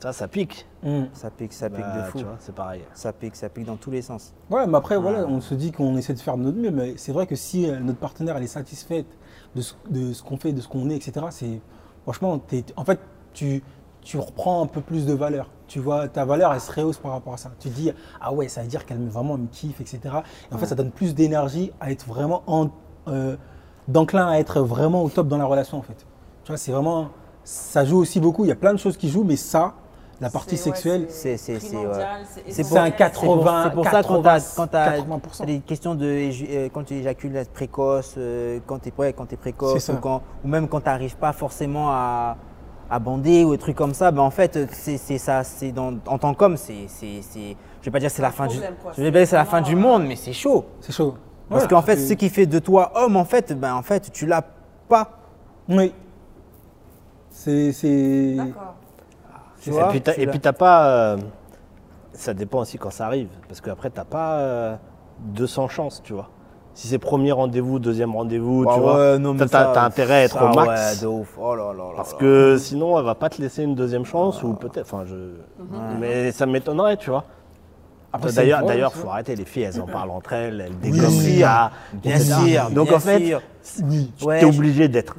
Ça, 0.00 0.12
ça 0.12 0.28
pique. 0.28 0.66
Hmm. 0.82 1.04
Ça 1.14 1.30
pique, 1.30 1.54
ça 1.54 1.70
pique 1.70 1.80
Bah, 1.80 2.02
de 2.02 2.10
fou. 2.10 2.18
c'est 2.38 2.54
pareil. 2.54 2.82
Ça 2.92 3.12
pique, 3.14 3.34
ça 3.34 3.48
pique 3.48 3.64
dans 3.64 3.76
tous 3.76 3.90
les 3.90 4.02
sens. 4.02 4.34
Ouais, 4.50 4.66
mais 4.66 4.76
après, 4.76 4.98
voilà, 4.98 5.26
on 5.26 5.40
se 5.40 5.54
dit 5.54 5.72
qu'on 5.72 5.96
essaie 5.96 6.12
de 6.12 6.18
faire 6.20 6.36
de 6.36 6.42
notre 6.42 6.58
mieux, 6.58 6.70
mais 6.70 6.94
c'est 6.98 7.12
vrai 7.12 7.26
que 7.26 7.34
si 7.34 7.68
euh, 7.68 7.80
notre 7.80 7.98
partenaire 7.98 8.36
elle 8.36 8.42
est 8.42 8.46
satisfaite 8.48 9.06
de 9.54 9.62
ce, 9.62 9.72
de 9.88 10.12
ce 10.12 10.22
qu'on 10.22 10.36
fait, 10.36 10.52
de 10.52 10.60
ce 10.60 10.68
qu'on 10.68 10.90
est, 10.90 10.96
etc., 10.96 11.26
c'est 11.30 11.60
franchement, 12.06 12.40
en 12.76 12.84
fait, 12.84 13.00
tu, 13.34 13.62
tu 14.00 14.16
reprends 14.18 14.62
un 14.62 14.66
peu 14.66 14.80
plus 14.80 15.06
de 15.06 15.12
valeur. 15.12 15.50
Tu 15.66 15.80
vois, 15.80 16.06
ta 16.06 16.24
valeur, 16.24 16.54
elle 16.54 16.60
se 16.60 16.70
rehausse 16.70 16.98
par 16.98 17.10
rapport 17.10 17.34
à 17.34 17.36
ça. 17.36 17.50
Tu 17.58 17.68
te 17.68 17.74
dis, 17.74 17.90
ah 18.20 18.32
ouais, 18.32 18.46
ça 18.46 18.62
veut 18.62 18.68
dire 18.68 18.86
qu'elle 18.86 19.00
me, 19.00 19.10
vraiment 19.10 19.34
elle 19.34 19.42
me 19.42 19.46
kiffe, 19.48 19.80
etc. 19.80 19.98
Et 20.50 20.54
en 20.54 20.58
fait, 20.58 20.66
ça 20.66 20.76
donne 20.76 20.92
plus 20.92 21.16
d'énergie 21.16 21.72
à 21.80 21.90
être 21.90 22.06
vraiment 22.06 22.44
en, 22.46 22.70
euh, 23.08 23.36
d'enclin 23.88 24.28
à 24.28 24.38
être 24.38 24.60
vraiment 24.60 25.02
au 25.02 25.08
top 25.08 25.26
dans 25.26 25.38
la 25.38 25.44
relation, 25.44 25.78
en 25.78 25.82
fait. 25.82 26.06
Tu 26.44 26.52
vois, 26.52 26.56
c'est 26.56 26.70
vraiment, 26.70 27.08
ça 27.42 27.84
joue 27.84 27.98
aussi 27.98 28.20
beaucoup. 28.20 28.44
Il 28.44 28.48
y 28.48 28.52
a 28.52 28.56
plein 28.56 28.72
de 28.72 28.78
choses 28.78 28.96
qui 28.96 29.08
jouent, 29.08 29.24
mais 29.24 29.34
ça, 29.34 29.74
la 30.20 30.30
partie 30.30 30.56
sexuelle, 30.56 31.06
C'est- 31.08 31.36
c'est- 31.36 31.52
un 31.54 32.60
essentiel, 32.60 32.96
80, 32.96 33.64
C'est 33.64 33.70
pour 33.74 33.84
ça 33.84 34.02
quand 34.02 34.22
tu 34.22 34.76
as, 34.76 34.92
80%. 34.92 35.44
des 35.44 35.58
questions 35.60 35.94
de 35.94 36.06
éju- 36.06 36.46
euh, 36.50 36.68
quand 36.72 36.84
tu 36.84 36.94
éjacules 36.94 37.42
précoce, 37.52 38.14
euh, 38.16 38.58
quand 38.66 38.78
tu 38.78 38.88
es, 38.88 38.92
ouais, 38.96 39.12
quand 39.12 39.30
es 39.32 39.36
précoce, 39.36 39.74
ou, 39.94 39.96
quand- 40.00 40.22
ou 40.44 40.48
même 40.48 40.68
quand 40.68 40.80
tu 40.80 40.86
n'arrives 40.86 41.16
pas 41.16 41.32
forcément 41.32 41.90
à, 41.90 42.36
à 42.88 42.98
bander 42.98 43.44
ou 43.44 43.50
des 43.52 43.58
trucs 43.58 43.76
comme 43.76 43.94
ça, 43.94 44.10
ben 44.10 44.22
en 44.22 44.30
fait, 44.30 44.58
c'est 44.72 44.96
c'est 44.96 45.18
ça, 45.18 45.42
c'est 45.44 45.72
dans- 45.72 45.94
en 46.06 46.18
tant 46.18 46.32
qu'homme, 46.34 46.56
c'est, 46.56 46.86
c'est, 46.88 47.20
c'est- 47.20 47.56
je 47.80 47.84
vais 47.84 47.90
pas 47.90 47.98
dire 48.00 48.10
c'est 48.10 48.22
la 48.22 48.30
fin 48.30 48.46
du, 48.46 48.54
problème, 48.56 48.74
je 48.96 49.02
vais 49.02 49.12
pas 49.12 49.18
dire 49.18 49.28
c'est 49.28 49.36
la 49.36 49.44
fin 49.44 49.60
du 49.60 49.76
monde, 49.76 50.04
mais 50.06 50.16
c'est 50.16 50.32
chaud. 50.32 50.64
c'est 50.80 50.92
chaud. 50.92 51.14
Parce 51.50 51.66
qu'en 51.66 51.82
fait, 51.82 51.96
ce 51.96 52.14
qui 52.14 52.28
fait 52.30 52.46
de 52.46 52.58
toi 52.58 52.90
homme, 52.94 53.16
en 53.16 53.24
fait, 53.24 53.52
ben 53.52 53.74
en 53.74 53.82
fait, 53.82 54.10
tu 54.12 54.24
l'as 54.26 54.42
pas. 54.88 55.10
Oui. 55.68 55.92
C'est. 57.30 57.72
c'est- 57.72 58.34
D'accord. 58.36 58.75
Tu 59.66 59.70
et 59.70 59.78
vois, 59.80 59.88
puis 59.88 60.00
t'as- 60.00 60.14
tu 60.14 60.20
et 60.20 60.24
l'as. 60.26 60.30
puis 60.32 60.40
t'as 60.40 60.52
pas. 60.52 60.86
euh, 60.88 61.16
ça 62.12 62.32
dépend 62.34 62.60
aussi 62.60 62.78
quand 62.78 62.90
ça 62.90 63.06
arrive. 63.06 63.28
Parce 63.48 63.60
qu'après, 63.60 63.90
t'as 63.90 64.04
pas 64.04 64.38
euh, 64.38 64.76
200 65.20 65.68
chances, 65.68 66.00
tu 66.02 66.12
vois. 66.14 66.30
Si 66.74 66.88
c'est 66.88 66.98
premier 66.98 67.32
rendez-vous, 67.32 67.78
deuxième 67.78 68.14
rendez-vous, 68.14 68.64
Ah 68.68 68.74
tu 68.74 68.80
vois, 68.80 68.94
ouais, 69.12 69.18
mais 69.18 69.46
t'as- 69.46 69.82
intérêt 69.84 70.14
à 70.14 70.22
être 70.24 70.38
ça, 70.38 70.44
au 70.50 70.54
max. 70.54 70.68
Ouais, 70.96 71.00
de 71.02 71.06
ouf. 71.06 71.34
Oh 71.40 71.54
là 71.54 71.72
là 71.72 71.84
là 71.84 71.92
Parce 71.96 72.12
que 72.14 72.56
sinon, 72.58 72.98
elle 72.98 73.04
va 73.06 73.14
pas 73.14 73.28
te 73.30 73.40
laisser 73.40 73.62
une 73.62 73.74
deuxième 73.74 74.04
chance 74.04 74.42
ou 74.42 74.52
peut-être. 74.54 74.86
Enfin, 74.92 75.04
je. 75.06 75.14
Mais 75.98 76.32
ça 76.32 76.44
m'étonnerait, 76.46 76.96
tu 76.98 77.10
vois. 77.10 77.24
D'ailleurs, 78.34 78.62
d'ailleurs, 78.64 78.92
faut 78.94 79.02
vois. 79.04 79.12
arrêter. 79.14 79.36
Les 79.36 79.44
filles, 79.44 79.64
elles 79.64 79.80
en 79.80 79.86
parlent 79.86 80.10
entre 80.10 80.32
elles, 80.32 80.60
elles 80.60 80.72
Oui, 80.82 80.90
dégomment 80.92 81.20
les 81.22 81.38
gars. 81.38 81.70
bien 81.94 82.16
etc. 82.16 82.34
sûr, 82.46 82.70
Donc 82.70 82.90
en 82.92 82.98
fait, 82.98 83.24
sûr. 83.26 83.42
Oui. 83.84 84.12
tu 84.18 84.24
Ouais, 84.24 84.38
es 84.38 84.40
je- 84.40 84.46
obligé 84.58 84.88
d'être. 84.88 85.16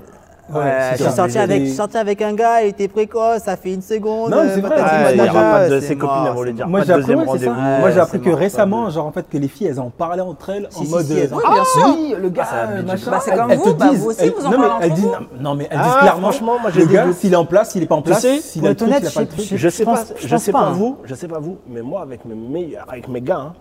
Ouais, 0.49 0.61
euh, 0.61 0.91
je 0.91 1.03
suis 1.03 1.11
sorti 1.11 1.37
avec, 1.37 1.63
des... 1.63 1.69
sorti 1.73 1.97
avec 1.97 2.21
un 2.21 2.33
gars, 2.33 2.61
il 2.61 2.69
était 2.69 2.87
précoce, 2.87 3.41
ça 3.43 3.57
fait 3.57 3.73
une 3.73 3.81
seconde. 3.81 4.31
Non, 4.31 4.43
c'est 4.47 4.63
euh, 4.63 4.67
vrai. 4.67 4.81
Ouais, 4.81 5.15
il 5.15 5.23
y 5.23 5.27
pas 5.27 5.69
de, 5.69 5.79
ses 5.81 5.97
copines, 5.97 6.25
elles 6.25 6.33
vont 6.33 6.51
dire 6.53 6.67
moi, 6.69 6.79
pas 6.79 6.97
de. 6.97 7.03
Ouais, 7.03 7.79
moi, 7.79 7.91
j'ai 7.91 7.99
appris 7.99 8.21
que 8.21 8.29
mort, 8.29 8.39
récemment, 8.39 8.89
genre, 8.89 9.05
en 9.07 9.11
fait, 9.11 9.27
que 9.27 9.37
les 9.37 9.49
filles, 9.49 9.67
elles 9.67 9.79
en 9.79 9.89
parlaient 9.89 10.21
entre 10.21 10.51
elles 10.51 10.67
si, 10.69 10.79
en 10.79 10.83
si, 10.85 10.89
mode. 10.89 11.05
Si, 11.05 11.13
euh, 11.13 11.23
elles 11.23 11.33
en... 11.33 11.39
Ah, 11.45 11.63
oui, 11.87 12.15
le 12.17 12.29
gars, 12.29 12.47
ah, 12.49 12.81
machin. 12.81 13.11
Bah, 13.11 13.19
c'est 13.21 13.35
comme 13.35 13.51
elles, 13.51 13.57
vous, 13.57 13.67
elles 13.67 13.73
te 13.73 13.79
bah, 13.79 13.89
disent, 13.89 13.99
vous 13.99 14.09
aussi, 14.09 14.21
elles, 14.21 14.33
vous 14.37 14.45
en 14.45 14.51
non, 14.51 14.57
parlez 14.57 14.85
elles 14.85 14.93
disent. 14.93 15.09
Non, 15.39 15.55
mais 15.55 15.67
elles 15.69 15.79
disent 15.79 15.91
ah, 15.93 15.99
clairement, 16.01 16.31
le 16.73 16.85
gars, 16.85 17.13
s'il 17.13 17.33
est 17.33 17.37
en 17.37 17.45
place, 17.45 17.71
s'il 17.71 17.83
est 17.83 17.87
pas 17.87 17.95
en 17.95 18.01
place, 18.01 18.25
s'il 18.39 18.65
est 18.65 18.81
honnête, 18.81 19.01
il 19.01 19.07
a 19.07 19.11
pas 19.11 19.21
le 19.21 19.27
truc. 19.27 19.45
Je 19.53 19.69
sais 19.69 19.83
pas, 19.83 20.03
je 20.17 20.37
sais 20.37 20.51
pas 20.53 20.71
vous, 20.71 20.97
je 21.03 21.13
sais 21.13 21.27
pas 21.27 21.39
vous, 21.39 21.57
mais 21.67 21.81
moi, 21.81 22.01
avec 22.01 22.23
mes 22.23 22.35
meilleurs, 22.35 22.85
avec 22.87 23.09
mes 23.09 23.21
gars, 23.21 23.37
hein, 23.37 23.53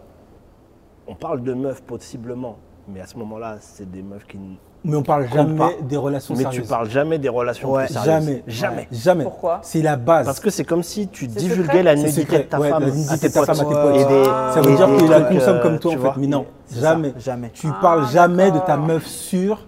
on 1.09 1.14
parle 1.14 1.43
de 1.43 1.53
meufs 1.53 1.82
possiblement, 1.82 2.59
mais 2.89 3.01
à 3.01 3.07
ce 3.07 3.16
moment-là, 3.18 3.57
c'est 3.61 3.91
des 3.91 4.03
meufs 4.03 4.26
qui 4.26 4.39
mais 4.87 4.97
on 4.97 5.01
ne 5.01 5.05
parle 5.05 5.26
jamais 5.28 5.78
des 5.82 5.97
relations 5.97 6.34
mais 6.34 6.43
sérieuses. 6.45 6.59
Mais 6.59 6.64
tu 6.64 6.68
parles 6.68 6.91
jamais 6.91 7.18
des 7.18 7.28
relations 7.28 7.74
sérieuses. 7.74 8.05
Jamais. 8.05 8.43
Jamais. 8.47 8.89
Jamais. 8.93 9.24
Pourquoi 9.24 9.59
C'est 9.62 9.82
la 9.82 9.97
base. 9.97 10.24
Parce 10.24 10.39
que 10.39 10.49
c'est 10.49 10.64
comme 10.64 10.84
si 10.84 11.09
tu 11.09 11.26
divulguais 11.26 11.82
la 11.82 11.97
nudité 11.97 12.39
de 12.39 12.43
ta 12.45 12.61
femme 12.61 12.84
à 13.11 13.18
tes 13.18 13.30
potes. 13.30 13.47
Ça 13.47 14.61
veut 14.62 14.76
dire 14.76 14.97
qu'il 14.97 15.09
la 15.09 15.20
consomme 15.22 15.61
comme 15.61 15.74
euh, 15.74 15.78
toi, 15.78 15.95
en 15.95 15.99
fait. 15.99 16.20
Mais 16.20 16.28
non, 16.28 16.47
jamais. 16.72 17.14
Jamais. 17.18 17.51
Tu 17.53 17.68
parles 17.80 18.05
ah, 18.07 18.12
jamais 18.12 18.53
de 18.53 18.61
ta 18.61 18.76
meuf 18.76 19.07
sûre 19.07 19.66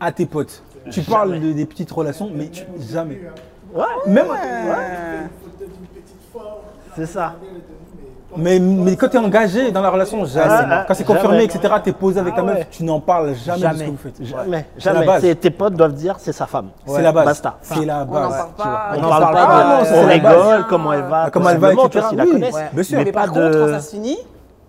à 0.00 0.10
tes 0.10 0.26
potes. 0.26 0.64
Tu 0.90 1.02
parles 1.02 1.38
des 1.38 1.66
petites 1.66 1.92
relations, 1.92 2.28
mais 2.34 2.50
jamais. 2.90 3.20
Ouais. 3.72 3.84
Même. 4.06 4.26
C'est 6.96 7.06
ça. 7.06 7.36
Mais, 8.36 8.60
quand 8.96 9.08
tu 9.08 9.16
es 9.16 9.20
engagé 9.20 9.70
dans 9.70 9.80
la 9.80 9.90
relation, 9.90 10.22
ah, 10.22 10.26
jamais. 10.26 10.74
Ah, 10.74 10.84
quand 10.86 10.94
c'est 10.94 11.04
confirmé, 11.04 11.44
etc., 11.44 11.74
tu 11.82 11.90
es 11.90 11.92
posé 11.92 12.20
avec 12.20 12.34
ah 12.36 12.36
ta 12.36 12.42
meuf, 12.42 12.70
tu 12.70 12.84
n'en 12.84 13.00
parles 13.00 13.34
jamais, 13.34 13.58
jamais, 13.58 13.74
de 13.74 13.78
ce 13.78 13.84
que 13.84 13.90
vous 13.90 13.96
faites. 13.96 14.24
Jamais. 14.24 14.66
jamais. 14.76 15.34
Tes 15.34 15.50
potes 15.50 15.74
doivent 15.74 15.94
dire 15.94 16.16
c'est 16.18 16.32
sa 16.32 16.46
femme. 16.46 16.68
C'est 16.86 17.02
la 17.02 17.12
base. 17.12 17.24
Basta. 17.24 17.56
C'est 17.62 17.84
la 17.84 18.04
base. 18.04 18.32
On 18.58 18.96
ne 18.96 19.00
parle 19.00 19.32
pas, 19.32 19.46
pas 19.46 19.84
de. 19.84 19.96
On 19.96 20.06
rigole, 20.06 20.66
comment 20.68 20.92
elle 20.92 21.02
va. 21.02 21.30
Comment 21.30 21.50
elle 21.50 21.58
va, 21.58 21.72
etc. 21.72 22.06
la 22.14 22.26
connaissent. 22.26 22.56
Bien 22.72 22.82
sûr. 22.82 22.98
Mais 22.98 23.12
par 23.12 23.32
contre, 23.32 23.70
ça 23.70 23.80
se 23.80 23.90
finit. 23.90 24.18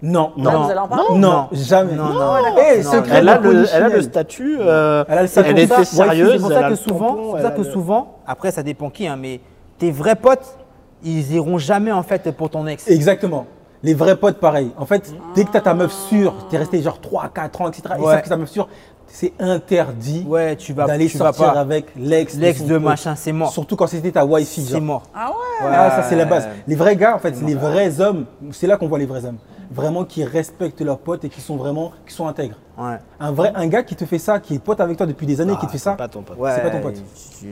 Non, 0.01 0.31
non, 0.37 0.69
non, 1.17 1.47
jamais. 1.51 1.93
Non, 1.93 2.37
eh, 2.57 2.81
elle, 3.11 3.27
a 3.27 3.37
le, 3.37 4.01
statut. 4.01 4.57
Euh, 4.61 5.03
elle, 5.09 5.17
a 5.17 5.21
le 5.23 5.27
statut 5.27 5.49
elle 5.49 5.59
était 5.59 5.83
sérieuse. 5.83 6.31
C'est 6.35 6.39
pour, 6.39 6.51
ça 6.53 6.69
que, 6.69 6.75
souvent, 6.75 7.35
souvent, 7.63 8.15
après 8.25 8.51
ça 8.51 8.63
dépend 8.63 8.89
qui, 8.89 9.07
hein, 9.07 9.17
mais 9.19 9.41
tes 9.77 9.91
vrais 9.91 10.15
potes, 10.15 10.57
ils 11.03 11.33
iront 11.33 11.57
jamais 11.57 11.91
en 11.91 12.03
fait 12.03 12.31
pour 12.31 12.49
ton 12.49 12.67
ex. 12.67 12.87
Exactement. 12.87 13.45
Les 13.81 13.93
vrais 13.93 14.17
potes, 14.17 14.39
pareil. 14.39 14.71
En 14.77 14.85
fait, 14.85 15.13
ah. 15.13 15.23
dès 15.35 15.45
que 15.45 15.51
tu 15.51 15.57
as 15.57 15.61
ta 15.61 15.73
meuf 15.73 15.93
sûre, 15.93 16.35
tu 16.49 16.55
es 16.55 16.59
resté 16.59 16.81
genre 16.81 16.99
3, 16.99 17.29
4 17.33 17.61
ans, 17.61 17.69
etc. 17.69 17.83
Ouais. 17.91 17.97
Ils 17.99 18.05
savent 18.05 18.21
que 18.23 18.29
ta 18.29 18.37
meuf 18.37 18.49
sûre, 18.49 18.67
c'est 19.07 19.33
interdit 19.39 20.25
ouais, 20.27 20.55
tu 20.55 20.73
vas, 20.73 20.85
d'aller 20.85 21.07
sortir 21.07 21.45
vas 21.45 21.53
pas. 21.53 21.59
avec 21.59 21.87
l'ex. 21.95 22.35
L'ex 22.35 22.61
de, 22.63 22.77
machin, 22.77 23.15
c'est 23.15 23.31
mort. 23.31 23.51
Surtout 23.51 23.75
quand 23.75 23.87
c'était 23.87 24.11
ta 24.11 24.25
wife. 24.25 24.47
C'est 24.47 24.79
mort. 24.79 25.03
Ah 25.15 25.29
ouais. 25.29 25.67
Ah, 25.71 25.91
ça, 25.91 26.03
c'est 26.03 26.15
la 26.15 26.25
base. 26.25 26.47
Les 26.67 26.75
vrais 26.75 26.95
gars, 26.95 27.15
en 27.15 27.19
fait, 27.19 27.35
c'est 27.35 27.45
les 27.45 27.55
vrais 27.55 27.99
hommes, 28.01 28.25
c'est 28.51 28.67
là 28.67 28.77
qu'on 28.77 28.87
voit 28.87 28.99
les 28.99 29.05
vrais 29.05 29.25
hommes. 29.25 29.37
Vraiment 29.71 30.03
qui 30.03 30.23
respectent 30.23 30.81
leurs 30.81 30.97
potes 30.97 31.23
et 31.25 31.29
qui 31.29 31.41
sont 31.41 31.55
vraiment, 31.55 31.91
qui 32.07 32.13
sont 32.13 32.27
intègres. 32.27 32.55
Ouais. 32.77 32.97
Un 33.19 33.31
vrai, 33.31 33.51
un 33.55 33.67
gars 33.67 33.83
qui 33.83 33.95
te 33.95 34.03
fait 34.03 34.17
ça, 34.17 34.39
qui 34.39 34.55
est 34.55 34.59
pote 34.59 34.79
avec 34.81 34.97
toi 34.97 35.05
depuis 35.05 35.27
des 35.27 35.41
années, 35.41 35.53
ah, 35.55 35.59
qui 35.59 35.67
te 35.67 35.71
fait 35.71 35.77
ça, 35.77 35.91
c'est 35.91 35.97
pas 35.97 36.07
ton 36.07 36.23
pote. 36.23 36.37
C'est 36.55 36.63
pas 36.63 36.71
ton 36.71 36.81
pote. 36.81 37.01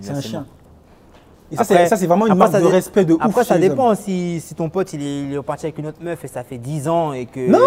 C'est 0.02 0.12
un 0.12 0.22
chien. 0.22 0.46
Et 1.52 1.56
ça, 1.56 1.64
c'est 1.64 2.08
vraiment 2.08 2.26
une 2.26 2.34
après, 2.34 2.40
marque 2.40 2.52
ça, 2.52 2.60
de 2.60 2.66
respect 2.66 3.06
de 3.06 3.14
après, 3.14 3.26
ouf. 3.28 3.32
Après, 3.32 3.44
ça 3.46 3.58
dépend 3.58 3.96
si, 3.96 4.42
si, 4.42 4.54
ton 4.54 4.70
pote 4.70 4.92
il 4.94 5.02
est, 5.02 5.22
il 5.24 5.34
est 5.34 5.42
parti 5.42 5.66
avec 5.66 5.78
une 5.78 5.88
autre 5.88 6.00
meuf 6.02 6.24
et 6.24 6.28
ça 6.28 6.44
fait 6.44 6.58
10 6.58 6.88
ans 6.90 7.14
et 7.14 7.26
que. 7.26 7.40
Non, 7.40 7.60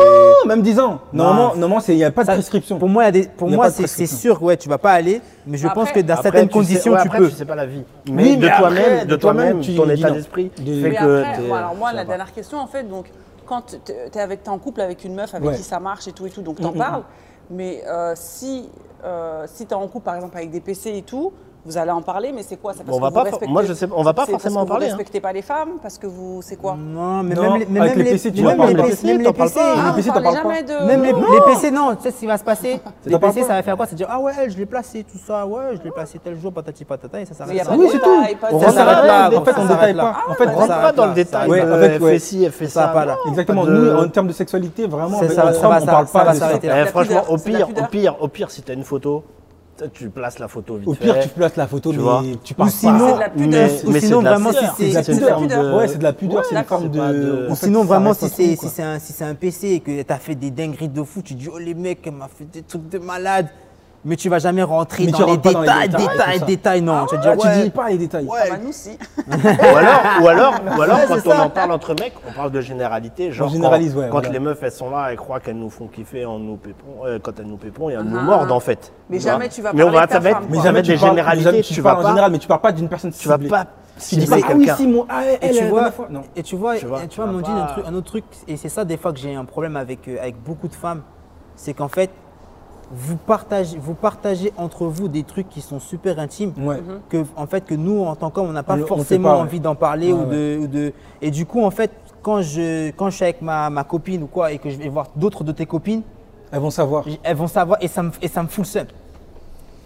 même 0.47 0.63
10 0.63 0.81
ans. 0.81 1.01
Normalement, 1.13 1.57
non, 1.57 1.79
il 1.89 1.97
n'y 1.97 2.05
a 2.05 2.11
pas 2.11 2.25
de 2.25 2.33
prescription. 2.33 2.79
Pour 2.79 2.89
moi, 2.89 3.11
moi 3.41 3.71
c'est 3.71 4.07
sûr, 4.07 4.43
ouais, 4.43 4.57
tu 4.57 4.69
vas 4.69 4.79
pas 4.79 4.93
aller, 4.93 5.21
mais 5.47 5.57
je 5.57 5.69
pense 5.69 5.91
que 5.93 6.01
dans 6.01 6.21
certaines 6.21 6.49
conditions, 6.49 6.95
tu 7.03 7.09
peux. 7.09 7.29
Tu 7.31 7.37
sais 7.37 7.45
pas 7.45 7.55
la 7.55 7.67
vie. 7.67 7.85
Oui, 8.09 8.37
de 8.37 8.49
toi-même, 8.49 9.07
de 9.07 9.17
toi-même, 9.17 9.61
ton 9.61 9.89
état 9.89 10.11
d'esprit 10.11 10.51
fait 10.57 10.95
que. 10.95 11.53
Alors 11.53 11.75
moi, 11.77 11.93
la 11.93 12.05
dernière 12.05 12.33
question, 12.33 12.59
en 12.59 12.67
fait, 12.67 12.85
donc 12.85 13.07
quand 13.47 13.63
tu 13.85 13.93
es, 13.93 14.21
es, 14.21 14.49
en 14.49 14.59
couple 14.59 14.81
avec 14.81 15.05
une 15.05 15.15
meuf 15.15 15.35
avec 15.35 15.57
qui 15.57 15.63
ça 15.63 15.81
marche 15.81 16.07
et 16.07 16.13
tout 16.13 16.27
et 16.27 16.31
tout, 16.31 16.43
donc 16.43 16.61
mm, 16.61 16.63
t'en 16.63 16.73
mmh, 16.73 16.79
parles. 16.79 17.01
Mm. 17.01 17.57
Mais 17.57 17.83
euh, 17.89 18.13
si, 18.15 18.69
euh, 19.05 19.45
si 19.49 19.67
tu 19.67 19.73
es 19.73 19.75
en 19.75 19.89
couple 19.89 20.05
par 20.05 20.15
exemple 20.15 20.37
avec 20.37 20.53
des 20.53 20.61
PC 20.61 20.97
et 20.97 21.03
tout, 21.03 21.33
vous 21.65 21.77
allez 21.77 21.91
en 21.91 22.01
parler, 22.01 22.33
mais 22.35 22.43
c'est 22.43 22.57
quoi? 22.57 22.73
C'est 22.73 22.85
parce 22.85 22.97
on 22.97 23.01
que 23.01 23.15
va 23.15 23.25
pas. 23.25 23.47
Moi, 23.47 23.65
je 23.65 23.75
sais, 23.75 23.87
on 23.95 24.03
va 24.03 24.15
pas 24.15 24.25
forcément 24.25 24.61
en 24.61 24.67
parler. 24.67 24.87
Vous 24.87 24.93
respectez 24.97 25.21
pas 25.21 25.33
les 25.33 25.43
femmes? 25.43 25.73
Parce 25.83 25.99
que 25.99 26.07
vous, 26.07 26.41
c'est 26.43 26.57
quoi? 26.57 26.75
Non, 26.75 27.23
mais 27.23 27.35
même, 27.35 27.57
les, 27.97 28.03
les, 28.03 28.11
PC, 28.13 28.33
tu 28.33 28.43
même 28.43 28.59
les 28.63 28.75
PC, 28.83 28.99
ah, 29.03 29.07
même 29.07 29.21
les 29.21 29.33
PC, 29.33 29.61
ah, 29.61 29.95
les 29.97 30.03
PC, 30.03 30.11
on 30.15 30.33
jamais. 30.33 30.63
Même 30.87 31.03
les, 31.03 31.13
PC, 31.47 31.71
non. 31.71 31.95
Tu 31.97 32.03
sais 32.03 32.11
ce 32.13 32.19
qui 32.19 32.27
va 32.27 32.39
se 32.39 32.45
passer? 32.45 32.81
Les 33.05 33.19
PC, 33.19 33.43
ça 33.43 33.55
va 33.55 33.63
faire 33.63 33.77
quoi? 33.77 33.87
C'est 33.87 33.95
dire 33.95 34.09
ah 34.11 34.19
ouais, 34.19 34.33
je 34.49 34.57
l'ai 34.57 34.65
placé, 34.65 35.05
tout 35.05 35.19
ça, 35.19 35.47
ouais, 35.47 35.77
je 35.77 35.83
l'ai 35.83 35.91
placé 35.91 36.19
tel 36.19 36.41
jour, 36.41 36.53
patati 36.53 36.85
patata, 36.85 37.21
et 37.21 37.27
ça 37.27 37.35
s'arrête. 37.35 37.63
Oui, 37.77 37.89
c'est 37.93 37.99
tout. 37.99 38.23
On 38.53 38.61
s'arrête 38.61 39.07
là. 39.07 39.31
En 39.37 39.45
fait, 39.45 39.53
ah, 39.55 39.61
on 39.61 39.67
détaille 39.67 39.95
pas. 39.95 40.17
En 40.29 40.35
fait, 40.35 40.47
rentre 40.47 40.67
pas 40.69 40.93
dans 40.93 41.07
le 41.07 41.15
détail. 41.15 42.51
fait 42.51 42.69
ça, 42.69 42.89
pas 42.89 43.05
là. 43.05 43.17
Exactement. 43.29 43.67
Nous, 43.67 43.95
en 43.97 44.09
termes 44.09 44.29
de 44.29 44.33
sexualité, 44.33 44.87
vraiment, 44.87 45.19
on 45.19 45.23
ne 45.23 45.87
parle 45.87 46.07
pas. 46.07 46.33
Eh, 46.63 46.87
franchement, 46.87 47.25
au 47.29 47.37
pire, 47.37 47.69
au 47.69 47.85
pire, 47.87 48.17
au 48.21 48.29
pire, 48.29 48.51
si 48.51 48.63
t'as 48.63 48.75
une 48.75 48.85
photo 48.85 49.25
tu 49.89 50.11
places 50.11 50.39
la 50.39 50.49
photo 50.49 50.77
vite 50.77 50.89
Au 50.89 50.95
pire, 50.95 51.19
tu 51.21 51.29
places 51.29 51.57
la 51.57 51.67
photo, 51.67 51.91
tu 51.91 51.97
mais 51.99 52.03
vois. 52.03 52.23
tu 52.43 52.55
parles 52.55 52.69
ou 52.69 52.73
sinon, 52.73 53.19
ou 53.85 53.93
sinon, 53.99 54.21
vraiment, 54.21 54.53
si 54.53 54.93
c'est 54.93 55.15
de 55.15 55.27
la 55.27 55.35
pudeur. 55.37 55.75
Ouais, 55.75 55.89
c'est 55.89 55.99
de 55.99 56.03
la 56.03 56.13
pudeur, 56.13 56.45
c'est 56.45 56.57
une 56.57 56.65
forme 56.65 56.91
de. 56.91 57.49
Ou 57.51 57.57
sinon, 57.57 57.85
vraiment, 57.85 58.15
si 58.15 58.57
c'est 58.57 58.83
un, 58.83 58.99
si 58.99 59.25
un 59.25 59.35
PC 59.35 59.69
et 59.69 59.81
que 59.81 60.03
t'as 60.03 60.19
fait 60.19 60.35
des 60.35 60.51
dingueries 60.51 60.89
de 60.89 61.03
fou, 61.03 61.23
tu 61.23 61.35
dis, 61.35 61.49
oh 61.53 61.59
les 61.59 61.75
mecs, 61.75 62.07
elle 62.07 62.15
m'a 62.15 62.29
fait 62.29 62.45
des 62.45 62.63
trucs 62.63 62.89
de 62.89 62.99
malade 62.99 63.49
mais 64.05 64.17
tu 64.17 64.29
vas 64.29 64.39
jamais 64.39 64.63
rentrer 64.63 65.07
dans, 65.07 65.27
les 65.27 65.37
détails, 65.37 65.89
détails, 65.89 66.41
détails, 66.41 66.83
non. 66.83 67.07
Tu, 67.07 67.17
vas 67.17 67.37
ah, 67.45 67.63
dis 67.63 67.71
pas 67.71 67.89
les 67.91 67.99
détails. 67.99 68.27
Bah, 68.27 68.57
ou 69.73 69.77
alors, 69.77 70.01
ou 70.23 70.29
alors, 70.29 70.55
ou 70.79 70.83
alors 70.83 70.99
quand 71.07 71.27
on 71.27 71.39
en 71.39 71.51
parle 71.51 71.73
entre 71.73 71.95
mecs, 71.95 72.15
on 72.29 72.33
parle 72.33 72.51
de 72.51 72.61
généralité, 72.61 73.31
on 73.41 73.49
généralise, 73.49 73.95
quand, 73.95 74.23
quand 74.23 74.31
les 74.31 74.39
meufs 74.39 74.63
elles 74.63 74.73
sont 74.73 74.91
là, 74.91 75.09
elles 75.11 75.17
croient 75.17 75.41
qu'elles 75.41 75.59
nous 75.59 75.71
font 75.71 75.87
kiffer 75.87 76.25
en 76.25 76.39
nous 76.39 76.57
pépons, 76.57 77.05
euh, 77.05 77.19
quand 77.23 77.39
elles 77.39 77.47
nous 77.47 77.59
pépons 77.59 77.91
et 77.91 77.95
elles 77.95 78.01
ah. 78.01 78.05
nous 78.05 78.21
mordent 78.21 78.53
en 78.53 78.61
fait. 78.61 78.93
Mais 79.11 79.21
jamais 79.21 79.49
tu 79.49 79.61
vas 79.61 79.73
mais 79.73 79.83
on 79.83 79.91
va, 79.91 80.07
de 80.07 80.13
ta 80.13 80.21
femme, 80.21 80.47
mais 80.49 80.61
jamais 80.61 80.83
des 80.83 80.97
parles, 80.97 81.11
généralités, 81.11 81.63
tu, 81.63 81.81
en 81.81 82.09
général, 82.09 82.33
mais 82.33 82.39
tu 82.39 82.49
parles 82.49 82.61
pas 82.61 82.73
d'une 82.73 82.89
personne. 82.89 83.13
Tu 83.13 83.29
vas 83.29 83.39
pas 83.39 83.67
si 84.01 84.17
dis 84.17 84.27
pas, 84.27 84.37
ah 84.43 84.53
oui, 84.57 84.69
si, 84.77 84.87
mon, 84.87 85.05
ah, 85.09 85.23
elle, 85.41 85.55
et, 85.55 85.59
tu 85.59 85.65
vois, 85.67 85.91
tu 86.43 86.87
vois, 86.87 87.07
tu 87.07 87.21
vois, 87.21 87.29
un, 87.29 87.67
truc, 87.67 87.85
un 87.87 87.95
autre 87.95 88.07
truc, 88.07 88.25
et 88.49 88.57
c'est 88.57 88.71
ça 88.71 88.87
des 88.87 88.97
fois 88.97 89.13
que 89.13 89.19
j'ai 89.19 89.35
un 89.35 89.45
problème 89.45 89.77
avec, 89.77 90.09
euh, 90.09 90.17
avec 90.21 90.43
beaucoup 90.43 90.69
de 90.69 90.75
femmes, 90.75 91.03
c'est 91.55 91.75
qu'en 91.75 91.89
fait, 91.89 92.11
vous 92.91 93.17
partagez, 93.17 93.79
vous 93.79 93.95
partagez 93.95 94.53
entre 94.57 94.87
vous 94.87 95.09
des 95.09 95.23
trucs 95.23 95.49
qui 95.49 95.61
sont 95.61 95.79
super 95.79 96.19
intimes 96.19 96.53
mhm. 96.57 97.01
que 97.09 97.25
en 97.37 97.47
fait 97.47 97.65
que 97.65 97.75
nous 97.75 98.03
en 98.05 98.17
tant 98.17 98.31
qu'hommes 98.31 98.49
on 98.49 98.53
n'a 98.53 98.65
pas 98.65 98.77
forcément 98.79 99.39
envie 99.39 99.61
d'en 99.61 99.77
parler 99.77 100.13
ou, 100.13 100.25
de, 100.27 100.93
et 101.23 101.31
du 101.31 101.47
coup 101.47 101.63
en 101.63 101.71
fait 101.71 101.93
quand 102.23 102.43
je 102.43 102.91
quand 102.91 103.11
je 103.11 103.17
suis 103.17 103.25
avec 103.25 103.43
ma, 103.43 103.71
ma 103.71 103.85
copine 103.85 104.25
ou 104.25 104.27
quoi 104.27 104.51
et 104.51 104.59
que 104.59 104.71
je 104.71 104.77
vais 104.77 104.89
voir 104.89 105.07
d'autres 105.15 105.45
de 105.45 105.53
tes 105.53 105.67
copines 105.67 106.03
elles 106.53 106.61
vont 106.61 106.71
savoir. 106.71 107.05
elles 107.23 107.37
vont 107.37 107.47
savoir 107.47 107.79
et 107.81 107.87
ça 107.87 108.03
me 108.03 108.11
et 108.21 108.27
ça 108.27 108.43
me 108.43 108.49
fout 108.49 108.65
le 108.65 108.69
seum. 108.69 108.87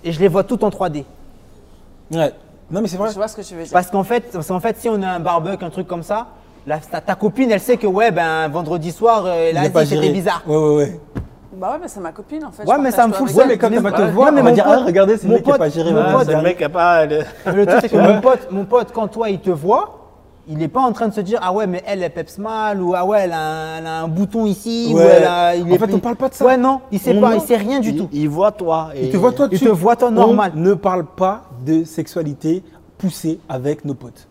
Et 0.02 0.12
je 0.12 0.20
les 0.20 0.28
vois 0.28 0.44
toutes 0.44 0.64
en 0.64 0.70
3D 0.70 1.04
ouais. 2.12 2.32
Non 2.70 2.80
mais 2.80 2.88
c'est 2.88 2.96
vrai. 2.96 3.10
Je 3.10 3.16
vois 3.16 3.28
ce 3.28 3.36
que 3.36 3.42
tu 3.42 3.54
veux 3.54 3.64
dire. 3.64 3.72
Parce 3.72 3.90
qu'en 3.90 4.02
fait 4.02 4.32
parce 4.32 4.48
qu'en 4.48 4.60
fait 4.60 4.78
si 4.78 4.88
on 4.88 5.02
a 5.02 5.08
un 5.08 5.20
barbecue 5.20 5.62
un 5.62 5.70
truc 5.70 5.86
comme 5.86 6.02
ça 6.02 6.28
ta, 6.90 7.14
copine 7.14 7.50
elle 7.50 7.60
sait 7.60 7.76
que 7.76 7.86
ouais 7.86 8.10
ben 8.10 8.48
vendredi 8.48 8.90
soir 8.90 9.24
euh, 9.26 9.52
là 9.52 9.64
c'était 9.84 10.10
bizarre. 10.10 10.42
Ouais 10.46 10.56
ouais 10.56 10.76
ouais. 10.76 11.00
Bah 11.56 11.72
ouais, 11.72 11.78
mais 11.82 11.88
c'est 11.88 12.00
ma 12.00 12.12
copine 12.12 12.44
en 12.44 12.50
fait. 12.50 12.64
Ouais, 12.64 12.78
mais 12.80 12.90
ça 12.90 13.06
me 13.06 13.12
fout. 13.12 13.28
le 13.28 13.36
Ouais, 13.36 13.44
mais 13.46 13.58
comme 13.58 13.72
tu 13.72 13.82
te 13.82 14.02
voir, 14.12 14.32
on 14.36 14.42
va 14.42 14.52
dire, 14.52 14.64
ah, 14.66 14.84
regardez, 14.84 15.16
c'est 15.16 15.28
le 15.28 15.34
mec 15.34 15.44
qui 15.44 15.52
a 15.52 15.58
pas 15.58 15.68
géré. 15.68 15.90
C'est 15.90 16.34
le. 16.34 17.24
Le 17.54 17.66
truc, 17.66 17.78
c'est 17.82 17.88
que 17.88 17.96
mon 17.96 18.20
pote, 18.20 18.48
mon 18.50 18.64
pote, 18.64 18.88
quand 18.92 19.06
toi, 19.08 19.28
il 19.28 19.38
te 19.38 19.50
voit, 19.50 20.04
il 20.48 20.58
n'est 20.58 20.68
pas 20.68 20.80
en 20.80 20.92
train 20.92 21.08
de 21.08 21.14
se 21.14 21.20
dire 21.20 21.38
ah 21.42 21.52
ouais 21.52 21.66
mais 21.66 21.82
elle 21.86 22.02
elle 22.02 22.10
peps 22.10 22.38
mal 22.38 22.82
ou 22.82 22.94
ah 22.94 23.04
ouais 23.06 23.20
elle 23.24 23.32
a 23.32 24.02
un, 24.02 24.08
bouton 24.08 24.44
ici 24.44 24.90
ouais. 24.92 25.02
ou 25.02 25.06
elle 25.08 25.24
a, 25.24 25.56
il 25.56 25.72
en 25.72 25.78
fait 25.78 25.94
on 25.94 25.98
parle 26.00 26.16
pas 26.16 26.28
de 26.28 26.34
ça 26.34 26.44
ouais 26.44 26.56
non 26.56 26.80
il 26.92 26.98
sait 26.98 27.18
pas 27.18 27.34
il 27.34 27.40
sait 27.40 27.56
rien 27.56 27.80
du 27.80 27.96
tout 27.96 28.08
il 28.12 28.28
voit 28.28 28.52
toi 28.52 28.90
il 28.94 29.10
te 29.10 29.16
voit 29.16 29.32
toi 29.32 29.48
il 29.50 29.58
te 29.58 29.68
voit 29.68 29.96
toi 29.96 30.10
normal 30.10 30.52
on 30.54 30.60
ne 30.60 30.74
parle 30.74 31.06
pas 31.06 31.44
de 31.64 31.84
sexualité 31.84 32.62
poussée 32.98 33.40
avec 33.48 33.84
nos 33.84 33.94
potes 33.94 34.28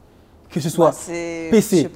que 0.54 0.60
ce 0.60 0.70
soit 0.70 0.92
bah, 0.92 1.14
PC, 1.50 1.90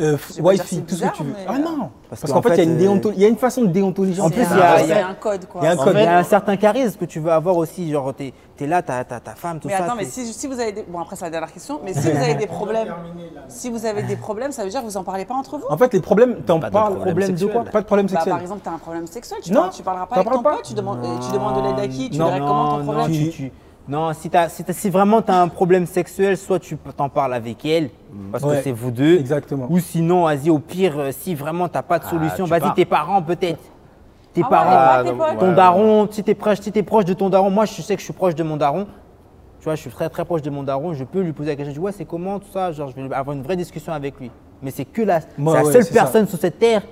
euh, 0.00 0.16
Wi-Fi, 0.38 0.82
tout 0.82 0.94
ce 0.94 1.04
que 1.04 1.16
tu 1.16 1.24
veux. 1.24 1.34
Ah 1.46 1.54
euh, 1.54 1.58
non 1.58 1.90
Parce, 2.08 2.22
qu'en 2.22 2.40
fait, 2.40 2.60
euh, 2.60 3.10
il 3.16 3.20
y, 3.20 3.24
a 3.24 3.28
une 3.28 3.36
façon 3.36 3.62
de 3.62 3.66
déontologie. 3.66 4.20
En 4.20 4.30
plus, 4.30 4.42
il 4.42 4.88
y, 4.88 4.92
a 4.92 5.08
un 5.08 5.14
code. 5.14 5.46
Il 5.56 5.64
y 5.64 5.66
a 5.66 5.72
un, 5.72 5.76
code. 5.76 5.96
Y 5.96 6.02
a 6.02 6.18
un 6.18 6.22
certain 6.22 6.56
charisme 6.56 6.96
que 6.98 7.04
tu 7.04 7.18
veux 7.18 7.32
avoir 7.32 7.56
aussi. 7.56 7.90
Genre, 7.90 8.14
tu 8.14 8.32
es, 8.64 8.66
là, 8.66 8.82
tu 8.82 8.92
as, 8.92 8.98
as, 8.98 9.04
ta 9.04 9.34
femme, 9.34 9.58
tout 9.58 9.68
ça 9.68 9.78
mais. 9.78 9.84
Attends, 9.84 9.96
mais 9.96 10.04
si, 10.04 10.46
vous 10.46 10.60
avez 10.60 10.70
des... 10.70 10.82
Bon, 10.84 11.00
après, 11.00 11.16
c'est 11.16 11.24
la 11.24 11.30
dernière 11.30 11.52
question. 11.52 11.80
Mais 11.84 11.92
si 11.92 12.08
vous 12.08 12.22
avez 12.22 12.34
des 12.34 12.46
problèmes, 12.46 12.94
si 13.48 13.68
vous 13.68 13.84
avez 13.84 14.04
des 14.04 14.16
problèmes, 14.16 14.52
ça 14.52 14.62
veut 14.62 14.70
dire 14.70 14.80
que 14.80 14.86
vous 14.86 14.92
n'en 14.92 15.04
parlez 15.04 15.24
pas 15.24 15.34
entre 15.34 15.58
vous? 15.58 15.66
En 15.68 15.76
fait, 15.76 15.92
les 15.92 16.00
problèmes, 16.00 16.36
tu 16.36 16.42
parles. 16.44 16.70
Problème, 16.70 17.00
problème 17.02 17.34
de 17.34 17.46
quoi 17.46 17.64
Pas 17.64 17.80
de 17.80 17.86
problème 17.86 18.06
bah, 18.06 18.12
sexuel. 18.12 18.32
Par 18.32 18.42
exemple, 18.42 18.60
tu 18.62 18.68
un 18.68 18.78
problème 18.78 19.06
sexuel. 19.08 19.38
Tu, 19.42 19.82
parleras 19.82 20.06
pas 20.06 20.16
avec 20.16 20.30
ton 20.30 20.42
pote. 20.42 20.62
Tu 20.62 20.74
demandes, 20.74 21.00
de 21.00 21.68
l'aide 21.68 21.80
à 21.80 21.88
qui 21.88 22.10
Tu 22.10 22.16
dirais 22.16 22.38
comment 22.38 22.78
ton 22.78 22.84
problème? 22.84 23.50
Non, 23.88 24.12
si, 24.12 24.30
si, 24.70 24.90
vraiment 24.90 25.22
tu 25.22 25.32
as 25.32 25.40
un 25.40 25.48
problème 25.48 25.86
sexuel, 25.86 26.36
soit 26.36 26.60
tu 26.60 26.76
t'en 26.96 27.08
parles 27.08 27.34
avec 27.34 27.64
elle, 27.64 27.86
mm. 28.12 28.30
parce 28.30 28.44
que 28.44 28.62
c'est 28.62 28.72
vous 28.72 28.90
deux. 28.90 29.18
Exactement. 29.18 29.66
Ou 29.68 29.80
sinon, 29.80 30.24
vas-y, 30.24 30.50
au 30.50 30.60
pire, 30.60 30.98
euh, 30.98 31.10
si 31.12 31.34
vraiment 31.34 31.68
t'as 31.68 31.82
pas 31.82 31.98
de 31.98 32.04
ah, 32.06 32.10
solution, 32.10 32.44
vas-y, 32.44 32.72
tes 32.74 32.84
parents 32.84 33.22
peut-être. 33.22 33.60
Tes 34.32 34.42
parents, 34.42 34.70
ah, 35.20 35.34
ton 35.38 35.52
daron, 35.52 36.08
si 36.10 36.22
t'es 36.22 36.34
proche, 36.34 36.60
si 36.60 36.72
es 36.74 36.82
proche 36.82 37.04
de 37.04 37.12
ton 37.12 37.28
daron, 37.28 37.50
moi 37.50 37.66
je 37.66 37.82
sais 37.82 37.94
que 37.94 38.00
je 38.00 38.04
suis 38.04 38.14
proche 38.14 38.34
de 38.34 38.42
mon 38.42 38.56
daron. 38.56 38.86
Tu 39.58 39.64
vois, 39.64 39.74
je 39.74 39.80
suis 39.82 39.90
très 39.90 40.08
très 40.08 40.24
proche 40.24 40.42
de 40.42 40.50
mon 40.50 40.62
daron, 40.62 40.94
je 40.94 41.04
peux 41.04 41.20
lui 41.20 41.32
poser 41.32 41.50
la 41.50 41.56
question, 41.56 41.72
je 41.72 41.78
dis 41.78 41.84
ouais, 41.84 41.92
c'est 41.92 42.06
comment 42.06 42.38
tout 42.38 42.50
ça, 42.50 42.72
genre 42.72 42.88
je 42.88 43.00
vais 43.00 43.14
avoir 43.14 43.36
une 43.36 43.42
vraie 43.42 43.56
discussion 43.56 43.92
avec 43.92 44.18
lui. 44.18 44.30
Mais 44.62 44.70
c'est 44.70 44.84
que 44.84 45.02
la, 45.02 45.20
la 45.38 45.64
seule 45.64 45.86
personne 45.92 46.26
sur 46.26 46.38
cette 46.38 46.58
terre 46.58 46.82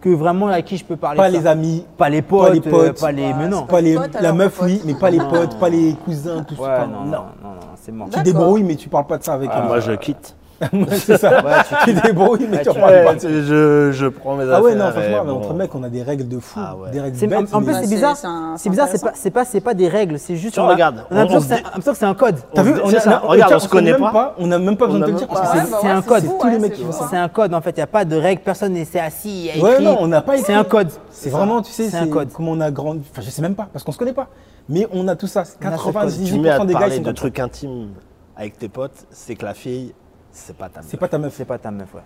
que 0.00 0.08
vraiment 0.08 0.48
à 0.48 0.62
qui 0.62 0.76
je 0.76 0.84
peux 0.84 0.96
parler. 0.96 1.18
Pas 1.18 1.28
les 1.28 1.46
amis, 1.46 1.84
pas 1.96 2.08
les 2.08 2.22
potes, 2.22 2.48
pas 2.48 2.52
les 2.52 2.66
euh, 2.66 2.70
potes, 2.70 3.02
mais 3.02 3.48
non. 3.48 3.66
Pas 3.66 3.80
les, 3.80 3.96
la 4.20 4.32
meuf, 4.32 4.60
oui, 4.62 4.80
mais 4.84 4.94
pas 4.94 5.10
les 5.10 5.18
potes, 5.18 5.58
pas 5.58 5.68
les 5.68 5.94
cousins, 6.04 6.42
tout 6.44 6.56
ça. 6.56 6.86
Non, 6.86 7.04
non, 7.04 7.10
non, 7.10 7.18
non 7.44 7.60
c'est 7.76 7.92
mort. 7.92 8.08
Tu 8.10 8.22
débrouilles, 8.22 8.62
mais 8.62 8.76
tu 8.76 8.88
parles 8.88 9.06
pas 9.06 9.18
de 9.18 9.24
ça 9.24 9.34
avec. 9.34 9.50
Ah, 9.52 9.62
moi, 9.62 9.80
je 9.80 9.92
quitte. 9.92 10.34
c'est 10.92 11.16
ça. 11.18 11.42
tu 11.84 11.94
te 11.94 12.06
débrouilles, 12.06 12.46
mais 12.50 12.58
Ouais, 12.58 12.62
tu 12.62 12.68
en 12.70 12.74
tu- 12.74 12.80
parles 12.80 13.04
pas. 13.04 13.16
je, 13.18 13.90
je 13.92 14.06
prends 14.08 14.36
mes 14.36 14.44
affaires. 14.44 14.56
Ah 14.58 14.62
ouais, 14.62 14.74
non, 14.74 14.90
franchement, 14.90 15.24
mais 15.24 15.30
bon. 15.30 15.36
entre 15.38 15.54
mecs, 15.54 15.74
on 15.74 15.82
a 15.82 15.88
des 15.88 16.02
règles 16.02 16.28
de 16.28 16.38
fou. 16.38 16.60
Ah 16.62 16.76
ouais. 16.76 16.90
Des 16.90 17.00
règles 17.00 17.16
bêtes. 17.26 17.38
en, 17.54 17.58
en 17.58 17.62
plus, 17.62 17.72
Ouais, 17.72 17.80
c'est 17.82 17.88
bizarre. 17.88 18.16
c'est 18.56 18.68
bizarre, 18.70 18.88
c'est 18.90 19.02
pas, 19.02 19.12
c'est 19.14 19.30
pas, 19.30 19.44
pas 19.64 19.74
des 19.74 19.88
règles, 19.88 20.18
c'est 20.18 20.36
juste. 20.36 20.58
On 20.58 20.64
a- 20.68 20.72
regarde, 20.72 21.04
on 21.10 21.16
a 21.16 21.18
on- 21.20 21.22
l'impression 21.22 21.38
on 21.38 21.40
que 21.40 21.46
c'est 21.48 21.54
se 21.54 21.60
un- 21.60 21.64
l'impression 21.64 21.92
que 21.92 21.98
c'est 21.98 22.04
un 22.04 22.14
code. 22.14 22.36
T'as 22.54 22.62
vu, 22.62 22.74
C'est 22.74 22.82
on 22.96 23.00
ça, 23.00 23.22
on- 23.24 23.28
regarde, 23.28 23.52
on 23.54 23.58
se 23.58 23.68
connaît 23.68 23.94
pas. 23.94 24.34
On 24.38 24.46
n'a 24.46 24.58
même 24.58 24.76
pas 24.76 24.84
On 24.84 24.88
besoin 24.88 25.00
de 25.00 25.04
a 25.04 25.06
te 25.06 25.10
le 25.12 25.16
même 25.16 25.26
dire 25.26 25.28
parce 25.28 25.40
pas- 25.40 25.46
que 25.54 25.58
Ouais, 25.58 25.64
c'est 25.80 25.86
ouais, 25.86 25.92
un 25.92 26.02
code. 26.02 26.24
Tous 26.40 26.46
les 26.46 26.52
ouais, 26.54 26.58
mecs 26.58 26.72
c'est 26.72 26.78
qui 26.78 26.84
font 26.84 26.92
fou. 26.92 27.02
ça. 27.04 27.08
C'est 27.10 27.16
un 27.16 27.28
code 27.28 27.54
en 27.54 27.60
fait, 27.60 27.70
il 27.70 27.76
n'y 27.76 27.82
a 27.82 27.86
pas 27.86 28.04
de 28.04 28.16
règles, 28.16 28.42
personne 28.42 28.72
n'est 28.74 28.84
assis. 29.00 29.50
il 29.54 29.58
y 29.58 29.60
a 29.60 29.64
Ouais, 29.64 29.80
non, 29.80 29.96
on 30.00 30.06
n'a 30.08 30.20
pas 30.20 30.34
écrit. 30.34 30.44
C'est 30.46 30.54
un 30.54 30.64
code. 30.64 30.88
C'est 31.10 31.30
vraiment, 31.30 31.62
tu 31.62 31.72
sais, 31.72 31.88
C'est 31.90 31.96
un 31.96 32.06
code. 32.08 32.28
comment 32.32 32.52
on 32.52 32.60
a 32.60 32.70
grandi. 32.70 33.02
Enfin, 33.12 33.22
je 33.22 33.30
sais 33.30 33.42
même 33.42 33.54
pas, 33.54 33.68
parce 33.72 33.84
qu'on 33.84 33.92
se 33.92 33.98
connaît 33.98 34.12
pas. 34.12 34.28
Mais 34.68 34.86
on 34.92 35.08
a 35.08 35.16
tout 35.16 35.26
ça. 35.26 35.40
On 35.40 35.68
a 35.68 35.76
ce 35.76 35.82
code. 35.82 36.12
Tu 36.24 36.38
mets 36.38 36.50
à 36.50 36.58
98% 36.58 36.62
te 36.62 36.66
des 36.66 36.72
gars, 36.74 36.78
ils 36.78 36.82
parler 36.82 36.96
sont 36.96 37.02
de 37.02 37.12
trucs 37.12 37.38
intimes 37.38 37.88
avec 38.36 38.58
tes 38.58 38.68
potes, 38.68 38.92
c'est 39.10 39.34
que 39.34 39.44
la 39.44 39.54
fille, 39.54 39.92
c'est 40.32 40.56
pas 40.56 40.68
ta 40.68 40.80
meuf. 40.80 40.88
C'est 40.90 40.96
pas 40.96 41.08
ta 41.08 41.18
meuf. 41.18 41.34
C'est 41.36 41.44
pas 41.44 41.58
ta 41.58 41.70
meuf, 41.70 41.94
ouais. 41.94 42.02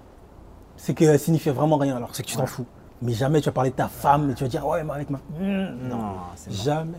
C'est 0.77 0.95
qu'elle 0.95 1.19
signifie 1.19 1.51
vraiment 1.51 1.77
rien, 1.77 1.97
alors 1.97 2.11
c'est 2.15 2.23
que 2.23 2.29
tu 2.29 2.37
t'en 2.37 2.47
fous. 2.47 2.67
Mais 3.03 3.13
jamais 3.13 3.41
tu 3.41 3.47
vas 3.47 3.53
parler 3.53 3.71
de 3.71 3.77
ta 3.77 3.89
femme 3.89 4.31
et 4.31 4.35
tu 4.35 4.45
vas 4.45 4.49
dire, 4.49 4.67
ouais, 4.67 4.83
mais 4.83 4.93
avec 4.93 5.11
ma. 5.11 5.19
Hmm, 5.39 5.89
Non, 5.89 6.15
c'est. 6.37 6.53
Jamais. 6.53 6.99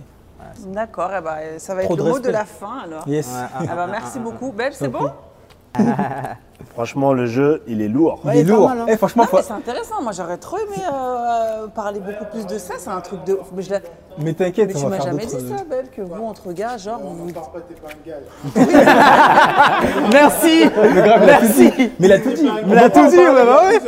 D'accord, 0.68 1.12
eh 1.18 1.22
ben, 1.22 1.60
ça 1.60 1.74
va 1.74 1.84
Trop 1.84 1.94
être 1.96 2.04
le 2.04 2.12
mot 2.12 2.20
de 2.20 2.30
la 2.30 2.46
fin 2.46 2.80
alors. 2.84 3.08
Yes. 3.08 3.28
Ouais, 3.28 3.34
ah, 3.54 3.64
Ah 3.70 3.76
bah, 3.76 3.88
merci 3.88 4.20
beaucoup. 4.20 4.52
Belle, 4.52 4.74
c'est 4.74 4.90
bon? 4.90 5.12
Franchement, 6.74 7.14
le 7.14 7.26
jeu, 7.26 7.64
il 7.68 7.82
est 7.82 7.88
lourd. 7.88 8.20
Il 8.24 8.28
Ouais, 8.28 8.38
est 8.38 8.42
il 8.42 8.48
est 8.48 8.52
pas 8.52 8.58
lourd. 8.58 8.70
mal, 8.70 8.80
hein. 8.82 8.86
Eh, 8.90 8.98
franchement, 8.98 9.24
faut- 9.24 9.38
mais 9.38 9.44
c'est 9.44 9.54
intéressant. 9.54 10.02
Moi, 10.02 10.12
j'aurais 10.12 10.38
trop 10.38 10.58
aimé 10.58 10.76
euh, 10.94 11.68
parler 11.68 12.00
beaucoup 12.02 12.26
plus 12.32 12.46
de 12.46 12.58
ça. 12.58 12.74
C'est 12.78 12.90
un 12.90 13.00
truc 13.00 13.24
de 13.24 13.34
ouf. 13.34 13.48
Mais, 13.56 13.62
je 13.62 13.70
l'ai- 13.70 13.80
mais 14.20 14.34
t'inquiète, 14.34 14.68
mais 14.70 14.76
on 14.76 14.80
tu 14.80 14.84
va 14.84 14.90
m'as 14.90 14.96
faire 14.98 15.06
jamais 15.06 15.26
dit 15.26 15.34
d'autres. 15.36 15.54
euh, 15.54 15.58
ça, 15.58 15.64
Belle, 15.70 15.90
que 15.96 16.02
vous, 16.02 16.24
entre 16.26 16.52
gars, 16.52 16.76
genre. 16.78 17.00
vous- 17.02 17.28
Merci 20.12 20.66
Merci 21.26 21.74
Mais 21.78 22.08
il 22.08 22.12
a 22.12 22.20
tout 22.20 22.32
dit. 22.32 22.50
Il 22.68 22.78
a 22.78 22.90
tout 22.90 23.08
dit, 23.08 23.18
ouais, 23.18 23.46
bah 23.46 23.62
ouais. 23.64 23.80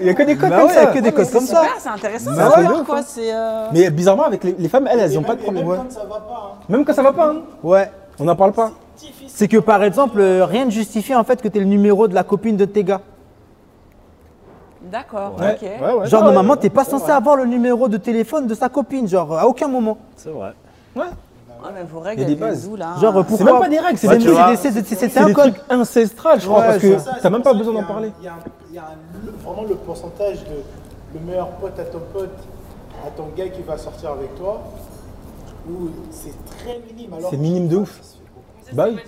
Il 0.00 0.06
y 0.06 0.10
a 0.10 0.14
que 0.14 0.22
des 0.22 0.36
codes 0.36 0.50
Bah 0.50 0.56
comme 0.60 0.66
ouais, 0.68 0.72
il 0.72 0.76
y 0.76 0.78
a 0.78 0.82
ça. 0.84 0.86
que 0.88 0.94
des 0.98 1.00
Mais 1.02 1.12
codes 1.12 1.24
c'est 1.26 1.32
comme 1.32 1.46
ça. 1.46 1.62
C'est 1.78 1.88
intéressant. 1.88 2.30
Bah 2.36 2.52
c'est 2.54 2.64
hein. 2.64 3.02
C'est. 3.06 3.34
euh, 3.34 3.66
Mais 3.72 3.90
bizarrement, 3.90 4.24
avec 4.24 4.44
les, 4.44 4.68
femmes, 4.68 4.88
elles, 4.90 5.00
elles 5.00 5.18
ont 5.18 5.22
pas 5.22 5.34
de 5.34 5.42
problème. 5.42 5.66
ouais. 5.66 5.78
Même 6.68 6.84
quand 6.84 6.94
ça 6.94 7.02
va 7.02 7.12
pas, 7.12 7.26
hein. 7.26 7.42
Ouais. 7.62 7.90
on 8.18 8.24
n'en 8.24 8.36
parle 8.36 8.52
pas. 8.52 8.70
C'est 9.28 9.48
que 9.48 9.56
par 9.58 9.82
exemple, 9.82 10.20
euh, 10.20 10.44
rien 10.44 10.64
ne 10.66 10.70
justifie 10.70 11.14
en 11.14 11.24
fait 11.24 11.40
que 11.40 11.48
tu 11.48 11.56
es 11.58 11.60
le 11.60 11.66
numéro 11.66 12.08
de 12.08 12.14
la 12.14 12.24
copine 12.24 12.56
de 12.56 12.64
tes 12.64 12.84
gars. 12.84 13.00
D'accord, 14.82 15.36
Ouais. 15.38 15.54
ok. 15.54 15.62
Ouais, 15.62 15.92
ouais, 16.00 16.06
Genre 16.08 16.24
normalement, 16.24 16.54
ouais, 16.54 16.58
t'es 16.60 16.70
pas 16.70 16.84
censé 16.84 17.10
avoir 17.10 17.36
le 17.36 17.44
numéro 17.44 17.88
de 17.88 17.96
téléphone 17.98 18.46
de 18.46 18.54
sa 18.54 18.68
copine, 18.68 19.06
genre 19.06 19.38
à 19.38 19.46
aucun 19.46 19.68
moment. 19.68 19.98
C'est 20.16 20.30
vrai. 20.30 20.52
Ouais. 20.96 21.02
Ouais, 21.04 21.68
mais 21.74 21.84
vos 21.84 22.00
règles, 22.00 22.24
des 22.24 22.34
bases. 22.34 22.68
là 22.78 22.94
Genre 22.98 23.14
C'est 23.18 23.24
pourquoi 23.24 23.52
même 23.52 23.60
pas 23.60 23.68
des 23.68 23.78
règles, 23.78 23.98
c'est 23.98 24.08
Ouais, 24.08 24.16
des, 24.16 24.24
tu 24.24 24.30
vois. 24.30 24.56
c'est 24.56 24.70
des- 24.70 24.80
c'est- 24.80 24.84
c'est- 24.88 24.94
c'est 24.96 25.08
c'est 25.10 25.20
un 25.20 25.26
des 25.26 25.34
code. 25.34 25.52
trucs 25.54 25.70
ancestrales, 25.72 26.40
je 26.40 26.46
crois, 26.46 26.60
Ouais, 26.60 26.66
parce 26.68 26.78
que 26.78 26.98
Ça, 26.98 27.16
t'as 27.20 27.28
même 27.30 27.40
c'est 27.44 27.50
pas 27.50 27.54
besoin 27.54 27.74
d'en 27.74 27.82
parler. 27.86 28.12
Il 28.20 28.24
y 28.24 28.28
a, 28.28 28.32
un- 28.32 28.36
il 28.70 28.74
y 28.74 28.78
a 28.78 28.82
un- 28.82 29.26
le- 29.26 29.32
vraiment 29.44 29.64
le 29.68 29.74
pourcentage 29.74 30.38
de 30.44 31.18
le 31.18 31.20
meilleur 31.26 31.48
pote 31.50 31.78
à 31.78 31.84
ton 31.84 32.00
pote 32.14 32.30
à 33.06 33.10
ton 33.10 33.26
gars 33.36 33.48
qui 33.50 33.60
va 33.60 33.76
sortir 33.76 34.12
avec 34.12 34.34
toi, 34.36 34.62
où 35.70 35.90
c'est 36.10 36.32
très 36.46 36.80
minime. 36.90 37.12
alors 37.12 37.28
C'est 37.30 37.36
minime 37.36 37.68
de 37.68 37.76
ouf. 37.76 38.00
Bah 38.72 38.86
oui. 38.88 38.98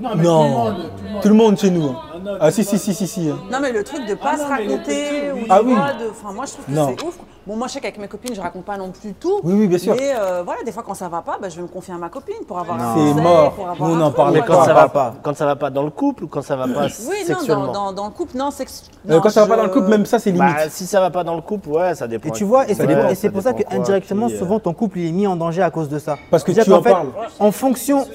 Non, 0.00 0.10
mais 0.16 0.22
tout 0.24 0.28
le 0.30 0.30
monde, 0.30 0.74
tout 0.76 1.04
le 1.04 1.10
monde. 1.10 1.22
tout 1.22 1.28
le 1.28 1.34
monde 1.34 1.58
chez 1.58 1.70
nous. 1.70 1.84
hein. 1.88 1.96
Ah 2.14 2.18
non, 2.22 2.30
Ah 2.40 2.50
si, 2.50 2.64
si, 2.64 2.78
si, 2.78 2.94
si, 2.94 3.06
si. 3.06 3.20
Non, 3.28 3.58
mais 3.60 3.72
le 3.72 3.84
truc 3.84 4.06
de 4.06 4.14
pas 4.14 4.30
Ah 4.34 4.36
se 4.38 4.42
raconter, 4.44 5.32
ou 5.32 5.38
Ah 5.48 5.60
oui. 5.62 5.74
de. 5.74 6.10
Enfin, 6.10 6.32
moi, 6.34 6.44
je 6.46 6.52
trouve 6.52 6.64
que 6.66 6.70
Non. 6.72 6.94
c'est 6.96 7.04
ouf. 7.04 7.18
Bon, 7.46 7.56
moi, 7.56 7.66
je 7.68 7.72
sais 7.72 7.80
qu'avec 7.80 7.98
mes 7.98 8.06
copines, 8.06 8.34
je 8.34 8.40
raconte 8.40 8.64
pas 8.64 8.76
non 8.76 8.90
plus 8.90 9.14
tout. 9.14 9.40
Oui, 9.42 9.54
oui, 9.54 9.66
bien 9.66 9.78
sûr. 9.78 9.94
Mais 9.98 10.12
euh, 10.18 10.42
voilà, 10.44 10.62
des 10.62 10.72
fois, 10.72 10.82
quand 10.86 10.94
ça 10.94 11.08
va 11.08 11.22
pas, 11.22 11.38
bah, 11.40 11.48
je 11.48 11.56
vais 11.56 11.62
me 11.62 11.68
confier 11.68 11.92
à 11.94 11.96
ma 11.96 12.08
copine 12.10 12.36
pour 12.46 12.58
avoir 12.58 12.80
un 12.80 12.94
C'est 12.94 13.20
mort. 13.20 13.52
pour 13.52 13.68
avoir 13.68 13.88
Nous, 13.88 13.94
on 13.96 13.98
un 13.98 14.06
en 14.06 14.10
Mais 14.30 14.40
voilà. 14.40 14.42
quand 14.42 14.62
ça 14.64 14.74
va 14.74 14.82
va 14.82 14.88
pas. 14.88 15.14
quand 15.22 15.34
ça 15.36 15.46
va 15.46 15.56
pas 15.56 15.70
dans 15.70 15.82
le 15.82 15.90
couple 15.90 16.24
ou 16.24 16.28
quand 16.28 16.42
ça 16.42 16.54
va 16.56 16.68
pas 16.68 16.86
Oui, 17.08 17.16
non, 17.28 17.36
dans, 17.46 17.72
dans, 17.72 17.92
dans 17.92 18.04
le 18.06 18.10
couple, 18.10 18.36
non, 18.36 18.50
sex... 18.50 18.84
Euh, 19.08 19.14
non, 19.14 19.20
Quand 19.20 19.30
ça 19.30 19.40
va 19.42 19.46
pas 19.48 19.56
dans 19.56 19.64
le 19.64 19.70
couple, 19.70 19.88
même 19.88 20.04
ça, 20.06 20.18
c'est 20.18 20.30
limite. 20.30 20.54
Bah, 20.54 20.68
si 20.68 20.86
ça 20.86 21.00
va 21.00 21.10
pas 21.10 21.24
dans 21.24 21.34
le 21.34 21.40
couple, 21.40 21.70
ouais, 21.70 21.94
ça 21.94 22.06
dépend. 22.06 22.28
Et 22.28 22.32
tu 22.32 22.44
vois, 22.44 22.68
et 22.68 22.74
c'est 22.74 22.86
Ouais, 22.86 23.12
et 23.12 23.14
c'est 23.14 23.30
pour 23.30 23.42
ça 23.42 23.52
qui, 23.54 23.64
euh, 23.64 24.28
souvent 24.38 24.58
ton 24.60 24.74
couple 24.74 24.98
il 24.98 25.08
est 25.08 25.12
mis 25.12 25.26
en 25.26 25.36
danger 25.36 25.62
à 25.62 25.70
cause 25.70 25.88
de 25.88 25.98
ça. 25.98 26.16
Parce 26.30 26.44
que 26.44 26.52
tu 26.52 26.72
en 26.72 26.82
fait, 26.82 26.90
parles. 26.90 27.08
En 27.38 27.50
fonction, 27.52 28.06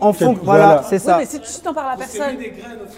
en 0.00 0.12
Tu- 0.12 0.24
fon- 0.24 0.36
voilà. 0.42 0.82
C'est 0.98 1.06
Oui, 1.06 1.12
ça. 1.12 1.18
mais 1.18 1.26
si 1.26 1.40
tu 1.40 1.60
t'en 1.62 1.72
parles 1.74 1.92
à 1.94 1.96
personne, 1.96 2.36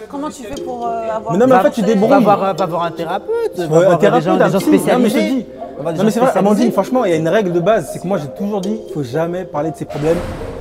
comment 0.09 0.29
tu 0.29 0.43
fais 0.43 0.61
pour 0.61 0.85
euh, 0.87 1.09
avoir. 1.15 1.33
Mais 1.33 1.39
non, 1.39 1.47
mais 1.47 1.55
en 1.55 1.61
fait, 1.61 1.71
tu 1.71 1.81
Va 1.81 1.87
débrouilles. 1.87 2.23
voir, 2.23 2.53
va 2.55 2.65
voir 2.65 2.83
un 2.83 2.91
thérapeute, 2.91 3.57
va 3.57 3.63
Ouais, 3.63 3.67
voir 3.67 3.89
un 3.91 3.93
des 3.95 3.99
thérapeute, 4.01 4.23
gens, 4.25 4.37
des 4.37 4.51
gens 4.51 4.57
psy. 4.59 4.69
Non, 4.69 4.71
mais 4.71 4.77
je 4.79 4.83
te 4.83 4.89
spécialisés. 4.89 5.29
dis. 5.29 5.45
Non, 5.83 6.03
mais 6.03 6.11
c'est 6.11 6.19
vrai, 6.19 6.29
Amandine, 6.29 6.43
spécialisés. 6.43 6.71
franchement, 6.71 7.05
il 7.05 7.11
y 7.11 7.13
a 7.13 7.17
une 7.17 7.27
règle 7.27 7.51
de 7.51 7.59
base. 7.59 7.89
C'est 7.91 7.99
que 7.99 8.07
moi, 8.07 8.17
j'ai 8.17 8.27
toujours 8.29 8.61
dit, 8.61 8.79
il 8.87 8.93
faut 8.93 9.03
jamais 9.03 9.43
parler 9.45 9.71
de 9.71 9.75
ses 9.77 9.85
problèmes 9.85 10.17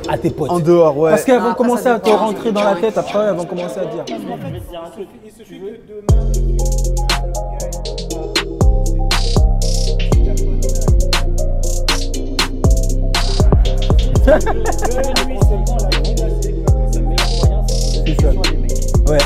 à 0.08 0.18
tes 0.18 0.30
potes. 0.30 0.50
En 0.50 0.58
dehors, 0.60 0.96
ouais. 0.98 1.10
Parce 1.10 1.24
qu'elles 1.24 1.40
vont 1.40 1.54
commencer 1.54 1.86
à 1.88 1.98
te 1.98 2.10
rentrer 2.10 2.52
dans 2.52 2.64
la 2.64 2.74
tête, 2.76 2.98
après, 2.98 3.18
elles 3.20 3.34
vont 3.34 3.44
commencer 3.44 3.80
à 3.80 3.84
te 3.84 3.94
dire. 3.94 4.04
tout. 18.16 19.10
Ouais. 19.10 19.18